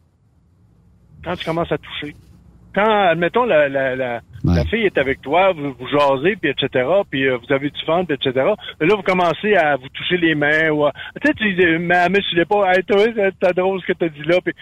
quand 1.21 1.35
tu 1.35 1.43
commences 1.43 1.71
à 1.71 1.77
toucher. 1.77 2.15
Quand, 2.73 3.07
admettons, 3.09 3.43
la, 3.43 3.67
la, 3.67 3.95
la, 3.95 4.21
la 4.45 4.65
fille 4.65 4.85
est 4.85 4.97
avec 4.97 5.21
toi, 5.21 5.51
vous, 5.51 5.73
vous 5.77 5.87
jasez, 5.87 6.35
puis 6.37 6.51
etc., 6.51 6.87
puis 7.09 7.27
euh, 7.27 7.37
vous 7.37 7.53
avez 7.53 7.69
du 7.71 7.81
fun, 7.85 8.05
puis 8.05 8.15
etc., 8.15 8.45
mais 8.79 8.87
là, 8.87 8.95
vous 8.95 9.01
commencez 9.03 9.53
à 9.55 9.75
vous 9.75 9.89
toucher 9.89 10.15
les 10.17 10.33
mains, 10.35 10.69
ou 10.69 10.85
à- 10.85 10.93
tu 11.21 11.27
sais, 11.27 11.33
tu 11.33 11.53
dis, 11.55 11.65
mais, 11.79 12.07
mais 12.09 12.19
tu 12.21 12.35
dis 12.35 12.45
pas, 12.45 12.71
hey, 12.73 12.83
toi, 12.83 12.99
c'est 13.15 13.33
c'est 13.43 13.55
drôle 13.57 13.81
ce 13.81 13.87
que 13.87 13.93
t'as 13.93 14.07
dit 14.09 14.23
là, 14.23 14.37
puis 14.45 14.53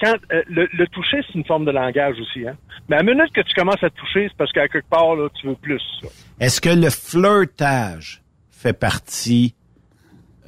quand, 0.00 0.14
euh, 0.32 0.42
le, 0.48 0.68
le 0.72 0.86
toucher, 0.88 1.18
c'est 1.26 1.34
une 1.34 1.44
forme 1.44 1.64
de 1.64 1.70
langage 1.70 2.16
aussi, 2.20 2.46
hein. 2.46 2.56
Mais 2.88 2.96
à 2.96 3.02
la 3.02 3.14
minute 3.14 3.32
que 3.32 3.42
tu 3.42 3.52
commences 3.54 3.82
à 3.82 3.90
toucher, 3.90 4.28
c'est 4.28 4.36
parce 4.36 4.50
qu'à 4.52 4.66
quelque 4.68 4.88
part, 4.88 5.14
là, 5.14 5.28
tu 5.34 5.46
veux 5.46 5.54
plus. 5.54 5.82
Est-ce 6.40 6.60
que 6.60 6.70
le 6.70 6.88
flirtage 6.90 8.22
fait 8.50 8.72
partie 8.72 9.54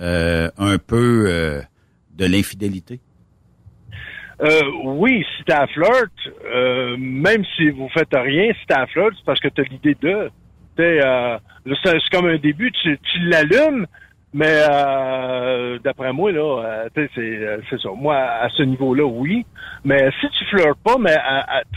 euh, 0.01 0.51
un 0.57 0.79
peu 0.79 1.27
euh, 1.29 1.61
de 2.15 2.25
l'infidélité? 2.25 3.01
Oui, 4.85 5.23
si 5.37 5.45
t'as 5.45 5.65
un 5.65 5.67
flirt, 5.67 6.99
même 6.99 7.45
si 7.57 7.69
vous 7.69 7.91
faites 7.91 8.09
rien, 8.11 8.51
si 8.55 8.67
t'as 8.67 8.85
un 8.85 8.87
flirt, 8.87 9.13
c'est 9.15 9.25
parce 9.27 9.39
que 9.39 9.49
t'as 9.49 9.65
l'idée 9.65 9.95
de. 10.01 10.31
C'est 10.79 10.99
c'est 11.85 11.99
comme 12.11 12.25
un 12.25 12.39
début, 12.39 12.73
tu, 12.73 12.99
tu 12.99 13.19
l'allumes, 13.19 13.87
mais 14.33 14.63
euh, 14.71 15.79
d'après 15.83 16.13
moi, 16.13 16.31
là, 16.33 16.63
euh, 16.65 16.89
c'est, 16.95 17.21
euh, 17.21 17.59
c'est 17.69 17.81
ça. 17.81 17.89
Moi, 17.97 18.17
à 18.17 18.49
ce 18.51 18.63
niveau-là, 18.63 19.05
oui. 19.05 19.45
Mais 19.85 20.11
si 20.21 20.29
tu 20.31 20.45
flirtes 20.47 20.79
pas, 20.85 20.97
mais 20.99 21.17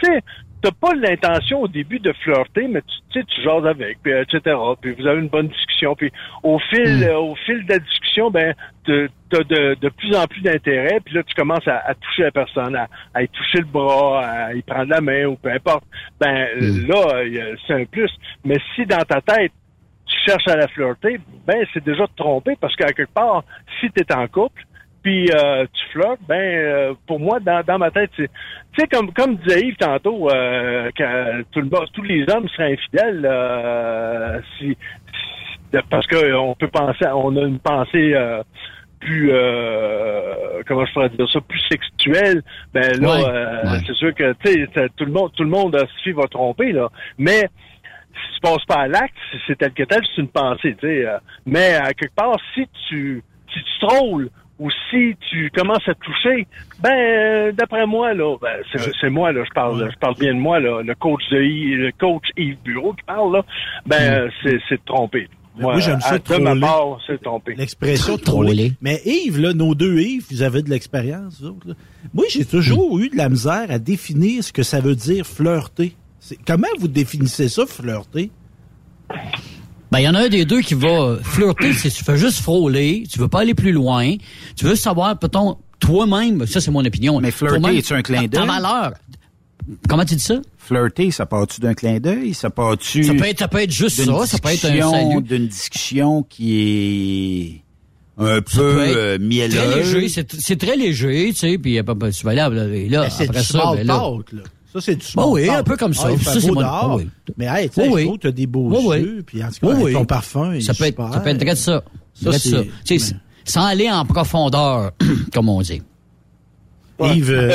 tu 0.01 0.11
sais, 0.11 0.19
t'as 0.61 0.71
pas 0.71 0.93
l'intention 0.95 1.61
au 1.61 1.67
début 1.67 1.99
de 1.99 2.13
flirter, 2.23 2.67
mais 2.67 2.81
tu 2.81 2.87
tu 3.13 3.19
sais, 3.19 3.25
tu 3.27 3.41
jases 3.43 3.65
avec, 3.67 3.99
puis 4.01 4.11
etc. 4.11 4.55
Puis 4.81 4.95
vous 4.97 5.05
avez 5.05 5.19
une 5.19 5.27
bonne 5.27 5.47
discussion. 5.47 5.93
Puis 5.95 6.11
au 6.41 6.57
fil, 6.57 7.03
euh, 7.03 7.19
au 7.19 7.35
fil 7.35 7.63
de 7.63 7.73
la 7.73 7.77
discussion, 7.77 8.31
ben, 8.31 8.55
t'as 8.85 9.43
de, 9.43 9.75
de 9.79 9.89
plus 9.89 10.15
en 10.15 10.25
plus 10.25 10.41
d'intérêt. 10.41 10.99
Puis 11.05 11.13
là, 11.13 11.21
tu 11.21 11.35
commences 11.35 11.67
à, 11.67 11.77
à 11.85 11.93
toucher 11.93 12.23
la 12.23 12.31
personne, 12.31 12.75
à, 12.75 12.87
à 13.13 13.21
y 13.21 13.27
toucher 13.29 13.59
le 13.59 13.65
bras, 13.65 14.25
à 14.25 14.53
y 14.55 14.63
prendre 14.63 14.89
la 14.89 14.99
main 15.01 15.25
ou 15.25 15.35
peu 15.35 15.51
importe. 15.51 15.83
Ben 16.19 16.47
là, 16.87 17.23
il 17.23 17.33
y 17.33 17.39
a- 17.41 17.55
c'est 17.67 17.73
un 17.73 17.85
plus. 17.85 18.09
Mais 18.43 18.57
si 18.75 18.85
dans 18.87 19.03
ta 19.03 19.21
tête 19.21 19.51
cherches 20.25 20.47
à 20.47 20.55
la 20.55 20.67
flirter, 20.67 21.19
ben 21.45 21.65
c'est 21.73 21.83
déjà 21.83 22.07
te 22.07 22.15
tromper 22.15 22.55
parce 22.59 22.75
qu'à 22.75 22.87
quelque 22.93 23.13
part, 23.13 23.43
si 23.79 23.89
tu 23.91 24.01
es 24.01 24.13
en 24.15 24.27
couple, 24.27 24.61
puis 25.01 25.29
euh, 25.33 25.65
tu 25.73 25.85
flirtes, 25.91 26.21
ben 26.27 26.35
euh, 26.39 26.93
pour 27.07 27.19
moi, 27.19 27.39
dans, 27.41 27.61
dans 27.65 27.77
ma 27.77 27.91
tête, 27.91 28.09
c'est 28.15 28.29
tu 28.73 28.81
sais, 28.81 28.87
comme 28.87 29.11
comme 29.13 29.35
disait 29.37 29.61
Yves 29.67 29.75
tantôt, 29.77 30.29
euh, 30.31 30.89
que 30.95 31.41
tout 31.51 31.59
le 31.59 31.65
monde- 31.69 31.89
tous 31.93 32.03
les 32.03 32.25
hommes 32.31 32.47
seraient 32.49 32.73
infidèles 32.73 33.27
euh, 33.29 34.39
si, 34.57 34.69
si- 34.69 35.79
parce 35.89 36.07
que 36.07 36.33
on 36.35 36.55
peut 36.55 36.69
penser, 36.69 37.05
on 37.13 37.35
a 37.35 37.41
une 37.41 37.59
pensée 37.59 38.13
euh, 38.15 38.41
plus 38.99 39.31
euh, 39.33 40.61
comment 40.67 40.85
je 40.85 40.93
pourrais 40.93 41.09
dire 41.09 41.29
ça, 41.29 41.39
plus 41.41 41.59
sexuelle. 41.69 42.41
Ben 42.73 42.99
là, 43.01 43.07
euh, 43.27 43.61
c'est 43.85 43.95
sûr 43.95 44.13
que 44.15 44.33
tu 44.43 44.51
sais, 44.53 44.87
tout 44.95 45.05
le 45.05 45.11
monde, 45.11 45.31
tout 45.35 45.43
le 45.43 45.49
monde 45.49 45.75
euh, 45.75 46.13
va 46.13 46.27
tromper 46.27 46.71
là, 46.71 46.87
mais 47.17 47.49
si 48.13 48.35
tu 48.35 48.39
passes 48.41 48.65
pas 48.65 48.81
à 48.81 48.87
l'acte, 48.87 49.13
c'est- 49.31 49.37
c'est 49.47 49.57
tel 49.57 49.71
que 49.73 49.83
tel, 49.83 50.01
c'est 50.15 50.21
une 50.21 50.27
pensée, 50.27 50.75
tu 50.79 50.87
sais. 50.87 51.05
euh, 51.05 51.17
mais 51.45 51.75
à 51.75 51.93
quelque 51.93 52.15
part, 52.15 52.37
si 52.53 52.65
tu 52.89 53.21
si 53.53 53.59
tu 53.59 53.87
trolles 53.87 54.29
ou 54.59 54.69
si 54.89 55.15
tu 55.29 55.49
commences 55.55 55.87
à 55.87 55.93
te 55.93 55.99
toucher, 55.99 56.47
ben 56.81 56.91
euh, 56.93 57.51
d'après 57.51 57.85
moi 57.85 58.13
là, 58.13 58.35
ben, 58.41 58.57
c'est 58.71 58.91
c'est 59.01 59.09
moi 59.09 59.31
là, 59.31 59.43
je 59.45 59.53
parle, 59.53 59.89
je 59.91 59.97
parle 59.99 60.15
bien 60.17 60.33
de 60.33 60.39
moi 60.39 60.59
là, 60.59 60.81
le 60.81 60.95
coach 60.95 61.21
de 61.31 61.41
Yves- 61.41 61.77
le 61.77 61.91
coach 61.99 62.23
Yves 62.37 62.57
Bureau 62.63 62.93
qui 62.93 63.03
parle 63.03 63.33
là, 63.33 63.43
ben 63.85 64.01
euh, 64.01 64.29
c'est 64.41 64.59
c'est 64.69 64.75
de 64.77 64.85
tromper. 64.85 65.27
Moi, 65.55 65.77
j'aime 65.81 66.01
ça 66.01 66.15
à- 66.15 66.17
de 66.17 66.23
ma 66.39 66.49
troller. 66.49 66.61
part, 66.61 66.97
c'est 67.05 67.13
de 67.13 67.23
tromper. 67.23 67.53
L'expression 67.55 68.17
troller. 68.17 68.71
Mais 68.81 68.99
Yves, 69.05 69.39
là, 69.39 69.53
nos 69.53 69.75
deux 69.75 69.99
Yves, 69.99 70.25
vous 70.31 70.41
avez 70.41 70.63
de 70.63 70.69
l'expérience, 70.71 71.41
vous 71.41 71.49
autres. 71.49 71.67
là. 71.67 71.73
Moi, 72.11 72.25
j'ai 72.27 72.43
toujours 72.43 72.97
eu 72.99 73.09
de 73.09 73.15
la 73.17 73.29
misère 73.29 73.67
à 73.69 73.77
définir 73.77 74.43
ce 74.43 74.51
que 74.51 74.63
ça 74.63 74.79
veut 74.81 74.95
dire 74.95 75.27
flirter. 75.27 75.93
C'est- 76.25 76.37
Comment 76.47 76.67
vous 76.79 76.87
définissez 76.87 77.49
ça, 77.49 77.65
flirter? 77.65 78.31
Ben, 79.91 79.99
il 79.99 80.03
y 80.03 80.07
en 80.07 80.15
a 80.15 80.21
un 80.25 80.29
des 80.29 80.45
deux 80.45 80.61
qui 80.61 80.73
va 80.73 81.17
flirter, 81.21 81.73
c'est 81.73 81.89
tu 81.89 82.01
fais 82.03 82.17
juste 82.17 82.39
frôler, 82.39 83.03
tu 83.11 83.19
veux 83.19 83.27
pas 83.27 83.41
aller 83.41 83.53
plus 83.53 83.73
loin, 83.73 84.15
tu 84.55 84.63
veux 84.65 84.75
savoir, 84.75 85.19
peut-on, 85.19 85.57
toi-même, 85.79 86.47
ça 86.47 86.61
c'est 86.61 86.71
mon 86.71 86.83
opinion. 86.85 87.19
Mais 87.19 87.29
flirter, 87.31 87.77
est-tu 87.77 87.93
un 87.93 88.01
clin 88.01 88.21
Ta 88.27 88.39
d'œil? 88.39 88.47
valeur. 88.47 88.93
Comment 89.89 90.05
tu 90.05 90.15
dis 90.15 90.23
ça? 90.23 90.41
Flirter, 90.57 91.11
ça 91.11 91.25
part-tu 91.25 91.59
d'un 91.61 91.73
clin 91.73 91.99
d'œil? 91.99 92.33
Ça 92.33 92.49
part-tu... 92.49 93.03
Ça 93.03 93.13
peut 93.13 93.25
être- 93.25 93.39
ça 93.39 93.47
peut 93.49 93.59
être 93.61 93.71
juste 93.71 94.01
d'une 94.01 94.17
ça, 94.17 94.25
ça 94.27 94.37
peut 94.39 94.49
être 94.49 94.65
un 94.65 94.69
discussion- 94.71 94.91
salut. 95.09 95.21
D'une 95.21 95.47
discussion 95.47 96.23
qui 96.23 97.61
est 98.17 98.23
un 98.23 98.35
Ça 98.37 98.41
peu 98.41 98.61
euh, 98.79 99.17
mielleuse? 99.19 99.57
Très 99.57 99.75
léger, 99.75 100.07
c'est 100.09 100.33
c'est 100.39 100.55
très 100.57 100.75
léger, 100.77 101.29
tu 101.33 101.39
sais, 101.39 101.57
puis 101.57 101.81
ben, 101.81 101.93
ben, 101.93 102.11
tu 102.11 102.23
vas 102.25 102.33
là, 102.33 102.49
là, 102.49 102.65
et 102.67 102.87
là 102.89 103.01
Ben, 103.03 103.09
c'est 103.09 103.23
après 103.29 103.43
ça, 103.43 103.59
small 103.59 103.77
ben, 103.77 103.87
là, 103.87 103.97
talk, 103.99 104.31
là. 104.31 104.41
Ça, 104.73 104.81
c'est 104.81 104.95
du 104.95 105.05
Bon, 105.15 105.23
small 105.23 105.33
oui, 105.33 105.49
un 105.49 105.63
peu 105.63 105.77
comme 105.77 105.93
ça. 105.93 106.07
Ah, 106.07 106.11
il 106.13 106.17
fait 106.17 106.23
Ça, 106.25 106.41
c'est 106.41 106.47
beau 106.47 106.55
mon- 106.55 106.61
dehors. 106.61 106.89
ah 106.91 106.95
oui. 106.95 107.07
Mais 107.37 107.45
hey, 107.45 107.69
tu 107.69 107.75
sais, 107.75 107.87
Oui, 107.87 108.07
oui. 108.09 108.17
T'as 108.19 108.31
des 108.31 108.47
beaux 108.47 108.69
Oui, 108.71 108.83
oui. 108.87 108.97
yeux, 109.01 109.23
puis 109.25 109.43
en 109.43 109.47
tout 109.47 109.53
cas, 109.53 109.67
Oui, 109.67 109.73
avec 109.73 109.85
oui. 109.85 109.93
ton 109.93 110.05
parfum, 110.05 110.59
ça 110.59 110.71
est 110.71 110.77
peut 110.77 110.83
être, 110.85 110.95
super. 110.95 111.13
ça 111.13 111.19
peut 111.19 111.29
être 111.29 111.55
ça. 111.57 111.83
Ça, 112.13 112.31
ça. 112.33 112.57
Tu 112.85 112.99
sais, 112.99 113.15
Sans 113.45 113.65
aller 113.65 113.89
en 113.91 114.03
profondeur, 114.05 114.91
comme 115.33 115.49
on 115.49 115.61
dit. 115.61 115.81
Yves, 116.99 117.31
euh, 117.31 117.49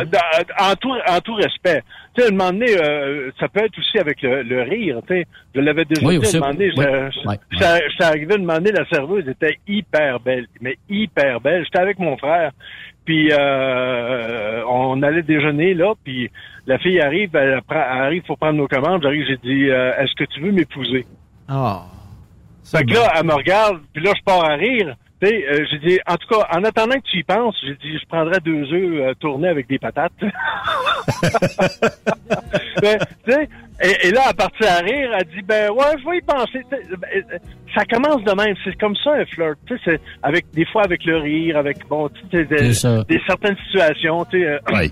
Euh, 0.00 0.04
dans- 0.06 0.64
en, 0.70 0.74
tout, 0.76 0.92
en 1.08 1.20
tout 1.20 1.34
respect. 1.34 1.82
Tu 2.14 2.22
sais, 2.22 2.28
à 2.28 2.30
un 2.30 2.36
moment 2.36 2.52
donné, 2.52 2.66
euh, 2.80 3.30
ça 3.38 3.48
peut 3.48 3.60
être 3.64 3.76
aussi 3.78 3.98
avec 3.98 4.22
le, 4.22 4.42
le 4.42 4.62
rire, 4.62 5.00
tu 5.06 5.14
sais. 5.14 5.26
Je 5.54 5.60
l'avais 5.60 5.84
déjà 5.84 6.06
Oui, 6.06 6.18
dit, 6.18 6.36
un 6.36 6.40
moment 6.40 6.52
donné, 6.52 6.70
Oui. 6.76 6.84
je- 6.84 7.28
Ouais. 7.28 7.38
je- 7.50 7.58
ça- 7.98 8.08
arrivé 8.08 8.32
à 8.32 8.36
un 8.36 8.38
moment 8.38 8.54
donné, 8.54 8.72
la 8.72 8.88
serveuse 8.88 9.28
était 9.28 9.58
hyper 9.68 10.20
belle, 10.20 10.46
mais 10.60 10.78
hyper 10.88 11.40
belle. 11.40 11.64
J'étais 11.64 11.80
avec 11.80 11.98
mon 11.98 12.16
frère, 12.16 12.52
puis 13.06 13.30
euh, 13.32 14.62
on 14.68 15.02
allait 15.02 15.22
déjeuner, 15.22 15.74
là, 15.74 15.94
puis 16.04 16.30
la 16.66 16.78
fille 16.78 17.00
arrive, 17.00 17.34
elle, 17.34 17.60
arrive 17.70 18.22
pour 18.24 18.36
prendre 18.36 18.58
nos 18.58 18.68
commandes. 18.68 19.02
J'arrive, 19.02 19.24
j'ai 19.26 19.36
dit, 19.36 19.70
euh, 19.70 19.92
est-ce 19.98 20.14
que 20.14 20.24
tu 20.24 20.40
veux 20.40 20.52
m'épouser? 20.52 21.06
Ah. 21.48 21.84
Fait 22.64 22.84
que 22.84 22.92
là, 22.92 23.12
elle 23.16 23.24
me 23.24 23.34
regarde, 23.34 23.80
puis 23.94 24.02
là, 24.02 24.12
je 24.16 24.22
pars 24.24 24.44
à 24.44 24.54
rire. 24.54 24.96
Tu 25.22 25.28
sais, 25.28 25.46
euh, 25.48 25.64
j'ai 25.70 25.78
dit, 25.78 26.00
en 26.06 26.16
tout 26.16 26.28
cas, 26.28 26.46
en 26.52 26.64
attendant 26.64 26.96
que 26.96 27.08
tu 27.08 27.18
y 27.18 27.22
penses, 27.22 27.56
j'ai 27.64 27.76
dit, 27.76 27.98
je 27.98 28.06
prendrais 28.06 28.40
deux 28.40 28.70
œufs 28.72 29.00
euh, 29.00 29.14
tournés 29.14 29.48
avec 29.48 29.68
des 29.68 29.78
patates. 29.78 30.12
Ben, 32.82 32.98
tu 33.24 33.32
sais, 33.32 33.48
et, 33.82 34.08
et 34.08 34.10
là, 34.10 34.22
à 34.28 34.34
partir 34.34 34.66
à 34.70 34.76
rire, 34.78 35.10
elle 35.18 35.26
dit, 35.34 35.42
ben 35.46 35.70
ouais, 35.70 35.84
je 36.02 36.10
vais 36.10 36.18
y 36.18 36.22
penser. 36.22 36.60
Ben, 36.70 36.78
euh, 37.16 37.38
Ça 37.74 37.84
commence 37.84 38.22
de 38.24 38.32
même. 38.32 38.54
C'est 38.64 38.76
comme 38.78 38.94
ça 39.02 39.12
un 39.12 39.24
flirt. 39.26 39.56
Tu 39.66 39.78
sais, 39.84 40.00
avec 40.22 40.46
des 40.54 40.64
fois 40.66 40.82
avec 40.84 41.04
le 41.04 41.18
rire, 41.18 41.56
avec 41.56 41.86
bon, 41.88 42.08
des, 42.32 42.44
des 42.44 42.72
certaines 43.26 43.56
situations. 43.66 44.24
Tu 44.30 44.40
sais, 44.40 44.46
euh, 44.46 44.58
Mais 44.72 44.90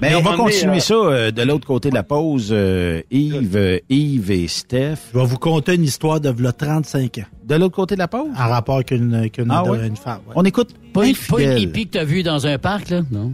Mais 0.00 0.14
on 0.14 0.20
va 0.20 0.36
continuer 0.36 0.76
euh, 0.76 0.80
ça 0.80 0.94
euh, 0.94 1.30
de 1.32 1.42
l'autre 1.42 1.66
côté 1.66 1.90
de 1.90 1.94
la 1.94 2.04
pause. 2.04 2.50
euh, 2.52 3.02
Yves, 3.10 3.56
euh, 3.56 3.78
Yves 3.88 4.30
et 4.30 4.46
Steph. 4.46 5.10
Je 5.12 5.18
vais 5.18 5.24
vous 5.26 5.38
conter 5.38 5.74
une 5.74 5.82
histoire 5.82 6.20
de 6.20 6.30
v'là 6.30 6.52
35 6.52 7.18
ans. 7.18 7.22
De 7.44 7.56
l'autre 7.56 7.74
côté 7.74 7.94
de 7.96 8.00
la 8.00 8.06
pause? 8.08 8.28
En 8.38 8.48
rapport 8.48 8.76
avec 8.76 8.92
une, 8.92 9.12
avec 9.14 9.38
une, 9.38 9.50
Ah 9.50 9.64
ouais? 9.64 9.86
une 9.88 9.96
femme. 9.96 10.20
ouais. 10.28 10.34
On 10.36 10.44
écoute 10.44 10.70
Pas 10.94 11.04
une, 11.04 11.16
pas 11.16 11.42
une 11.42 11.58
hippie 11.58 11.86
que 11.88 11.92
t'as 11.98 12.04
vue 12.04 12.22
dans 12.22 12.46
un 12.46 12.58
parc, 12.58 12.90
là? 12.90 13.00
Non. 13.10 13.32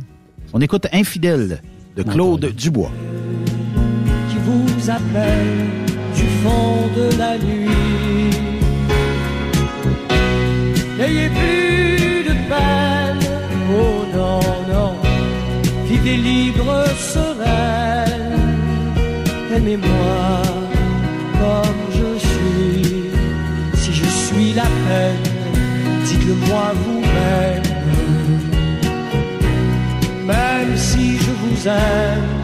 On 0.54 0.60
écoute 0.62 0.86
Infidèle 0.92 1.60
de 1.96 2.02
Claude 2.02 2.46
Dubois. 2.56 2.90
Du 4.86 6.26
fond 6.42 6.90
de 6.94 7.08
la 7.16 7.38
nuit. 7.38 8.30
N'ayez 10.98 11.28
plus 11.30 12.24
de 12.28 12.34
peine, 12.50 13.24
oh 13.72 14.04
non, 14.14 14.40
non, 14.70 14.96
vivez 15.86 16.18
libre, 16.18 16.84
sereine, 16.98 18.42
aimez-moi 19.56 20.42
comme 21.40 21.82
je 21.98 22.18
suis. 22.18 23.04
Si 23.74 23.92
je 23.92 24.04
suis 24.04 24.52
la 24.52 24.68
peine, 24.86 25.24
dites-le 26.04 26.34
moi 26.46 26.72
vous-même, 26.84 27.62
même 30.26 30.76
si 30.76 31.16
je 31.16 31.30
vous 31.40 31.68
aime. 31.68 32.43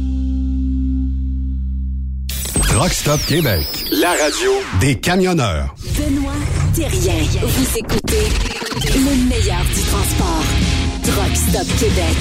Rock 2.74 2.93
Stop 2.93 3.20
Québec. 3.27 3.66
La 3.90 4.10
radio 4.10 4.52
des 4.81 4.94
camionneurs. 4.97 5.74
Benoît 5.97 6.32
Thérien. 6.74 7.14
Vous 7.43 7.78
écoutez 7.78 8.28
le 8.94 9.28
meilleur 9.28 9.64
du 9.74 9.81
transport. 9.81 10.44
Truck 11.02 11.35
Stop 11.35 11.66
Québec. 11.78 12.16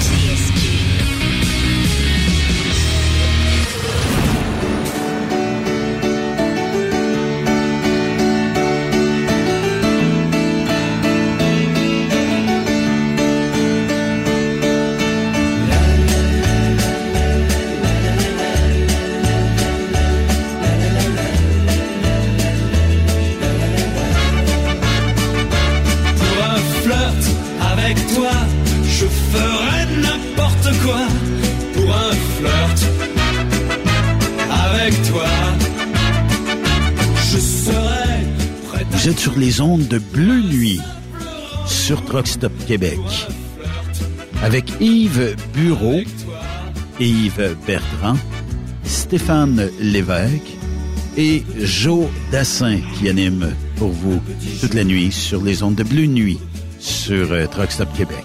Les 39.56 39.62
ondes 39.62 39.88
de 39.88 39.98
Bleu 39.98 40.42
Nuit 40.42 40.80
sur 41.66 42.04
Truck 42.04 42.26
Stop 42.26 42.52
Québec 42.66 42.98
avec 44.42 44.70
Yves 44.80 45.34
Bureau, 45.54 46.00
Yves 47.00 47.56
Bertrand, 47.66 48.16
Stéphane 48.84 49.70
Lévesque 49.80 50.42
et 51.16 51.42
Joe 51.60 52.06
Dassin 52.30 52.80
qui 52.98 53.08
anime 53.08 53.54
pour 53.76 53.88
vous 53.88 54.20
toute 54.60 54.74
la 54.74 54.84
nuit 54.84 55.10
sur 55.10 55.42
les 55.42 55.62
ondes 55.62 55.76
de 55.76 55.84
Bleu 55.84 56.04
Nuit 56.04 56.38
sur 56.78 57.32
euh, 57.32 57.46
Truck 57.46 57.70
Stop 57.72 57.88
Québec. 57.96 58.24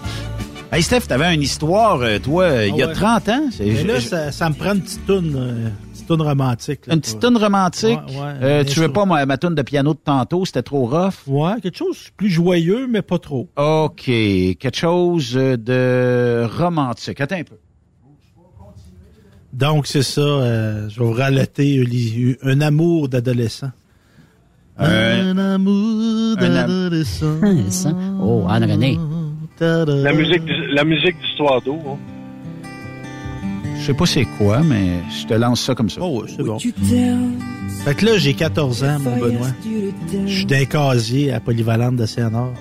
Hey 0.70 0.82
Steph, 0.82 1.02
t'avais 1.08 1.34
une 1.34 1.42
histoire, 1.42 2.00
euh, 2.02 2.18
toi, 2.18 2.44
euh, 2.44 2.66
il 2.66 2.76
y 2.76 2.82
a 2.82 2.86
Ah 2.86 2.88
ouais. 2.88 2.94
30 2.94 3.28
ans. 3.30 3.48
c'est- 3.56 3.64
Mais 3.64 3.84
là, 3.84 3.98
je- 4.00 4.08
ça, 4.08 4.32
ça 4.32 4.50
me 4.50 4.54
prend 4.54 4.72
une 4.74 4.82
petite 4.82 5.06
toune, 5.06 5.72
euh, 6.12 6.16
petite 6.16 6.20
toune 6.20 6.22
romantique. 6.22 6.86
là, 6.86 6.94
Une 6.94 7.00
petite 7.00 7.20
tune 7.20 7.36
romantique. 7.36 7.98
Ouais, 8.08 8.14
ouais, 8.20 8.34
Euh, 8.42 8.64
tu 8.64 8.80
veux 8.80 8.86
sûr. 8.86 8.92
pas 8.92 9.04
ma, 9.04 9.24
ma 9.26 9.38
tune 9.38 9.54
de 9.54 9.62
piano 9.62 9.94
de 9.94 9.98
tantôt, 9.98 10.44
c'était 10.44 10.62
trop 10.62 10.86
rough? 10.86 11.26
Ouais, 11.26 11.60
quelque 11.62 11.76
chose 11.78 11.96
de 12.06 12.10
plus 12.16 12.28
joyeux, 12.30 12.86
mais 12.88 13.02
pas 13.02 13.18
trop. 13.18 13.48
OK. 13.56 14.04
Quelque 14.04 14.76
chose 14.76 15.32
euh, 15.36 15.56
de 15.56 16.46
romantique. 16.58 17.20
Attends 17.20 17.36
un 17.36 17.44
peu. 17.44 17.56
Donc, 19.52 19.86
c'est 19.86 20.02
ça. 20.02 20.20
euh, 20.22 20.88
je 20.88 20.98
vais 20.98 21.04
vous 21.06 21.12
relater 21.12 22.36
un 22.42 22.60
amour 22.62 23.08
d'adolescent. 23.08 23.70
Un- 24.78 25.36
Un 25.36 25.38
amour 25.54 26.36
d'adolescent. 26.38 27.36
Oh, 28.20 28.46
Anne-Renée. 28.48 28.98
La 29.60 30.12
musique, 30.12 30.44
du- 30.44 30.66
la 30.74 30.84
musique 30.84 31.16
d'Histoire 31.20 31.60
d'eau. 31.62 31.78
hein. 31.86 31.96
Je 33.82 33.86
sais 33.88 33.94
pas 33.94 34.06
c'est 34.06 34.24
quoi, 34.38 34.60
mais 34.60 35.00
je 35.20 35.26
te 35.26 35.34
lance 35.34 35.60
ça 35.60 35.74
comme 35.74 35.90
ça. 35.90 36.00
Oh, 36.00 36.22
ouais, 36.22 36.28
c'est 36.36 36.42
bon. 36.44 36.56
Fait 37.84 37.94
que 37.96 38.06
là, 38.06 38.16
j'ai 38.16 38.32
14 38.34 38.84
ans, 38.84 38.98
mon 39.00 39.16
Benoît. 39.16 39.48
Je 40.26 40.32
suis 40.32 40.44
d'un 40.46 40.64
casier 40.66 41.32
à 41.32 41.40
Polyvalente 41.40 41.96
de 41.96 42.06
Saint-Nord. 42.06 42.52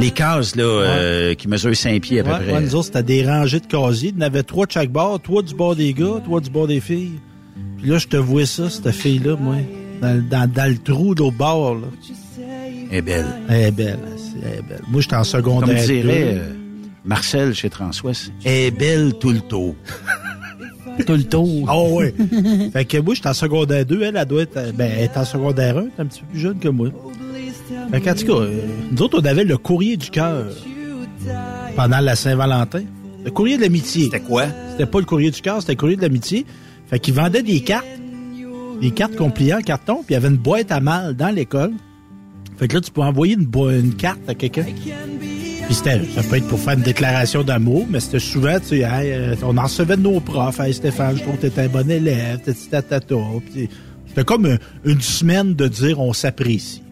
Les 0.00 0.10
cases, 0.10 0.56
là, 0.56 0.64
euh, 0.64 1.34
qui 1.34 1.46
mesurent 1.46 1.76
5 1.76 2.02
pieds 2.02 2.18
à 2.18 2.24
peu 2.24 2.30
Ouais, 2.30 2.36
près. 2.40 2.52
ouais, 2.52 2.60
nous 2.62 2.74
autres, 2.74 2.86
c'était 2.86 3.04
des 3.04 3.24
rangées 3.24 3.60
de 3.60 3.66
casiers. 3.66 4.08
Il 4.08 4.20
y 4.20 4.24
en 4.24 4.26
avait 4.26 4.42
trois 4.42 4.66
de 4.66 4.72
chaque 4.72 4.90
bord. 4.90 5.20
Trois 5.20 5.42
du 5.42 5.54
bord 5.54 5.76
des 5.76 5.92
gars, 5.94 6.20
trois 6.24 6.40
du 6.40 6.50
bord 6.50 6.66
des 6.66 6.80
filles. 6.80 7.12
Puis 7.78 7.88
là, 7.88 7.98
je 7.98 8.08
te 8.08 8.16
vois 8.16 8.44
ça, 8.46 8.68
cette 8.68 8.90
fille-là, 8.90 9.36
moi. 9.38 9.54
Dans, 10.02 10.20
dans, 10.28 10.50
dans 10.50 10.68
le 10.68 10.78
trou 10.78 11.14
de 11.14 11.20
l'autre 11.22 11.36
bord, 11.36 11.76
là. 11.76 11.86
Elle 12.90 12.98
est 12.98 13.02
belle. 13.02 13.26
Elle 13.48 13.62
est 13.66 13.70
belle, 13.70 13.98
elle 14.42 14.58
est 14.58 14.62
belle. 14.62 14.82
Moi, 14.88 15.00
j'étais 15.00 15.14
en 15.14 15.18
Comme 15.18 15.24
secondaire. 15.26 15.86
dirait 15.86 16.02
deux. 16.02 16.38
euh, 16.40 16.52
Marcel 17.04 17.54
chez 17.54 17.70
Transouest. 17.70 18.32
Elle 18.44 18.52
est 18.52 18.70
belle 18.72 19.12
tout 19.20 19.30
le 19.30 19.40
tour. 19.40 19.76
Tout 21.06 21.12
le 21.12 21.24
tour. 21.24 21.68
Oh 21.72 22.00
oui. 22.00 22.70
fait 22.72 22.84
que 22.84 22.98
moi, 22.98 23.14
j'étais 23.14 23.28
en 23.28 23.34
secondaire 23.34 23.84
2. 23.84 24.02
Elle, 24.02 24.16
elle 24.16 24.24
doit 24.26 24.42
être, 24.42 24.72
ben, 24.74 24.90
elle 24.96 25.04
est 25.04 25.16
en 25.16 25.24
secondaire 25.24 25.78
1. 25.78 25.80
Elle 25.80 25.86
est 25.86 26.00
un 26.00 26.06
petit 26.06 26.20
peu 26.20 26.26
plus 26.26 26.40
jeune 26.40 26.58
que 26.58 26.68
moi. 26.68 26.88
Fait 27.90 28.00
qu'en 28.00 28.14
tout 28.14 28.26
cas, 28.26 28.32
euh, 28.32 28.60
nous 28.92 29.02
autres, 29.02 29.20
on 29.20 29.24
avait 29.24 29.44
le 29.44 29.56
courrier 29.56 29.96
du 29.96 30.10
cœur 30.10 30.46
pendant 31.76 32.00
la 32.00 32.16
Saint-Valentin. 32.16 32.82
Le 33.24 33.30
courrier 33.30 33.56
de 33.56 33.62
l'amitié. 33.62 34.04
C'était 34.04 34.20
quoi? 34.20 34.44
C'était 34.72 34.86
pas 34.86 34.98
le 34.98 35.06
courrier 35.06 35.30
du 35.30 35.40
cœur, 35.40 35.60
c'était 35.60 35.72
le 35.72 35.78
courrier 35.78 35.96
de 35.96 36.02
l'amitié. 36.02 36.44
Fait 36.88 36.98
qu'ils 36.98 37.14
vendaient 37.14 37.42
des 37.42 37.60
cartes. 37.60 37.86
Des 38.80 38.90
cartes 38.90 39.16
qu'on 39.16 39.30
pliait 39.30 39.54
en 39.54 39.60
carton, 39.60 40.02
puis 40.04 40.10
il 40.10 40.12
y 40.14 40.16
avait 40.16 40.28
une 40.28 40.36
boîte 40.36 40.70
à 40.72 40.80
mal 40.80 41.14
dans 41.14 41.34
l'école. 41.34 41.72
Fait 42.58 42.68
que 42.68 42.74
là, 42.74 42.80
tu 42.80 42.90
peux 42.90 43.00
envoyer 43.00 43.34
une, 43.34 43.48
une 43.70 43.94
carte 43.94 44.20
à 44.28 44.34
quelqu'un. 44.34 44.66
Puis 45.66 45.74
c'était, 45.74 46.00
ça 46.14 46.22
peut 46.22 46.36
être 46.36 46.48
pour 46.48 46.60
faire 46.60 46.74
une 46.74 46.82
déclaration 46.82 47.42
d'amour, 47.42 47.86
mais 47.88 48.00
c'était 48.00 48.18
souvent, 48.18 48.58
tu 48.60 48.66
sais, 48.68 48.82
euh, 48.84 49.34
on 49.42 49.56
en 49.56 49.62
recevait 49.62 49.96
de 49.96 50.02
nos 50.02 50.20
profs. 50.20 50.60
Hey, 50.60 50.74
Stéphane, 50.74 51.16
je 51.16 51.22
trouve 51.22 51.36
que 51.36 51.42
t'étais 51.42 51.62
un 51.62 51.68
bon 51.68 51.90
élève, 51.90 52.40
tati, 52.40 52.68
tatata. 52.68 53.14
C'était 54.06 54.24
comme 54.24 54.46
un- 54.46 54.58
une 54.84 55.00
semaine 55.00 55.54
de 55.54 55.66
dire 55.66 56.00
on 56.00 56.12
s'apprécie. 56.12 56.82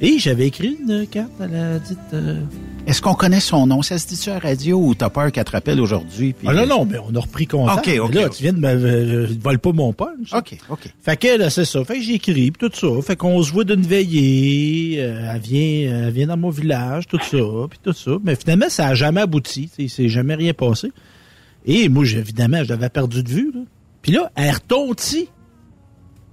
Et 0.00 0.18
j'avais 0.18 0.46
écrit 0.46 0.76
une 0.80 1.06
carte 1.06 1.38
à 1.40 1.46
la 1.46 1.78
dite... 1.78 1.98
euh, 2.14 2.40
Est-ce 2.86 3.02
qu'on 3.02 3.14
connaît 3.14 3.40
son 3.40 3.66
nom? 3.66 3.82
Ça 3.82 3.98
se 3.98 4.06
dit-tu 4.06 4.30
à 4.30 4.38
radio 4.38 4.78
ou 4.80 4.94
t'as 4.94 5.10
peur 5.10 5.32
qu'elle 5.32 5.44
te 5.44 5.50
rappelle 5.50 5.80
aujourd'hui? 5.80 6.32
puis- 6.32 6.46
Ah 6.48 6.54
non, 6.54 6.66
non, 6.66 6.84
mais 6.84 6.98
on 6.98 7.12
a 7.16 7.20
repris 7.20 7.46
contact. 7.48 7.88
OK, 7.88 7.98
OK, 8.00 8.14
Là, 8.14 8.28
tu 8.28 8.42
viens 8.44 8.52
de 8.52 8.58
me... 8.60 8.68
euh, 8.68 9.26
Je 9.26 9.34
vole 9.40 9.58
pas 9.58 9.72
mon 9.72 9.92
punch. 9.92 10.32
OK, 10.32 10.56
OK. 10.70 10.88
Fait 11.02 11.16
que 11.16 11.36
là, 11.36 11.50
c'est 11.50 11.64
ça. 11.64 11.84
Fait 11.84 11.98
que 11.98 12.48
pis 12.50 12.52
tout 12.52 12.70
ça. 12.72 12.86
Fait 13.02 13.16
qu'on 13.16 13.42
se 13.42 13.52
voit 13.52 13.64
d'une 13.64 13.82
veillée. 13.82 15.00
euh, 15.02 15.32
elle 15.34 15.40
vient, 15.40 16.06
elle 16.06 16.12
vient 16.12 16.26
dans 16.28 16.36
mon 16.36 16.50
village, 16.50 17.08
tout 17.08 17.18
ça, 17.20 17.38
puis 17.68 17.78
tout 17.82 17.92
ça. 17.92 18.12
Mais 18.22 18.36
finalement, 18.36 18.68
ça 18.68 18.86
a 18.86 18.94
jamais 18.94 19.20
abouti. 19.22 19.68
sais, 19.76 19.88
C'est 19.88 20.08
jamais 20.08 20.36
rien 20.36 20.54
passé. 20.54 20.92
Et 21.66 21.88
moi, 21.88 22.04
j'ai- 22.04 22.18
évidemment, 22.18 22.62
je 22.62 22.68
l'avais 22.68 22.88
perdu 22.88 23.24
de 23.24 23.28
vue. 23.28 23.50
Là. 23.52 23.60
Puis 24.02 24.12
là, 24.12 24.30
elle 24.36 24.52
retontit 24.54 25.28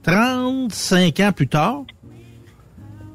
35 0.03 1.19
ans 1.21 1.31
plus 1.31 1.47
tard. 1.47 1.83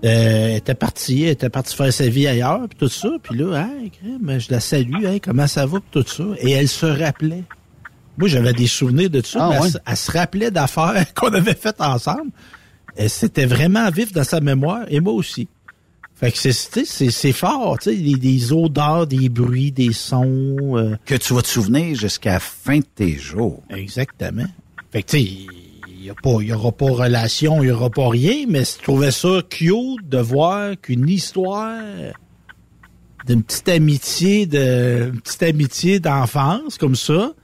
Euh, 0.04 0.50
elle 0.50 0.56
était 0.56 0.74
partie, 0.74 1.22
elle 1.24 1.30
était 1.30 1.48
partie 1.50 1.74
faire 1.74 1.92
sa 1.92 2.08
vie 2.08 2.26
ailleurs, 2.28 2.68
puis 2.68 2.78
tout 2.78 2.88
ça. 2.88 3.08
Puis 3.22 3.36
là, 3.36 3.66
hey, 3.80 3.90
crème, 3.90 4.38
je 4.38 4.50
la 4.50 4.60
salue, 4.60 5.04
hey, 5.04 5.20
comment 5.20 5.46
ça 5.48 5.66
va, 5.66 5.80
puis 5.80 6.02
tout 6.02 6.08
ça. 6.08 6.24
Et 6.38 6.52
elle 6.52 6.68
se 6.68 6.86
rappelait. 6.86 7.42
Moi, 8.16 8.28
j'avais 8.28 8.52
des 8.52 8.66
souvenirs 8.66 9.10
de 9.10 9.20
tout 9.20 9.28
ça, 9.28 9.44
Ah, 9.46 9.48
mais 9.50 9.56
elle 9.56 9.62
ouais. 9.62 9.70
se- 9.70 9.78
elle, 9.86 9.96
se 9.96 10.10
rappelait 10.12 10.50
d'affaires 10.50 11.04
qu'on 11.14 11.32
avait 11.34 11.54
faites 11.54 11.80
ensemble. 11.80 12.30
Et 12.96 13.08
C'était 13.08 13.46
vraiment 13.46 13.88
vif 13.90 14.12
dans 14.12 14.24
sa 14.24 14.40
mémoire, 14.40 14.84
et 14.88 15.00
moi 15.00 15.12
aussi. 15.12 15.48
Fait 16.14 16.32
que 16.32 16.38
c'est, 16.38 16.50
c'est, 16.52 17.10
c'est 17.10 17.32
fort, 17.32 17.78
tu 17.80 17.90
sais, 17.90 17.96
des, 17.96 18.14
des 18.16 18.52
odeurs, 18.52 19.06
des 19.06 19.28
bruits, 19.28 19.70
des 19.70 19.92
sons. 19.92 20.56
euh, 20.76 20.96
Que 21.06 21.14
tu 21.14 21.32
vas 21.32 21.42
te 21.42 21.46
souvenir 21.48 21.94
jusqu'à 21.96 22.34
la 22.34 22.40
fin 22.40 22.78
de 22.78 22.84
tes 22.92 23.16
jours. 23.16 23.62
Exactement. 23.70 24.46
Fait 24.92 25.02
que, 25.04 25.10
tu 25.12 25.18
sais, 25.24 25.28
il 26.08 26.12
y 26.12 26.12
a 26.12 26.14
pas, 26.14 26.42
y 26.42 26.52
aura 26.54 26.72
pas 26.72 26.86
relation, 26.86 27.62
il 27.62 27.66
y 27.68 27.70
aura 27.70 27.90
pas 27.90 28.08
rien, 28.08 28.46
mais 28.48 28.64
je 28.64 28.82
trouvais 28.82 29.10
ça 29.10 29.42
cute 29.50 30.08
de 30.08 30.16
voir 30.18 30.80
qu'une 30.80 31.06
histoire 31.06 31.82
d'une 33.26 33.42
petite 33.42 33.68
amitié 33.68 34.46
de, 34.46 35.10
une 35.12 35.20
petite 35.20 35.42
amitié 35.42 36.00
d'enfance, 36.00 36.78
comme 36.78 36.96
ça, 36.96 37.34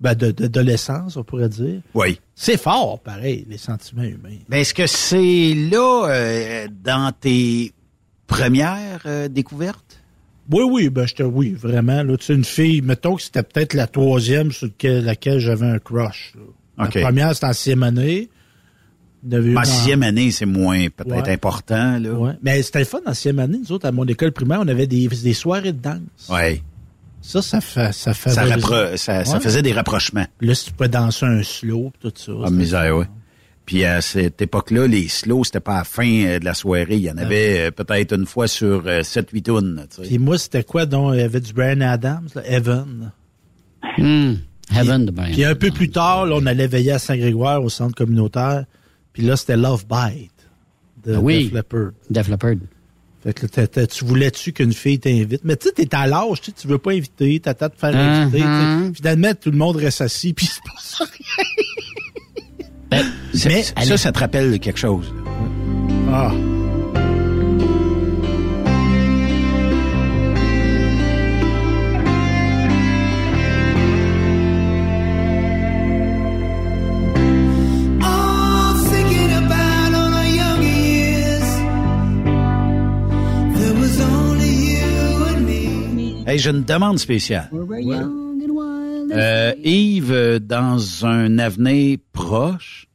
ben, 0.00 0.14
de, 0.14 0.32
d'adolescence, 0.32 1.16
on 1.16 1.22
pourrait 1.22 1.48
dire. 1.48 1.80
Oui. 1.94 2.18
C'est 2.34 2.60
fort, 2.60 2.98
pareil, 3.00 3.46
les 3.48 3.58
sentiments 3.58 4.02
humains. 4.02 4.38
Mais 4.48 4.62
est-ce 4.62 4.74
que 4.74 4.86
c'est 4.88 5.54
là, 5.70 6.08
euh, 6.10 6.66
dans 6.82 7.12
tes 7.12 7.72
premières 8.26 9.02
euh, 9.06 9.28
découvertes? 9.28 10.00
Oui, 10.50 10.64
oui, 10.68 10.88
ben, 10.88 11.06
j'étais, 11.06 11.22
oui, 11.24 11.52
vraiment, 11.52 12.02
là, 12.02 12.16
tu 12.16 12.24
sais, 12.26 12.34
une 12.34 12.44
fille, 12.44 12.80
mettons 12.80 13.14
que 13.14 13.22
c'était 13.22 13.42
peut-être 13.44 13.74
la 13.74 13.86
troisième 13.86 14.50
sur 14.50 14.66
lequel- 14.66 15.04
laquelle 15.04 15.38
j'avais 15.38 15.66
un 15.66 15.78
crush, 15.78 16.32
là. 16.34 16.42
La 16.78 16.86
première, 17.02 17.34
c'était 17.34 17.46
en 17.46 17.52
sixième 17.52 17.82
année. 17.82 18.28
En 19.30 19.64
sixième 19.64 20.02
année, 20.04 20.30
c'est 20.30 20.46
moins 20.46 20.86
peut-être 20.94 21.24
Ouais. 21.26 21.32
important, 21.32 21.98
là. 21.98 22.10
Ouais. 22.12 22.32
Mais 22.42 22.62
c'était 22.62 22.78
le 22.80 22.84
fun 22.84 23.00
en 23.04 23.14
sixième 23.14 23.40
année. 23.40 23.58
Nous 23.58 23.72
autres, 23.72 23.86
à 23.86 23.92
mon 23.92 24.04
école 24.06 24.30
primaire, 24.32 24.60
on 24.62 24.68
avait 24.68 24.86
des, 24.86 25.08
des 25.08 25.34
soirées 25.34 25.72
de 25.72 25.80
danse. 25.80 25.98
Ouais. 26.30 26.62
Ça, 27.20 27.42
ça 27.42 27.60
fait, 27.60 27.92
ça 27.92 28.14
fait. 28.14 28.30
Ça, 28.30 28.44
rappro- 28.46 28.96
ça, 28.96 29.24
ça 29.24 29.40
faisait 29.40 29.60
des 29.60 29.72
rapprochements. 29.72 30.24
Là, 30.40 30.54
si 30.54 30.66
tu 30.66 30.72
pouvais 30.72 30.88
danser 30.88 31.26
un 31.26 31.42
slow, 31.42 31.92
tout 32.00 32.12
ça. 32.14 32.32
Ah, 32.44 32.50
misère, 32.50 32.96
ouais. 32.96 33.06
Puis 33.66 33.84
à 33.84 34.00
cette 34.00 34.40
époque-là, 34.40 34.86
les 34.86 35.08
slows, 35.08 35.44
c'était 35.44 35.60
pas 35.60 35.74
à 35.74 35.78
la 35.78 35.84
fin 35.84 36.08
euh, 36.24 36.38
de 36.38 36.44
la 36.44 36.54
soirée. 36.54 36.86
Il 36.96 37.00
y 37.00 37.10
en 37.10 37.18
avait 37.18 37.66
euh, 37.66 37.70
peut-être 37.72 38.14
une 38.14 38.24
fois 38.24 38.46
sur 38.46 38.84
euh, 38.86 39.00
7-8 39.02 39.42
tunes. 39.42 39.86
tu 39.90 39.96
sais. 39.96 40.08
Puis 40.08 40.18
moi, 40.18 40.38
c'était 40.38 40.62
quoi? 40.62 40.86
Donc, 40.86 41.14
il 41.14 41.20
y 41.20 41.22
avait 41.22 41.40
du 41.40 41.52
Brian 41.52 41.80
Adams, 41.82 42.28
là, 42.36 42.42
Evan. 42.46 43.10
Heaven 44.74 45.06
de 45.06 45.10
Brian. 45.10 45.32
Puis 45.32 45.44
un 45.44 45.54
peu 45.54 45.70
plus 45.70 45.90
tard, 45.90 46.26
là, 46.26 46.36
on 46.36 46.46
allait 46.46 46.66
veiller 46.66 46.92
à 46.92 46.98
Saint-Grégoire 46.98 47.62
au 47.62 47.68
centre 47.68 47.94
communautaire. 47.94 48.64
Puis 49.12 49.22
là, 49.22 49.36
c'était 49.36 49.56
Love 49.56 49.84
Bite 49.86 50.30
de 51.04 51.14
Ah 51.14 51.20
oui. 51.20 51.44
Def 51.44 51.52
Leppard. 51.54 51.90
Def 52.10 52.28
Leppard. 52.28 52.54
Fait 53.24 53.32
que 53.32 53.42
là, 53.42 53.48
t'as- 53.52 53.66
t'as- 53.66 53.86
tu 53.86 54.04
voulais-tu 54.04 54.52
qu'une 54.52 54.72
fille 54.72 55.00
t'invite? 55.00 55.40
Mais 55.44 55.56
tu 55.56 55.68
sais, 55.68 55.72
t'es 55.74 55.92
à 55.96 56.06
l'âge, 56.06 56.40
tu 56.40 56.46
sais, 56.50 56.56
tu 56.60 56.68
veux 56.68 56.78
pas 56.78 56.92
inviter, 56.92 57.40
t'attends 57.40 57.66
de 57.66 57.72
faire 57.76 57.92
Uh-huh. 57.92 58.22
inviter. 58.22 58.38
tu 58.38 58.44
sais. 58.44 58.94
Finalement, 58.94 59.34
tout 59.34 59.50
le 59.50 59.56
monde 59.58 59.76
reste 59.76 60.00
assis, 60.02 60.32
puis 60.34 60.46
c'est 60.46 60.62
pas 60.62 60.78
ça 60.78 61.04
Ben, 62.90 63.04
Ça, 63.34 63.48
Mais 63.48 63.62
ça, 63.62 63.96
ça 63.96 64.12
te 64.12 64.18
rappelle 64.18 64.58
quelque 64.60 64.78
chose. 64.78 65.12
Ah. 66.10 66.32
Hey, 86.28 86.38
j'ai 86.38 86.50
une 86.50 86.62
demande 86.62 86.98
spéciale. 86.98 87.48
Euh, 89.10 89.54
Yves, 89.64 90.38
dans 90.40 91.06
un 91.06 91.38
avenir 91.38 91.96
proche, 92.12 92.86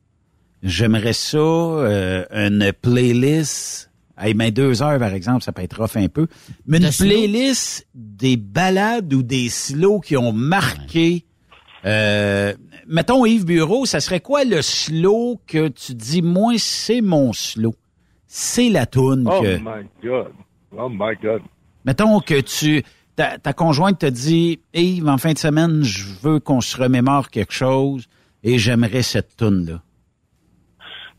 j'aimerais 0.62 1.14
ça, 1.14 1.38
euh, 1.40 2.26
une 2.32 2.72
playlist. 2.80 3.90
Hey, 4.20 4.36
mais 4.36 4.52
deux 4.52 4.84
heures, 4.84 5.00
par 5.00 5.16
exemple, 5.16 5.44
ça 5.44 5.52
peut 5.52 5.64
être 5.64 5.82
rough 5.82 5.98
un 5.98 6.10
peu. 6.10 6.28
Mais 6.68 6.78
une 6.78 6.84
De 6.86 6.92
slow? 6.92 7.08
playlist 7.08 7.88
des 7.96 8.38
balades 8.38 9.12
ou 9.12 9.24
des 9.24 9.50
slows 9.50 10.00
qui 10.02 10.16
ont 10.16 10.32
marqué. 10.32 11.26
Euh, 11.86 12.54
mettons 12.88 13.26
Yves 13.26 13.46
Bureau, 13.46 13.88
ça 13.88 14.00
serait 14.00 14.20
quoi 14.20 14.44
le 14.44 14.62
slow 14.62 15.42
que 15.48 15.70
tu 15.70 15.96
dis, 15.96 16.22
moi, 16.22 16.54
c'est 16.60 17.02
mon 17.02 17.34
slow? 17.34 17.74
C'est 18.28 18.70
la 18.70 18.86
toune 18.86 19.28
Oh 19.28 19.42
que. 19.42 19.58
my 19.58 19.88
God. 20.04 20.28
Oh 20.78 20.88
my 20.88 21.16
God. 21.20 21.42
Mettons 21.84 22.20
que 22.20 22.40
tu 22.40 22.84
ta, 23.16 23.38
ta 23.38 23.54
conjointe 23.54 24.00
te 24.00 24.06
dit 24.06 24.60
Yves, 24.74 25.08
en 25.08 25.18
fin 25.18 25.34
de 25.34 25.38
semaine, 25.38 25.84
je 25.84 26.06
veux 26.22 26.40
qu'on 26.40 26.62
se 26.62 26.78
remémore 26.78 27.30
quelque 27.30 27.54
chose 27.54 28.08
et 28.44 28.58
j'aimerais 28.58 29.04
cette 29.04 29.36
toune 29.38 29.66
là. 29.66 29.82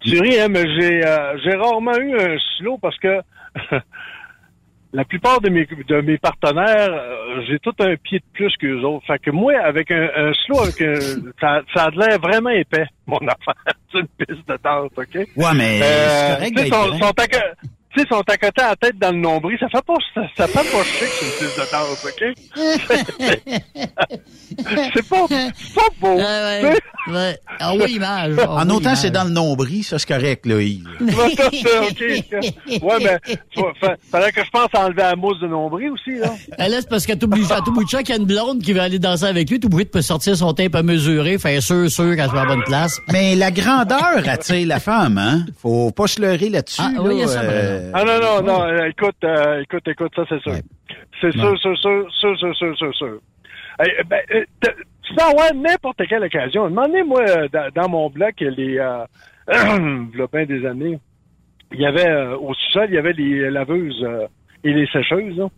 Tu 0.01 0.21
ris, 0.21 0.39
hein, 0.39 0.49
mais 0.49 0.65
j'ai 0.79 1.05
euh, 1.05 1.39
j'ai 1.43 1.55
rarement 1.55 1.97
eu 1.97 2.15
un 2.21 2.37
slow 2.59 2.77
parce 2.77 2.99
que 2.99 3.21
la 4.93 5.05
plupart 5.05 5.41
de 5.41 5.49
mes 5.49 5.67
de 5.67 6.01
mes 6.03 6.19
partenaires, 6.19 6.93
euh, 6.93 7.41
j'ai 7.49 7.59
tout 7.59 7.73
un 7.81 7.97
pied 7.97 8.19
de 8.19 8.25
plus 8.35 8.55
qu'eux 8.59 8.83
autres. 8.83 9.07
Fait 9.07 9.19
que 9.19 9.31
moi, 9.31 9.55
avec 9.65 9.91
un, 9.91 10.09
un 10.15 10.33
slow, 10.45 10.61
avec 10.61 10.81
un, 10.83 10.95
ça, 11.41 11.63
ça 11.75 11.85
a 11.85 11.91
l'air 11.91 12.19
vraiment 12.21 12.51
épais, 12.51 12.87
mon 13.07 13.17
affaire. 13.29 13.75
C'est 13.91 14.01
une 14.01 14.09
piste 14.09 14.47
de 14.47 14.59
danse, 14.63 14.91
OK? 14.97 15.15
Ouais, 15.15 15.55
mais 15.57 15.81
c'est 15.81 16.53
correct 16.53 16.73
sont, 16.75 16.99
sont 16.99 17.13
tu 17.95 18.01
sais, 18.03 18.07
sont 18.09 18.23
à 18.27 18.37
côté 18.37 18.63
à 18.63 18.69
la 18.71 18.77
tête 18.77 18.99
dans 18.99 19.11
le 19.13 19.19
nombril. 19.19 19.57
Ça 19.61 19.69
fait 19.69 19.85
pas, 19.85 19.95
ça, 20.15 20.23
ça 20.37 20.47
fait 20.49 20.71
pas 20.71 20.83
chic, 20.85 21.09
c'est 21.09 21.27
une 21.27 21.49
piste 21.49 21.59
de 21.59 21.65
danse, 21.73 22.05
OK? 22.05 22.23
c'est 24.95 25.09
pas, 25.09 25.27
c'est 25.29 25.75
pas 25.75 25.89
beau. 26.01 26.17
Ouais. 26.17 27.39
Ah 27.61 27.75
oui, 27.75 27.93
image. 27.97 28.37
Ah 28.41 28.63
en 28.63 28.69
oui, 28.71 28.77
autant 28.77 28.95
c'est 28.95 29.11
dans 29.11 29.25
le 29.25 29.31
nombril, 29.31 29.85
ça 29.85 29.99
c'est 29.99 30.09
correct 30.09 30.47
là, 30.47 30.61
Yves. 30.61 30.87
C'est 31.53 31.79
OK. 31.79 32.83
Ouais, 32.83 32.95
mais 33.05 33.19
tu 33.51 33.61
vois, 33.61 33.73
fa- 33.81 33.97
fallait 34.11 34.33
que 34.33 34.43
je 34.45 34.51
pense 34.51 34.69
à 34.73 34.87
enlever 34.87 35.03
la 35.03 35.15
mousse 35.17 35.39
de 35.41 35.47
nombril 35.47 35.91
aussi, 35.91 36.17
là. 36.19 36.33
Elle 36.59 36.71
laisse 36.73 36.87
parce 36.87 37.05
qu'à 37.07 37.17
tout 37.17 37.27
bout 37.29 37.51
à 37.53 37.61
tout 37.61 37.73
bout 37.73 37.85
de 37.85 37.89
champ, 37.89 37.99
qu'il 37.99 38.11
y 38.11 38.13
a 38.13 38.17
une 38.17 38.25
blonde 38.27 38.63
qui 38.63 38.73
veut 38.73 38.81
aller 38.81 38.99
danser 38.99 39.25
avec 39.27 39.51
lui, 39.51 39.61
tout 39.61 39.69
bruit 39.69 39.85
peut 39.85 40.01
sortir 40.03 40.37
son 40.37 40.53
tape 40.55 40.75
à 40.75 40.83
mesurer, 40.83 41.39
faire 41.39 41.63
sûr, 41.63 41.91
sûr 41.91 42.17
qu'elle 42.17 42.29
soit 42.31 42.41
à 42.41 42.45
la 42.47 42.55
bonne 42.55 42.65
place. 42.65 42.99
Mais 43.13 43.35
la 43.37 43.51
grandeur 43.51 44.23
attire 44.27 44.67
la 44.67 44.81
femme, 44.81 45.19
hein? 45.19 45.45
Faut 45.61 45.91
pas 45.91 46.07
se 46.07 46.21
leurrer 46.21 46.49
là-dessus. 46.49 46.81
Ah, 46.83 46.91
oui, 47.01 47.17
il 47.17 47.21
là, 47.23 47.29
ça, 47.29 47.41
euh, 47.41 47.84
Ah 47.93 48.05
non, 48.05 48.19
non, 48.21 48.43
non, 48.43 48.63
euh, 48.65 48.87
écoute, 48.87 49.17
euh, 49.25 49.63
écoute, 49.63 49.87
écoute, 49.89 50.13
ça 50.17 50.25
c'est 50.29 50.41
sûr. 50.43 50.53
C'est 51.21 51.33
sûr, 51.33 51.59
sûr, 51.59 51.77
sûr, 51.79 52.07
sûr, 52.13 52.39
sûr, 52.39 52.57
sûr, 52.57 52.77
sûr, 52.77 52.95
sûr. 52.95 53.19
Ben, 53.79 54.21
euh, 54.35 54.45
t- 54.61 54.71
tu 55.03 55.15
peux 55.15 55.23
avoir 55.23 55.53
n'importe 55.55 56.07
quelle 56.09 56.23
occasion. 56.25 56.69
Demandez-moi, 56.69 57.49
dans, 57.53 57.71
dans 57.75 57.89
mon 57.89 58.09
bloc, 58.11 58.35
les, 58.41 58.79
euh, 58.79 59.05
il 59.53 60.19
y 60.19 60.23
a 60.23 60.27
bien 60.33 60.45
des 60.47 60.65
années, 60.67 60.99
il 61.73 61.81
y 61.81 61.87
avait, 61.87 62.09
euh, 62.09 62.37
au 62.37 62.55
sous-sol, 62.55 62.87
il 62.89 62.95
y 62.95 62.99
avait 62.99 63.13
les 63.13 63.51
laveuses 63.51 64.03
euh, 64.05 64.27
et 64.63 64.73
les 64.73 64.87
sécheuses, 64.89 65.37
là. 65.37 65.49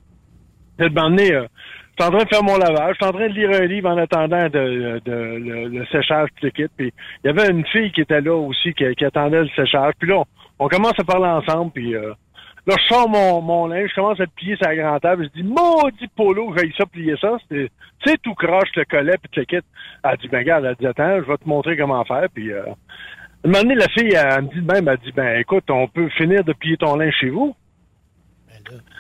De 0.79 0.89
m'emmener, 0.89 1.33
euh, 1.35 1.47
je 1.99 2.05
suis 2.05 2.11
en 2.13 2.15
train 2.15 2.25
de 2.25 2.29
faire 2.29 2.43
mon 2.43 2.59
lavage, 2.59 2.97
je 3.01 3.05
suis 3.05 3.07
en 3.07 3.17
train 3.17 3.29
de 3.29 3.33
lire 3.35 3.51
un 3.51 3.65
livre 3.67 3.89
en 3.89 3.97
attendant 3.97 4.49
de, 4.51 5.01
de, 5.05 5.13
le, 5.13 5.69
le 5.69 5.87
séchage, 5.87 6.29
tout 6.37 6.45
le 6.45 6.51
kit. 6.51 6.67
Puis 6.77 6.93
il 7.25 7.27
y 7.27 7.31
avait 7.31 7.51
une 7.51 7.65
fille 7.67 7.91
qui 7.93 8.03
était 8.03 8.21
là 8.21 8.35
aussi, 8.37 8.75
qui, 8.75 8.85
qui 8.95 9.05
attendait 9.07 9.43
le 9.43 9.49
séchage. 9.57 9.95
Puis 9.99 10.09
là, 10.11 10.17
on, 10.19 10.25
on 10.59 10.69
commence 10.69 10.99
à 10.99 11.05
parler 11.05 11.27
ensemble, 11.27 11.73
puis 11.73 11.95
euh, 11.95 12.13
là, 12.67 12.75
je 12.79 12.95
sors 12.95 13.09
mon, 13.09 13.41
mon 13.43 13.67
linge, 13.67 13.91
je 13.91 13.95
commence 13.95 14.21
à 14.21 14.27
plier 14.27 14.57
sur 14.57 14.69
la 14.69 14.77
grande 14.77 15.01
table. 15.01 15.25
Je 15.25 15.43
dis, 15.43 15.47
maudit 15.47 16.09
polo, 16.17 16.55
j'ai 16.57 16.73
ça, 16.77 16.87
plier 16.87 17.17
ça. 17.21 17.37
C'est 17.49 17.71
tu 18.01 18.11
sais, 18.11 18.19
tout 18.23 18.35
croche, 18.35 18.69
le 18.77 18.85
collet, 18.85 19.17
puis 19.21 19.31
le 19.37 19.45
kit. 19.45 19.67
Elle 20.05 20.17
dit, 20.19 20.29
ben 20.29 20.39
regarde, 20.39 20.65
elle 20.65 20.77
dit, 20.77 20.87
attends, 20.87 21.17
je 21.23 21.29
vais 21.29 21.37
te 21.39 21.49
montrer 21.49 21.77
comment 21.77 22.05
faire. 22.05 22.29
Puis 22.33 22.53
euh, 22.53 22.65
un 23.45 23.51
la 23.51 23.89
fille, 23.89 24.15
elle, 24.15 24.43
me 24.43 24.49
dit 24.49 24.61
de 24.61 24.73
même, 24.73 24.89
elle 24.89 24.99
dit, 24.99 25.13
ben 25.13 25.39
écoute, 25.39 25.65
on 25.71 25.89
peut 25.89 26.09
finir 26.11 26.45
de 26.45 26.53
plier 26.53 26.77
ton 26.77 26.97
linge 26.97 27.15
chez 27.21 27.31
vous. 27.31 27.55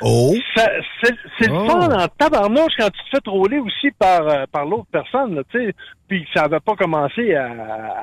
Oh! 0.02 0.34
Ça- 0.54 0.70
C'est 1.02 1.50
Oh. 1.50 1.62
le 1.62 1.68
fun 1.68 1.90
en 2.04 2.08
tabarnouche 2.08 2.72
quand 2.78 2.86
tu 2.90 3.02
te 3.04 3.08
fais 3.16 3.20
troller 3.20 3.58
aussi 3.58 3.90
par, 3.98 4.26
euh, 4.28 4.44
par 4.50 4.64
l'autre 4.64 4.86
personne, 4.90 5.42
tu 5.50 5.58
sais. 5.66 5.74
Puis 6.08 6.26
ça 6.34 6.44
avait 6.44 6.60
pas 6.60 6.74
commencé 6.76 7.34
à, 7.34 7.46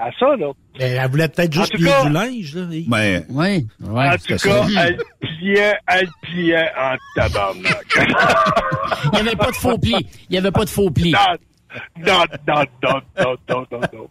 à 0.06 0.10
ça, 0.20 0.36
là. 0.36 0.52
Mais 0.80 0.92
elle 0.92 1.10
voulait 1.10 1.28
peut-être 1.30 1.54
juste 1.54 1.74
plier 1.74 1.92
du 2.04 2.10
linge, 2.12 2.56
là. 2.56 2.62
Yves. 2.72 2.90
Ben, 2.90 3.24
Oui, 3.30 3.68
ouais. 3.82 4.10
en 4.10 4.16
tout 4.18 4.36
cas, 4.36 4.66
elle 4.80 4.98
pliait, 5.22 5.74
elle 5.88 6.10
pliait 6.22 6.70
en 6.78 6.96
tabarnak. 7.16 7.86
Il 9.06 9.10
n'y 9.12 9.20
avait 9.28 9.36
pas 9.36 9.52
de 9.52 9.56
faux 9.56 9.78
plis. 9.78 10.08
Il 10.30 10.34
n'y 10.34 10.38
avait 10.38 10.52
pas 10.52 10.66
de 10.66 10.70
faux 10.70 10.90
plis. 10.92 11.14
non, 11.98 12.24
non, 12.48 12.64
non, 12.84 13.02
non, 13.18 13.36
non, 13.50 13.66
non, 13.72 13.80
non. 13.94 14.08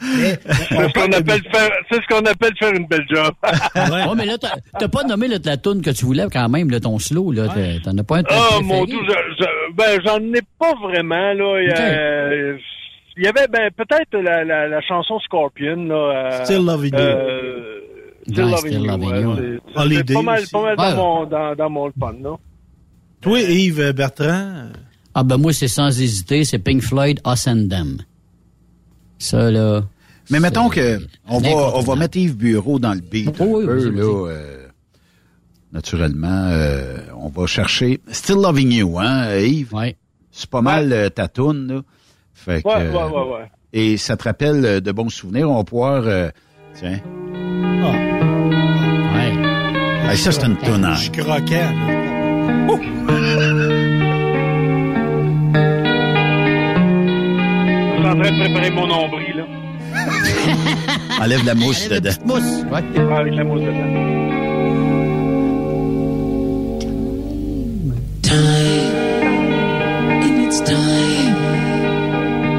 C'est 0.00 0.40
ce 0.44 0.92
qu'on 0.92 1.12
appelle 1.12 1.42
faire, 1.52 1.70
c'est 1.90 1.96
ce 2.02 2.06
qu'on 2.08 2.24
appelle 2.26 2.52
faire 2.58 2.72
une 2.74 2.86
belle 2.86 3.06
job. 3.08 3.32
Ouais, 3.74 4.14
mais 4.16 4.26
là, 4.26 4.36
t'as 4.38 4.88
pas 4.88 5.04
nommé 5.04 5.28
là, 5.28 5.36
la 5.44 5.56
toune 5.56 5.82
que 5.82 5.90
tu 5.90 6.04
voulais 6.04 6.26
quand 6.32 6.48
même, 6.48 6.70
là, 6.70 6.80
ton 6.80 6.98
slow. 6.98 7.32
là. 7.32 7.48
T'as- 7.48 7.80
T'en 7.90 7.96
as 7.98 8.04
pas 8.04 8.18
un 8.18 8.22
tes 8.22 8.34
Oh 8.36 8.60
mon 8.62 8.84
dieu, 8.84 8.98
je- 9.08 9.34
je- 9.44 9.74
ben 9.74 10.00
j'en 10.04 10.18
ai 10.34 10.42
pas 10.58 10.74
vraiment 10.82 11.32
là. 11.32 11.60
Il 11.62 11.68
y, 11.68 11.72
a- 11.72 12.56
il 13.16 13.24
y 13.24 13.26
avait 13.26 13.46
ben 13.48 13.70
peut-être 13.76 14.16
la, 14.22 14.44
la, 14.44 14.68
la 14.68 14.80
chanson 14.82 15.18
Scorpion 15.20 15.76
là. 15.84 15.94
euh, 16.40 16.44
Still 16.44 16.64
Loving 16.64 16.94
You. 16.94 16.98
euh, 17.00 17.80
Still 18.28 18.44
Ouais, 18.44 18.50
Loving 18.50 18.58
Still 18.58 18.80
You. 18.80 18.86
Loving 18.86 19.10
ouais, 19.10 19.20
You. 19.22 19.36
c'est- 19.36 20.14
pas 20.14 20.22
mal, 20.22 20.40
aussi. 20.40 20.50
pas 20.52 20.62
mal 20.62 20.70
Ouais. 20.70 20.76
dans 20.76 20.96
mon 20.96 21.24
dans, 21.26 21.54
dans 21.54 21.70
mon 21.70 21.90
fun 21.98 22.14
là. 22.22 22.36
Toi, 23.20 23.40
Yves 23.40 23.92
Bertrand, 23.92 24.68
Ah 25.14 25.24
ben 25.24 25.36
moi, 25.38 25.52
c'est 25.52 25.68
sans 25.68 25.88
hésiter, 26.00 26.44
c'est 26.44 26.58
Pink 26.60 26.82
Floyd, 26.82 27.20
Us 27.26 27.46
and 27.48 27.66
Them. 27.68 27.98
Ça, 29.20 29.50
là... 29.50 29.82
Mais 30.30 30.40
mettons 30.40 30.68
que 30.68 31.00
on 31.28 31.38
va, 31.38 31.48
on 31.76 31.80
va 31.80 31.96
mettre 31.96 32.16
Yves 32.16 32.36
Bureau 32.36 32.78
dans 32.78 32.94
le 32.94 33.00
beat 33.00 33.28
un 33.40 33.44
Oui, 33.44 33.64
oui, 33.64 33.66
peu, 33.66 33.90
là, 33.90 34.02
euh, 34.30 34.66
naturellement, 35.72 36.46
euh, 36.50 36.98
on 37.16 37.28
va 37.28 37.46
chercher 37.46 38.00
Still 38.10 38.36
Loving 38.36 38.72
You, 38.72 38.98
hein, 38.98 39.36
Yves? 39.38 39.74
Ouais. 39.74 39.96
C'est 40.32 40.48
pas 40.48 40.62
mal 40.62 40.92
euh, 40.92 41.08
ta 41.10 41.26
toune, 41.28 41.66
là. 41.68 41.80
Fait 42.34 42.62
que, 42.62 42.68
Ouais, 42.68 42.88
ouais, 42.88 42.94
ouais, 42.94 43.32
ouais. 43.40 43.50
Et 43.72 43.96
ça 43.96 44.16
te 44.16 44.24
rappelle 44.24 44.64
euh, 44.64 44.80
de 44.80 44.92
bons 44.92 45.08
souvenirs. 45.10 45.50
On 45.50 45.56
va 45.58 45.64
pouvoir... 45.64 46.02
euh, 46.06 46.30
tiens. 46.74 47.00
Ouais. 49.14 50.10
Hey, 50.10 50.16
ça, 50.16 50.32
c'est 50.32 50.44
une 50.46 50.56
toune. 50.56 50.84
hein. 50.84 50.94
je 50.94 51.02
suis 51.02 51.10
en 58.10 58.20
train 58.20 58.30
de 58.32 58.40
préparer 58.44 58.70
mon 58.70 58.86
nombril 58.86 59.36
là. 59.36 59.44
Enlève 61.20 61.44
la 61.44 61.54
mousse 61.54 61.86
avait 61.86 62.00
dedans. 62.00 62.10
petite 62.10 62.26
mousse. 62.26 62.64
Ouais. 62.70 62.82
Ouais, 63.02 63.14
avec 63.16 63.34
la 63.34 63.44
mousse 63.44 63.60
dedans. 63.62 63.96
And 70.22 70.44
it's 70.46 70.60
time 70.60 71.34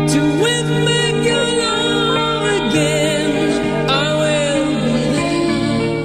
to 0.08 0.20
make 0.86 1.24
your 1.26 1.46
love 1.62 2.46
again. 2.62 3.30
I 3.90 3.92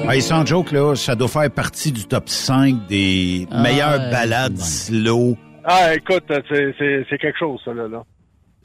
will 0.04 0.10
Hey, 0.10 0.20
sans 0.22 0.44
joke, 0.46 0.72
là, 0.72 0.94
ça 0.94 1.14
doit 1.14 1.28
faire 1.28 1.50
partie 1.50 1.92
du 1.92 2.04
top 2.06 2.28
5 2.28 2.86
des 2.88 3.46
Ah, 3.50 3.62
meilleures 3.62 4.10
balades 4.10 4.58
slow. 4.58 5.36
Ah 5.64 5.94
écoute, 5.94 6.24
c'est 6.28 7.18
quelque 7.18 7.38
chose 7.38 7.60
ça 7.64 7.72
là. 7.74 7.88
là. 7.88 8.02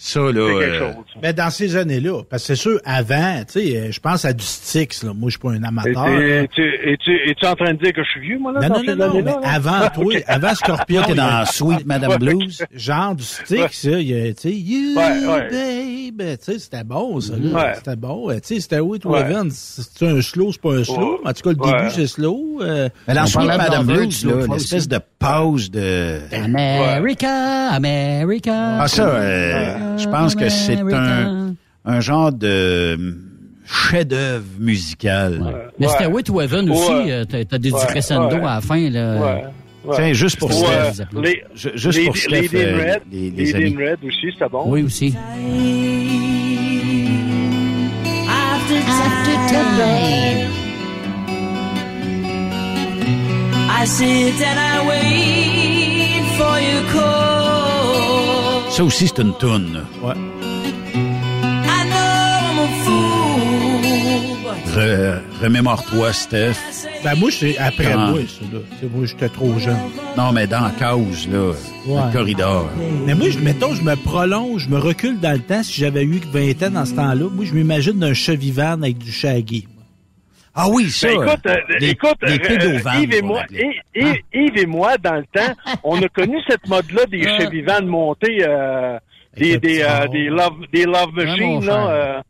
Ça, 0.03 0.19
là. 0.19 0.31
Quelque 0.31 0.43
euh, 0.63 0.79
chose. 0.95 1.03
Mais 1.21 1.31
dans 1.31 1.51
ces 1.51 1.75
années-là, 1.75 2.23
parce 2.27 2.41
que 2.41 2.47
c'est 2.47 2.55
sûr, 2.61 2.79
avant, 2.85 3.43
tu 3.45 3.59
sais, 3.61 3.77
euh, 3.77 3.91
je 3.91 3.99
pense 3.99 4.25
à 4.25 4.33
du 4.33 4.43
Styx, 4.43 5.03
là. 5.03 5.11
Moi, 5.13 5.29
je 5.29 5.31
suis 5.33 5.39
pas 5.39 5.51
un 5.51 5.61
amateur. 5.63 6.05
tu- 6.07 6.27
là. 6.27 6.47
tu- 6.47 6.89
et 6.89 6.97
tu- 6.97 7.29
Es-tu 7.29 7.45
en 7.45 7.53
train 7.55 7.73
de 7.73 7.77
dire 7.83 7.93
que 7.93 8.03
je 8.03 8.09
suis 8.09 8.21
vieux, 8.21 8.39
moi, 8.39 8.51
là, 8.51 8.61
Non, 8.61 8.67
dans 8.69 8.73
non, 8.79 8.81
ces 8.87 8.95
non, 8.95 9.13
non, 9.13 9.21
mais 9.23 9.47
avant 9.47 9.89
toi, 9.93 10.05
Ok. 10.15 10.23
avant 10.27 10.55
Scorpion. 10.55 11.03
T'es 11.05 11.13
dans 11.13 11.45
Sweet 11.45 11.85
Madame. 11.85 12.17
Blues. 12.17 12.63
Genre 12.73 13.13
du 13.15 13.23
Styx, 13.23 13.83
là, 13.85 13.99
il 13.99 14.07
y 14.07 14.19
a, 14.29 14.33
tu 14.33 14.41
sais, 14.41 14.51
You, 14.51 14.97
Ouais, 14.97 15.27
ouais. 15.27 16.11
babe, 16.17 16.37
tu 16.39 16.45
sais, 16.53 16.57
c'était 16.59 16.83
bon, 16.83 17.19
ça, 17.21 17.33
là. 17.39 17.59
Ouais. 17.63 17.73
C'était 17.75 17.95
bon. 17.95 18.29
Euh, 18.31 18.39
Tu 18.39 18.55
sais, 18.55 18.59
c'était 18.59 18.79
Wait 18.79 19.05
Ouais. 19.05 19.19
Heaven. 19.21 19.49
C'est 19.51 20.07
un 20.07 20.19
slow, 20.21 20.51
c'est 20.51 20.61
pas 20.61 20.73
un 20.77 20.83
slow. 20.83 21.19
Ouais. 21.23 21.29
En 21.29 21.33
tout 21.33 21.41
cas, 21.43 21.51
le 21.51 21.59
Ouais. 21.71 21.77
début, 21.77 21.91
c'est 21.91 22.07
slow. 22.07 22.59
Euh, 22.61 22.89
Mais 23.07 23.13
dans 23.13 23.27
Sweet 23.27 23.45
Madame 23.47 23.85
Blues, 23.85 24.25
là, 24.25 24.33
l'espèce 24.51 24.73
aussi. 24.79 24.87
de 24.87 24.99
pause 25.19 25.69
de... 25.69 26.19
America, 26.33 27.69
America. 27.71 28.77
Ah, 28.81 28.87
ça, 28.87 29.03
je 30.01 30.09
pense 30.09 30.35
que 30.35 30.49
c'est 30.49 30.79
un, 30.79 31.53
un 31.85 31.99
genre 31.99 32.31
de 32.31 32.47
euh, 32.47 32.97
chef-d'œuvre 33.65 34.43
musical. 34.59 35.41
Mais 35.79 35.87
c'était 35.87 36.05
Way 36.07 36.23
to 36.23 36.41
Heaven 36.41 36.69
aussi. 36.69 36.91
Ouais. 36.91 37.11
euh, 37.11 37.25
T'as 37.25 37.57
des 37.57 37.71
Ouais, 37.71 37.79
crescendo 37.87 38.35
ouais. 38.35 38.41
à 38.43 38.55
la 38.55 38.61
fin, 38.61 38.89
là. 38.89 39.15
Ouais. 39.15 39.43
ouais. 39.85 39.95
Tiens, 39.95 40.13
juste 40.13 40.37
pour 40.39 40.49
Ouais. 40.49 40.91
Steph. 40.93 41.05
Les- 41.21 41.43
Ju- 41.55 41.71
juste 41.75 41.97
les- 41.99 42.05
pour 42.05 42.17
Steph, 42.17 42.49
in 42.53 42.57
euh, 42.57 42.77
Red, 42.93 43.01
les- 43.11 43.31
les 43.31 43.55
amis. 43.55 43.75
Red 43.77 43.97
aussi, 44.05 44.31
c'était 44.33 44.49
bon. 44.49 44.63
Oui, 44.67 44.83
aussi. 44.83 45.15
After 48.27 48.79
time, 49.49 50.49
I 53.69 53.85
sit 53.85 54.35
and 54.41 54.59
I 54.59 54.87
wait 54.87 56.23
for 56.37 56.59
your 56.59 56.83
call. 56.93 57.40
Ça 58.81 58.85
aussi, 58.85 59.07
c'est 59.07 59.21
une 59.21 59.35
toune. 59.37 59.83
ouais. 60.03 60.13
Re- 64.75 65.19
Remémore-toi, 65.39 66.11
Steph. 66.13 66.55
Ben, 67.03 67.13
moi, 67.15 67.29
c'est 67.31 67.59
après 67.59 67.91
Comment? 67.91 68.09
moi, 68.11 68.19
ça, 68.21 68.45
là. 68.51 68.59
Moi, 68.91 69.05
j'étais 69.05 69.29
trop 69.29 69.59
jeune. 69.59 69.77
Non, 70.17 70.31
mais 70.31 70.47
dans 70.47 70.61
la 70.61 70.71
cause, 70.71 71.27
là, 71.27 71.51
Ouais. 71.85 72.01
le 72.07 72.11
corridor. 72.11 72.69
Mais 73.05 73.13
moi, 73.13 73.29
je, 73.29 73.37
mettons, 73.37 73.75
je 73.75 73.83
me 73.83 73.95
prolonge, 73.95 74.63
je 74.63 74.69
me 74.69 74.79
recule 74.79 75.19
dans 75.19 75.33
le 75.33 75.39
temps. 75.41 75.61
Si 75.61 75.73
j'avais 75.79 76.03
eu 76.03 76.19
20 76.33 76.63
ans 76.63 76.71
dans 76.71 76.85
ce 76.85 76.93
temps-là, 76.93 77.25
moi, 77.31 77.45
je 77.45 77.53
m'imagine 77.53 77.99
d'un 77.99 78.13
chevivan 78.15 78.81
avec 78.81 78.97
du 78.97 79.11
shaggy. 79.11 79.67
Ah 80.53 80.65
oui, 80.69 80.89
ça. 80.89 81.07
Ben, 81.07 81.23
écoute, 81.23 81.45
euh, 81.47 81.55
les, 81.79 81.89
écoute, 81.91 82.17
les 82.23 82.33
euh, 82.35 82.37
pédovanes, 82.39 83.03
Yves 83.03 83.13
et 83.13 83.21
moi, 83.21 83.39
l'appelait. 83.41 83.81
Yves- 83.95 84.21
et 84.59 84.65
moi, 84.65 84.97
dans 84.97 85.15
le 85.15 85.23
temps, 85.25 85.53
on 85.83 86.01
a 86.01 86.07
connu 86.09 86.37
cette 86.47 86.67
mode-là 86.67 87.05
des 87.05 87.23
euh, 88.43 88.97
des, 89.37 89.53
Avec 89.53 89.53
le 89.53 89.59
des, 89.59 89.59
petit 89.59 89.83
euh, 89.83 89.99
bord. 89.99 90.09
des 90.09 90.25
love, 90.29 90.67
des 90.73 90.85
love 90.85 91.09
mon 91.15 91.23
machines, 91.25 91.65
là. 91.65 91.89
euh, 91.89 92.21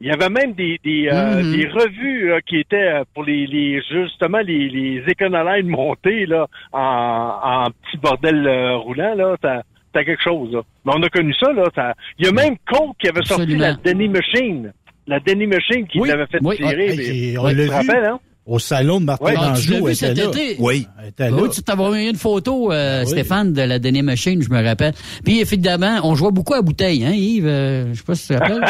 il 0.00 0.06
y 0.08 0.10
avait 0.10 0.28
même 0.28 0.52
des, 0.52 0.78
des, 0.84 1.08
euh, 1.10 1.42
Mhm. 1.42 1.56
des 1.56 1.68
revues 1.68 2.32
euh, 2.32 2.38
qui 2.46 2.58
étaient 2.58 2.76
euh, 2.76 3.04
pour 3.14 3.24
les, 3.24 3.46
les 3.46 3.80
justement 3.90 4.38
les, 4.38 4.68
les 4.68 5.02
éconolines 5.08 5.68
montées 5.68 6.26
là 6.26 6.46
en, 6.72 7.40
en 7.42 7.64
petit 7.70 7.96
bordel 7.96 8.46
euh, 8.46 8.76
roulant 8.76 9.14
là. 9.14 9.36
Ça, 9.42 9.62
quelque 10.04 10.22
chose. 10.22 10.52
Là. 10.52 10.60
Mais 10.84 10.92
on 10.94 11.02
a 11.02 11.08
connu 11.08 11.34
ça 11.40 11.50
là. 11.54 11.64
ça- 11.74 11.94
Il 12.18 12.26
y 12.26 12.28
a 12.28 12.32
même 12.32 12.56
Coke 12.70 12.96
qui 13.00 13.08
avait 13.08 13.24
sorti 13.24 13.56
la 13.56 13.72
Denny 13.74 14.08
Machine, 14.10 14.72
la 15.06 15.20
Denny 15.20 15.46
Machine 15.46 15.86
qui 15.86 16.00
Oui, 16.00 16.08
l'avait 16.08 16.26
fait 16.26 16.38
oui. 16.42 16.56
tirer. 16.56 16.94
Mais- 16.96 17.02
j'ai- 17.04 17.38
on 17.38 17.44
l'a 17.46 17.52
te 17.54 17.60
vu. 17.60 17.90
hein? 17.90 18.18
Au 18.44 18.60
salon 18.60 19.00
de 19.00 19.06
Martin 19.06 19.24
Ouais. 19.24 19.34
Ah, 19.36 19.40
tu 19.40 19.70
l'as 19.72 19.78
Danjou, 19.78 19.84
vu 19.86 19.90
elle 19.90 19.96
cet 19.96 20.16
là. 20.18 20.24
été? 20.26 20.56
Oui. 20.60 20.86
Elle 21.02 21.08
était 21.08 21.30
là. 21.30 21.36
Oui, 21.36 21.48
tu 21.52 21.62
t'avais 21.64 21.82
envoyé 21.82 22.08
une 22.10 22.16
photo, 22.16 22.70
euh, 22.72 23.00
Ah 23.00 23.04
oui. 23.04 23.10
Stéphane, 23.10 23.52
de 23.52 23.62
la 23.62 23.78
Denis 23.80 24.02
Machine, 24.02 24.40
je 24.40 24.48
me 24.50 24.62
rappelle. 24.62 24.94
Puis, 25.24 25.40
évidemment, 25.40 25.98
on 26.04 26.14
jouait 26.14 26.30
beaucoup 26.30 26.54
à 26.54 26.62
bouteille, 26.62 27.04
hein, 27.04 27.10
Yves? 27.12 27.44
Euh, 27.46 27.92
je 27.92 27.98
sais 27.98 28.04
pas 28.04 28.14
si 28.14 28.28
tu 28.28 28.34
te 28.34 28.38
rappelles. 28.38 28.62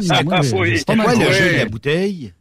C'était 0.76 0.94
mal 0.94 1.06
quoi 1.06 1.24
le 1.24 1.32
jeu 1.32 1.52
de 1.54 1.56
la 1.58 1.64
bouteille? 1.66 2.32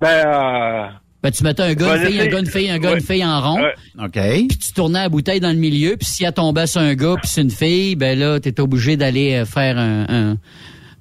Ben, 0.00 0.08
euh, 0.26 0.86
Ben, 1.22 1.30
tu 1.30 1.44
mettais 1.44 1.62
un 1.62 1.74
gars, 1.74 1.96
une 1.96 2.06
fille, 2.06 2.20
un 2.20 2.26
gars, 2.26 2.38
une 2.40 2.46
fille, 2.46 2.70
un 2.70 2.78
gars, 2.78 2.88
Ouais. 2.92 2.98
une 2.98 3.04
fille 3.04 3.24
en 3.24 3.40
rond. 3.40 3.60
OK. 4.02 4.12
Puis 4.12 4.58
tu 4.58 4.72
tournais 4.72 5.00
la 5.00 5.08
bouteille 5.10 5.40
dans 5.40 5.50
le 5.50 5.58
milieu, 5.58 5.96
puis 5.98 6.06
si 6.06 6.24
elle 6.24 6.32
tombait 6.32 6.66
sur 6.66 6.80
un 6.80 6.94
gars, 6.94 7.14
puis 7.20 7.28
c'est 7.30 7.42
une 7.42 7.50
fille, 7.50 7.94
ben 7.96 8.18
là, 8.18 8.40
t'étais 8.40 8.62
obligé 8.62 8.96
d'aller 8.96 9.42
faire 9.46 9.76
un, 9.78 10.06
un, 10.08 10.36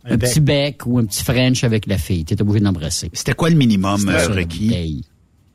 un 0.10 0.18
bec. 0.18 0.30
petit 0.30 0.40
bec 0.40 0.86
ou 0.86 0.99
un 0.99 1.06
petit 1.06 1.23
French 1.23 1.64
avec 1.64 1.86
la 1.88 1.98
fille. 1.98 2.26
T'étais 2.26 2.41
obligé 2.41 2.60
d'embrasser. 2.60 3.10
C'était 3.14 3.34
quoi 3.34 3.49
le 3.49 3.56
minimum 3.56 4.07
euh, 4.10 4.27
requis? 4.27 4.68
bouteille. 4.68 5.06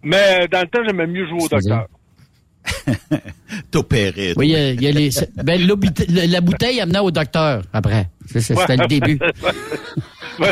mais 0.03 0.47
dans 0.51 0.61
le 0.61 0.67
temps, 0.69 0.81
j'aimais 0.87 1.07
mieux 1.07 1.27
jouer 1.29 1.43
au 1.45 1.49
docteur. 1.49 1.87
T'opérais. 3.71 4.33
Oui, 4.37 4.49
il 4.49 4.53
y 4.53 4.57
a, 4.57 4.71
il 4.73 4.83
y 4.83 4.87
a 4.87 4.93
les, 4.93 5.11
ben, 5.45 5.61
la, 5.67 6.41
bouteille- 6.41 6.81
amenait 6.81 6.99
au 6.99 7.11
docteur 7.11 7.63
après. 7.73 8.09
C'était 8.27 8.77
le 8.77 8.87
début. 8.87 9.19
Ouais. 10.41 10.51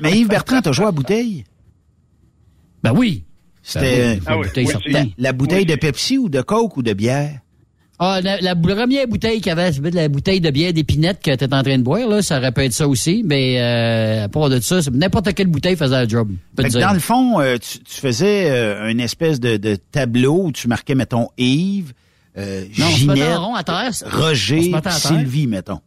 Mais 0.00 0.18
Yves 0.18 0.28
Bertrand, 0.28 0.62
t'as 0.62 0.72
joué 0.72 0.84
à 0.84 0.88
la 0.88 0.92
bouteille? 0.92 1.44
Ben 2.82 2.92
oui. 2.96 3.24
C'était 3.62 4.14
Ben 4.14 4.20
Ah 4.24 4.38
oui, 4.38 4.46
bouteille 4.46 4.64
oui, 4.66 4.72
sortie. 4.72 4.90
la, 4.90 5.04
la 5.18 5.32
bouteille 5.34 5.58
Oui. 5.58 5.66
de 5.66 5.74
Pepsi 5.76 6.16
ou 6.16 6.30
de 6.30 6.40
Coke 6.40 6.78
ou 6.78 6.82
de 6.82 6.94
bière? 6.94 7.40
Ah, 8.04 8.20
la, 8.20 8.40
la 8.40 8.56
première 8.56 9.06
bouteille 9.06 9.36
qu'il 9.40 9.46
y 9.46 9.50
avait, 9.50 9.70
c'était 9.70 9.92
la 9.92 10.08
bouteille 10.08 10.40
de 10.40 10.50
bière 10.50 10.72
d'épinette 10.72 11.22
que 11.22 11.36
tu 11.36 11.44
en 11.44 11.62
train 11.62 11.78
de 11.78 11.84
boire, 11.84 12.08
là, 12.08 12.20
ça 12.20 12.38
aurait 12.38 12.50
pu 12.50 12.62
être 12.62 12.72
ça 12.72 12.88
aussi. 12.88 13.22
Mais 13.24 13.60
euh, 13.60 14.24
à 14.24 14.28
part 14.28 14.50
de 14.50 14.58
ça, 14.58 14.80
n'importe 14.92 15.32
quelle 15.34 15.46
bouteille 15.46 15.76
faisait 15.76 16.02
le 16.02 16.08
job. 16.08 16.32
Fait 16.56 16.68
que 16.68 16.78
dans 16.80 16.94
le 16.94 16.98
fond, 16.98 17.38
euh, 17.40 17.58
tu, 17.58 17.78
tu 17.78 18.00
faisais 18.00 18.50
euh, 18.50 18.88
une 18.88 18.98
espèce 18.98 19.38
de, 19.38 19.56
de 19.56 19.76
tableau 19.76 20.46
où 20.46 20.50
tu 20.50 20.66
marquais, 20.66 20.96
mettons, 20.96 21.28
Yves, 21.38 21.92
euh, 22.36 22.64
non, 22.76 22.86
on 22.86 22.90
se 22.90 23.06
mettait 23.06 23.20
Ginette, 23.20 23.36
en 23.36 23.46
rond 23.46 23.54
à 23.54 23.62
terre. 23.62 23.88
On 23.88 23.92
se 23.92 24.04
Roger, 24.04 24.56
mettait 24.62 24.76
à 24.76 24.80
terre. 24.80 24.92
Sylvie, 24.94 25.46
mettons. 25.46 25.78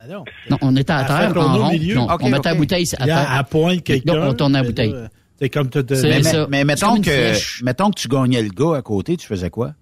Ah 0.00 0.04
non. 0.08 0.24
Non, 0.48 0.56
on 0.62 0.74
était 0.74 0.92
à 0.94 1.04
terre, 1.04 1.36
en 1.36 1.54
au 1.54 1.64
rond. 1.64 1.72
Non, 1.94 2.06
on 2.18 2.28
mettait 2.30 2.48
la 2.48 2.54
bouteille 2.54 2.88
à 2.98 3.04
terre. 3.04 3.30
à 3.30 3.44
pointe 3.44 3.84
quelqu'un. 3.84 4.14
Non, 4.14 4.28
on 4.30 4.32
tourne 4.32 4.54
la 4.54 4.62
bouteille. 4.62 4.94
C'est 5.38 5.50
comme 5.50 5.68
tu 5.68 5.84
te... 5.84 5.94
C'est 5.96 6.08
Mais, 6.08 6.20
mais, 6.22 6.46
mais 6.48 6.64
mettons, 6.64 6.98
que, 6.98 7.62
mettons 7.62 7.90
que 7.90 8.00
tu 8.00 8.08
gagnais 8.08 8.40
le 8.40 8.48
gars 8.48 8.78
à 8.78 8.82
côté, 8.82 9.18
tu 9.18 9.26
faisais 9.26 9.50
quoi? 9.50 9.74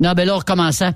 Non, 0.00 0.12
ben 0.14 0.24
là, 0.26 0.34
on 0.34 0.38
recommençait. 0.38 0.92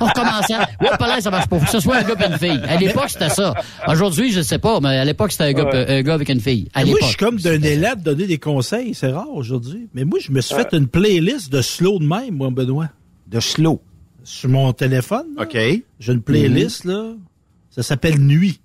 on 0.00 0.06
recommençait. 0.06 0.56
Ouais, 0.80 0.96
pas 0.98 1.06
là, 1.06 1.20
ça 1.20 1.30
marche 1.30 1.46
pas. 1.46 1.58
Faut 1.58 1.64
que 1.66 1.70
ce 1.70 1.80
soit 1.80 1.96
un 1.98 2.02
gars 2.02 2.14
et 2.20 2.26
une 2.32 2.38
fille. 2.38 2.60
À 2.66 2.76
l'époque, 2.76 3.08
c'était 3.10 3.28
ça. 3.30 3.54
Aujourd'hui, 3.88 4.32
je 4.32 4.40
sais 4.40 4.58
pas, 4.58 4.80
mais 4.80 4.98
à 4.98 5.04
l'époque, 5.04 5.32
c'était 5.32 5.44
un 5.44 5.52
gars, 5.52 5.64
Ouais. 5.64 5.98
un 5.98 6.02
gars 6.02 6.14
avec 6.14 6.28
une 6.28 6.40
fille. 6.40 6.68
À 6.74 6.84
moi, 6.84 6.98
je 7.02 7.06
suis 7.08 7.16
comme 7.16 7.36
d'un 7.38 7.60
élève 7.62 8.02
donner 8.02 8.26
des 8.26 8.38
conseils. 8.38 8.94
C'est 8.94 9.10
rare 9.12 9.30
aujourd'hui. 9.32 9.88
Mais 9.94 10.04
moi, 10.04 10.18
je 10.20 10.32
me 10.32 10.40
suis 10.40 10.54
fait 10.54 10.68
une 10.72 10.88
playlist 10.88 11.52
de 11.52 11.60
slow 11.62 11.98
de 11.98 12.04
même, 12.06 12.34
moi, 12.36 12.50
Benoît. 12.50 12.88
De 13.28 13.40
slow. 13.40 13.80
Sur 14.24 14.50
mon 14.50 14.72
téléphone. 14.72 15.26
là. 15.36 15.42
OK. 15.42 15.56
J'ai 16.00 16.12
une 16.12 16.22
playlist, 16.22 16.84
là. 16.84 17.12
Ça 17.70 17.82
s'appelle 17.82 18.18
Nuit. 18.18 18.60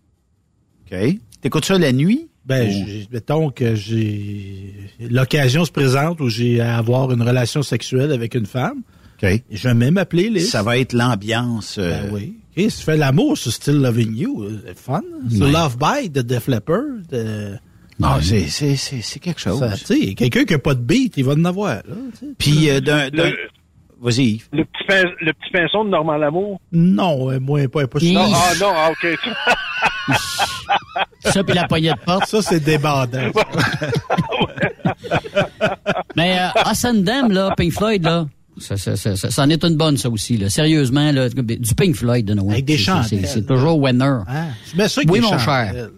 OK. 0.92 0.98
T'écoutes 1.42 1.66
ça 1.66 1.78
la 1.78 1.92
nuit? 1.92 2.28
Ben, 2.48 2.70
j'ai- 2.72 3.08
mettons 3.12 3.50
que 3.52 3.76
j'ai 3.76 4.74
l'occasion 5.10 5.66
se 5.66 5.72
présente 5.72 6.22
où 6.22 6.30
j'ai 6.30 6.62
à 6.62 6.78
avoir 6.78 7.12
une 7.12 7.22
relation 7.22 7.62
sexuelle 7.62 8.12
avec 8.12 8.36
une 8.36 8.46
femme. 8.46 8.82
OK. 9.22 9.24
Et 9.30 9.42
je 9.52 9.68
mets 9.70 9.92
ma 9.92 10.06
playlist. 10.06 10.52
Ça 10.52 10.64
va 10.64 10.78
être 10.78 10.94
l'ambiance. 10.94 11.76
euh, 11.78 12.04
Ben 12.04 12.10
oui. 12.14 12.36
Et 12.56 12.70
si 12.70 12.78
tu 12.80 12.84
fais 12.86 12.98
l'amour 12.98 13.38
sur 13.38 13.52
Still 13.52 13.82
Loving 13.82 14.16
You, 14.16 14.44
euh, 14.44 14.62
c'est 14.66 14.78
fun. 14.78 15.02
Sur 15.30 15.46
Ouais. 15.46 15.52
Love 15.52 15.78
Bite 15.78 16.14
de 16.14 16.22
Def 16.22 16.48
Leppard. 16.48 16.84
euh, 17.14 17.56
Ah, 18.02 18.20
c'est, 18.22 18.48
c'est, 18.48 18.76
c'est, 18.76 19.02
c'est 19.02 19.20
quelque 19.20 19.42
chose. 19.42 19.60
ça, 19.60 19.74
tu 19.76 19.86
sais, 19.86 20.14
quelqu'un 20.14 20.46
qui 20.46 20.54
a 20.54 20.60
pas 20.60 20.76
de 20.76 20.82
beat, 20.82 21.16
il 21.18 21.26
va 21.26 21.34
en 21.34 21.46
avoir. 21.46 21.76
Là. 21.78 21.84
Puis, 22.38 22.70
euh, 22.70 22.80
d'un, 22.80 23.10
d'un- 23.10 23.32
Vas-y, 24.02 24.24
Yves. 24.24 24.48
le 24.54 24.64
petit, 24.66 24.84
pin- 24.88 25.12
le 25.22 25.34
petit 25.34 25.50
pinceau 25.52 25.84
de 25.84 25.90
Normand 25.90 26.18
Lamour? 26.18 26.60
Non, 26.72 27.32
euh, 27.32 27.40
moi, 27.40 27.68
pas, 27.68 27.88
pas. 27.88 28.00
Non, 28.04 28.28
ça. 28.32 28.38
ah 28.38 28.54
non, 28.60 28.72
ah, 28.76 28.92
OK. 28.92 29.08
Ça, 31.26 31.44
puis 31.44 31.54
la 31.56 31.68
poignée 31.68 31.92
de 31.92 32.00
porte. 32.06 32.26
Ça, 32.28 32.42
c'est 32.42 32.60
débordant. 32.62 33.20
Mais 36.16 36.38
euh, 36.40 37.28
là, 37.30 37.54
Pink 37.58 37.74
Floyd, 37.74 38.04
là, 38.04 38.26
ça, 38.60 38.78
ça, 38.78 38.96
ça, 38.96 39.16
ça, 39.16 39.30
ça 39.30 39.44
en 39.44 39.50
est 39.50 39.64
une 39.64 39.76
bonne, 39.76 39.98
ça 39.98 40.10
aussi. 40.10 40.38
Là. 40.38 40.50
Sérieusement, 40.50 41.12
là, 41.12 41.30
du 41.30 41.76
Pink 41.76 41.96
Floyd, 41.96 42.26
de 42.26 42.34
Noël. 42.34 42.52
Avec 42.54 42.66
des 42.66 42.78
C'est- 42.78 42.84
chandelles. 42.84 43.28
C'est 43.28 43.46
toujours 43.46 43.80
winner. 43.80 44.20
Hein? 44.28 44.48
Mets 44.76 44.88
ça 44.88 45.02
Oui, 45.08 45.20
mon 45.20 45.38
chandelles. 45.38 45.74
cher. 45.76 45.90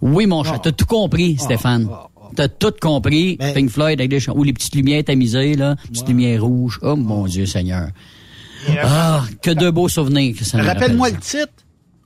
Oui, 0.00 0.26
mon 0.26 0.44
cher. 0.44 0.60
T'as 0.60 0.72
tout 0.72 0.86
compris, 0.86 1.36
Stéphane. 1.38 1.88
T'as 2.36 2.48
tout 2.48 2.72
compris. 2.80 3.36
Pink 3.54 3.70
Floyd 3.70 4.00
avec 4.00 4.10
des 4.10 4.20
chandelles. 4.20 4.40
Ou 4.40 4.44
les 4.44 4.52
petites 4.52 4.74
lumières 4.74 5.04
tamisées, 5.04 5.54
là. 5.54 5.76
Petites 5.88 6.08
lumières 6.08 6.42
rouges. 6.42 6.78
Oh, 6.82 6.96
mon 6.96 7.26
Dieu 7.26 7.46
Seigneur. 7.46 7.88
Ah, 8.82 9.22
que 9.42 9.50
de 9.50 9.70
beaux 9.70 9.88
souvenirs 9.88 10.36
que 10.36 10.44
ça 10.44 10.58
me 10.58 10.64
Rappelle-moi 10.64 11.10
le 11.10 11.16
titre. 11.16 11.52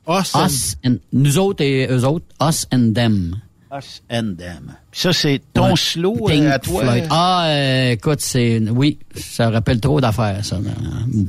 Us 0.08 0.76
and, 0.84 0.96
nous 1.12 1.38
autres 1.38 1.62
et 1.62 1.86
eux 1.88 2.04
autres, 2.04 2.26
Us 2.40 2.66
and 2.72 2.92
Them. 2.92 3.36
Us 3.72 4.02
and 4.10 4.34
Them. 4.36 4.74
Puis 4.90 5.00
ça, 5.00 5.12
c'est 5.12 5.40
ton 5.54 5.70
Ouais. 5.70 5.76
slow 5.76 6.16
euh, 6.28 6.28
Pink 6.32 6.46
à 6.46 6.58
toi. 6.58 6.82
Floyd. 6.82 7.06
Ah, 7.08 7.46
euh, 7.46 7.90
écoute, 7.92 8.20
c'est... 8.20 8.60
Oui, 8.68 8.98
ça 9.14 9.48
rappelle 9.50 9.80
trop 9.80 10.00
d'affaires, 10.00 10.44
ça, 10.44 10.56
euh, 10.56 10.60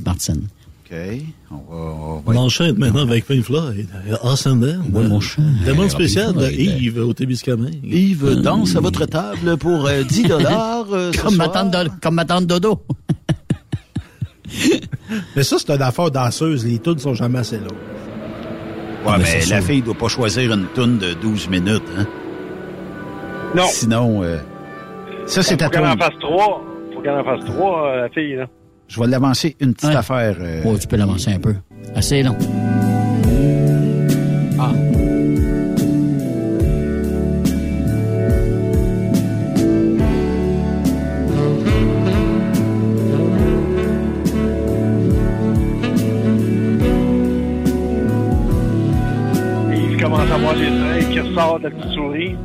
Martine. 0.04 0.48
OK. 0.90 0.96
On 1.50 1.54
va, 1.54 1.62
on 1.76 2.16
va 2.18 2.22
On 2.26 2.36
enchaîne 2.36 2.76
maintenant 2.76 3.02
avec 3.02 3.26
Pink 3.26 3.42
Floyd. 3.44 3.86
Them. 3.88 4.82
Oui, 4.92 5.06
mon 5.08 5.20
cher. 5.20 5.44
Demande 5.66 5.88
spéciale 5.88 6.34
de. 6.34 6.50
Yves 6.50 6.98
au 6.98 7.12
Témiscamingue. 7.14 7.80
Yves 7.84 8.42
danse 8.42 8.76
à 8.76 8.80
votre 8.80 9.06
table 9.06 9.56
pour 9.56 9.86
euh, 9.86 10.02
10 10.02 10.22
dollars. 10.28 10.86
Comme 11.22 11.36
ma, 11.36 11.48
tante 11.48 11.74
comme 12.02 12.14
ma 12.16 12.24
tante 12.24 12.46
Dodo. 12.46 12.82
Mais 15.36 15.42
ça, 15.42 15.56
c'est 15.58 15.70
une 15.74 15.82
affaire 15.82 16.10
danseuse. 16.10 16.66
Les 16.66 16.78
tunes 16.78 16.98
sont 16.98 17.14
jamais 17.14 17.38
assez 17.40 17.58
longues. 17.58 17.70
Ouais, 19.04 19.12
Ah, 19.14 19.18
mais 19.18 19.24
mais 19.24 19.46
la 19.46 19.60
sûr. 19.60 19.66
fille 19.66 19.82
doit 19.82 19.94
pas 19.94 20.08
choisir 20.08 20.52
une 20.52 20.66
toune 20.74 20.96
de 20.98 21.12
12 21.14 21.48
minutes, 21.50 21.82
hein? 21.98 22.06
Non. 23.54 23.64
Sinon, 23.66 24.22
euh, 24.22 24.38
ça, 25.26 25.42
c'est 25.42 25.56
ta 25.58 25.66
Faut 25.66 25.70
qu'elle 25.72 25.86
en 25.86 25.96
fasse 25.96 26.18
trois. 26.20 26.62
Faut 26.94 27.00
qu'elle 27.02 27.12
en 27.12 27.24
fasse 27.24 27.44
trois, 27.44 27.86
euh, 27.88 27.96
la 28.02 28.08
fille, 28.10 28.34
là. 28.36 28.46
Je 28.88 29.00
vais 29.00 29.06
l'avancer 29.06 29.56
une 29.60 29.74
petite 29.74 29.94
affaire. 29.94 30.36
euh, 30.40 30.62
Oh, 30.64 30.76
tu 30.78 30.86
peux 30.86 30.96
l'avancer 30.96 31.32
un 31.32 31.38
peu. 31.40 31.54
Assez 31.94 32.22
long. 32.22 32.36
Ah. 34.58 34.72
Et 49.72 49.78
il 49.92 49.96
commence 50.02 50.30
à 50.30 50.36
voir 50.38 50.54
les 50.54 50.66
traits 50.68 51.10
qui 51.10 51.20
ressortent 51.20 51.62
de 51.62 51.68
la 51.68 51.74
petite 51.74 51.92
souris. 51.92 52.36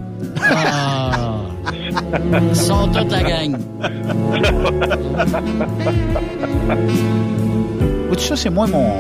Ah. 0.41 1.41
Ils 2.49 2.56
sont 2.56 2.88
toute 2.88 3.11
la 3.11 3.24
gang. 3.24 3.57
Écoute, 8.06 8.20
ça, 8.20 8.36
c'est 8.36 8.49
moi 8.49 8.68
mon. 8.68 8.94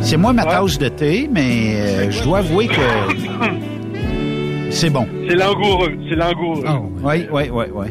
C'est 0.00 0.16
moi 0.16 0.32
ma 0.32 0.44
tasse 0.44 0.78
de 0.78 0.88
thé, 0.88 1.28
mais 1.30 1.74
euh, 1.76 2.10
je 2.10 2.22
dois 2.22 2.38
avouer 2.38 2.68
que. 2.68 2.80
C'est 4.70 4.90
bon. 4.90 5.06
C'est 5.28 5.34
langoureux. 5.34 5.96
C'est 6.08 6.14
langoureux. 6.14 6.62
Oui, 7.02 7.26
oui, 7.32 7.50
oui, 7.50 7.64
oui. 7.74 7.86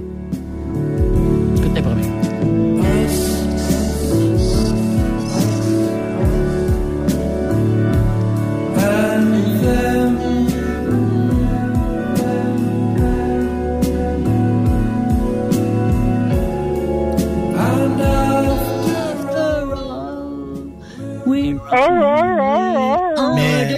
Mais 23.35 23.75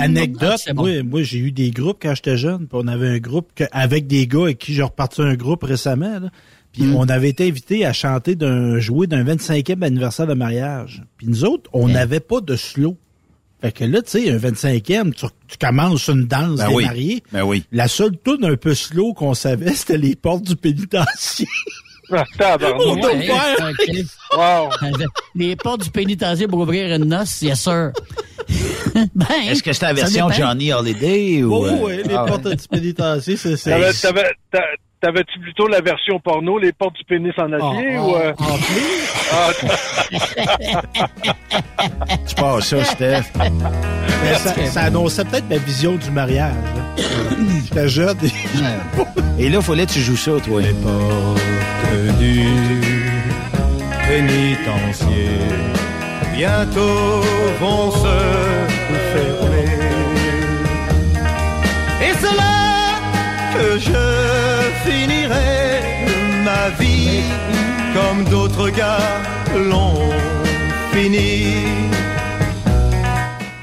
anecdote, 0.00 0.60
moi, 0.74 1.02
moi 1.02 1.22
j'ai 1.22 1.38
eu 1.38 1.52
des 1.52 1.70
groupes 1.70 1.98
quand 2.02 2.14
j'étais 2.14 2.36
jeune, 2.36 2.66
puis 2.66 2.78
on 2.82 2.86
avait 2.88 3.08
un 3.08 3.18
groupe 3.18 3.50
que- 3.54 3.64
avec 3.72 4.06
des 4.06 4.26
gars 4.26 4.42
avec 4.44 4.58
qui 4.58 4.74
j'ai 4.74 4.82
reparti 4.82 5.22
un 5.22 5.34
groupe 5.34 5.62
récemment, 5.62 6.18
là, 6.20 6.30
puis 6.72 6.84
on 6.94 7.04
avait 7.08 7.28
été 7.28 7.46
invités 7.48 7.84
à 7.84 7.92
chanter 7.92 8.34
d'un 8.34 8.78
jouer 8.78 9.06
d'un 9.06 9.22
25e 9.24 9.82
anniversaire 9.82 10.26
de 10.26 10.34
mariage. 10.34 11.02
Puis 11.18 11.26
nous 11.28 11.44
autres, 11.44 11.68
on 11.72 11.88
n'avait 11.88 12.20
pas 12.20 12.40
de 12.40 12.56
slow. 12.56 12.96
Fait 13.60 13.70
que 13.72 13.84
là, 13.84 14.02
tu 14.02 14.10
sais, 14.10 14.30
un 14.30 14.38
25e, 14.38 15.12
tu, 15.12 15.26
tu 15.46 15.56
commences 15.58 16.08
une 16.08 16.24
danse 16.26 16.58
Ben 16.58 16.68
des 16.68 16.74
oui. 16.74 16.84
mariés. 16.84 17.22
Ben 17.30 17.42
oui. 17.44 17.62
La 17.70 17.86
seule 17.88 18.16
tune 18.24 18.44
un 18.44 18.56
peu 18.56 18.74
slow 18.74 19.12
qu'on 19.12 19.34
savait, 19.34 19.70
c'était 19.74 19.98
les 19.98 20.16
portes 20.16 20.42
du 20.44 20.56
pénitencier. 20.56 21.46
Ah, 22.10 22.24
Ouais. 22.58 24.04
Wow. 24.36 24.70
Les 25.34 25.56
portes 25.56 25.82
du 25.84 25.90
pénitencier 25.90 26.48
pour 26.48 26.60
ouvrir 26.60 26.94
une 26.94 27.04
noce, 27.04 27.42
yes 27.42 27.60
sir. 27.60 27.92
ben, 29.14 29.26
Est-ce 29.48 29.62
que 29.62 29.72
c'était 29.72 29.86
la 29.86 29.92
version. 29.94 30.30
Johnny 30.30 30.72
Holiday 30.72 31.42
ou. 31.42 31.54
Oh, 31.54 31.66
euh, 31.66 31.78
ouais, 31.78 32.02
les 32.02 32.14
ah, 32.14 32.24
portes 32.26 32.48
du 32.48 32.68
pénitencier, 32.68 33.36
c'est 33.36 33.56
ça. 33.56 33.70
T'avais- 33.70 33.92
T'avais-tu 35.02 35.40
plutôt 35.40 35.66
la 35.66 35.80
version 35.80 36.20
porno, 36.20 36.58
les 36.60 36.72
portes 36.72 36.94
du 36.94 37.02
pénis 37.04 37.32
en 37.36 37.52
acier, 37.52 37.96
Ah, 37.96 38.02
ou... 38.02 38.14
euh, 38.14 38.32
en 38.38 38.56
ah, 39.32 39.50
Tu 42.28 42.34
passes 42.36 42.66
ça, 42.68 42.84
Steph. 42.84 43.22
Mais 44.22 44.34
ça, 44.34 44.54
ça 44.66 44.80
annonçait 44.82 45.24
peut-être 45.24 45.48
ma 45.50 45.56
vision 45.56 45.96
du 45.96 46.08
mariage. 46.12 46.52
là. 46.76 46.82
J'étais 47.64 47.88
jeune. 47.88 48.16
Et 49.40 49.48
là, 49.48 49.60
fallait 49.60 49.86
que 49.86 49.92
tu 49.92 49.98
joues 50.00 50.16
ça, 50.16 50.30
toi. 50.44 50.60
Les 50.60 50.72
portes 50.72 51.40
du 52.20 52.44
pénitencier 54.06 55.30
bientôt 56.32 57.20
vont 57.60 57.90
se 57.90 58.18
fermer. 59.12 59.64
Et 62.02 62.12
c'est 62.20 62.36
là 62.36 63.00
que 63.54 63.78
je 63.80 64.51
finirai 64.84 65.90
ma 66.44 66.68
vie 66.80 67.22
comme 67.94 68.24
d'autres 68.30 68.70
gars 68.70 68.98
l'ont 69.70 70.10
fini. 70.92 71.54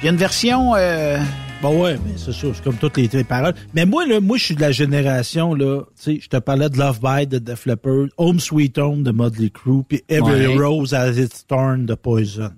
Il 0.02 0.06
y 0.06 0.08
a 0.08 0.12
une 0.12 0.18
version. 0.18 0.76
euh, 0.76 1.18
Bon 1.62 1.82
ouais, 1.84 1.98
mais 2.06 2.14
c'est 2.16 2.32
ça, 2.32 2.48
c'est 2.54 2.64
comme 2.64 2.78
toutes 2.78 2.96
les, 2.96 3.10
les 3.12 3.26
paroles. 3.26 3.54
Mais 3.74 3.86
moi, 3.86 4.06
là, 4.06 4.22
moi, 4.22 4.38
je 4.38 4.46
suis 4.46 4.56
de 4.56 4.62
la 4.62 4.72
génération, 4.72 5.54
là, 5.54 5.82
tu 6.02 6.16
sais, 6.16 6.20
je 6.22 6.30
te 6.30 6.38
parlais 6.38 6.70
de 6.70 6.78
Love 6.78 7.02
Bite 7.02 7.30
de 7.30 7.38
Def 7.40 7.66
Leppard, 7.66 8.06
Home 8.18 8.40
Sweet 8.40 8.78
Home 8.78 9.04
de 9.04 9.12
Motley 9.12 9.50
Crue, 9.50 9.84
puis 9.86 10.02
Every 10.08 10.48
Ouais. 10.48 10.56
Rose 10.58 10.94
as 10.94 11.18
its 11.18 11.46
thorn 11.46 11.86
de 11.86 11.96
Poison. 11.96 12.52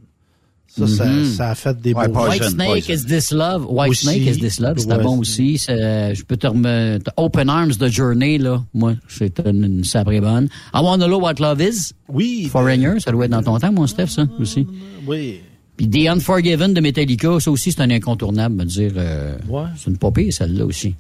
Ça, 0.78 0.88
ça, 0.88 1.06
Mhm. 1.06 1.26
ça 1.26 1.50
a 1.50 1.56
fait 1.56 1.82
des 1.82 1.94
Ouais, 1.94 2.08
beaux 2.08 2.28
White 2.30 2.44
Snake 2.46 2.86
Poison. 2.86 2.94
is 2.94 3.06
this 3.06 3.32
love? 3.34 3.66
White 3.70 3.90
Aussi. 3.92 4.06
Snake 4.06 4.22
is 4.22 4.38
this 4.40 4.60
love? 4.62 4.78
C'était 4.78 4.94
Ouais, 4.96 5.04
bon 5.04 5.18
aussi. 5.20 5.58
C'est- 5.58 6.16
Je 6.16 6.24
peux 6.24 6.38
te 6.38 6.48
remettre. 6.48 7.12
Open 7.18 7.50
Arms 7.50 7.74
de 7.78 7.88
Journey, 7.90 8.38
là. 8.38 8.64
Moi, 8.74 8.94
c'est 9.10 9.38
une, 9.46 9.66
une 9.66 9.84
sacrée 9.84 10.22
bonne. 10.22 10.46
I 10.74 10.80
Wanna 10.82 11.08
Know 11.08 11.20
What 11.20 11.34
Love 11.40 11.62
Is. 11.62 11.92
Oui. 12.08 12.48
Foreigner, 12.50 13.00
ça 13.00 13.12
doit 13.12 13.26
être 13.26 13.32
dans 13.32 13.44
ton 13.44 13.60
temps, 13.60 13.72
mon 13.74 13.86
Steph, 13.86 14.08
ça, 14.08 14.26
aussi. 14.40 14.66
Oui. 15.06 15.42
Puis 15.76 15.90
The 15.90 16.08
Unforgiven 16.08 16.74
de 16.74 16.80
Metallica, 16.80 17.40
ça 17.42 17.52
aussi, 17.52 17.74
c'est 17.74 17.82
un 17.82 17.90
incontournable, 17.90 18.56
me 18.56 18.64
dire. 18.66 18.94
euh, 18.96 19.36
Ouais. 19.50 19.64
C'est 19.76 19.90
une 19.90 19.98
popée, 19.98 20.32
celle-là 20.32 20.66
aussi. 20.66 20.96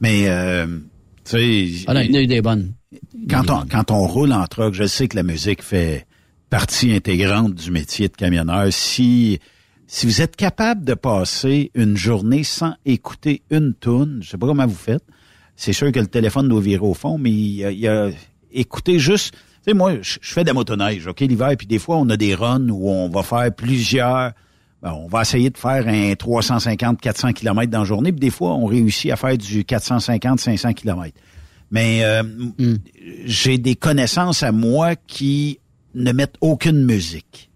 Mais, 0.00 0.24
euh, 0.26 0.66
tu 1.24 1.30
sais. 1.30 1.84
Ah 1.86 1.94
non, 1.94 2.00
il 2.00 2.10
y 2.10 2.16
en 2.16 2.18
a 2.18 2.22
eu 2.22 2.26
des 2.26 2.42
bonnes. 2.42 2.72
Quand 3.30 3.48
on, 3.50 3.66
quand 3.70 3.90
on 3.92 4.06
roule 4.08 4.32
en 4.32 4.44
truck, 4.46 4.74
je 4.74 4.84
sais 4.84 5.06
que 5.06 5.14
la 5.16 5.22
musique 5.22 5.62
fait 5.62 6.06
partie 6.52 6.92
intégrante 6.92 7.54
du 7.54 7.70
métier 7.70 8.08
de 8.08 8.14
camionneur. 8.14 8.70
Si, 8.70 9.40
si 9.86 10.04
vous 10.04 10.20
êtes 10.20 10.36
capable 10.36 10.84
de 10.84 10.92
passer 10.92 11.70
une 11.74 11.96
journée 11.96 12.44
sans 12.44 12.74
écouter 12.84 13.40
une 13.50 13.72
tune, 13.80 14.18
je 14.20 14.28
sais 14.28 14.36
pas 14.36 14.48
comment 14.48 14.66
vous 14.66 14.74
faites, 14.74 15.02
c'est 15.56 15.72
sûr 15.72 15.90
que 15.90 15.98
le 15.98 16.08
téléphone 16.08 16.50
doit 16.50 16.60
virer 16.60 16.84
au 16.84 16.92
fond, 16.92 17.16
mais 17.16 17.30
il 17.30 17.54
y 17.54 17.64
a, 17.64 17.70
il 17.70 17.78
y 17.78 17.88
a 17.88 18.10
écouter 18.52 18.98
juste, 18.98 19.32
tu 19.32 19.38
sais, 19.64 19.72
moi, 19.72 19.94
je, 20.02 20.18
fais 20.20 20.42
de 20.42 20.48
la 20.48 20.52
motoneige, 20.52 21.06
OK, 21.06 21.20
l'hiver, 21.20 21.54
puis 21.56 21.66
des 21.66 21.78
fois, 21.78 21.96
on 21.96 22.10
a 22.10 22.18
des 22.18 22.34
runs 22.34 22.68
où 22.68 22.90
on 22.90 23.08
va 23.08 23.22
faire 23.22 23.50
plusieurs, 23.54 24.32
ben, 24.82 24.92
on 24.92 25.08
va 25.08 25.22
essayer 25.22 25.48
de 25.48 25.56
faire 25.56 25.88
un 25.88 26.12
350-400 26.12 27.32
km 27.32 27.70
dans 27.72 27.78
la 27.78 27.84
journée, 27.86 28.12
puis 28.12 28.20
des 28.20 28.30
fois, 28.30 28.50
on 28.50 28.66
réussit 28.66 29.10
à 29.10 29.16
faire 29.16 29.38
du 29.38 29.62
450-500 29.62 30.74
km. 30.74 31.16
Mais 31.70 32.04
euh, 32.04 32.22
j'ai 33.24 33.56
des 33.56 33.74
connaissances 33.74 34.42
à 34.42 34.52
moi 34.52 34.96
qui 34.96 35.58
ne 35.94 36.12
mettent 36.12 36.36
aucune 36.40 36.84
musique. 36.84 37.50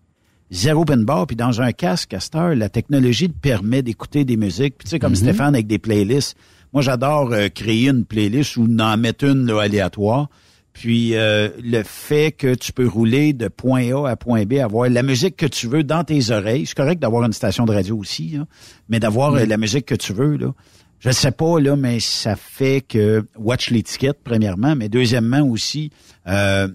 Zéro 0.50 0.82
open 0.82 1.04
bar, 1.04 1.26
puis 1.26 1.36
dans 1.36 1.60
un 1.60 1.72
casque, 1.72 2.14
à 2.14 2.20
cette 2.20 2.36
heure, 2.36 2.54
la 2.54 2.68
technologie 2.68 3.28
te 3.28 3.38
permet 3.38 3.82
d'écouter 3.82 4.24
des 4.24 4.36
musiques. 4.36 4.78
Puis 4.78 4.84
tu 4.84 4.90
sais, 4.90 4.98
comme 4.98 5.16
Stéphane 5.16 5.54
avec 5.54 5.66
des 5.66 5.78
playlists. 5.78 6.36
Moi, 6.72 6.82
j'adore 6.82 7.32
euh, 7.32 7.48
créer 7.48 7.88
une 7.88 8.04
playlist 8.04 8.56
ou 8.56 8.68
en 8.78 8.96
mettre 8.96 9.24
une 9.24 9.46
là, 9.46 9.62
aléatoire. 9.62 10.28
Puis 10.76 11.16
euh, 11.16 11.48
le 11.64 11.82
fait 11.84 12.32
que 12.32 12.54
tu 12.54 12.70
peux 12.70 12.86
rouler 12.86 13.32
de 13.32 13.48
point 13.48 13.94
A 13.94 14.10
à 14.10 14.16
point 14.16 14.44
B, 14.44 14.54
avoir 14.54 14.90
la 14.90 15.02
musique 15.02 15.34
que 15.36 15.46
tu 15.46 15.68
veux 15.68 15.84
dans 15.84 16.04
tes 16.04 16.30
oreilles. 16.30 16.66
C'est 16.66 16.76
correct 16.76 17.00
d'avoir 17.00 17.24
une 17.24 17.32
station 17.32 17.64
de 17.64 17.72
radio 17.72 17.96
aussi, 17.96 18.32
là, 18.36 18.44
mais 18.90 19.00
d'avoir 19.00 19.34
euh, 19.34 19.46
la 19.46 19.56
musique 19.56 19.86
que 19.86 19.94
tu 19.94 20.12
veux, 20.12 20.36
là. 20.36 20.52
Je 20.98 21.10
sais 21.10 21.30
pas, 21.30 21.60
là, 21.60 21.76
mais 21.76 22.00
ça 22.00 22.36
fait 22.36 22.82
que 22.86 23.24
watch 23.38 23.70
l'étiquette, 23.70 24.18
premièrement, 24.22 24.76
mais 24.76 24.90
deuxièmement 24.90 25.40
aussi, 25.40 25.90
euh, 26.26 26.68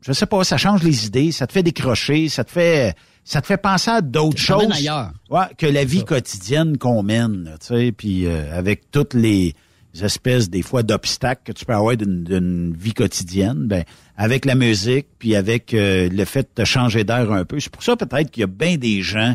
je 0.00 0.12
sais 0.12 0.26
pas, 0.26 0.44
ça 0.44 0.56
change 0.56 0.82
les 0.82 1.06
idées, 1.06 1.32
ça 1.32 1.46
te 1.46 1.52
fait 1.52 1.62
décrocher, 1.62 2.28
ça 2.28 2.44
te 2.44 2.50
fait 2.50 2.94
ça 3.24 3.40
te 3.40 3.46
fait 3.46 3.56
penser 3.56 3.90
à 3.90 4.00
d'autres 4.02 4.38
choses 4.38 4.70
ailleurs. 4.70 5.10
Ouais, 5.30 5.46
que 5.58 5.66
la 5.66 5.84
vie 5.84 6.04
quotidienne 6.04 6.78
qu'on 6.78 7.02
mène, 7.02 7.56
tu 7.60 7.66
sais, 7.66 7.90
puis 7.92 8.24
euh, 8.26 8.56
avec 8.56 8.90
toutes 8.92 9.14
les 9.14 9.54
espèces 10.00 10.48
des 10.48 10.62
fois 10.62 10.82
d'obstacles 10.84 11.42
que 11.46 11.52
tu 11.52 11.64
peux 11.64 11.72
avoir 11.74 11.96
d'une- 11.96 12.22
d'une 12.22 12.76
vie 12.76 12.92
quotidienne, 12.94 13.66
ben 13.66 13.82
avec 14.16 14.44
la 14.44 14.54
musique 14.54 15.06
puis 15.18 15.34
avec 15.34 15.74
euh, 15.74 16.08
le 16.08 16.24
fait 16.24 16.42
de 16.42 16.62
te 16.62 16.64
changer 16.64 17.02
d'air 17.02 17.32
un 17.32 17.44
peu, 17.44 17.58
c'est 17.58 17.72
pour 17.72 17.82
ça 17.82 17.96
peut-être 17.96 18.30
qu'il 18.30 18.42
y 18.42 18.44
a 18.44 18.46
bien 18.46 18.76
des 18.76 19.02
gens 19.02 19.34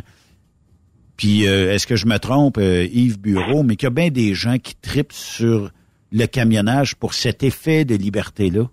puis 1.17 1.47
euh, 1.47 1.73
est-ce 1.73 1.85
que 1.85 1.95
je 1.95 2.05
me 2.05 2.17
trompe 2.17 2.57
euh, 2.59 2.87
Yves 2.91 3.19
Bureau, 3.19 3.63
mais 3.63 3.75
qu'il 3.75 3.87
y 3.87 3.87
a 3.87 3.91
bien 3.91 4.09
des 4.09 4.33
gens 4.33 4.57
qui 4.57 4.75
tripent 4.75 5.13
sur 5.13 5.71
le 6.11 6.25
camionnage 6.27 6.95
pour 6.95 7.13
cet 7.13 7.43
effet 7.43 7.83
de 7.85 7.95
liberté 7.95 8.49
là. 8.49 8.69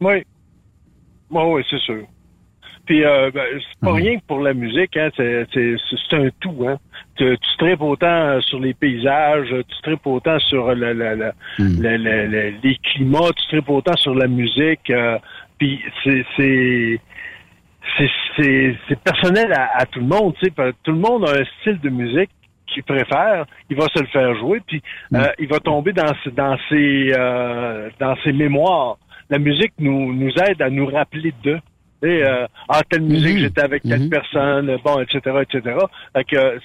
Oui. 0.00 0.24
Oui, 1.30 1.42
oui, 1.46 1.62
c'est 1.68 1.78
sûr. 1.80 2.04
Puis, 2.86 3.04
euh, 3.04 3.30
ben, 3.34 3.42
c'est 3.58 3.80
pas 3.80 3.92
rien 3.96 4.16
que 4.18 4.24
pour 4.26 4.40
la 4.40 4.54
musique, 4.54 4.96
hein, 4.96 5.10
c'est, 5.14 5.46
c'est, 5.52 5.76
c'est 6.08 6.16
un 6.16 6.28
tout, 6.40 6.64
hein. 6.66 6.78
Tu, 7.16 7.36
tu 7.38 7.56
tripes 7.58 7.82
autant 7.82 8.06
euh, 8.06 8.40
sur 8.40 8.58
les 8.60 8.72
paysages, 8.72 9.48
tu 9.68 9.82
tripes 9.82 10.06
autant 10.06 10.38
sur 10.38 10.74
le- 10.74 10.94
le- 10.94 11.32
le- 12.28 12.54
les 12.62 12.76
climats, 12.76 13.30
tu 13.36 13.46
tripes 13.48 13.68
autant 13.68 13.96
sur 13.96 14.14
la 14.14 14.26
musique. 14.26 14.88
euh, 14.90 15.18
puis 15.58 15.82
c'est, 16.02 16.24
c'est, 16.36 17.00
c'est 17.98 18.10
c'est 18.36 18.76
c'est 18.88 19.00
personnel 19.00 19.52
à, 19.52 19.68
à 19.80 19.86
tout 19.86 20.00
le 20.00 20.06
monde, 20.06 20.34
tu 20.40 20.46
sais. 20.46 20.72
Tout 20.84 20.92
le 20.92 20.98
monde 20.98 21.28
a 21.28 21.32
un 21.32 21.44
style 21.60 21.80
de 21.80 21.88
musique 21.90 22.30
qu'il 22.68 22.82
préfère, 22.84 23.44
il 23.68 23.76
va 23.76 23.86
se 23.94 23.98
le 24.00 24.06
faire 24.06 24.34
jouer, 24.36 24.60
puis 24.66 24.82
euh, 25.14 25.32
il 25.38 25.48
va 25.48 25.58
tomber 25.58 25.92
dans 25.92 26.12
dans 26.36 26.56
ses 26.68 27.12
euh, 27.16 27.90
dans 27.98 28.14
ses 28.24 28.32
mémoires. 28.32 28.96
La 29.30 29.38
musique 29.38 29.72
nous 29.78 30.12
nous 30.12 30.30
aide 30.30 30.62
à 30.62 30.70
nous 30.70 30.86
rappeler 30.86 31.32
d'eux. 31.42 31.60
Euh, 32.04 32.46
ah 32.68 32.82
telle 32.88 33.02
musique 33.02 33.38
j'étais 33.38 33.60
avec 33.60 33.82
telle 33.82 34.08
personne, 34.08 34.76
bon 34.84 35.00
etc 35.00 35.36
etc. 35.42 35.76
Fait 36.12 36.24
que 36.24 36.58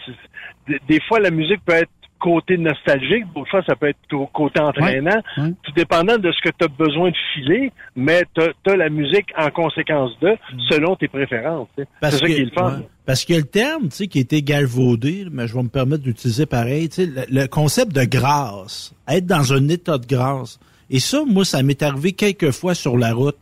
des, 0.88 1.00
fois 1.08 1.20
la 1.20 1.32
musique 1.32 1.62
peut 1.66 1.74
être 1.74 1.90
côté 2.20 2.56
nostalgique, 2.58 3.26
d'autres 3.34 3.50
fois 3.50 3.64
ça 3.66 3.76
peut 3.76 3.88
être 3.88 3.98
côté 4.32 4.62
entraînant, 4.62 5.22
tout 5.36 5.72
dépendant 5.76 6.20
de 6.20 6.32
ce 6.32 6.40
que 6.40 6.56
tu 6.56 6.66
as 6.66 6.68
besoin 6.68 7.10
de 7.10 7.16
filer, 7.34 7.72
mais 7.96 8.24
tu 8.36 8.42
as, 8.44 8.76
la 8.76 8.90
musique 8.90 9.28
en 9.36 9.50
conséquence 9.50 10.12
de, 10.22 10.38
selon 10.70 10.96
tes 10.96 11.08
préférences. 11.08 11.68
C'est 11.76 11.88
ça 12.02 12.20
que, 12.20 12.26
qui 12.28 12.34
est 12.34 12.46
le 12.46 12.52
fun. 12.52 12.78
ouais. 12.78 12.88
Parce 13.06 13.26
qu'il 13.26 13.36
y 13.36 13.38
a 13.38 13.42
le 13.42 13.48
terme, 13.48 13.90
tu 13.90 13.96
sais, 13.96 14.08
qui 14.08 14.20
été 14.20 14.42
galvaudé, 14.42 15.26
mais 15.32 15.48
je 15.48 15.56
vais 15.56 15.64
me 15.64 15.68
permettre 15.68 16.04
d'utiliser 16.04 16.46
pareil, 16.46 16.88
tu 16.88 17.04
sais, 17.04 17.06
le, 17.08 17.42
le 17.42 17.48
concept 17.48 17.92
de 17.92 18.06
grâce, 18.06 18.94
être 19.10 19.26
dans 19.26 19.52
un 19.52 19.68
état 19.68 19.98
de 19.98 20.06
grâce. 20.06 20.60
Et 20.94 21.00
ça, 21.00 21.24
moi, 21.28 21.44
ça 21.44 21.62
m'est 21.64 21.82
arrivé 21.82 22.14
quelques 22.14 22.52
fois 22.52 22.76
sur 22.76 22.98
la 22.98 23.14
route. 23.14 23.38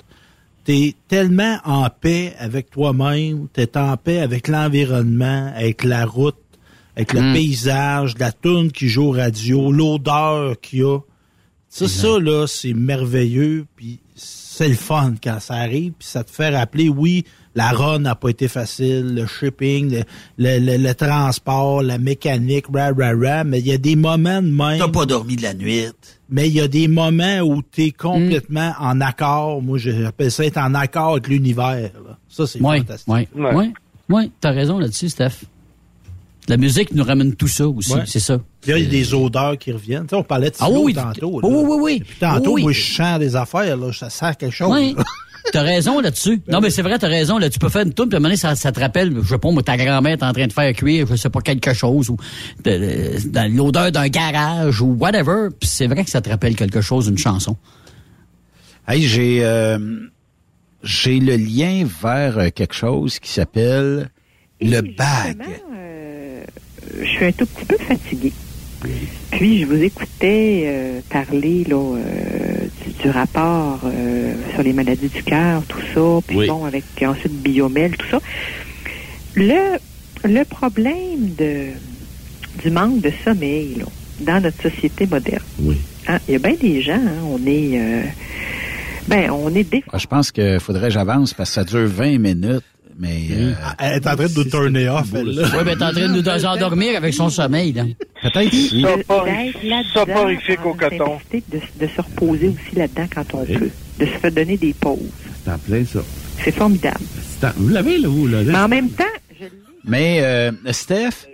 T'es 0.63 0.95
tellement 1.07 1.57
en 1.65 1.87
paix 1.89 2.33
avec 2.39 2.69
toi-même, 2.71 3.47
t'es 3.51 3.77
en 3.77 3.97
paix 3.97 4.19
avec 4.19 4.47
l'environnement, 4.47 5.51
avec 5.55 5.83
la 5.83 6.05
route, 6.05 6.37
avec 6.95 7.11
le 7.13 7.21
Mm. 7.21 7.33
paysage, 7.33 8.17
la 8.17 8.31
tourne 8.31 8.71
qui 8.71 8.87
joue 8.87 9.07
au 9.07 9.11
radio, 9.11 9.71
l'odeur 9.71 10.59
qu'il 10.61 10.79
y 10.79 10.83
a. 10.83 10.99
Ça, 11.67 11.87
ça, 11.87 12.19
là, 12.19 12.47
c'est 12.47 12.73
merveilleux, 12.73 13.65
puis 13.75 13.99
c'est 14.15 14.67
le 14.69 14.75
fun 14.75 15.15
quand 15.21 15.39
ça 15.39 15.55
arrive, 15.55 15.91
puis 15.99 16.07
ça 16.07 16.23
te 16.23 16.31
fait 16.31 16.49
rappeler, 16.55 16.89
oui, 16.89 17.25
la 17.55 17.71
run 17.71 17.99
n'a 17.99 18.15
pas 18.15 18.29
été 18.29 18.47
facile, 18.47 19.13
le 19.13 19.25
shipping, 19.27 19.91
le, 19.91 20.03
le, 20.37 20.59
le- 20.59 20.77
le 20.77 20.93
transport, 20.95 21.83
la 21.83 21.97
mécanique, 21.97 22.65
ra, 22.73 22.91
ra, 22.97 23.11
ra, 23.13 23.43
mais 23.43 23.59
il 23.59 23.67
y 23.67 23.71
a 23.73 23.77
des 23.77 23.95
moments 23.95 24.41
de 24.41 24.47
même... 24.49 24.79
T'as 24.79 24.87
pas 24.87 25.05
dormi 25.05 25.35
de 25.35 25.41
la 25.43 25.53
nuit. 25.53 25.85
Mais 26.29 26.47
il 26.47 26.53
y 26.55 26.61
a 26.61 26.67
des 26.69 26.87
moments 26.87 27.39
où 27.41 27.61
t'es 27.61 27.91
complètement 27.91 28.73
en 28.79 29.01
accord, 29.01 29.61
moi 29.61 29.77
j'appelle 29.77 30.31
ça 30.31 30.45
être 30.45 30.57
en 30.57 30.73
accord 30.75 31.11
avec 31.11 31.27
l'univers. 31.27 31.91
là. 32.05 32.17
Ça, 32.29 32.47
c'est 32.47 32.59
fantastique. 32.59 33.07
oui, 33.07 33.27
oui, 33.35 33.73
oui, 34.07 34.31
t'as 34.39 34.51
raison 34.51 34.79
là-dessus, 34.79 35.09
Steph. 35.09 35.43
La 36.47 36.57
musique 36.57 36.93
nous 36.93 37.03
ramène 37.03 37.35
tout 37.35 37.47
ça 37.47 37.67
aussi, 37.67 37.93
Ouais. 37.93 38.03
c'est 38.07 38.19
ça. 38.19 38.39
Puis 38.61 38.71
là, 38.71 38.77
il 38.77 38.85
y 38.85 38.87
a 38.87 38.89
des 38.89 39.13
odeurs 39.13 39.57
qui 39.57 39.71
reviennent. 39.71 40.03
Tu 40.03 40.09
sais, 40.09 40.15
on 40.15 40.23
parlait 40.23 40.49
de 40.49 40.55
Ah 40.59 40.65
silo 40.67 40.83
oui, 40.85 40.93
tantôt. 40.93 41.29
oui, 41.33 41.41
là. 41.43 41.47
oui, 41.49 41.65
oui, 41.67 41.77
oui. 41.81 42.03
Puis 42.07 42.17
tantôt, 42.19 42.45
Oui, 42.53 42.53
oui. 42.55 42.61
moi, 42.63 42.71
je 42.71 42.93
sens 42.95 43.19
des 43.19 43.35
affaires, 43.35 43.77
là, 43.77 43.93
ça 43.93 44.09
sert 44.09 44.35
quelque 44.37 44.55
chose. 44.55 44.71
Oui. 44.71 44.95
T'as 45.51 45.61
raison 45.63 45.99
là-dessus. 45.99 46.41
Non, 46.47 46.61
mais 46.61 46.69
c'est 46.69 46.81
vrai, 46.81 46.97
t'as 46.97 47.07
raison. 47.07 47.37
Là, 47.37 47.49
tu 47.49 47.59
peux 47.59 47.69
faire 47.69 47.81
une 47.85 47.93
tourne, 47.93 48.09
puis 48.09 48.15
à 48.15 48.17
un 48.17 48.19
moment 48.19 48.29
donné, 48.29 48.37
ça, 48.37 48.55
ça 48.55 48.71
te 48.71 48.79
rappelle, 48.79 49.13
je 49.21 49.27
sais 49.27 49.37
pas, 49.37 49.51
moi, 49.51 49.61
ta 49.63 49.75
grand-mère 49.77 50.13
est 50.13 50.23
en 50.23 50.31
train 50.33 50.47
de 50.47 50.53
faire 50.53 50.71
cuire, 50.73 51.07
je 51.09 51.15
sais 51.15 51.29
pas, 51.29 51.41
quelque 51.41 51.73
chose, 51.73 52.09
ou 52.09 52.17
de- 52.63 52.71
de- 53.23 53.29
dans 53.29 53.53
l'odeur 53.53 53.91
d'un 53.91 54.07
garage, 54.07 54.81
ou 54.81 54.95
whatever. 54.99 55.49
Puis 55.59 55.69
c'est 55.69 55.87
vrai 55.87 56.03
que 56.05 56.09
ça 56.09 56.21
te 56.21 56.29
rappelle 56.29 56.55
quelque 56.55 56.81
chose, 56.81 57.07
une 57.07 57.17
chanson. 57.17 57.57
Hey, 58.87 59.03
j'ai 59.03 59.39
euh, 59.43 59.77
j'ai 60.83 61.19
le 61.19 61.35
lien 61.35 61.85
vers 62.01 62.37
euh, 62.39 62.49
quelque 62.49 62.73
chose 62.73 63.19
qui 63.19 63.29
s'appelle 63.31 64.09
le 64.59 64.81
bag. 64.81 65.37
euh, 65.75 66.43
je 66.99 67.05
suis 67.05 67.25
un 67.25 67.31
tout 67.31 67.45
petit 67.45 67.65
peu 67.65 67.77
fatiguée. 67.77 68.33
Puis 69.31 69.59
je 69.61 69.65
vous 69.67 69.75
écoutais 69.83 70.63
euh, 70.65 70.99
parler 71.09 71.63
là, 71.65 71.75
euh, 71.75 72.50
du, 73.01 73.09
rapport 73.09 73.79
euh, 73.85 74.33
sur 74.53 74.63
les 74.63 74.73
maladies 74.73 75.09
du 75.09 75.23
cœur, 75.23 75.63
tout 75.67 75.79
ça, 75.93 76.19
puis 76.27 76.37
Oui. 76.37 76.47
bon, 76.47 76.65
avec 76.65 76.83
ensuite 77.03 77.33
Biomel, 77.41 77.95
tout 77.97 78.07
ça. 78.09 78.19
Le, 79.35 79.77
le 80.23 80.43
problème 80.43 81.33
de, 81.37 81.67
du 82.61 82.69
manque 82.69 83.01
de 83.01 83.11
sommeil 83.23 83.75
là, 83.79 83.85
dans 84.19 84.41
notre 84.43 84.61
société 84.61 85.05
moderne. 85.07 85.43
Oui. 85.59 85.77
Hein, 86.07 86.19
Il 86.27 86.33
y 86.33 86.35
a 86.35 86.39
bien 86.39 86.55
des 86.59 86.81
gens, 86.81 86.93
hein, 86.93 87.23
on 87.25 87.37
est 87.47 87.79
euh, 87.79 88.01
ben 89.07 89.31
on 89.31 89.53
est 89.55 89.63
des 89.63 89.83
Ah, 89.91 89.97
Je 89.97 90.07
pense 90.07 90.31
qu'il 90.31 90.59
faudrait 90.59 90.87
que 90.89 90.93
j'avance 90.93 91.33
parce 91.33 91.49
que 91.49 91.55
ça 91.55 91.63
dure 91.63 91.87
20 91.87 92.17
minutes. 92.19 92.63
Mais 93.01 93.17
euh, 93.31 93.53
Elle 93.79 93.93
est 93.93 94.07
en 94.07 94.15
train 94.15 94.27
de 94.27 94.33
nous 94.37 94.43
tourner 94.43 94.87
off, 94.87 95.07
elle. 95.15 95.29
Oui, 95.29 95.63
ben 95.65 95.75
t'es 95.75 95.83
en 95.83 95.91
train 95.91 96.07
de 96.07 96.21
nous 96.21 96.45
endormir 96.45 96.95
avec 96.97 97.13
son 97.15 97.29
sommeil, 97.29 97.73
là. 97.73 97.83
Peut-être 98.21 98.53
Soporifique 99.93 100.65
au 100.65 100.73
coton. 100.75 101.17
De, 101.33 101.39
de 101.79 101.87
se 101.87 102.01
reposer 102.01 102.49
aussi 102.49 102.75
là-dedans 102.75 103.05
quand 103.13 103.25
on 103.33 103.45
peut, 103.45 103.69
de 103.99 104.05
se 104.05 104.11
faire 104.11 104.31
donner 104.31 104.55
des 104.57 104.73
pauses. 104.73 104.99
C'est 105.43 105.51
en 105.51 105.57
plein 105.57 105.83
ça. 105.83 105.99
C'est 106.43 106.51
formidable. 106.53 106.99
C'est 107.39 107.47
en- 107.47 107.51
Vous 107.57 107.69
l'avez, 107.69 107.97
là, 107.97 108.07
vous, 108.07 108.27
là? 108.27 108.37
Mais 108.45 108.55
en 108.57 108.67
même 108.67 108.89
temps, 108.91 109.03
Mais 109.83 110.19
euh, 110.21 110.51
Steph, 110.71 111.27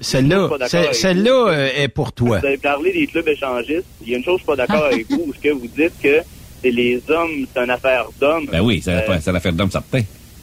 Je 0.00 0.06
suis 0.06 0.48
pas 0.48 0.58
d'accord 0.58 0.68
ce- 0.70 0.76
avec 0.78 0.94
celle-là 0.94 1.46
euh, 1.48 1.68
est 1.76 1.88
pour 1.88 2.12
toi. 2.12 2.38
Vous 2.40 2.46
avez 2.46 2.56
parlé 2.56 2.92
des 2.92 3.06
clubs 3.06 3.28
échangistes. 3.28 3.84
Il 4.02 4.08
y 4.10 4.14
a 4.14 4.18
une 4.18 4.24
chose, 4.24 4.36
je 4.38 4.44
suis 4.44 4.46
pas 4.46 4.56
d'accord 4.56 4.84
avec 4.86 5.06
vous, 5.10 5.26
parce 5.26 5.38
que 5.42 5.48
vous 5.50 5.66
dites 5.76 5.92
que 6.02 6.18
c'est 6.64 6.70
les 6.70 7.00
hommes, 7.10 7.46
c'est 7.54 7.62
une 7.62 7.70
affaire 7.70 8.06
d'hommes. 8.20 8.46
Ben 8.50 8.60
oui, 8.62 8.80
c'est 8.82 8.90
Euh, 8.92 8.96
l'affaire- 8.96 9.20
c'est 9.22 9.32
l'affaire 9.32 9.52
d'homme 9.52 9.70
certain. 9.70 10.00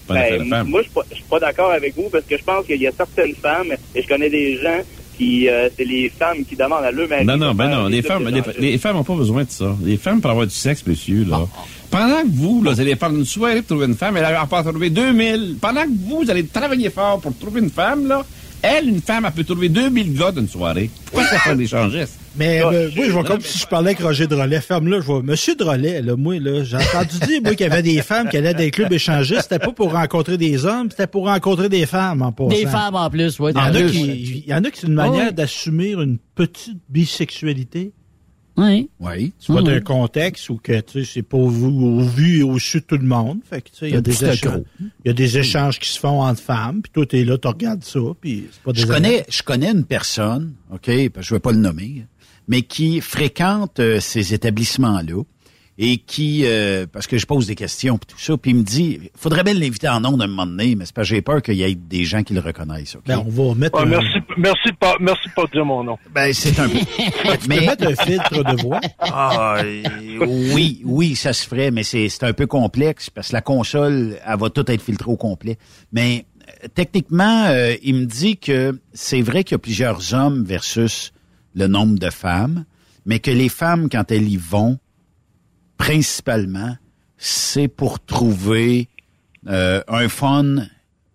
Pas 0.07 0.14
ben, 0.14 0.38
de 0.64 0.69
moi, 0.69 0.81
je 0.81 0.85
suis 0.88 0.93
pas- 0.93 1.06
je 1.10 1.15
suis 1.15 1.23
pas 1.30 1.39
d'accord 1.39 1.72
avec 1.72 1.95
vous, 1.95 2.10
parce 2.11 2.26
que 2.26 2.38
je 2.38 2.43
pense 2.43 2.65
qu'il 2.65 2.80
y 2.81 2.88
a 2.88 2.91
certaines 2.95 3.34
femmes, 3.35 3.72
et 3.95 4.02
je 4.02 4.07
connais 4.07 4.30
des 4.30 4.57
gens 4.57 4.80
qui, 5.18 5.48
euh, 5.49 5.69
c'est 5.77 5.85
les 5.85 6.10
femmes 6.10 6.43
qui 6.48 6.56
demandent 6.56 6.84
à 6.84 6.91
leur 6.91 7.07
mari. 7.10 7.26
Non, 7.26 7.38
non, 7.38 7.53
ben 7.53 7.69
non, 7.69 7.88
les 7.88 8.02
femmes, 8.02 8.27
les, 8.27 8.41
les 8.72 8.77
femmes 8.77 8.95
n'ont 8.98 9.03
pas 9.03 9.15
besoin 9.15 9.43
de 9.43 9.49
ça. 9.52 9.76
Les 9.84 9.98
femmes, 9.98 10.22
pour 10.22 10.31
avoir 10.31 10.45
du 10.48 10.53
sexe, 10.53 10.84
monsieur, 10.85 11.23
là. 11.26 11.48
Pendant 11.89 12.22
que 12.22 12.27
vous, 12.31 12.64
là, 12.64 12.72
vous 12.72 12.80
allez 12.80 12.95
faire 12.95 13.10
une 13.10 13.26
soirée 13.26 13.57
pour 13.57 13.68
trouver 13.68 13.85
une 13.88 13.95
femme, 13.95 14.15
elle 14.18 14.23
va 14.23 14.45
pas 14.48 14.64
trouver 14.64 14.89
2000. 14.89 15.57
Pendant 15.60 15.84
que 15.84 15.89
vous, 15.89 16.22
vous 16.23 16.30
allez 16.31 16.45
travailler 16.45 16.89
fort 16.89 17.19
pour 17.19 17.38
trouver 17.38 17.60
une 17.61 17.69
femme, 17.69 18.07
là, 18.07 18.26
elle, 18.61 18.88
une 18.89 19.01
femme, 19.01 19.25
elle 19.25 19.31
peut 19.33 19.43
trouver 19.43 19.69
2000 19.69 20.13
gars 20.17 20.31
d'une 20.31 20.47
soirée. 20.47 20.89
Pourquoi 21.05 21.25
ça 21.27 21.39
fait 21.39 21.55
des 21.55 21.63
échangistes? 21.63 22.17
Mais 22.38 22.61
euh, 22.63 22.89
moi, 22.95 23.05
je 23.07 23.11
vois 23.11 23.23
comme 23.25 23.41
si 23.41 23.59
je 23.59 23.67
parlais 23.67 23.89
avec 23.91 23.99
Roger 24.01 24.25
Drolet. 24.25 24.61
Ferme-là, 24.61 25.01
je 25.01 25.05
vois 25.05 25.21
Monsieur 25.21 25.55
Drolet, 25.55 26.01
là, 26.01 26.15
moi, 26.15 26.39
là, 26.39 26.63
j'ai 26.63 26.77
entendu 26.77 27.19
dire, 27.27 27.41
moi, 27.43 27.55
qu'il 27.55 27.67
y 27.67 27.69
avait 27.69 27.81
des 27.83 28.01
femmes 28.01 28.29
qui 28.29 28.38
allaient 28.38 28.53
dans 28.53 28.59
des 28.59 28.71
clubs 28.71 28.93
échangistes. 28.93 29.41
C'était 29.43 29.59
pas 29.59 29.71
pour 29.73 29.91
rencontrer 29.91 30.38
des 30.38 30.65
hommes, 30.65 30.89
c'était 30.89 31.07
pour 31.07 31.25
rencontrer 31.25 31.67
des 31.67 31.85
femmes, 31.85 32.21
en 32.21 32.31
passant. 32.31 32.49
Des 32.49 32.65
femmes 32.65 32.95
en 32.95 33.09
plus, 33.09 33.38
oui. 33.39 33.51
Il 33.53 33.57
y 33.57 33.61
en 33.61 33.75
a 33.75 33.81
qui, 33.83 34.43
il 34.45 34.49
y 34.49 34.53
en 34.53 34.63
a 34.63 34.71
qui, 34.71 34.79
c'est 34.79 34.88
une 34.88 34.99
Ah 34.99 35.07
manière 35.07 35.27
oui. 35.29 35.33
d'assumer 35.33 35.91
une 35.91 36.17
petite 36.35 36.77
bisexualité. 36.88 37.91
Oui. 38.61 38.89
Oui. 38.99 39.33
Tu 39.39 39.51
vois, 39.51 39.61
d'un 39.63 39.79
contexte 39.81 40.49
où 40.49 40.57
que, 40.57 40.79
tu 40.81 41.03
sais, 41.03 41.11
c'est 41.13 41.21
pas 41.23 41.38
au 41.38 41.49
vu 42.01 42.39
et 42.39 42.43
au 42.43 42.59
su 42.59 42.79
de 42.81 42.85
tout 42.85 42.97
le 42.97 43.05
monde. 43.07 43.39
Fait 43.49 43.61
que, 43.61 43.69
tu 43.69 43.75
sais, 43.77 43.88
il 43.89 43.93
y 43.93 43.97
a 43.97 44.01
des 44.01 44.23
échanges. 44.23 44.61
Il 44.79 45.07
y 45.07 45.09
a 45.09 45.13
des 45.13 45.38
échanges 45.38 45.79
qui 45.79 45.89
se 45.89 45.99
font 45.99 46.21
entre 46.21 46.41
femmes, 46.41 46.81
puis 46.81 46.91
toi, 46.93 47.05
t'es 47.05 47.23
là, 47.25 47.38
tu 47.38 47.47
regardes 47.47 47.83
ça, 47.83 47.99
puis 48.19 48.45
c'est 48.51 48.61
pas 48.61 48.71
Je 48.73 48.81
désagréable. 48.85 49.05
connais, 49.05 49.25
je 49.29 49.43
connais 49.43 49.71
une 49.71 49.85
personne, 49.85 50.53
OK, 50.71 50.85
parce 51.09 51.25
que 51.25 51.29
je 51.29 51.33
vais 51.35 51.39
pas 51.39 51.51
le 51.51 51.57
nommer, 51.59 52.05
mais 52.47 52.61
qui 52.61 53.01
fréquente 53.01 53.79
euh, 53.79 53.99
ces 53.99 54.33
établissements-là 54.33 55.23
et 55.84 55.98
qui, 55.98 56.44
euh, 56.45 56.86
parce 56.86 57.08
que 57.08 57.18
je 57.18 57.26
pose 57.26 57.48
des 57.48 57.56
questions 57.56 57.98
puis 57.98 58.06
tout 58.14 58.20
ça, 58.22 58.38
puis 58.38 58.52
il 58.52 58.58
me 58.58 58.62
dit, 58.62 58.99
faudrait 59.16 59.44
bien 59.44 59.56
l'inviter 59.56 59.90
en 59.90 60.06
ondes 60.06 60.22
un 60.22 60.28
moment 60.28 60.45
donné, 60.45 60.76
mais 60.76 60.86
c'est 60.86 60.94
parce 60.94 61.10
que 61.10 61.16
j'ai 61.16 61.24
peur 61.24 61.41
qu'il 61.41 61.56
y 61.56 61.64
ait 61.64 61.74
des 61.74 62.03
gens 62.03 62.22
qui 62.22 62.36
le 62.36 62.40
reconnaissent. 62.40 62.95
OK? 62.98 63.02
Ben, 63.08 63.18
on 63.26 63.30
va 63.49 63.56
mettre 63.56 63.80
Ouais, 63.80 63.86
un- 63.86 63.90
merci, 63.90 64.18
merci 64.38 64.70
de 64.72 64.76
pas, 64.76 64.95
merci 64.99 65.28
de 65.28 65.34
pas 65.34 65.45
dire 65.52 65.66
mon 65.66 65.84
nom. 65.84 65.98
Ben, 66.14 66.32
c'est 66.34 66.60
un 66.60 66.70
peu. 66.70 66.78
Tu 67.41 67.48
peux 67.48 67.56
mettre 67.62 67.88
un 67.88 67.95
filtre 68.06 68.44
de 68.44 68.62
voix? 68.62 68.80
Ah, 68.99 69.56
euh, 69.64 69.84
oui, 70.53 70.82
oui, 70.86 71.16
ça 71.16 71.34
se 71.34 71.48
ferait, 71.48 71.72
mais 71.72 71.82
c'est 71.82 72.10
c'est 72.10 72.26
un 72.26 72.34
peu 72.34 72.45
complexe 72.45 73.10
parce 73.10 73.30
que 73.30 73.34
la 73.34 73.41
console, 73.41 74.18
elle 74.24 74.38
va 74.40 74.49
tout 74.52 74.70
être 74.72 74.82
filtrée 74.84 75.10
au 75.10 75.18
complet. 75.18 75.58
Mais 75.91 76.26
euh, 76.64 76.68
techniquement, 76.76 77.45
euh, 77.48 77.74
il 77.82 77.95
me 77.95 78.06
dit 78.06 78.38
que 78.38 78.80
c'est 78.94 79.22
vrai 79.24 79.44
qu'il 79.44 79.56
y 79.56 79.56
a 79.56 79.60
plusieurs 79.60 80.14
hommes 80.14 80.44
versus 80.44 81.12
le 81.56 81.66
nombre 81.66 81.98
de 81.98 82.12
femmes, 82.12 82.66
mais 83.08 83.18
que 83.18 83.32
les 83.32 83.49
femmes, 83.49 83.90
quand 83.90 84.12
elles 84.12 84.28
y 84.30 84.38
vont, 84.38 84.78
principalement, 85.82 86.76
c'est 87.18 87.68
pour 87.68 87.99
trouver 87.99 88.88
euh, 89.48 89.82
un 89.88 90.10
fun 90.10 90.58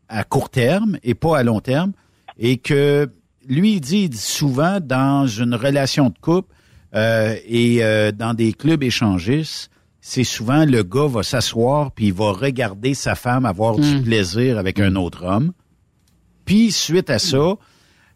à 0.09 0.25
court 0.25 0.51
terme 0.51 0.99
et 1.05 1.15
pas 1.15 1.39
à 1.39 1.45
long 1.45 1.61
terme. 1.61 1.93
Et 2.37 2.57
que 2.57 3.09
lui, 3.47 3.75
il 3.75 3.81
dit, 3.81 3.99
il 3.99 4.09
dit 4.09 4.17
souvent 4.17 4.81
dans 4.81 5.29
une 5.29 5.55
relation 5.55 6.09
de 6.09 6.19
couple 6.21 6.53
euh, 6.97 7.37
et 7.47 7.85
euh, 7.85 8.11
dans 8.11 8.35
des 8.35 8.53
clubs 8.55 8.83
échangistes, 8.83 9.71
c'est 10.01 10.25
souvent 10.25 10.65
le 10.65 10.83
gars 10.83 11.07
va 11.07 11.23
s'asseoir 11.23 11.93
puis 11.93 12.07
il 12.07 12.13
va 12.13 12.33
regarder 12.33 12.95
sa 12.95 13.15
femme 13.15 13.45
avoir 13.45 13.77
du 13.77 13.99
Mm. 13.99 14.03
plaisir 14.03 14.59
avec 14.59 14.81
un 14.81 14.97
autre 14.97 15.25
homme. 15.25 15.53
Puis 16.45 16.73
suite 16.73 17.09
à 17.09 17.21
ça, 17.21 17.55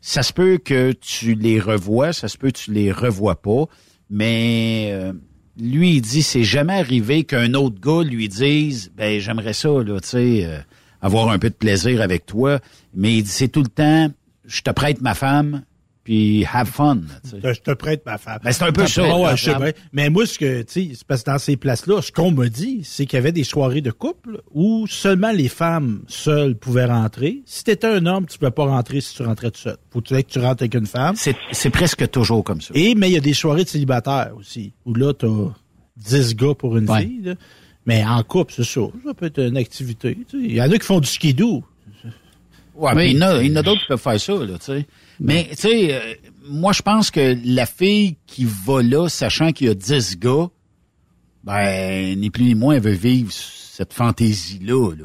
ça 0.01 0.25
se 0.25 0.33
peut 0.33 0.59
que 0.59 0.91
tu 0.91 1.35
les 1.35 1.61
revois, 1.61 2.13
ça 2.13 2.27
se 2.27 2.37
peut 2.37 2.51
que 2.51 2.59
tu 2.59 2.73
les 2.73 2.91
revois 2.91 3.41
pas, 3.41 3.67
mais 4.09 5.13
lui 5.61 5.97
il 5.97 6.01
dit 6.01 6.23
c'est 6.23 6.45
jamais 6.45 6.78
arrivé 6.78 7.24
qu'un 7.24 7.55
autre 7.55 7.81
gars 7.81 8.09
lui 8.09 8.28
dise 8.28 8.91
ben 8.97 9.20
j'aimerais 9.20 9.53
ça 9.53 9.69
là, 9.69 10.01
tu 10.01 10.09
sais 10.09 10.45
euh, 10.45 10.59
avoir 11.01 11.31
un 11.31 11.39
peu 11.39 11.51
de 11.51 11.55
plaisir 11.55 12.01
avec 12.01 12.27
toi, 12.27 12.61
mais 12.95 13.19
il 13.19 13.23
dit 13.23 13.31
c'est 13.31 13.49
tout 13.49 13.62
le 13.62 13.69
temps 13.69 14.11
je 14.47 14.62
te 14.62 14.70
prête 14.70 15.01
ma 15.01 15.15
femme, 15.15 15.62
puis 16.11 16.45
have 16.53 16.66
fun. 16.69 17.03
Je 17.24 17.61
te 17.61 17.70
prête 17.70 18.05
ma 18.05 18.19
femme. 18.19 18.41
Ben, 18.43 18.51
c'est 18.51 18.65
un 18.65 18.73
peu 18.73 18.85
ça, 18.89 19.16
Ouais, 19.16 19.37
je 19.37 19.45
sais 19.45 19.55
bien. 19.55 19.70
Mais 19.93 20.11
moi, 20.11 20.27
ce 20.27 20.41
que, 20.41 20.62
tu 20.62 20.73
sais, 20.73 20.91
c'est 20.97 21.07
parce 21.07 21.23
que 21.23 21.31
dans 21.31 21.39
ces 21.39 21.57
places-là, 21.57 22.03
ce 22.03 22.11
qu'on 22.11 22.32
me 22.32 22.49
dit, 22.49 22.81
c'est 22.82 23.07
qu'il 23.07 23.16
y 23.16 23.19
avait 23.19 23.31
des 23.31 23.45
soirées 23.45 23.81
de 23.81 23.93
couple 23.93 24.41
où 24.53 24.89
seulement 24.89 25.31
les 25.31 25.47
femmes 25.47 26.03
seules 26.09 26.57
pouvaient 26.57 26.87
rentrer. 26.87 27.43
Si 27.47 27.62
t'étais 27.62 27.87
un 27.87 28.07
homme, 28.07 28.27
tu 28.27 28.39
pouvais 28.39 28.51
pas 28.51 28.65
rentrer 28.65 29.01
si 29.01 29.15
tu 29.15 29.23
rentrais 29.23 29.53
tout 29.53 29.61
seul. 29.61 29.77
Faut 29.93 30.01
que 30.01 30.20
tu 30.23 30.39
rentres 30.41 30.62
avec 30.62 30.74
une 30.74 30.87
femme. 30.87 31.15
C'est 31.16 31.70
presque 31.70 32.11
toujours 32.11 32.43
comme 32.43 32.61
ça. 32.61 32.73
Et, 32.74 32.97
mais 32.97 33.09
il 33.09 33.12
y 33.12 33.16
a 33.16 33.20
des 33.20 33.32
soirées 33.35 33.62
de 33.62 33.69
célibataires 33.69 34.32
aussi, 34.37 34.73
où 34.85 34.95
là, 34.95 35.12
t'as 35.15 35.28
10 35.97 36.35
gars 36.35 36.55
pour 36.59 36.77
une 36.77 36.91
Ouais. 36.91 37.03
fille, 37.03 37.20
là. 37.23 37.35
Mais 37.87 38.05
en 38.05 38.20
couple, 38.24 38.53
c'est 38.57 38.65
ça. 38.65 38.81
Ça 39.07 39.15
peut 39.15 39.27
être 39.27 39.39
une 39.41 39.57
activité. 39.57 40.19
Il 40.35 40.53
y 40.55 40.61
en 40.61 40.70
a 40.73 40.77
qui 40.77 40.85
font 40.87 40.99
du 40.99 41.09
skidoo. 41.09 41.62
Ouais, 42.74 42.91
Oui. 42.95 43.03
puis 43.05 43.11
il 43.12 43.19
y 43.19 43.23
en 43.24 43.27
a, 43.28 43.43
il 43.45 43.51
y 43.51 43.53
en 43.53 43.57
a 43.61 43.62
d'autres 43.62 43.81
qui 43.82 43.87
peuvent 43.87 44.01
faire 44.01 44.20
ça, 44.20 44.32
là, 44.32 44.59
tu 44.59 44.65
sais. 44.65 44.87
Mais, 45.21 45.49
tu 45.51 45.57
sais, 45.57 45.95
euh, 45.95 46.01
moi, 46.49 46.73
je 46.73 46.83
pense 46.83 47.11
que 47.11 47.37
la 47.45 47.67
fille 47.67 48.17
qui 48.27 48.47
va 48.47 48.83
là, 48.83 49.09
sachant 49.09 49.53
qu'il 49.53 49.67
y 49.67 49.71
a 49.71 49.75
10 49.75 50.19
gars, 50.19 50.49
ben, 51.45 52.19
ni 52.19 52.31
plus 52.31 52.45
ni 52.45 52.55
moins, 52.55 52.75
elle 52.77 52.83
veut 52.83 52.91
vivre 52.93 53.31
cette 53.33 53.93
fantaisie-là, 53.93 54.93
là. 54.97 55.05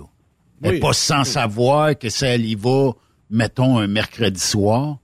Elle 0.64 0.72
Oui. 0.72 0.78
est 0.78 0.80
pas 0.80 0.94
sans 0.94 1.24
savoir 1.26 1.98
que 1.98 2.10
si 2.10 2.26
elle 2.26 2.46
y 2.46 2.56
va, 2.56 2.92
mettons, 3.30 3.78
un 3.78 3.88
mercredi 3.88 4.40
soir, 4.40 4.98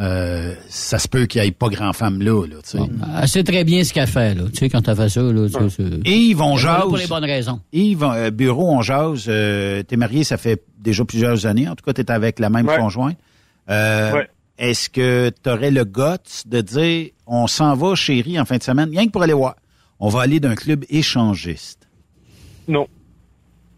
euh, 0.00 0.54
ça 0.68 0.98
se 0.98 1.08
peut 1.08 1.26
qu'il 1.26 1.40
n'y 1.42 1.48
ait 1.48 1.52
pas 1.52 1.68
grand-femme 1.68 2.20
là, 2.22 2.44
là, 2.46 2.56
tu 2.62 2.70
sais. 2.70 2.84
Elle 3.20 3.28
sait 3.28 3.42
très 3.44 3.64
bien 3.64 3.82
ce 3.82 3.92
qu'elle 3.92 4.06
fait, 4.06 4.34
là. 4.34 4.44
Tu 4.52 4.58
sais, 4.58 4.68
quand 4.68 4.86
elle 4.86 4.96
fait 4.96 5.08
ça, 5.08 5.22
là. 5.22 5.46
tu 5.48 5.52
sais, 5.52 5.70
c'est- 5.70 6.08
Yves, 6.08 6.40
on 6.42 6.56
jase. 6.56 6.82
Pour 6.82 6.96
les 6.96 7.06
bonnes 7.06 7.24
raisons. 7.24 7.60
Yves, 7.72 8.04
euh, 8.04 8.30
bureau, 8.30 8.70
on 8.70 8.82
jase. 8.82 9.24
Euh, 9.28 9.82
t'es 9.82 9.96
marié, 9.96 10.22
ça 10.24 10.36
fait 10.36 10.62
déjà 10.78 11.04
plusieurs 11.04 11.46
années. 11.46 11.68
En 11.68 11.74
tout 11.74 11.84
cas, 11.84 11.92
t'es 11.92 12.10
avec 12.10 12.38
la 12.38 12.50
même 12.50 12.66
Ouais. 12.68 12.76
conjointe. 12.76 13.16
Euh, 13.70 14.12
Ouais. 14.14 14.28
Est-ce 14.58 14.90
que 14.90 15.30
t'aurais 15.30 15.70
le 15.70 15.84
guts 15.84 16.42
de 16.46 16.60
dire, 16.62 17.10
on 17.28 17.46
s'en 17.46 17.74
va, 17.76 17.94
chérie, 17.94 18.40
en 18.40 18.44
fin 18.44 18.56
de 18.56 18.62
semaine, 18.64 18.90
rien 18.90 19.06
que 19.06 19.12
pour 19.12 19.22
aller 19.22 19.32
voir. 19.32 19.54
On 20.00 20.08
va 20.08 20.22
aller 20.22 20.40
d'un 20.40 20.56
club 20.56 20.84
échangiste. 20.90 21.88
Non. 22.66 22.88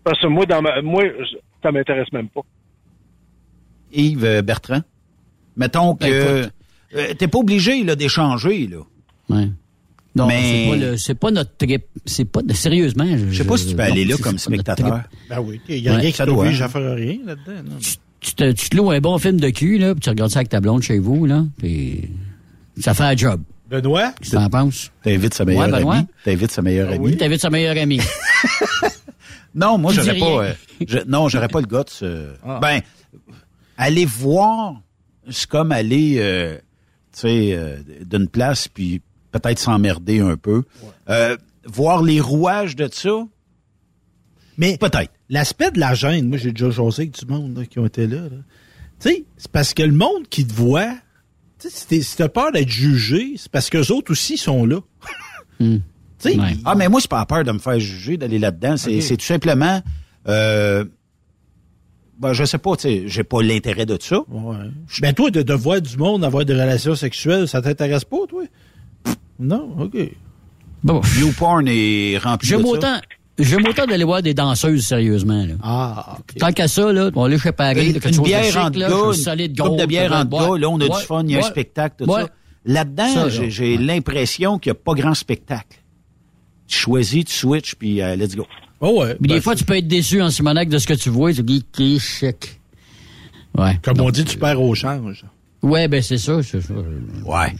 Parce 0.05 0.19
que 0.23 0.27
moi, 0.29 0.47
dans 0.47 0.62
ma, 0.62 0.81
moi, 0.81 1.03
je- 1.05 1.37
ça 1.62 1.71
m'intéresse 1.71 2.11
même 2.12 2.29
pas. 2.31 2.41
Yves 3.93 4.25
euh, 4.25 4.41
Bertrand, 4.43 4.81
mettons 5.57 5.95
que 5.97 6.43
Ben, 6.45 6.51
euh, 6.95 7.15
t'es 7.15 7.29
pas 7.29 7.39
obligé 7.39 7.85
là 7.85 7.95
d'échanger 7.97 8.67
là. 8.67 8.79
Ouais. 9.29 9.49
Non, 10.15 10.27
Mais- 10.29 10.41
c'est 10.43 10.71
pas, 10.71 10.77
le- 10.87 10.97
c'est 10.97 11.15
pas 11.15 11.31
notre 11.31 11.57
trip. 11.57 11.85
C'est 12.07 12.25
pas 12.25 12.41
de- 12.43 12.53
sérieusement. 12.55 13.05
Je 13.07 13.37
sais 13.37 13.45
pas 13.47 13.57
si 13.59 13.69
tu 13.69 13.77
peux 13.77 13.83
aller 13.83 14.05
là 14.07 14.17
comme 14.23 14.39
spectateur. 14.39 15.03
Ben 15.29 15.41
oui. 15.41 15.61
Il 15.69 15.77
y 15.79 15.89
a 15.89 15.93
Ouais, 15.93 15.99
rien 16.01 16.11
qui 16.11 16.19
t'oblige 16.19 16.62
hein. 16.62 16.65
à 16.65 16.69
faire 16.69 16.95
rien 16.97 17.19
là-dedans. 17.25 17.77
Tu 18.21 18.35
te, 18.35 18.53
tu 18.53 18.69
te 18.69 18.77
loues 18.77 18.91
un 18.91 19.01
bon 19.01 19.19
film 19.19 19.41
de 19.41 19.49
cul, 19.51 19.79
là, 19.79 19.95
puis 19.95 20.01
tu 20.01 20.11
regardes 20.11 20.31
ça 20.31 20.41
avec 20.41 20.51
ta 20.51 20.61
blonde 20.61 20.83
chez 20.83 20.99
vous, 20.99 21.25
là, 21.27 21.45
puis 21.59 22.11
ça 22.79 22.93
fait 22.95 23.05
un 23.05 23.17
job. 23.17 23.41
Benoît? 23.71 24.13
Qu'est-ce 24.19 24.33
que 24.33 24.37
t'en 24.37 24.51
penses? 24.51 24.91
T'invites 25.03 25.33
sa 25.35 25.45
meilleure 25.45 25.63
Ouais, 25.67 25.71
Benoît? 25.79 25.95
amie. 25.97 26.07
T'invites 26.25 26.51
sa 26.51 26.61
meilleure 26.61 26.91
amie. 26.91 27.17
T'invites 27.17 27.41
sa 27.41 27.51
meilleure 27.51 27.77
amie. 27.79 28.01
Non, 29.55 29.79
moi, 29.79 29.93
j'aurais 29.93 30.17
pas. 30.17 30.45
euh, 30.45 30.55
je- 30.87 30.99
non, 31.09 31.29
j'aurais 31.29 31.49
pas 31.49 31.61
le 31.61 31.67
guts. 31.67 31.77
euh, 32.03 32.35
Ah. 32.45 32.61
Ben, 32.63 32.81
aller 33.77 34.05
voir, 34.05 34.81
c'est 35.29 35.49
comme 35.49 35.73
aller, 35.73 36.19
euh, 36.19 36.55
tu 37.13 37.21
sais, 37.23 37.51
euh, 37.55 37.79
d'une 38.05 38.29
place 38.29 38.69
puis 38.69 39.03
peut-être 39.33 39.59
s'emmerder 39.59 40.21
un 40.21 40.37
peu. 40.37 40.63
Euh, 41.09 41.37
voir 41.67 42.03
les 42.05 42.21
rouages 42.21 42.77
de 42.77 42.89
ça, 42.93 43.27
Mais 44.57 44.77
peut-être. 44.79 45.11
L'aspect 45.31 45.70
de 45.70 45.81
la 45.81 45.94
gêne, 45.94 46.28
moi 46.28 46.36
j'ai 46.36 46.52
déjà 46.52 46.70
jasé 46.70 47.02
avec 47.02 47.19
du 47.19 47.24
monde 47.27 47.57
là, 47.57 47.65
qui 47.65 47.78
ont 47.78 47.86
été 47.86 48.07
là. 48.07 48.23
là. 48.23 48.28
Tu 49.01 49.09
sais, 49.09 49.24
c'est 49.39 49.51
parce 49.51 49.73
que 49.73 49.82
le 49.82 49.93
monde 49.93 50.28
qui 50.28 50.47
te 50.47 50.52
voit, 50.52 50.93
tu 51.59 51.70
sais, 51.70 52.02
si 52.02 52.16
t'as 52.16 52.28
peur 52.28 52.52
d'être 52.52 52.69
jugé, 52.69 53.35
c'est 53.36 53.51
parce 53.51 53.70
que 53.70 53.78
les 53.78 53.90
autres 53.90 54.12
aussi 54.12 54.36
sont 54.36 54.66
là. 54.66 54.81
Tu 55.59 55.81
sais, 56.19 56.39
Ouais. 56.39 56.55
Ah, 56.66 56.74
mais 56.74 56.89
moi, 56.89 57.01
c'est 57.01 57.09
pas 57.11 57.24
peur 57.24 57.44
de 57.44 57.52
me 57.52 57.59
faire 57.59 57.81
juger, 57.81 58.19
d'aller 58.19 58.39
là-dedans. 58.39 58.77
C'est 58.77 59.16
tout 59.16 59.24
simplement, 59.24 59.81
euh, 60.28 60.85
ben, 62.19 62.35
je 62.35 62.44
sais 62.44 62.59
pas, 62.59 62.77
tu 62.77 62.82
sais, 62.82 63.02
j'ai 63.07 63.24
pas 63.24 63.40
l'intérêt 63.43 63.86
de 63.86 63.97
ça. 63.98 64.19
Ouais. 64.28 64.57
Ben 65.01 65.15
toi, 65.15 65.31
de, 65.31 65.40
de 65.40 65.55
voir 65.55 65.81
du 65.81 65.97
monde 65.97 66.23
avoir 66.24 66.44
des 66.44 66.52
relations 66.52 66.94
sexuelles, 66.94 67.48
ça 67.48 67.62
t'intéresse 67.62 68.05
pas, 68.05 68.27
toi? 68.28 68.44
Non? 69.39 69.74
OK. 69.81 69.97
Bon, 70.82 71.01
YouPorn 71.19 71.66
est 71.69 72.19
rempli 72.19 72.48
j'aime 72.48 72.61
de 72.61 72.66
ça. 72.66 72.70
autant, 72.73 73.01
j'aime 73.43 73.67
autant 73.67 73.87
d'aller 73.87 74.05
voir 74.05 74.23
des 74.23 74.35
danseuses, 74.35 74.87
sérieusement, 74.87 75.45
là. 75.45 75.55
Ah, 75.62 76.17
OK. 76.19 76.39
Tant 76.39 76.53
qu'à 76.53 76.69
ça, 76.69 76.93
là, 76.93 77.11
on 77.15 77.25
aller 77.25 77.39
chez 77.39 77.53
Paris, 77.53 77.87
Une, 77.87 77.93
quelque 77.95 78.09
une 78.09 78.15
chose 78.15 78.25
de 78.25 78.29
bière 78.29 78.45
chic, 78.45 78.57
entre 78.57 78.79
là, 78.79 78.89
une 78.89 79.12
solide, 79.15 79.61
coupe 79.61 79.79
de 79.79 79.87
bière 79.87 80.11
gars, 80.11 80.25
là, 80.59 80.69
on 80.69 80.81
a 80.81 80.85
ouais, 80.85 80.89
du 80.89 81.07
fun, 81.07 81.23
il 81.25 81.33
y 81.33 81.37
a 81.37 81.39
un 81.39 81.43
spectacle, 81.43 82.05
tout 82.05 82.11
ouais. 82.11 82.23
ça. 82.23 82.29
Là-dedans, 82.65 83.09
Ça, 83.15 83.29
j'ai 83.29 83.43
là, 83.43 83.49
j'ai 83.49 83.77
ouais. 83.77 83.83
l'impression 83.83 84.59
qu'il 84.59 84.73
n'y 84.73 84.79
a 84.79 84.81
pas 84.83 84.95
grand 84.95 85.15
spectacle. 85.15 85.79
Tu 86.67 86.77
choisis, 86.79 87.25
tu 87.25 87.33
switches, 87.33 87.75
puis 87.75 88.01
euh, 88.03 88.17
let's 88.17 88.37
go. 88.37 88.47
Oh 88.81 89.01
ouais. 89.01 89.17
Mais 89.21 89.29
Ben, 89.29 89.35
des 89.35 89.41
fois, 89.41 89.55
tu 89.55 89.65
peux 89.65 89.77
être 89.77 89.89
déçu 89.89 90.23
en 90.23 90.31
Simonac 90.31 90.69
de 90.69 90.79
ce 90.79 90.87
que 90.87 90.95
tu 90.95 91.11
vois, 91.11 91.33
tu 91.33 91.43
dis, 91.43 91.65
qui 91.73 91.99
chic. 91.99 92.61
Ouais. 93.57 93.79
Comme 93.83 94.01
on 94.01 94.11
dit, 94.11 94.25
tu 94.25 94.39
perds 94.39 94.61
au 94.61 94.75
change. 94.75 95.25
Ouais, 95.62 95.89
ben, 95.89 96.03
c'est 96.03 96.19
ça, 96.19 96.43
c'est 96.43 96.61
ça. 96.61 96.75
Ouais. 97.27 97.55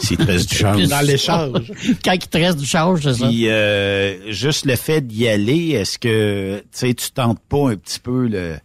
S'il 0.00 0.16
te 0.18 0.22
reste 0.24 0.50
du 0.50 0.56
change. 0.56 0.86
Dans 0.88 1.00
l'échange. 1.06 1.72
Quand 2.04 2.12
il 2.12 2.18
te 2.28 2.38
reste 2.38 2.58
du 2.58 2.66
charge, 2.66 3.02
c'est 3.02 3.14
ça. 3.14 3.26
Puis 3.28 3.48
euh, 3.48 4.32
juste 4.32 4.66
le 4.66 4.76
fait 4.76 5.00
d'y 5.06 5.26
aller, 5.28 5.70
est-ce 5.70 5.98
que 5.98 6.58
tu 6.58 6.66
sais, 6.72 6.94
tu 6.94 7.10
tentes 7.10 7.40
pas 7.40 7.70
un 7.70 7.76
petit 7.76 8.00
peu 8.00 8.26
le. 8.26 8.56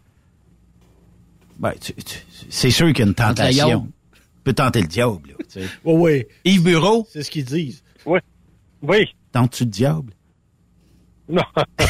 Ben, 1.60 1.74
tu- 1.80 1.94
tu- 1.94 2.20
c'est 2.50 2.72
sûr 2.72 2.88
qu'il 2.88 3.00
y 3.00 3.02
a 3.02 3.06
une 3.06 3.14
tentation. 3.16 3.88
Tu 4.14 4.22
peux 4.44 4.54
tenter 4.54 4.82
le 4.82 4.88
diable, 4.88 5.30
là, 5.30 5.36
tu 5.40 5.46
sais. 5.62 5.68
Oui, 5.84 5.94
oui. 5.96 6.26
Yves 6.46 6.64
Bureau, 6.64 7.08
C'est 7.12 7.24
ce 7.24 7.30
qu'ils 7.32 7.46
disent. 7.46 7.84
Oui. 8.06 8.20
Oui. 8.82 9.06
tentes-tu 9.34 9.64
le 9.66 9.70
diable? 9.70 10.14
Non. 11.28 11.44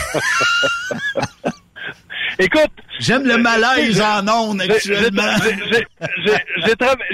Écoute. 2.40 2.72
J'aime 3.00 3.24
le 3.26 3.38
malaise 3.38 4.02
en 4.02 4.28
ondes 4.28 4.62
j'ai- 4.66 4.72
actuellement. 4.74 5.22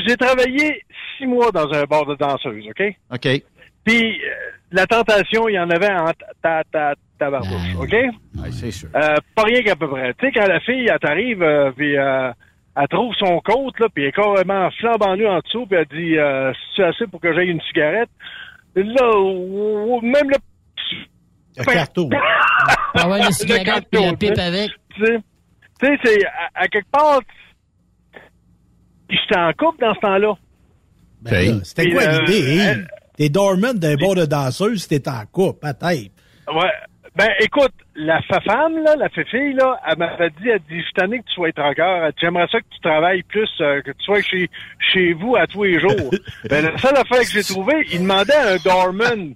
j'ai 0.08 0.18
travaillé 0.18 0.82
six 1.18 1.26
mois 1.26 1.52
dans 1.52 1.72
un 1.74 1.84
bar 1.84 2.06
de 2.06 2.16
danseuse, 2.16 2.66
OK? 2.68 2.84
OK. 3.14 3.44
Puis 3.84 4.22
euh, 4.24 4.34
la 4.72 4.86
tentation, 4.88 5.48
il 5.48 5.54
y 5.54 5.60
en 5.60 5.70
avait 5.70 5.92
en 5.92 6.12
ta 6.42 6.64
ta 6.72 6.94
tabarnouche, 7.20 7.76
OK? 7.80 7.92
Ouais, 7.92 8.52
c'est 8.52 8.72
sûr. 8.72 8.90
Euh, 8.96 9.16
pas 9.36 9.44
rien 9.44 9.62
qu'à 9.62 9.76
peu 9.76 9.88
près. 9.90 10.14
Tu 10.16 10.26
sais, 10.26 10.32
quand 10.32 10.48
la 10.48 10.60
fille, 10.60 10.88
elle 10.92 11.00
t'arrive, 11.00 11.42
euh, 11.44 11.72
puis 11.72 11.98
euh, 11.98 12.32
elle 12.76 12.88
trouve 12.90 13.14
son 13.16 13.40
côte, 13.40 13.80
là, 13.80 13.88
puis 13.94 14.04
elle 14.04 14.10
est 14.10 14.12
carrément 14.12 14.70
flambant 14.72 15.16
nue 15.16 15.28
en 15.28 15.40
dessous, 15.40 15.66
puis 15.66 15.78
elle 15.78 15.98
dit 15.98 16.18
euh, 16.18 16.52
«C'est 16.76 16.84
assez 16.84 17.08
pour 17.08 17.22
que 17.22 17.34
j'aille 17.34 17.50
une 17.50 17.62
cigarette?» 17.62 18.10
Là, 18.76 20.02
même 20.02 20.30
le... 20.30 20.36
Le 21.58 21.64
carton. 21.64 22.10
Ah 22.94 23.08
ouais, 23.08 23.20
la 23.20 23.28
Le 23.28 23.32
cigarette 23.32 23.86
puis 23.90 24.04
la 24.04 24.14
pipe 24.14 24.34
tu 24.34 24.36
sais. 24.36 24.42
avec. 24.42 24.72
Tu 24.94 25.06
sais, 25.06 25.18
tu 25.80 25.88
sais, 25.88 25.98
c'est 26.04 26.26
à, 26.26 26.50
à 26.56 26.68
quelque 26.68 26.92
part... 26.92 27.22
J'étais 29.10 29.38
en 29.40 29.54
couple 29.54 29.80
dans 29.80 29.94
ce 29.94 30.00
temps-là. 30.02 30.34
Ben 31.32 31.56
là, 31.58 31.62
C'était 31.64 31.90
quoi 31.92 32.04
euh, 32.04 32.20
l'idée? 32.26 32.60
hein? 32.62 32.66
elle- 32.72 32.88
T'es 33.18 33.30
dormant 33.30 33.74
d'un 33.74 33.96
bar 33.96 34.14
de 34.16 34.26
danseuse 34.26 34.82
si 34.84 34.90
t'es 34.90 35.08
en 35.10 35.24
couple, 35.32 35.60
peut-être. 35.62 36.12
Ouais. 36.54 36.72
Ben, 37.16 37.30
écoute, 37.40 37.72
la 37.96 38.22
femme, 38.42 38.84
là, 38.84 38.98
la 38.98 39.08
fille, 39.08 39.54
là, 39.54 39.80
elle 39.88 39.98
m'avait 39.98 40.30
dit, 40.32 40.50
elle 40.50 40.60
dit, 40.70 40.80
je 40.80 40.84
suis 40.84 40.94
tanné 40.96 41.20
que 41.20 41.24
tu 41.30 41.34
sois 41.36 41.48
dit, 41.54 42.12
J'aimerais 42.20 42.48
ça 42.52 42.60
que 42.60 42.66
tu 42.70 42.80
travailles 42.82 43.24
plus, 43.24 43.50
euh, 43.62 43.82
que 43.82 43.92
tu 43.92 44.04
sois 44.04 44.22
chez, 44.22 44.50
chez 44.92 45.14
vous 45.14 45.38
à 45.38 45.48
tous 45.48 45.64
les 45.64 45.80
jours. 45.80 46.12
ben, 46.50 46.66
la 46.66 46.78
seule 46.78 46.98
affaire 46.98 47.22
que 47.22 47.32
j'ai 47.32 47.44
trouvée, 47.44 47.86
il 47.94 48.00
demandait 48.02 48.36
un 48.36 48.58
doorman. 48.58 49.34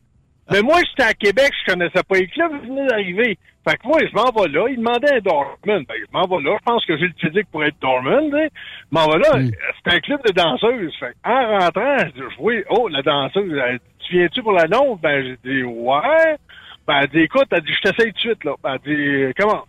Mais 0.52 0.62
moi, 0.62 0.80
j'étais 0.90 1.10
à 1.10 1.14
Québec, 1.14 1.52
je 1.66 1.72
connaissais 1.72 2.04
pas 2.04 2.16
les 2.16 2.28
clubs, 2.28 2.52
ils 2.64 2.70
venaient 2.70 2.88
d'arriver. 2.88 3.38
Fait 3.68 3.78
que 3.78 3.88
moi, 3.88 4.00
je 4.02 4.14
m'en 4.16 4.32
vais 4.32 4.50
là, 4.50 4.68
il 4.70 4.78
demandait 4.78 5.18
un 5.18 5.20
doorman. 5.20 5.86
Ben, 5.86 5.96
je 5.96 6.12
m'en 6.12 6.26
vais 6.26 6.44
là, 6.44 6.58
je 6.60 6.64
pense 6.66 6.86
que 6.86 6.98
j'ai 6.98 7.08
le 7.08 7.14
physique 7.20 7.48
pour 7.52 7.64
être 7.64 7.80
sais. 7.80 8.50
Je 8.92 8.98
m'en 8.98 9.08
vais 9.08 9.20
là, 9.20 9.40
c'était 9.78 9.98
un 9.98 10.00
club 10.00 10.22
de 10.26 10.32
danseuses. 10.32 10.94
Fait 11.00 11.12
que, 11.12 11.30
en 11.30 11.60
rentrant, 11.60 11.98
je 12.00 12.14
dis, 12.14 12.36
oui, 12.40 12.64
oh, 12.70 12.88
la 12.88 13.02
danseuse, 13.02 13.62
elle 13.64 13.80
tu 14.10 14.18
viens-tu 14.18 14.42
pour 14.42 14.54
la 14.54 14.68
nôtre? 14.68 15.00
Ben, 15.02 15.24
j'ai 15.24 15.52
dit, 15.52 15.64
ouais. 15.64 16.38
Ben, 16.88 17.02
elle 17.02 17.08
dit, 17.10 17.20
écoute, 17.20 17.48
elle 17.52 17.62
dit, 17.62 17.74
je 17.74 17.90
t'essaye 17.90 18.12
tout 18.14 18.18
de 18.18 18.20
suite, 18.20 18.44
là. 18.44 18.56
Ben, 18.64 18.78
elle 18.84 19.28
dit, 19.28 19.34
comment? 19.38 19.66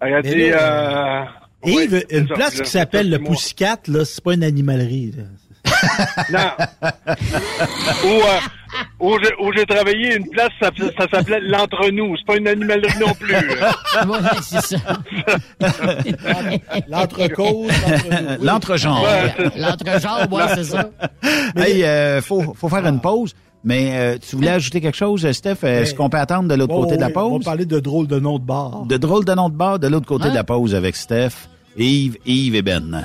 Elle 0.00 0.14
a 0.14 0.22
dit, 0.22 0.50
euh... 0.52 1.24
Yves, 1.64 2.04
c'est 2.08 2.18
une 2.18 2.28
place 2.28 2.60
qui 2.60 2.70
s'appelle 2.70 3.10
le 3.10 3.18
c'est. 3.18 3.24
Poussicat, 3.24 3.78
là, 3.88 4.04
c'est 4.04 4.22
pas 4.22 4.34
une 4.34 4.44
animalerie. 4.44 5.12
là. 5.16 5.24
Non. 6.32 6.50
où 8.04 8.06
euh, 8.06 8.40
où 9.00 9.18
j'ai- 9.22 9.34
où 9.40 9.52
j'ai 9.56 9.64
travaillé, 9.64 10.16
une 10.16 10.28
place, 10.28 10.50
ça, 10.60 10.70
ça 10.98 11.06
s'appelait 11.10 11.40
l'entre-nous. 11.40 12.16
C'est 12.16 12.26
pas 12.26 12.36
une 12.36 12.48
animalerie 12.48 12.98
non 13.00 13.12
plus. 13.14 13.34
Ouais, 14.08 14.18
c'est 14.42 14.76
ça. 14.76 14.76
L'entrecôte, 16.88 17.68
l'entre- 17.68 18.44
L'entregenre. 18.44 19.02
Ouais, 19.02 19.34
c'est- 19.36 19.58
L'entregenre, 19.58 20.32
ouais, 20.32 20.42
c'est 20.54 20.64
ça. 20.64 20.90
Hey, 21.56 21.84
euh, 21.84 22.20
faut, 22.20 22.54
faut 22.54 22.68
faire 22.68 22.86
une 22.86 23.00
pause. 23.00 23.34
Mais 23.64 23.90
euh, 23.94 24.18
tu 24.18 24.36
voulais 24.36 24.50
ajouter 24.50 24.80
quelque 24.80 24.96
chose, 24.96 25.28
Steph? 25.32 25.64
Est-ce 25.64 25.90
Mais- 25.90 25.96
qu'on 25.96 26.08
peut 26.08 26.18
attendre 26.18 26.48
de 26.48 26.54
l'autre 26.54 26.74
Oh, 26.76 26.82
côté 26.84 26.94
de 26.96 27.00
la 27.00 27.08
oui, 27.08 27.12
On 27.16 27.30
pause? 27.30 27.44
va 27.44 27.50
parler 27.50 27.66
de 27.66 27.80
drôles 27.80 28.06
de 28.06 28.20
noms 28.20 28.38
de 28.38 28.44
bar. 28.44 28.84
De 28.86 28.96
drôle 28.96 29.24
de 29.24 29.34
nom 29.34 29.48
de 29.48 29.54
bar, 29.56 29.78
de 29.80 29.88
l'autre 29.88 30.06
côté 30.06 30.26
Hein? 30.26 30.30
de 30.30 30.34
la 30.36 30.44
pause 30.44 30.74
avec 30.76 30.94
Steph, 30.94 31.48
Yves, 31.76 32.16
Yves 32.24 32.54
et 32.54 32.62
Ben. 32.62 33.04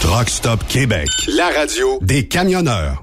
Truck 0.00 0.28
Stop 0.28 0.66
Québec, 0.68 1.08
la 1.36 1.50
radio 1.50 1.98
des 2.00 2.26
camionneurs. 2.26 3.02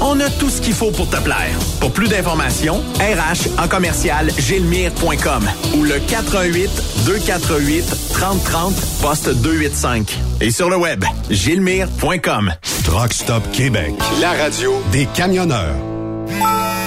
On 0.00 0.18
a 0.20 0.30
tout 0.30 0.48
ce 0.48 0.60
qu'il 0.60 0.74
faut 0.74 0.90
pour 0.90 1.08
te 1.08 1.16
plaire. 1.16 1.56
Pour 1.80 1.92
plus 1.92 2.08
d'informations, 2.08 2.82
RH 3.00 3.60
en 3.62 3.68
commercial 3.68 4.30
gilmire.com 4.38 5.44
ou 5.76 5.82
le 5.82 5.98
418 6.08 6.70
248 7.06 7.84
3030 8.12 8.74
poste 9.02 9.28
285. 9.42 10.18
Et 10.40 10.50
sur 10.50 10.70
le 10.70 10.76
web, 10.76 11.04
gilmire.com. 11.30 12.52
Truck 12.84 13.12
Stop 13.12 13.42
Québec, 13.52 13.92
la 14.20 14.32
radio 14.32 14.72
des 14.92 15.06
camionneurs. 15.06 15.74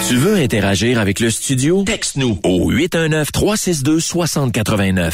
Tu 0.08 0.16
veux 0.16 0.36
interagir 0.36 1.00
avec 1.00 1.20
le 1.20 1.30
studio? 1.30 1.84
Texte-nous 1.84 2.40
au 2.44 2.72
819-362-6089. 2.72 5.14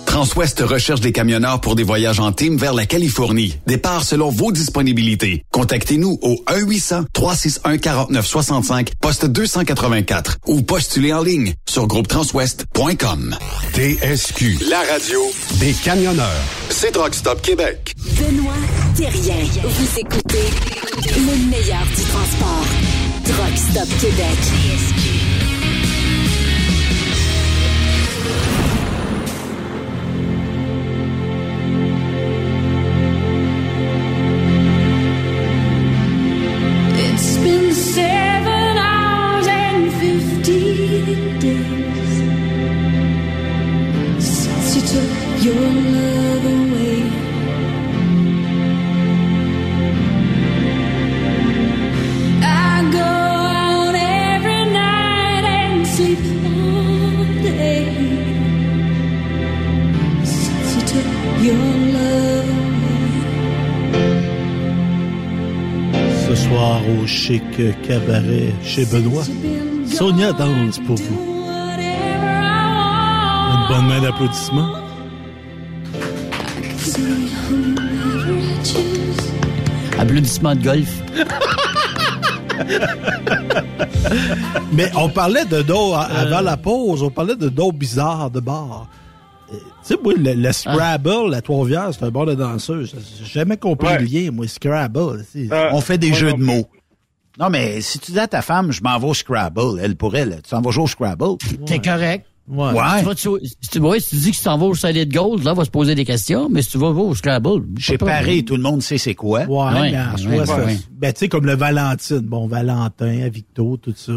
Transwest 0.11 0.59
recherche 0.59 0.99
des 0.99 1.13
camionneurs 1.13 1.61
pour 1.61 1.75
des 1.75 1.83
voyages 1.83 2.19
en 2.19 2.33
team 2.33 2.57
vers 2.57 2.73
la 2.73 2.85
Californie. 2.85 3.57
Départ 3.65 4.03
selon 4.03 4.29
vos 4.29 4.51
disponibilités. 4.51 5.45
Contactez-nous 5.51 6.19
au 6.21 6.35
1-800-361-4965, 6.49 8.89
poste 8.99 9.25
284 9.25 10.39
ou 10.47 10.63
postulez 10.63 11.13
en 11.13 11.23
ligne 11.23 11.53
sur 11.65 11.87
groupetranswest.com. 11.87 13.37
TSQ, 13.73 14.57
la 14.69 14.81
radio 14.91 15.21
des 15.61 15.71
camionneurs. 15.71 16.43
C'est 16.69 16.91
Truck 16.91 17.15
Stop 17.15 17.41
Québec. 17.41 17.93
Benoît 18.19 18.51
Thérien. 18.97 19.45
Vous 19.63 19.97
écoutez 19.97 20.43
le 21.05 21.49
meilleur 21.49 21.85
du 21.85 22.03
transport. 22.03 22.65
Truck 23.23 23.57
Stop 23.57 23.87
Québec. 24.01 24.37
It's 24.65 25.10
au 67.59 67.71
chic 67.71 67.81
cabaret 67.83 68.53
chez 68.63 68.85
Benoît, 68.85 69.23
Sonia 69.85 70.31
danse 70.33 70.79
pour 70.79 70.95
vous. 70.95 71.19
Une 73.53 73.67
bonne 73.67 73.87
main 73.87 74.01
d'applaudissements. 74.01 74.75
Applaudissements 79.99 80.55
de 80.55 80.63
golf. 80.63 81.01
Mais 84.73 84.89
on 84.95 85.09
parlait 85.09 85.45
de 85.45 85.61
dos 85.61 85.93
à- 85.93 86.03
avant 86.05 86.41
la 86.41 86.57
pause, 86.57 87.03
on 87.03 87.09
parlait 87.09 87.35
de 87.35 87.49
dos 87.49 87.71
bizarres 87.71 88.31
de 88.31 88.39
bar. 88.39 88.87
Euh, 89.53 89.57
Tu 89.83 89.95
sais, 89.95 89.99
moi, 90.03 90.13
le, 90.17 90.33
le 90.33 90.51
Scrabble, 90.51 91.29
la 91.29 91.41
Trois-Rivières, 91.41 91.89
c'est 91.93 92.03
un 92.05 92.09
bar 92.09 92.25
de 92.25 92.35
danseuse. 92.35 92.93
J'ai 93.19 93.25
jamais 93.25 93.57
compris 93.57 93.87
Ouais. 93.87 93.99
le 93.99 94.05
lien, 94.05 94.31
moi, 94.31 94.47
Scrabble. 94.47 95.25
Euh, 95.35 95.69
on 95.73 95.81
fait 95.81 95.97
des 95.97 96.13
jeux 96.13 96.31
non 96.31 96.37
de 96.37 96.43
mots. 96.43 96.67
Non, 97.39 97.49
mais 97.49 97.81
si 97.81 97.99
tu 97.99 98.11
dis 98.11 98.19
à 98.19 98.27
ta 98.27 98.41
femme, 98.41 98.71
je 98.71 98.81
m'en 98.83 98.97
vais 98.99 99.07
au 99.07 99.13
Scrabble, 99.13 99.79
elle 99.81 99.95
pour 99.95 100.15
elle, 100.15 100.41
tu 100.43 100.49
t'en 100.49 100.61
vas 100.61 100.71
jouer 100.71 100.83
au 100.83 100.87
Scrabble. 100.87 101.37
T'es 101.65 101.79
correct. 101.79 102.25
Ouais. 102.47 102.73
Tu 102.99 103.05
vas 103.05 103.15
te- 103.15 103.45
si, 103.45 103.69
tu, 103.71 103.79
ouais, 103.79 103.99
si 104.01 104.09
tu 104.09 104.15
dis 104.17 104.31
que 104.31 104.35
tu 104.37 104.43
t'en 104.43 104.57
vas 104.57 104.65
au 104.65 104.75
Solid 104.75 105.13
Gold, 105.13 105.43
là, 105.43 105.51
on 105.51 105.55
va 105.55 105.63
se 105.63 105.69
poser 105.69 105.95
des 105.95 106.03
questions, 106.03 106.49
mais 106.49 106.61
si 106.61 106.71
tu 106.71 106.77
vas 106.79 106.87
au 106.87 107.15
Scrabble. 107.15 107.63
Chez 107.79 107.93
Paris, 108.07 108.43
tout 108.43 108.57
le 108.57 108.61
monde 108.63 108.81
sait 108.81 108.97
c'est 108.97 109.15
quoi. 109.15 109.45
Ouais. 109.81 109.91
ben, 110.91 111.13
tu 111.13 111.19
sais, 111.19 111.29
comme 111.29 111.45
le 111.45 111.55
Valentine. 111.55 112.19
Bon, 112.19 112.47
Valentin, 112.47 113.29
Victo, 113.29 113.77
tout 113.77 113.93
ça. 113.95 114.11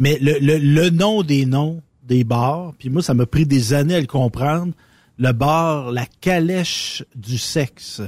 Mais 0.00 0.18
le, 0.20 0.38
le, 0.40 0.58
le 0.58 0.90
nom 0.90 1.22
des 1.22 1.46
noms 1.46 1.80
des 2.06 2.24
bars, 2.24 2.72
puis 2.78 2.90
moi, 2.90 3.00
ça 3.00 3.14
m'a 3.14 3.24
pris 3.26 3.46
des 3.46 3.72
années 3.72 3.94
à 3.94 4.00
le 4.00 4.06
comprendre. 4.06 4.72
Le 5.16 5.32
bar, 5.32 5.92
la 5.92 6.04
calèche 6.20 7.04
du 7.14 7.38
sexe. 7.38 8.02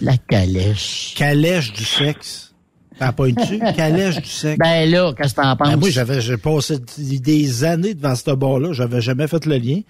La 0.00 0.16
calèche. 0.18 1.14
Calèche 1.16 1.72
du 1.72 1.84
sexe. 1.84 2.53
T'as 2.98 3.12
pas 3.12 3.28
une 3.28 3.34
dessus? 3.34 3.58
Calèche 3.76 4.16
du 4.20 4.28
sexe. 4.28 4.58
Ben 4.58 4.88
là, 4.90 5.12
qu'est-ce 5.16 5.34
que 5.34 5.40
t'en 5.42 5.56
penses? 5.56 5.70
Ben, 5.70 5.76
moi, 5.76 5.90
j'avais, 5.90 6.20
j'ai 6.20 6.36
passé 6.36 6.76
des 6.98 7.64
années 7.64 7.94
devant 7.94 8.14
ce 8.14 8.30
bar-là. 8.30 8.72
J'avais 8.72 9.00
jamais 9.00 9.26
fait 9.26 9.44
le 9.46 9.56
lien. 9.56 9.80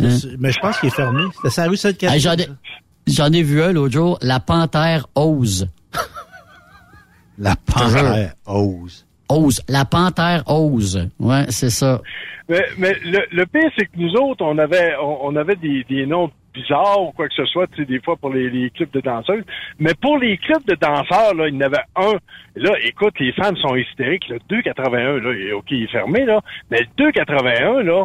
Hein? 0.00 0.08
Mais 0.40 0.50
je 0.50 0.58
pense 0.60 0.78
qu'il 0.80 0.88
est 0.88 0.94
fermé. 0.94 1.22
C'était 1.36 1.50
sa 1.50 1.66
rue 1.68 1.76
sainte 1.76 2.02
Hey, 2.02 2.18
J'en 2.18 2.32
ai, 2.34 2.48
j'en 3.06 3.30
ai 3.32 3.42
vu 3.42 3.62
un 3.62 3.72
l'autre 3.72 3.92
jour, 3.94 4.18
la 4.22 4.40
panthère 4.40 5.06
ose. 5.14 5.68
La 7.38 7.56
panthère 7.56 8.34
ose. 8.46 9.06
Ose. 9.28 9.60
La 9.68 9.84
panthère 9.84 10.42
ose. 10.46 11.08
Ouais, 11.18 11.46
c'est 11.48 11.70
ça. 11.70 12.00
Mais, 12.48 12.62
mais 12.78 12.94
le, 13.04 13.20
le 13.32 13.46
pire, 13.46 13.70
c'est 13.78 13.86
que 13.86 13.96
nous 13.96 14.12
autres, 14.14 14.44
on 14.44 14.58
avait, 14.58 14.92
on, 15.02 15.26
on 15.26 15.36
avait 15.36 15.56
des, 15.56 15.84
des 15.88 16.06
noms 16.06 16.30
bizarres 16.54 17.02
ou 17.02 17.12
quoi 17.12 17.28
que 17.28 17.34
ce 17.34 17.44
soit, 17.46 17.66
tu 17.68 17.76
sais, 17.78 17.84
des 17.84 18.00
fois 18.00 18.16
pour 18.16 18.32
les, 18.32 18.48
les 18.48 18.70
clubs 18.70 18.90
de 18.92 19.00
danseuses. 19.00 19.44
Mais 19.78 19.92
pour 20.00 20.18
les 20.18 20.36
clubs 20.38 20.64
de 20.66 20.74
danseurs, 20.76 21.34
là, 21.34 21.48
il 21.48 21.54
y 21.54 21.58
en 21.58 21.60
avait 21.62 21.82
un. 21.96 22.14
Là, 22.56 22.70
écoute, 22.84 23.14
les 23.20 23.32
femmes 23.32 23.56
sont 23.56 23.74
hystériques. 23.76 24.28
Le 24.28 24.38
2,81, 24.48 25.18
là, 25.20 25.32
il 25.34 25.46
est- 25.48 25.52
OK, 25.52 25.66
il 25.70 25.84
est 25.84 25.90
fermé, 25.90 26.24
là. 26.24 26.40
Mais 26.70 26.78
le 26.80 26.86
2,81, 27.10 27.82
là, 27.82 28.04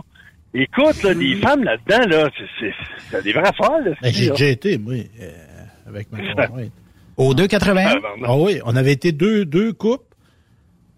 écoute, 0.54 1.04
là, 1.04 1.14
les 1.14 1.36
femmes 1.36 1.64
là-dedans, 1.64 2.08
là, 2.18 2.30
c'est, 2.38 2.46
c'est, 2.60 2.74
c'est 3.12 3.24
des 3.24 3.34
vrais 3.34 3.54
folles, 3.56 3.86
là, 3.86 3.92
Ben, 4.02 4.12
j'ai 4.12 4.30
déjà 4.32 4.48
été, 4.48 4.78
moi, 4.78 4.94
euh, 4.96 5.30
avec 5.88 6.12
ma 6.12 6.18
conjointe. 6.48 6.72
Au 7.18 7.34
2,81? 7.34 8.00
Ah 8.26 8.36
oui, 8.38 8.60
on 8.66 8.76
avait 8.76 8.94
été 8.94 9.12
deux, 9.12 9.46
deux 9.46 9.74
couples. 9.74 10.04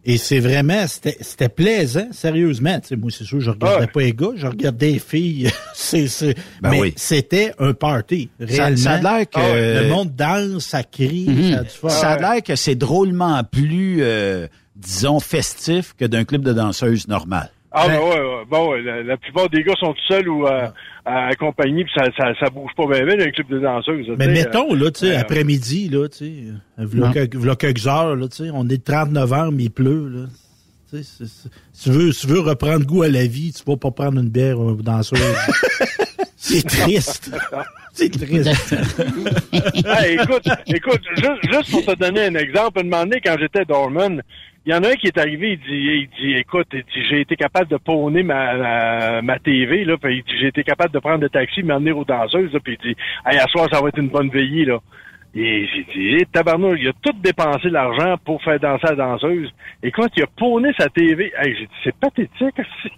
Et 0.03 0.17
c'est 0.17 0.39
vraiment, 0.39 0.87
c'était 0.87 1.15
c'était 1.21 1.47
plaisant, 1.49 2.07
sérieusement. 2.11 2.79
Tu 2.79 2.87
sais, 2.87 2.95
moi, 2.95 3.11
c'est 3.15 3.23
sûr, 3.23 3.39
je 3.39 3.51
regardais 3.51 3.85
pas 3.87 3.99
les 4.01 4.13
gars, 4.13 4.31
je 4.35 4.47
regardais 4.47 4.93
les 4.93 4.99
filles. 4.99 5.49
c'est, 5.75 6.07
c'est, 6.07 6.33
Ben 6.61 6.71
mais 6.71 6.79
oui. 6.81 6.93
c'était 6.97 7.53
un 7.59 7.73
party, 7.73 8.29
Ça- 8.39 8.45
réellement. 8.45 8.77
ça 8.77 8.91
a 8.93 9.01
l'air 9.01 9.29
que- 9.29 9.39
Ah, 9.39 9.81
Le 9.83 9.89
monde 9.89 10.15
danse, 10.15 10.65
ça 10.65 10.83
crie, 10.83 11.27
Mhm. 11.29 11.51
ça 11.53 11.59
a 11.59 11.63
du 11.63 11.69
fun. 11.69 11.89
Ça 11.89 12.09
a 12.13 12.17
l'air 12.33 12.43
que 12.43 12.55
c'est 12.55 12.73
drôlement 12.75 13.43
plus, 13.43 13.97
euh, 14.01 14.47
disons, 14.75 15.19
festif 15.19 15.93
que 15.95 16.05
d'un 16.05 16.25
club 16.25 16.41
de 16.41 16.53
danseuses 16.53 17.07
normal. 17.07 17.51
Ah, 17.73 17.87
ben 17.87 17.99
ouais, 17.99 18.19
ouais. 18.19 18.45
Bon, 18.49 18.71
ouais, 18.71 18.81
la, 18.81 19.01
la 19.03 19.15
plupart 19.17 19.49
des 19.49 19.63
gars 19.63 19.73
sont 19.79 19.93
tout 19.93 20.01
seuls 20.09 20.27
ou 20.27 20.45
euh, 20.45 20.67
accompagnés, 21.05 21.85
puis 21.85 21.93
ça, 21.95 22.03
ça, 22.17 22.33
ça 22.39 22.49
bouge 22.49 22.71
pas 22.75 22.85
bien, 22.85 23.05
les 23.15 23.31
clubs 23.31 23.47
de 23.47 23.59
danseuses. 23.59 24.07
Mais 24.17 24.27
mettons, 24.27 24.73
là, 24.73 24.91
tu 24.91 25.05
sais, 25.07 25.15
euh, 25.15 25.19
après-midi, 25.21 25.87
là, 25.89 26.07
tu 26.09 26.17
sais, 26.17 26.33
euh, 26.79 27.11
quelques, 27.13 27.35
v'là 27.37 27.55
quelques 27.55 27.87
heures, 27.87 28.15
là, 28.17 28.27
tu 28.27 28.43
sais, 28.43 28.49
on 28.53 28.65
est 28.67 28.73
le 28.73 28.77
30 28.79 29.11
novembre, 29.11 29.55
il 29.59 29.71
pleut, 29.71 30.09
là. 30.09 30.25
Tu 30.89 30.97
sais, 30.97 31.03
c'est- 31.03 31.25
c'est- 31.25 31.49
si 31.71 31.83
tu 31.83 31.91
veux, 31.91 32.11
si 32.11 32.27
tu 32.27 32.33
veux 32.33 32.41
reprendre 32.41 32.85
goût 32.85 33.03
à 33.03 33.07
la 33.09 33.25
vie, 33.25 33.53
tu 33.53 33.63
vas 33.65 33.77
pas 33.77 33.91
prendre 33.91 34.19
une 34.19 34.27
bière 34.29 34.61
euh, 34.61 34.75
danseuse. 34.81 35.19
c'est 36.35 36.67
triste. 36.67 37.31
C'est 37.93 38.09
triste. 38.09 38.73
Écoute, 39.53 40.47
écoute, 40.67 41.01
juste, 41.15 41.51
juste 41.51 41.71
pour 41.71 41.85
te 41.85 41.99
donner 41.99 42.25
un 42.25 42.35
exemple, 42.35 42.79
un 42.79 42.83
moment 42.83 43.03
donné, 43.03 43.19
quand 43.23 43.35
j'étais 43.39 43.65
Dorman, 43.65 44.21
il 44.65 44.71
y 44.71 44.75
en 44.75 44.83
a 44.83 44.89
un 44.89 44.95
qui 44.95 45.07
est 45.07 45.17
arrivé, 45.17 45.53
il 45.53 45.57
dit, 45.59 45.65
il 45.71 46.09
dit, 46.19 46.33
écoute, 46.37 46.67
j'ai 47.09 47.21
été 47.21 47.35
capable 47.35 47.69
de 47.69 47.77
pawner 47.77 48.23
ma, 48.23 48.55
ma, 48.55 49.21
ma 49.21 49.39
TV, 49.39 49.85
là, 49.85 49.97
puis 49.97 50.17
il 50.17 50.23
dit, 50.23 50.39
j'ai 50.39 50.47
été 50.47 50.63
capable 50.63 50.93
de 50.93 50.99
prendre 50.99 51.21
le 51.21 51.29
taxi, 51.29 51.63
m'emmener 51.63 51.91
aux 51.91 52.05
danseuses, 52.05 52.53
là, 52.53 52.59
puis 52.63 52.77
il 52.81 52.89
dit, 52.89 52.95
hey, 53.25 53.39
à 53.39 53.47
soir, 53.47 53.67
ça 53.71 53.81
va 53.81 53.89
être 53.89 53.97
une 53.97 54.09
bonne 54.09 54.29
veillée, 54.29 54.65
là. 54.65 54.79
Et 55.33 55.65
j'ai 55.73 55.83
dit, 55.93 56.07
hey, 56.15 56.25
tabarnouche, 56.33 56.77
il 56.81 56.89
a 56.89 56.91
tout 57.01 57.13
dépensé 57.23 57.69
l'argent 57.69 58.15
pour 58.25 58.43
faire 58.43 58.59
danser 58.59 58.87
la 58.89 58.95
danseuse. 58.95 59.49
Et 59.81 59.89
quand 59.89 60.07
il 60.17 60.23
a 60.23 60.27
pawné 60.37 60.71
sa 60.77 60.89
TV, 60.89 61.31
hey, 61.41 61.55
j'ai 61.57 61.65
dit, 61.67 61.71
c'est 61.85 61.95
pathétique, 61.95 62.31
aussi. 62.59 62.93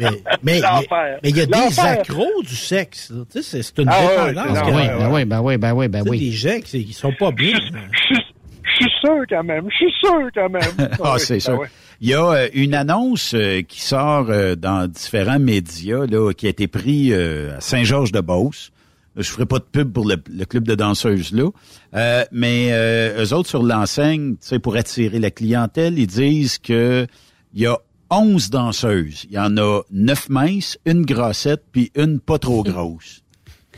Mais, 0.00 0.06
mais, 0.42 0.60
L'enfer. 0.60 1.18
mais 1.22 1.30
il 1.30 1.36
y 1.36 1.40
a 1.42 1.46
des 1.46 1.80
accros 1.80 2.42
du 2.42 2.56
sexe. 2.56 3.10
là. 3.10 3.22
Tu 3.30 3.42
sais, 3.42 3.42
c'est- 3.42 3.62
c'est 3.62 3.78
une 3.82 3.88
Ah 3.88 4.00
ouais, 4.00 4.28
dépendance. 4.32 4.60
que- 4.60 4.66
l'enfer, 4.70 4.98
Ben 4.98 5.12
oui, 5.12 5.24
ben 5.24 5.40
oui, 5.40 5.56
ben 5.56 5.72
oui, 5.72 5.88
ben 5.88 6.02
oui. 6.08 6.18
des 6.18 6.32
gens 6.32 6.58
qui 6.64 6.84
qui 6.84 6.92
sont 6.92 7.12
pas 7.12 7.30
bien. 7.30 7.56
Je 7.58 8.84
suis 8.84 8.92
sûr 9.00 9.16
quand 9.28 9.44
même, 9.44 9.68
je 9.70 9.76
suis 9.76 9.92
sûr 10.00 10.28
quand 10.34 10.48
même. 10.50 10.62
Ah, 11.02 11.12
oui, 11.14 11.20
c'est 11.20 11.34
ben 11.34 11.40
sûr. 11.40 11.58
ouais. 11.60 11.68
Il 12.00 12.08
y 12.10 12.14
a 12.14 12.24
euh, 12.28 12.48
une 12.54 12.74
annonce 12.74 13.34
euh, 13.34 13.62
qui 13.62 13.80
sort 13.80 14.26
euh, 14.30 14.54
dans 14.56 14.86
différents 14.90 15.38
médias 15.38 16.06
là, 16.06 16.32
qui 16.34 16.46
a 16.46 16.50
été 16.50 16.66
pris 16.66 17.12
euh, 17.12 17.56
à 17.56 17.60
Saint-Georges-de-Beauce. 17.60 18.72
Je 19.16 19.30
ferai 19.30 19.46
pas 19.46 19.58
de 19.58 19.64
pub 19.64 19.92
pour 19.92 20.06
le, 20.06 20.16
le 20.30 20.44
club 20.44 20.64
de 20.66 20.74
danseuses 20.74 21.32
là, 21.32 21.48
Euh, 21.94 22.24
mais 22.32 22.68
euh, 22.72 23.24
eux 23.24 23.32
autres 23.32 23.48
sur 23.48 23.62
l'enseigne, 23.62 24.32
tu 24.32 24.38
sais, 24.48 24.58
pour 24.58 24.76
attirer 24.76 25.18
la 25.18 25.30
clientèle, 25.30 25.98
ils 25.98 26.06
disent 26.06 26.58
que 26.58 27.06
il 27.54 27.62
y 27.62 27.66
a 27.66 27.78
11 28.10 28.50
danseuses. 28.50 29.24
Il 29.28 29.34
y 29.34 29.38
en 29.38 29.56
a 29.56 29.80
9 29.90 30.28
minces, 30.28 30.78
une 30.86 31.04
grassette, 31.04 31.62
puis 31.72 31.90
une 31.96 32.20
pas 32.20 32.38
trop 32.38 32.62
grosse. 32.64 33.22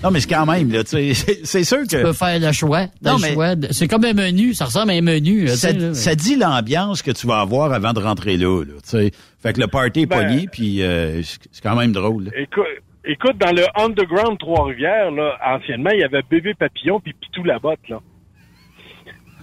Non, 0.03 0.13
mais 0.13 0.21
c'est 0.21 0.29
quand 0.29 0.47
même, 0.47 0.71
là, 0.71 0.85
tu 0.85 1.13
sais, 1.15 1.35
c'est- 1.43 1.65
sûr 1.65 1.79
que... 1.83 1.97
Tu 1.97 2.03
peux 2.03 2.13
faire 2.13 2.39
le 2.39 2.53
choix. 2.53 2.83
le 2.83 3.11
Non, 3.11 3.19
mais- 3.19 3.33
choix 3.33 3.55
C'est 3.73 3.89
comme 3.89 4.05
un 4.05 4.13
menu. 4.13 4.55
Ça 4.55 4.67
ressemble 4.67 4.93
à 4.93 4.95
un 4.95 5.01
menu. 5.01 5.47
là, 5.47 5.57
ça, 5.57 5.73
sais, 5.73 5.79
là. 5.79 5.93
ça 5.95 6.15
dit 6.15 6.37
l'ambiance 6.37 7.03
que 7.03 7.11
tu 7.11 7.27
vas 7.27 7.41
avoir 7.41 7.73
avant 7.73 7.93
de 7.93 7.99
rentrer 7.99 8.37
là. 8.37 8.63
là 8.65 8.75
tu 8.75 8.91
sais. 8.91 9.11
fait 9.43 9.55
que 9.55 9.61
le 9.61 9.67
party 9.67 10.01
est 10.03 10.07
Ben- 10.07 10.23
pogné, 10.29 10.47
puis 10.53 10.83
euh, 10.83 11.21
c'est 11.25 11.39
c'est 11.51 11.63
quand 11.63 11.75
même 11.75 11.91
drôle. 11.91 12.27
là. 12.27 12.31
Écoute, 12.37 12.65
écoute, 13.09 13.37
dans 13.39 13.53
le 13.53 13.65
Underground 13.75 14.39
Trois-Rivières, 14.39 15.11
là, 15.11 15.37
anciennement, 15.45 15.91
il 15.93 16.01
y 16.01 16.05
avait 16.05 16.23
Bébé 16.31 16.55
Papillon 16.55 17.01
puis 17.01 17.13
Pitou 17.15 17.43
Labotte, 17.45 17.81
là. 17.89 18.01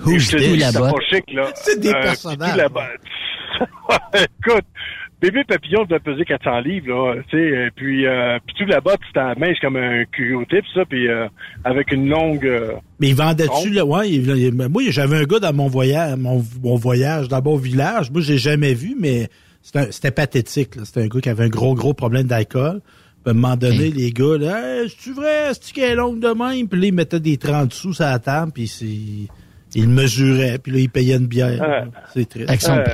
Who's 0.06 0.24
Je 0.30 0.32
te 0.32 0.38
this? 0.38 0.48
dis, 0.54 0.60
c'était 0.62 0.80
Labotte? 0.80 0.92
pas 1.00 1.06
chic, 1.16 1.34
là. 1.34 1.44
C'est 1.56 1.80
des 1.80 1.90
Euh, 1.90 2.02
personnages. 2.02 2.58
Pitou 2.58 3.66
écoute, 4.14 4.66
Bébé 5.22 5.44
Papillon 5.46 5.86
devait 5.86 6.00
peser 6.02 6.26
400 6.26 6.60
livres, 6.60 6.88
là, 7.16 7.22
tu 7.30 7.38
sais, 7.38 7.68
et 7.68 7.72
puis 7.74 8.06
euh, 8.06 8.38
Pitou 8.46 8.66
Labotte, 8.66 9.00
c'était 9.08 9.34
mince 9.40 9.58
comme 9.62 9.78
un 9.78 10.04
Q-tip, 10.06 10.66
ça, 10.74 10.84
puis 10.86 11.08
euh, 11.08 11.28
avec 11.64 11.92
une 11.94 12.10
longue... 12.10 12.46
euh, 12.46 12.74
Mais 13.00 13.08
il 13.10 13.16
vendait-tu, 13.16 13.70
là? 13.70 13.86
Ouais, 13.86 14.10
il- 14.10 14.30
il- 14.38 14.54
moi, 14.54 14.84
j'avais 14.90 15.16
un 15.18 15.24
gars 15.24 15.40
dans 15.40 15.54
mon 15.54 15.68
voyage, 15.68 16.18
mon, 16.18 16.44
mon 16.62 16.76
voyage 16.76 17.30
dans 17.30 17.42
mon 17.42 17.56
village. 17.56 18.12
Moi, 18.12 18.22
j'ai 18.22 18.38
jamais 18.38 18.74
vu, 18.74 18.96
mais 19.00 19.30
c'était 19.62 20.12
pathétique, 20.12 20.76
là. 20.76 20.82
C'était 20.84 21.04
un 21.04 21.08
gars 21.08 21.22
qui 21.22 21.30
avait 21.30 21.46
un 21.46 21.50
gros, 21.50 21.74
gros 21.74 21.94
problème 21.94 22.28
d'alcool. 22.28 22.82
À 23.26 23.31
un 23.31 23.34
moment 23.34 23.56
donné, 23.56 23.89
les 23.89 24.11
gars, 24.11 24.38
là, 24.38 24.81
hey, 24.81 24.89
c'est-tu 24.89 25.14
vrai? 25.14 25.52
C'est-tu 25.53 25.73
qu'elle 25.73 25.91
est 25.91 25.95
longue 25.95 26.19
de 26.19 26.27
même? 26.27 26.68
Puis 26.68 26.80
là, 26.80 26.88
ils 26.88 26.93
mettaient 26.93 27.19
des 27.19 27.38
30 27.38 27.73
sous 27.73 27.93
sur 27.93 28.03
la 28.03 28.19
table, 28.19 28.52
puis 28.53 28.68
c'est... 28.68 29.30
Il 29.77 29.89
mesurait, 29.89 30.57
puis 30.57 30.72
là, 30.72 30.80
il 30.80 30.89
payait 30.89 31.15
une 31.18 31.27
bière. 31.27 31.60
Ouais. 31.60 31.84
C'est 32.14 32.30
triste. 32.30 32.47
Avec 32.47 32.61
son 32.61 32.77
Euh, 32.77 32.85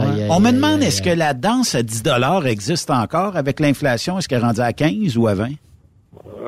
aïe, 0.00 0.26
On 0.28 0.40
me 0.40 0.50
demande, 0.50 0.80
aïe, 0.80 0.88
est-ce 0.88 1.00
que 1.00 1.10
la 1.10 1.34
danse 1.34 1.76
à 1.76 1.82
10 1.84 2.02
existe 2.46 2.90
encore 2.90 3.36
avec 3.36 3.60
l'inflation? 3.60 4.18
Est-ce 4.18 4.28
qu'elle 4.28 4.40
est 4.40 4.44
rendue 4.46 4.60
à 4.60 4.72
15 4.72 5.16
ou 5.16 5.28
à 5.28 5.34
20? 5.34 5.50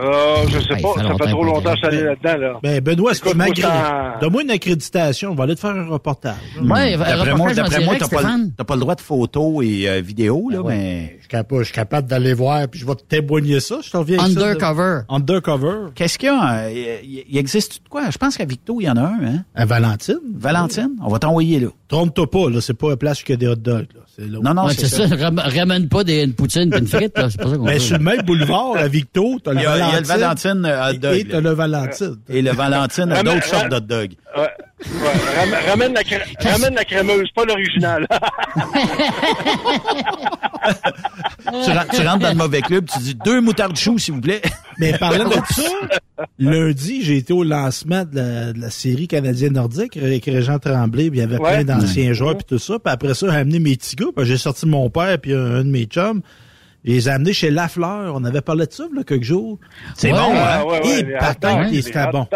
Euh, 0.01 0.47
je 0.49 0.59
sais 0.61 0.67
Ah, 0.71 0.77
pas, 0.83 0.93
fait 1.03 1.09
ça 1.09 1.15
fait 1.25 1.31
trop 1.31 1.45
longtemps 1.45 1.71
que 1.73 1.77
je 1.77 1.77
suis 1.77 1.87
allé 1.87 2.03
là-dedans, 2.05 2.37
là. 2.37 2.61
Ben, 2.63 2.81
Benoît, 2.81 3.13
m'agrées, 3.35 3.63
ça- 3.63 4.15
donne-moi 4.21 4.43
une 4.43 4.51
accréditation, 4.51 5.31
on 5.31 5.35
va 5.35 5.45
aller 5.45 5.55
te 5.55 5.61
faire 5.61 5.71
un 5.71 5.87
reportage. 5.89 6.35
Ouais, 6.63 6.97
D'après 6.97 7.35
moi, 7.35 7.53
d'après 7.55 7.85
moi, 7.85 7.95
t'as 7.99 8.09
pas, 8.09 8.65
pas 8.65 8.75
le 8.75 8.81
droit 8.81 8.95
de 8.95 9.01
photos 9.01 9.65
et 9.65 9.89
euh, 9.89 10.01
vidéos, 10.01 10.49
là, 10.51 10.59
Ben 10.59 10.65
ouais. 10.67 10.77
mais... 10.77 11.13
Je 11.17 11.21
suis 11.23 11.29
capable, 11.29 11.61
je 11.61 11.65
suis 11.67 11.75
capable 11.75 12.09
d'aller 12.09 12.33
voir, 12.35 12.67
puis 12.69 12.81
je 12.81 12.87
vais 12.87 12.95
te 12.95 13.03
témoigner 13.03 13.61
ça. 13.61 13.77
Je 13.83 13.91
t'en 13.91 14.01
reviens 14.01 14.19
avec 14.19 14.33
ça. 14.39 14.41
Undercover. 14.47 15.01
Undercover. 15.09 15.91
Qu'est-ce 15.95 16.19
qu'il 16.19 16.29
y 16.29 16.33
a? 16.33 16.55
euh, 16.65 16.71
Il 17.03 17.25
il 17.29 17.37
existe 17.37 17.83
de 17.85 17.89
quoi? 17.89 18.09
Je 18.11 18.17
pense 18.19 18.37
qu'à 18.37 18.45
Victo, 18.47 18.79
il 18.81 18.85
y 18.85 18.91
en 18.91 18.97
a 18.97 19.03
un, 19.03 19.19
hein? 19.25 19.45
À 19.55 19.67
Valentine. 19.67 20.19
Valentine? 20.35 20.93
On 21.03 21.09
va 21.09 21.19
t'envoyer 21.19 21.61
là. 21.61 21.69
Trompe-toi 21.89 22.31
pas, 22.31 22.51
là. 22.51 22.61
C'est 22.61 22.75
pas 22.75 22.89
une 22.91 22.97
place 22.97 23.23
que 23.23 23.33
des 23.33 23.47
hot 23.49 23.55
dogs, 23.57 23.87
là. 23.95 24.01
C'est 24.15 24.29
là 24.29 24.39
où- 24.39 24.43
Non, 24.43 24.53
non, 24.55 24.67
Ouais, 24.67 24.75
c'est 24.77 24.87
c'est 24.87 25.09
ça. 25.09 25.09
ça. 25.09 25.17
Ram- 25.17 25.39
Ramène 25.43 25.89
pas 25.89 26.05
des, 26.05 26.23
une 26.23 26.35
poutine 26.35 26.73
et 26.75 26.79
une 26.79 26.87
frite, 26.87 27.17
là. 27.17 27.31
C'est 27.31 27.39
pas 27.41 27.49
ça 27.51 27.57
qu'on 27.57 27.65
Ben, 27.65 27.73
veut. 27.75 27.79
sur 27.79 27.97
le 27.99 28.05
même 28.05 28.23
boulevard, 28.23 28.77
à 28.77 28.89
Victo, 28.89 29.39
t'as 29.43 29.53
le 29.53 29.61
Il 29.61 29.63
y 29.63 29.67
a, 29.67 29.77
il 29.77 29.79
y 29.79 29.83
a 29.83 29.87
Valentine. 29.87 30.01
le 30.01 30.07
Valentine 30.21 30.67
euh, 30.67 30.91
hot 30.91 30.93
dog. 30.99 31.15
Et 31.17 31.25
t'as 31.29 31.41
le 31.41 31.51
Valentine. 31.51 32.17
Et 32.29 32.43
le 32.43 32.51
Valentine 32.53 33.13
a 33.13 33.23
d'autres 33.23 33.45
sortes 33.45 33.69
d'hot 33.71 33.81
dog. 33.81 34.11
Ouais, 34.81 35.01
ouais, 35.01 35.37
ram- 35.39 35.57
ramène, 35.71 35.93
la 35.95 36.03
ramène 36.51 36.75
la 36.75 36.85
crémeuse, 36.85 37.29
pas 37.35 37.45
l'original. 37.45 38.07
tu, 41.65 41.71
ren- 41.71 41.87
tu 41.93 42.07
rentres 42.07 42.19
dans 42.21 42.29
le 42.29 42.35
mauvais 42.37 42.61
club, 42.63 42.87
tu 42.87 42.99
dis 43.01 43.15
deux 43.25 43.41
moutardes 43.41 43.77
choux, 43.77 43.99
s'il 43.99 44.15
vous 44.15 44.21
plaît. 44.21 44.41
Mais 44.79 44.97
parlant 44.97 45.29
de 45.29 45.35
ça, 45.35 45.63
lundi, 46.39 47.03
j'ai 47.03 47.17
été 47.17 47.33
au 47.33 47.43
lancement 47.45 48.05
de 48.05 48.17
la, 48.17 48.53
de 48.53 48.61
la 48.61 48.71
série 48.71 49.09
canadienne 49.09 49.55
nordique 49.55 49.97
avec 49.97 50.25
Régent 50.27 50.59
Tremblay, 50.59 51.11
puis 51.11 51.19
il 51.19 51.23
y 51.23 51.25
avait 51.25 51.39
Ouais. 51.39 51.63
plein 51.63 51.65
d'anciens 51.65 52.13
joueurs 52.13 52.37
puis 52.37 52.47
tout 52.49 52.59
ça. 52.59 52.79
Puis 52.79 52.93
après 52.93 53.15
ça, 53.15 53.27
j'ai 53.31 53.37
amené 53.37 53.59
mes 53.59 53.77
petits 53.77 53.97
gars, 53.97 54.07
puis 54.17 54.25
j'ai 54.27 54.37
sorti 54.39 54.67
mon 54.67 54.91
père 54.91 55.19
puis 55.21 55.35
un, 55.35 55.45
un 55.57 55.65
de 55.65 55.71
mes 55.71 55.85
chums. 55.85 56.21
Je 56.85 56.93
les 56.93 57.09
ai 57.09 57.13
amenés 57.13 57.33
chez 57.33 57.51
Lafleur. 57.51 58.15
On 58.15 58.23
avait 58.25 58.41
parlé 58.41 58.67
de 58.67 58.73
ça, 58.73 58.85
là, 58.95 59.03
quelques 59.03 59.25
jours. 59.25 59.59
C'est 59.97 60.13
Ouais. 60.13 60.19
bon, 60.19 60.33
hein? 60.35 60.63
ouais, 60.65 60.81
ouais, 60.87 61.01
Et 61.01 61.05
patin, 61.19 61.69
c'était 61.73 62.07
bon. 62.13 62.27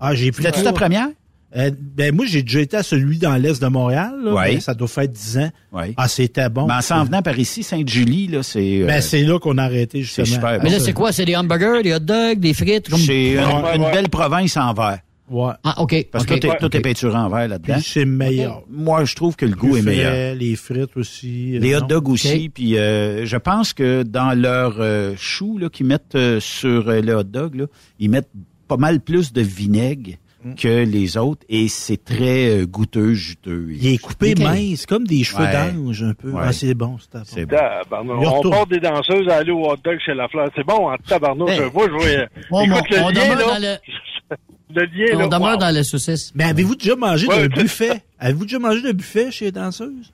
Ah, 0.00 0.14
j'ai 0.14 0.30
pris 0.30 0.44
C'était-tu 0.44 0.60
trois. 0.62 0.72
ta 0.72 0.78
première? 0.78 1.08
Euh, 1.56 1.70
ben 1.78 2.14
moi, 2.14 2.26
j'ai 2.26 2.42
déjà 2.42 2.60
été 2.60 2.76
à 2.76 2.82
celui 2.82 3.18
dans 3.18 3.36
l'est 3.36 3.62
de 3.62 3.66
Montréal. 3.68 4.12
Là, 4.24 4.32
Ouais. 4.34 4.54
Ben, 4.54 4.60
ça 4.60 4.74
doit 4.74 4.88
faire 4.88 5.06
10 5.08 5.38
ans. 5.38 5.50
Oui. 5.72 5.94
Ah, 5.96 6.08
c'était 6.08 6.48
bon. 6.48 6.66
Mais 6.66 6.74
en 6.74 6.80
s'en 6.80 7.04
venant 7.04 7.22
par 7.22 7.38
ici, 7.38 7.62
Sainte-Julie, 7.62 8.26
là, 8.26 8.42
c'est... 8.42 8.82
euh, 8.82 8.86
Ben, 8.86 9.00
c'est 9.00 9.22
là 9.22 9.38
qu'on 9.38 9.58
a 9.58 9.62
arrêté, 9.64 10.02
justement. 10.02 10.26
super 10.26 10.60
Mais 10.62 10.70
là, 10.70 10.80
c'est 10.80 10.92
quoi? 10.92 11.12
C'est 11.12 11.24
des 11.24 11.36
hamburgers, 11.36 11.82
des 11.84 11.94
hot 11.94 12.00
dogs, 12.00 12.40
des 12.40 12.54
frites? 12.54 12.88
Comme... 12.88 12.98
c'est 12.98 13.32
une, 13.34 13.38
Ouais, 13.38 13.76
une 13.76 13.82
ouais. 13.82 13.92
belle 13.92 14.08
province 14.08 14.56
en 14.56 14.72
verre. 14.74 14.98
Ouais. 15.30 15.52
Ah, 15.62 15.80
OK. 15.80 16.06
Parce 16.12 16.26
que 16.26 16.34
tout 16.34 16.46
est, 16.48 16.58
tout 16.58 16.76
est 16.76 16.80
peinturé 16.80 17.16
en 17.16 17.30
verre 17.30 17.48
là-dedans. 17.48 17.78
c'est 17.82 18.04
meilleur. 18.04 18.62
Moi, 18.68 19.04
je 19.06 19.14
trouve 19.14 19.36
que 19.36 19.46
le 19.46 19.54
goût 19.54 19.76
est 19.76 19.82
meilleur. 19.82 20.34
Les 20.34 20.54
frites 20.56 20.96
aussi. 20.96 21.56
euh, 21.56 21.60
Les 21.60 21.74
hot 21.76 21.80
dogs 21.82 22.08
aussi, 22.10 22.50
puis 22.50 22.76
euh, 22.76 23.24
je 23.24 23.36
pense 23.38 23.72
que 23.72 24.02
dans 24.02 24.38
leur 24.38 24.74
euh, 24.80 25.14
chou 25.16 25.56
là 25.56 25.68
qu'ils 25.70 25.86
mettent 25.86 26.14
euh, 26.14 26.40
sur 26.40 26.88
euh, 26.88 27.00
le 27.00 27.14
hot 27.14 27.22
dog, 27.22 27.54
là, 27.54 27.66
ils 28.00 28.10
mettent 28.10 28.28
pas 28.68 28.76
mal 28.76 29.00
plus 29.00 29.32
de 29.32 29.40
vinaigre. 29.40 30.10
Que 30.58 30.84
les 30.84 31.16
autres 31.16 31.42
et 31.48 31.68
c'est 31.68 32.02
très 32.04 32.50
euh, 32.50 32.66
goûteux, 32.66 33.14
juteux. 33.14 33.68
Il 33.70 33.86
est 33.86 33.98
coupé 33.98 34.34
mince, 34.34 34.86
comme 34.86 35.06
des 35.06 35.24
cheveux 35.24 35.44
Ouais. 35.44 35.52
d'ange 35.72 36.02
un 36.02 36.14
peu. 36.14 36.30
Ouais. 36.30 36.40
Ah, 36.44 36.52
c'est 36.52 36.74
bon, 36.74 36.96
c'est 37.00 37.18
bon. 37.18 37.24
C'est 37.26 37.46
bon. 37.46 37.56
Tabarnouche. 37.56 38.18
Il 38.22 38.26
On 38.28 38.32
retourne. 38.34 38.54
porte 38.54 38.70
des 38.70 38.80
danseuses 38.80 39.28
à 39.28 39.36
aller 39.36 39.52
au 39.52 39.64
hot 39.70 39.76
dog 39.82 39.98
chez 40.04 40.14
la 40.14 40.28
fleur. 40.28 40.48
C'est 40.54 40.64
bon, 40.66 40.90
en 40.90 40.96
tabarnouche. 40.98 41.50
Hey. 41.50 41.70
Moi, 41.72 41.86
je 41.88 41.92
voyais. 41.94 42.28
On, 42.50 42.62
Écoute, 42.64 42.82
on- 42.90 42.94
le 42.94 43.00
on 43.02 43.08
lien, 43.08 43.22
demeure 43.34 43.38
là. 43.38 43.54
dans 43.54 43.60
le, 43.60 43.76
Le 44.74 44.82
lien, 44.86 45.14
on 45.14 45.18
là. 45.18 45.28
demeure 45.28 45.52
wow. 45.52 45.56
dans 45.58 45.74
la 45.74 45.84
saucisse. 45.84 46.32
Mais 46.34 46.44
avez-vous 46.44 46.74
déjà 46.74 46.96
mangé 46.96 47.26
Ouais, 47.28 47.48
buffet? 47.48 48.02
Avez-vous 48.18 48.44
déjà 48.44 48.58
mangé 48.58 48.82
d'un 48.82 48.92
buffet 48.92 49.30
chez 49.30 49.44
les 49.46 49.52
danseuses? 49.52 50.12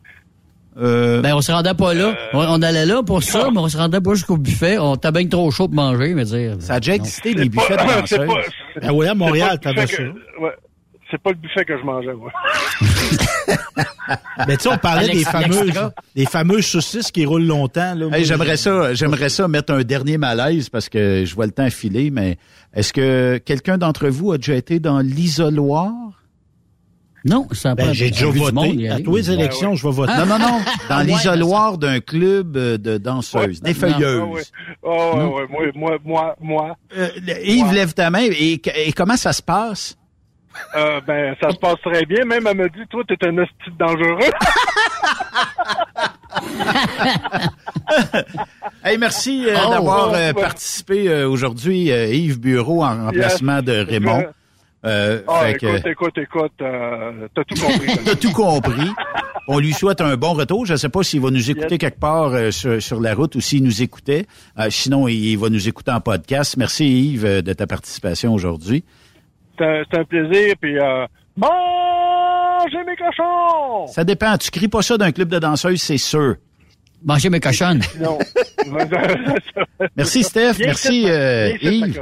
Euh, 0.81 1.20
Ben, 1.20 1.35
on 1.35 1.40
se 1.40 1.52
rendait 1.52 1.74
pas 1.74 1.93
là. 1.94 2.15
On, 2.32 2.39
on 2.39 2.62
allait 2.62 2.86
là 2.86 3.02
pour 3.02 3.23
ça, 3.23 3.48
mais 3.52 3.59
on 3.59 3.69
se 3.69 3.77
rendait 3.77 4.01
pas 4.01 4.15
jusqu'au 4.15 4.36
buffet. 4.36 4.78
On 4.78 4.94
était 4.94 5.12
bien 5.12 5.27
trop 5.27 5.51
chaud 5.51 5.69
pour 5.69 5.74
manger, 5.77 6.15
mais 6.15 6.24
dire. 6.24 6.57
ça 6.61 6.74
a 6.74 6.81
déjà 6.81 6.94
existé, 6.94 7.35
les 7.35 7.48
buffets 7.48 7.77
pas- 7.77 7.85
de 7.85 7.90
danseuses. 8.01 8.19
pas- 8.27 8.81
Ben 8.81 8.93
oui, 8.93 9.07
à 9.07 9.15
Montréal, 9.15 9.59
c'est 9.62 9.62
pas 9.62 9.70
le 9.70 9.74
t'avais 9.77 9.86
buffet 9.86 9.97
ça. 9.97 10.02
que- 10.39 10.43
ouais. 10.43 10.51
C'est 11.11 11.20
pas 11.20 11.31
le 11.31 11.36
buffet 11.36 11.65
que 11.65 11.77
je 11.77 11.82
mangeais, 11.85 12.15
moi. 12.15 12.31
Mais 14.47 14.57
tu 14.57 14.62
sais, 14.65 14.69
on 14.69 14.78
parlait 14.78 15.09
des 15.09 15.24
fameuses, 15.24 15.90
des 16.16 16.24
fameuses 16.27 16.66
saucisses 16.66 17.11
qui 17.11 17.24
roulent 17.27 17.47
longtemps. 17.47 17.94
Là. 17.94 18.07
Hey, 18.16 18.24
j'aimerais 18.24 18.57
ça, 18.57 18.94
j'aimerais 18.94 19.28
ça 19.28 19.48
mettre 19.48 19.73
un 19.73 19.82
dernier 19.82 20.19
malaise 20.19 20.69
parce 20.69 20.89
que 20.89 21.24
je 21.24 21.35
vois 21.35 21.47
le 21.47 21.52
temps 21.52 21.69
filer, 21.70 22.11
mais 22.11 22.36
est-ce 22.74 22.93
que 22.93 23.39
quelqu'un 23.39 23.77
d'entre 23.78 24.09
vous 24.09 24.32
a 24.32 24.36
déjà 24.36 24.55
été 24.55 24.78
dans 24.81 25.01
l'isoloir? 25.01 25.90
Non, 27.24 27.47
ça 27.52 27.74
Ben, 27.74 27.92
j'ai 27.92 28.10
déjà 28.10 28.26
voté. 28.26 28.88
À 28.88 29.01
tous 29.01 29.16
les 29.16 29.30
élections, 29.30 29.74
je 29.74 29.86
vais 29.86 29.92
voter. 29.92 30.12
Non, 30.16 30.26
non, 30.26 30.38
non. 30.38 30.60
Dans 30.88 30.98
ouais, 30.98 31.05
l'isoloir 31.05 31.78
d'un 31.78 32.01
club 32.01 32.56
euh, 32.56 32.78
de 32.78 32.98
danseuses, 32.98 33.60
des 33.60 33.74
feuilleuses. 33.74 34.20
Ah 34.20 34.26
ouais. 34.26 34.42
Ah 34.84 35.16
ouais, 35.16 35.24
ouais, 35.24 35.47
moi, 35.48 35.62
moi, 35.74 35.98
moi, 36.05 36.36
moi. 36.40 36.76
Euh, 36.97 37.09
Yves, 37.44 37.72
lève 37.72 37.92
ta 37.92 38.10
main. 38.10 38.22
Et, 38.30 38.60
et 38.74 38.92
comment 38.92 39.16
ça 39.16 39.32
se 39.32 39.42
passe? 39.42 39.97
Euh, 40.74 41.01
ben, 41.06 41.34
ça 41.40 41.51
se 41.51 41.56
passe 41.56 41.80
très 41.82 42.05
bien. 42.06 42.24
Même, 42.24 42.47
elle 42.47 42.56
me 42.56 42.68
dit, 42.68 42.86
toi, 42.90 43.02
t'es 43.06 43.16
un 43.26 43.36
hostie 43.38 43.70
dangereux. 43.78 44.18
Hey, 48.84 48.97
merci 48.98 49.44
euh, 49.47 49.56
Oh, 49.66 49.70
d'avoir 49.70 50.10
oh, 50.10 50.14
euh, 50.14 50.32
ouais. 50.32 50.40
participé 50.40 51.09
euh, 51.09 51.28
aujourd'hui, 51.28 51.90
euh, 51.90 52.06
Yves 52.06 52.40
Bureau, 52.40 52.84
en 52.84 53.06
remplacement 53.06 53.62
de 53.62 53.72
Raymond. 53.72 54.24
Euh, 54.86 55.20
Ah, 55.28 55.40
fait 55.43 55.51
écoute, 55.52 55.82
que- 55.82 55.89
écoute, 55.90 56.19
écoute, 56.19 56.52
euh, 56.62 57.28
t'as 57.35 57.44
tout 57.44 57.55
compris. 57.61 57.98
T'as 58.05 58.15
tout 58.15 58.32
compris. 58.32 58.89
On 59.48 59.59
lui 59.59 59.73
souhaite 59.73 60.01
un 60.01 60.16
bon 60.16 60.32
retour. 60.32 60.65
Je 60.65 60.73
ne 60.73 60.78
sais 60.78 60.89
pas 60.89 61.02
s'il 61.02 61.20
va 61.20 61.31
nous 61.31 61.51
écouter 61.51 61.73
Yes. 61.74 61.78
quelque 61.81 61.98
part 62.01 62.28
euh, 62.32 62.51
sur, 62.51 62.81
sur 62.81 63.01
la 63.01 63.15
route 63.15 63.35
ou 63.35 63.40
s'il 63.40 63.62
nous 63.62 63.82
écoutait. 63.82 64.27
Euh, 64.59 64.70
sinon, 64.70 65.07
il 65.09 65.36
va 65.36 65.51
nous 65.51 65.69
écouter 65.69 65.90
en 65.90 66.01
podcast. 66.01 66.57
Merci 66.57 67.11
Yves 67.12 67.43
de 67.43 67.52
ta 67.52 67.66
participation 67.66 68.32
aujourd'hui. 68.32 68.85
C'est 69.59 69.65
un, 69.66 69.82
c'est 69.90 69.98
un 69.98 70.05
plaisir, 70.05 70.55
puis 70.61 70.78
euh, 70.78 71.05
mangez 71.36 72.78
mes 72.86 72.97
cochons! 72.97 73.86
Ça 73.89 74.05
dépend. 74.05 74.39
Tu 74.39 74.51
cries 74.51 74.69
pas 74.69 74.81
ça 74.82 74.97
d'un 74.97 75.12
club 75.12 75.28
de 75.28 75.39
danseuses, 75.39 75.82
c'est 75.82 75.98
sûr. 75.98 76.36
Manger 77.05 77.28
mes 77.31 77.40
cochonnes. 77.40 77.82
Non. 77.98 78.19
Merci, 79.97 80.23
Steph. 80.23 80.55
Bien 80.59 80.66
Merci, 80.66 81.05
euh, 81.09 81.52
Yves. 81.61 82.01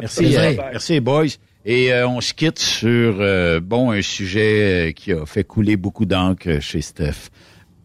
Merci, 0.00 0.22
Bye 0.22 0.36
euh, 0.36 0.52
bye. 0.56 0.66
merci 0.72 1.00
boys. 1.00 1.26
Et 1.64 1.92
euh, 1.92 2.08
on 2.08 2.20
se 2.20 2.34
quitte 2.34 2.58
sur 2.58 3.16
euh, 3.20 3.60
bon 3.60 3.90
un 3.92 4.02
sujet 4.02 4.88
euh, 4.88 4.92
qui 4.92 5.12
a 5.12 5.24
fait 5.26 5.44
couler 5.44 5.76
beaucoup 5.76 6.04
d'encre 6.06 6.60
chez 6.60 6.80
Steph. 6.80 7.30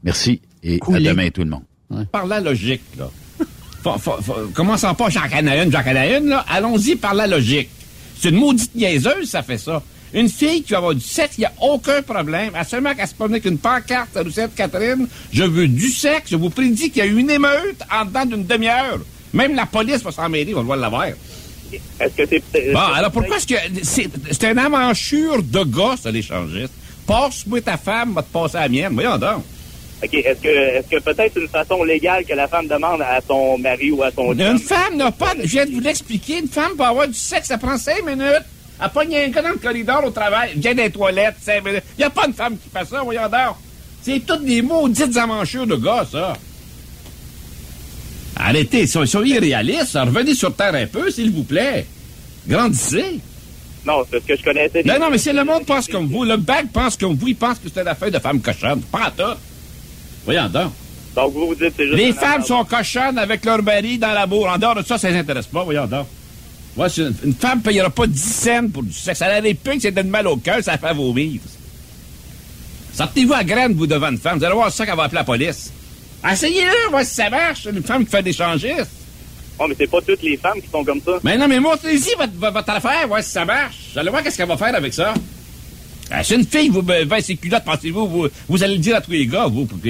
Merci 0.03 0.41
et 0.63 0.79
Couler. 0.79 1.07
à 1.07 1.11
demain 1.11 1.29
tout 1.29 1.43
le 1.43 1.49
monde. 1.49 2.07
Par 2.11 2.25
la 2.25 2.39
logique, 2.39 2.81
là. 2.97 3.09
Faut- 3.83 3.97
faut- 3.99 4.21
faut- 4.21 4.47
commençons 4.53 4.93
pas, 4.95 5.09
j'en 5.09 5.29
connais 5.29 5.63
une, 5.63 5.71
j'en 5.71 5.83
connais 5.83 6.17
une, 6.17 6.27
là. 6.29 6.45
Allons-y 6.49 6.95
par 6.95 7.13
la 7.13 7.27
logique. 7.27 7.69
C'est 8.19 8.29
une 8.29 8.35
maudite 8.37 8.73
niaiseuse, 8.75 9.29
ça 9.29 9.43
fait 9.43 9.57
ça. 9.59 9.81
Une 10.13 10.29
fille 10.29 10.63
qui 10.63 10.71
va 10.71 10.77
avoir 10.77 10.95
du 10.95 11.01
sexe, 11.01 11.37
il 11.37 11.41
n'y 11.41 11.45
a 11.45 11.53
aucun 11.61 12.01
problème. 12.01 12.51
À 12.55 12.63
seulement 12.63 12.95
qu'elle 12.95 13.07
se 13.07 13.13
promène 13.13 13.33
avec 13.35 13.45
une 13.45 13.57
pancarte 13.59 14.15
à 14.17 14.23
Roussette 14.23 14.55
Catherine, 14.55 15.07
je 15.31 15.43
veux 15.43 15.67
du 15.67 15.89
sexe, 15.89 16.31
je 16.31 16.35
vous 16.37 16.49
prédis 16.49 16.89
qu'il 16.89 16.97
y 16.97 17.01
a 17.01 17.05
eu 17.05 17.17
une 17.17 17.29
émeute 17.29 17.77
en 17.93 18.05
dedans 18.05 18.25
d'une 18.25 18.45
demi-heure. 18.45 18.99
Même 19.33 19.53
la 19.55 19.65
police 19.65 20.01
va 20.03 20.11
s'en 20.11 20.29
mêler, 20.29 20.55
on 20.55 20.63
va 20.63 20.75
l'avoir. 20.77 21.07
Est-ce 21.99 22.15
que 22.15 22.23
c'est. 22.51 22.71
Bon, 22.73 22.79
alors 22.79 23.11
pourquoi 23.11 23.37
est-ce 23.37 23.47
que 23.47 23.55
c'est 23.83 24.09
c'est 24.31 24.51
une 24.51 24.57
avanchure 24.57 25.41
de 25.43 25.63
gars, 25.63 25.95
ça, 26.01 26.11
l'échangiste? 26.11 26.73
Passe-moi 27.05 27.61
ta 27.61 27.77
femme, 27.77 28.13
va 28.13 28.21
te 28.21 28.31
passer 28.31 28.57
à 28.57 28.61
la 28.61 28.69
mienne. 28.69 28.93
Voyons 28.93 29.17
donc. 29.17 29.43
OK, 30.03 30.13
est-ce 30.13 30.41
que, 30.41 30.47
est-ce 30.47 30.87
que 30.87 31.01
peut-être 31.01 31.37
une 31.37 31.47
façon 31.47 31.83
légale 31.83 32.23
que 32.23 32.33
la 32.33 32.47
femme 32.47 32.67
demande 32.67 33.01
à 33.01 33.19
son 33.27 33.57
mari 33.57 33.89
ou 33.91 34.03
à 34.03 34.11
son 34.11 34.33
Une 34.33 34.59
femme 34.59 34.95
n'a 34.95 35.11
pas. 35.11 35.33
Je 35.41 35.47
viens 35.47 35.65
de 35.65 35.71
vous 35.71 35.79
l'expliquer. 35.79 36.39
Une 36.39 36.47
femme 36.47 36.75
peut 36.77 36.83
avoir 36.83 37.07
du 37.07 37.15
sexe, 37.15 37.47
ça 37.47 37.57
prend 37.57 37.77
cinq 37.77 38.05
minutes. 38.05 38.43
Elle 38.79 38.89
pogne 38.89 39.15
un 39.15 39.29
gars 39.29 39.41
dans 39.41 39.49
le 39.49 39.57
corridor 39.57 40.05
au 40.05 40.11
travail, 40.11 40.51
vient 40.55 40.75
des 40.75 40.91
toilettes, 40.91 41.35
cinq 41.41 41.65
minutes. 41.65 41.83
Il 41.97 42.01
n'y 42.01 42.03
a 42.03 42.11
pas 42.11 42.27
une 42.27 42.33
femme 42.33 42.57
qui 42.57 42.69
fait 42.69 42.85
ça, 42.85 43.01
voyons 43.01 43.23
donc. 43.23 43.55
C'est 44.03 44.19
toutes 44.25 44.45
des 44.45 44.61
maudites 44.61 45.17
amanchures 45.17 45.65
de 45.65 45.75
gars, 45.75 46.05
ça. 46.09 46.33
Arrêtez, 48.39 48.87
so- 48.87 49.05
soyez 49.05 49.39
réalistes. 49.39 49.93
Revenez 49.95 50.35
sur 50.35 50.55
Terre 50.55 50.75
un 50.75 50.85
peu, 50.87 51.09
s'il 51.09 51.31
vous 51.31 51.43
plaît. 51.43 51.85
Grandissez. 52.47 53.19
Non, 53.85 54.03
c'est 54.03 54.11
parce 54.19 54.25
que 54.25 54.35
je 54.37 54.43
connaissais. 54.43 54.83
Non, 54.83 54.99
non, 54.99 55.09
mais 55.09 55.17
si 55.17 55.31
le 55.31 55.43
monde 55.43 55.65
pense 55.65 55.87
comme 55.87 56.07
vous, 56.07 56.23
le 56.23 56.37
bac 56.37 56.67
pense 56.73 56.97
comme 56.97 57.15
vous, 57.15 57.29
il 57.29 57.35
pense 57.35 57.57
que 57.59 57.69
c'est 57.73 57.81
une 57.81 57.87
affaire 57.87 58.11
de 58.11 58.19
femme 58.19 58.41
cochonne. 58.41 58.81
Pas 58.81 59.11
tout. 59.15 59.23
Voyons 60.25 60.49
donc. 60.49 60.71
Donc, 61.15 61.33
vous 61.33 61.47
vous 61.47 61.55
dites 61.55 61.73
c'est 61.75 61.85
juste... 61.87 61.97
Les 61.97 62.13
femmes 62.13 62.43
sont 62.43 62.63
cochonnes 62.65 63.17
avec 63.17 63.43
leur 63.45 63.63
mari 63.63 63.97
dans 63.97 64.11
la 64.13 64.25
bourre. 64.27 64.49
En 64.49 64.57
dehors 64.57 64.75
de 64.75 64.83
ça, 64.83 64.97
ça 64.97 65.09
les 65.09 65.17
intéresse 65.17 65.47
pas, 65.47 65.63
voyons 65.63 65.87
donc. 65.87 66.05
Moi, 66.75 66.87
une, 66.97 67.15
une 67.23 67.33
femme 67.33 67.61
payera 67.61 67.89
pas 67.89 68.05
10 68.05 68.19
cents 68.21 68.69
pour 68.71 68.83
du 68.83 68.93
sexe. 68.93 69.21
Elle 69.21 69.31
a 69.31 69.41
des 69.41 69.55
pics, 69.55 69.81
c'est 69.81 69.91
donne 69.91 70.09
mal 70.09 70.27
au 70.27 70.37
cœur, 70.37 70.61
ça 70.61 70.77
fait 70.77 70.93
vomir. 70.93 71.39
Sortez-vous 72.93 73.33
à 73.33 73.43
graine, 73.43 73.73
vous, 73.73 73.87
devant 73.87 74.09
une 74.09 74.17
femme. 74.17 74.37
Vous 74.37 74.43
allez 74.45 74.53
voir 74.53 74.71
ça 74.71 74.85
qu'elle 74.85 74.95
va 74.95 75.03
appeler 75.03 75.19
la 75.19 75.23
police. 75.23 75.71
Essayez-le, 76.31 76.89
voir 76.89 77.03
si 77.03 77.15
ça 77.15 77.29
marche, 77.29 77.65
une 77.65 77.83
femme 77.83 78.05
qui 78.05 78.11
fait 78.11 78.23
des 78.23 78.33
changistes. 78.33 78.91
Oh, 79.59 79.65
mais 79.67 79.75
c'est 79.77 79.89
pas 79.89 80.01
toutes 80.01 80.21
les 80.21 80.37
femmes 80.37 80.61
qui 80.61 80.69
sont 80.69 80.83
comme 80.83 81.01
ça. 81.01 81.13
Mais 81.23 81.37
non, 81.37 81.47
mais 81.47 81.59
montrez-y 81.59 82.13
votre, 82.15 82.69
affaire, 82.69 83.07
voir 83.07 83.23
si 83.23 83.31
ça 83.31 83.43
marche. 83.43 83.91
Vous 83.93 83.99
allez 83.99 84.09
voir 84.09 84.21
qu'est-ce 84.21 84.37
qu'elle 84.37 84.47
va 84.47 84.57
faire 84.57 84.75
avec 84.75 84.93
ça. 84.93 85.13
Ah, 86.11 86.23
c'est 86.23 86.35
une 86.35 86.45
fille, 86.45 86.69
vous 86.69 86.83
baissez 86.83 87.21
ses 87.21 87.35
culottes, 87.35 87.65
pensez-vous, 87.65 88.07
vous, 88.07 88.27
vous 88.47 88.63
allez 88.63 88.75
le 88.75 88.79
dire 88.79 88.95
à 88.95 89.01
tous 89.01 89.11
les 89.11 89.25
gars, 89.25 89.47
vous, 89.47 89.65
pour 89.65 89.81
que, 89.81 89.89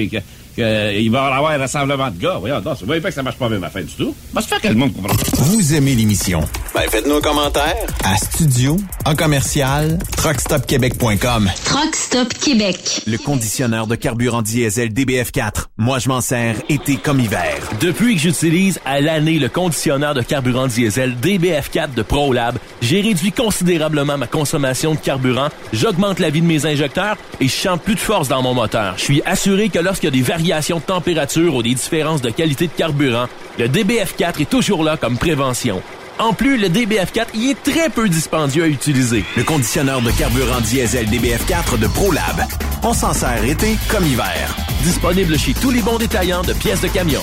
que- 0.58 0.92
que 0.92 0.98
il 1.00 1.10
va 1.10 1.18
y 1.30 1.32
avoir 1.36 1.50
un 1.52 1.58
rassemblement 1.58 2.10
de 2.10 2.18
gars. 2.18 2.36
Voyons, 2.40 2.60
non, 2.60 2.74
vous 2.74 2.86
voyez 2.86 3.00
pas 3.00 3.08
que 3.08 3.14
ça 3.14 3.22
marche 3.22 3.36
pas 3.36 3.48
même 3.48 3.62
affaire 3.64 3.84
du 3.84 3.92
tout. 3.92 4.14
Va 4.32 4.40
se 4.42 4.48
faire 4.48 4.60
que 4.60 4.68
le 4.68 4.74
monde 4.74 4.92
comprend. 4.92 5.14
Vous 5.36 5.74
aimez 5.74 5.94
l'émission? 5.94 6.40
Ben, 6.74 6.82
faites-nous 6.90 7.16
un 7.16 7.20
commentaire 7.20 7.74
à 8.04 8.16
studio 8.16 8.76
en 9.06 9.14
commercial 9.14 9.98
truckstopquebec.com. 10.16 11.50
Truck 11.64 11.94
Stop 11.94 12.34
Québec. 12.34 13.02
Le 13.06 13.18
conditionneur 13.18 13.86
de 13.86 13.94
carburant 13.94 14.42
diesel 14.42 14.90
DBF4. 14.92 15.66
Moi, 15.78 15.98
je 15.98 16.08
m'en 16.08 16.20
sers 16.20 16.56
été 16.68 16.96
comme 16.96 17.20
hiver. 17.20 17.54
Depuis 17.80 18.16
que 18.16 18.20
j'utilise 18.20 18.80
à 18.84 19.00
l'année 19.00 19.38
le 19.38 19.48
conditionneur 19.48 20.14
de 20.14 20.22
carburant 20.22 20.66
diesel 20.66 21.14
DBF4 21.22 21.94
de 21.94 22.02
ProLab, 22.02 22.56
j'ai 22.82 23.00
réduit 23.00 23.32
considérablement 23.32 24.18
ma 24.18 24.26
consommation 24.26 24.94
de 24.94 24.98
carburant, 24.98 25.48
j'augmente 25.72 26.18
la 26.18 26.30
vie 26.30 26.40
de 26.40 26.46
mes 26.46 26.66
injecteurs 26.66 27.16
et 27.40 27.46
je 27.48 27.54
sens 27.54 27.78
plus 27.82 27.94
de 27.94 28.00
force 28.00 28.28
dans 28.28 28.42
mon 28.42 28.54
moteur. 28.54 28.94
Je 28.96 29.04
suis 29.04 29.22
assuré 29.24 29.68
que 29.68 29.78
lorsqu'il 29.78 30.08
y 30.08 30.12
a 30.12 30.16
des 30.16 30.22
variations 30.22 30.47
de 30.48 30.80
température 30.80 31.54
ou 31.54 31.62
des 31.62 31.74
différences 31.74 32.22
de 32.22 32.30
qualité 32.30 32.68
de 32.68 32.72
carburant, 32.72 33.26
le 33.58 33.68
DBF4 33.68 34.40
est 34.40 34.50
toujours 34.50 34.82
là 34.82 34.96
comme 34.96 35.18
prévention. 35.18 35.82
En 36.18 36.32
plus, 36.32 36.56
le 36.56 36.68
DBF4 36.68 37.26
y 37.34 37.50
est 37.50 37.62
très 37.62 37.90
peu 37.90 38.08
dispendieux 38.08 38.64
à 38.64 38.66
utiliser. 38.66 39.24
Le 39.36 39.44
conditionneur 39.44 40.00
de 40.00 40.10
carburant 40.10 40.60
diesel 40.60 41.06
DBF4 41.06 41.78
de 41.78 41.86
ProLab. 41.86 42.44
On 42.82 42.94
s'en 42.94 43.12
sert 43.12 43.44
été 43.44 43.76
comme 43.88 44.06
hiver. 44.06 44.56
Disponible 44.82 45.38
chez 45.38 45.54
tous 45.54 45.70
les 45.70 45.82
bons 45.82 45.98
détaillants 45.98 46.42
de 46.42 46.54
pièces 46.54 46.80
de 46.80 46.88
camion. 46.88 47.22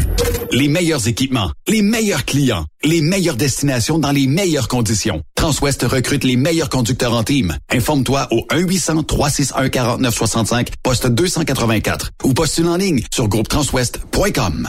Les 0.53 0.69
meilleurs 0.69 1.07
équipements, 1.07 1.51
les 1.67 1.83
meilleurs 1.83 2.25
clients, 2.25 2.65
les 2.83 3.01
meilleures 3.01 3.37
destinations 3.37 3.99
dans 3.99 4.11
les 4.11 4.27
meilleures 4.27 4.69
conditions. 4.69 5.23
Transwest 5.49 5.83
recrute 5.85 6.25
les 6.25 6.37
meilleurs 6.37 6.69
conducteurs 6.69 7.15
en 7.15 7.25
team. 7.25 7.57
Informe-toi 7.71 8.29
au 8.33 8.47
1-800-361-4965, 8.51 10.75
poste 10.83 11.07
284 11.07 12.11
ou 12.25 12.35
postule 12.35 12.69
en 12.69 12.77
ligne 12.77 13.03
sur 13.11 13.29
groupetranswest.com. 13.29 14.69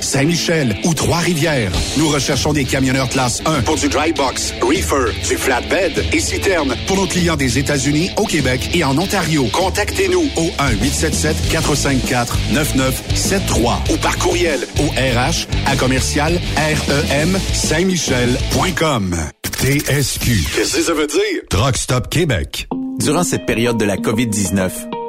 Saint-Michel 0.00 0.76
ou 0.84 0.94
Trois-Rivières. 0.94 1.72
Nous 1.96 2.08
recherchons 2.08 2.52
des 2.52 2.64
camionneurs 2.64 3.08
classe 3.08 3.42
1 3.44 3.62
pour 3.62 3.76
du 3.76 3.88
dry 3.88 4.12
box, 4.12 4.54
reefer, 4.60 5.12
du 5.28 5.36
flatbed 5.36 6.04
et 6.12 6.20
citerne 6.20 6.74
pour 6.86 6.96
nos 6.96 7.06
clients 7.06 7.36
des 7.36 7.58
États-Unis, 7.58 8.10
au 8.16 8.24
Québec 8.24 8.70
et 8.74 8.84
en 8.84 8.96
Ontario. 8.98 9.46
Contactez-nous 9.52 10.28
au 10.36 10.50
1-877-454-9973 11.52 13.92
ou 13.92 13.96
par 13.98 14.16
courriel 14.18 14.66
au 14.78 14.86
RH 14.86 15.46
à 15.66 15.76
commercial 15.76 16.40
REM 16.56 17.38
Saint-Michel.com. 17.52 19.16
TSQ. 19.62 20.30
Qu'est-ce 20.56 20.76
que 20.76 20.82
ça 20.82 20.92
veut 20.92 21.06
dire? 21.06 21.42
Truck 21.48 21.76
Stop 21.76 22.08
Québec. 22.08 22.66
Durant 22.98 23.22
cette 23.22 23.46
période 23.46 23.78
de 23.78 23.84
la 23.84 23.96
COVID-19, 23.96 24.70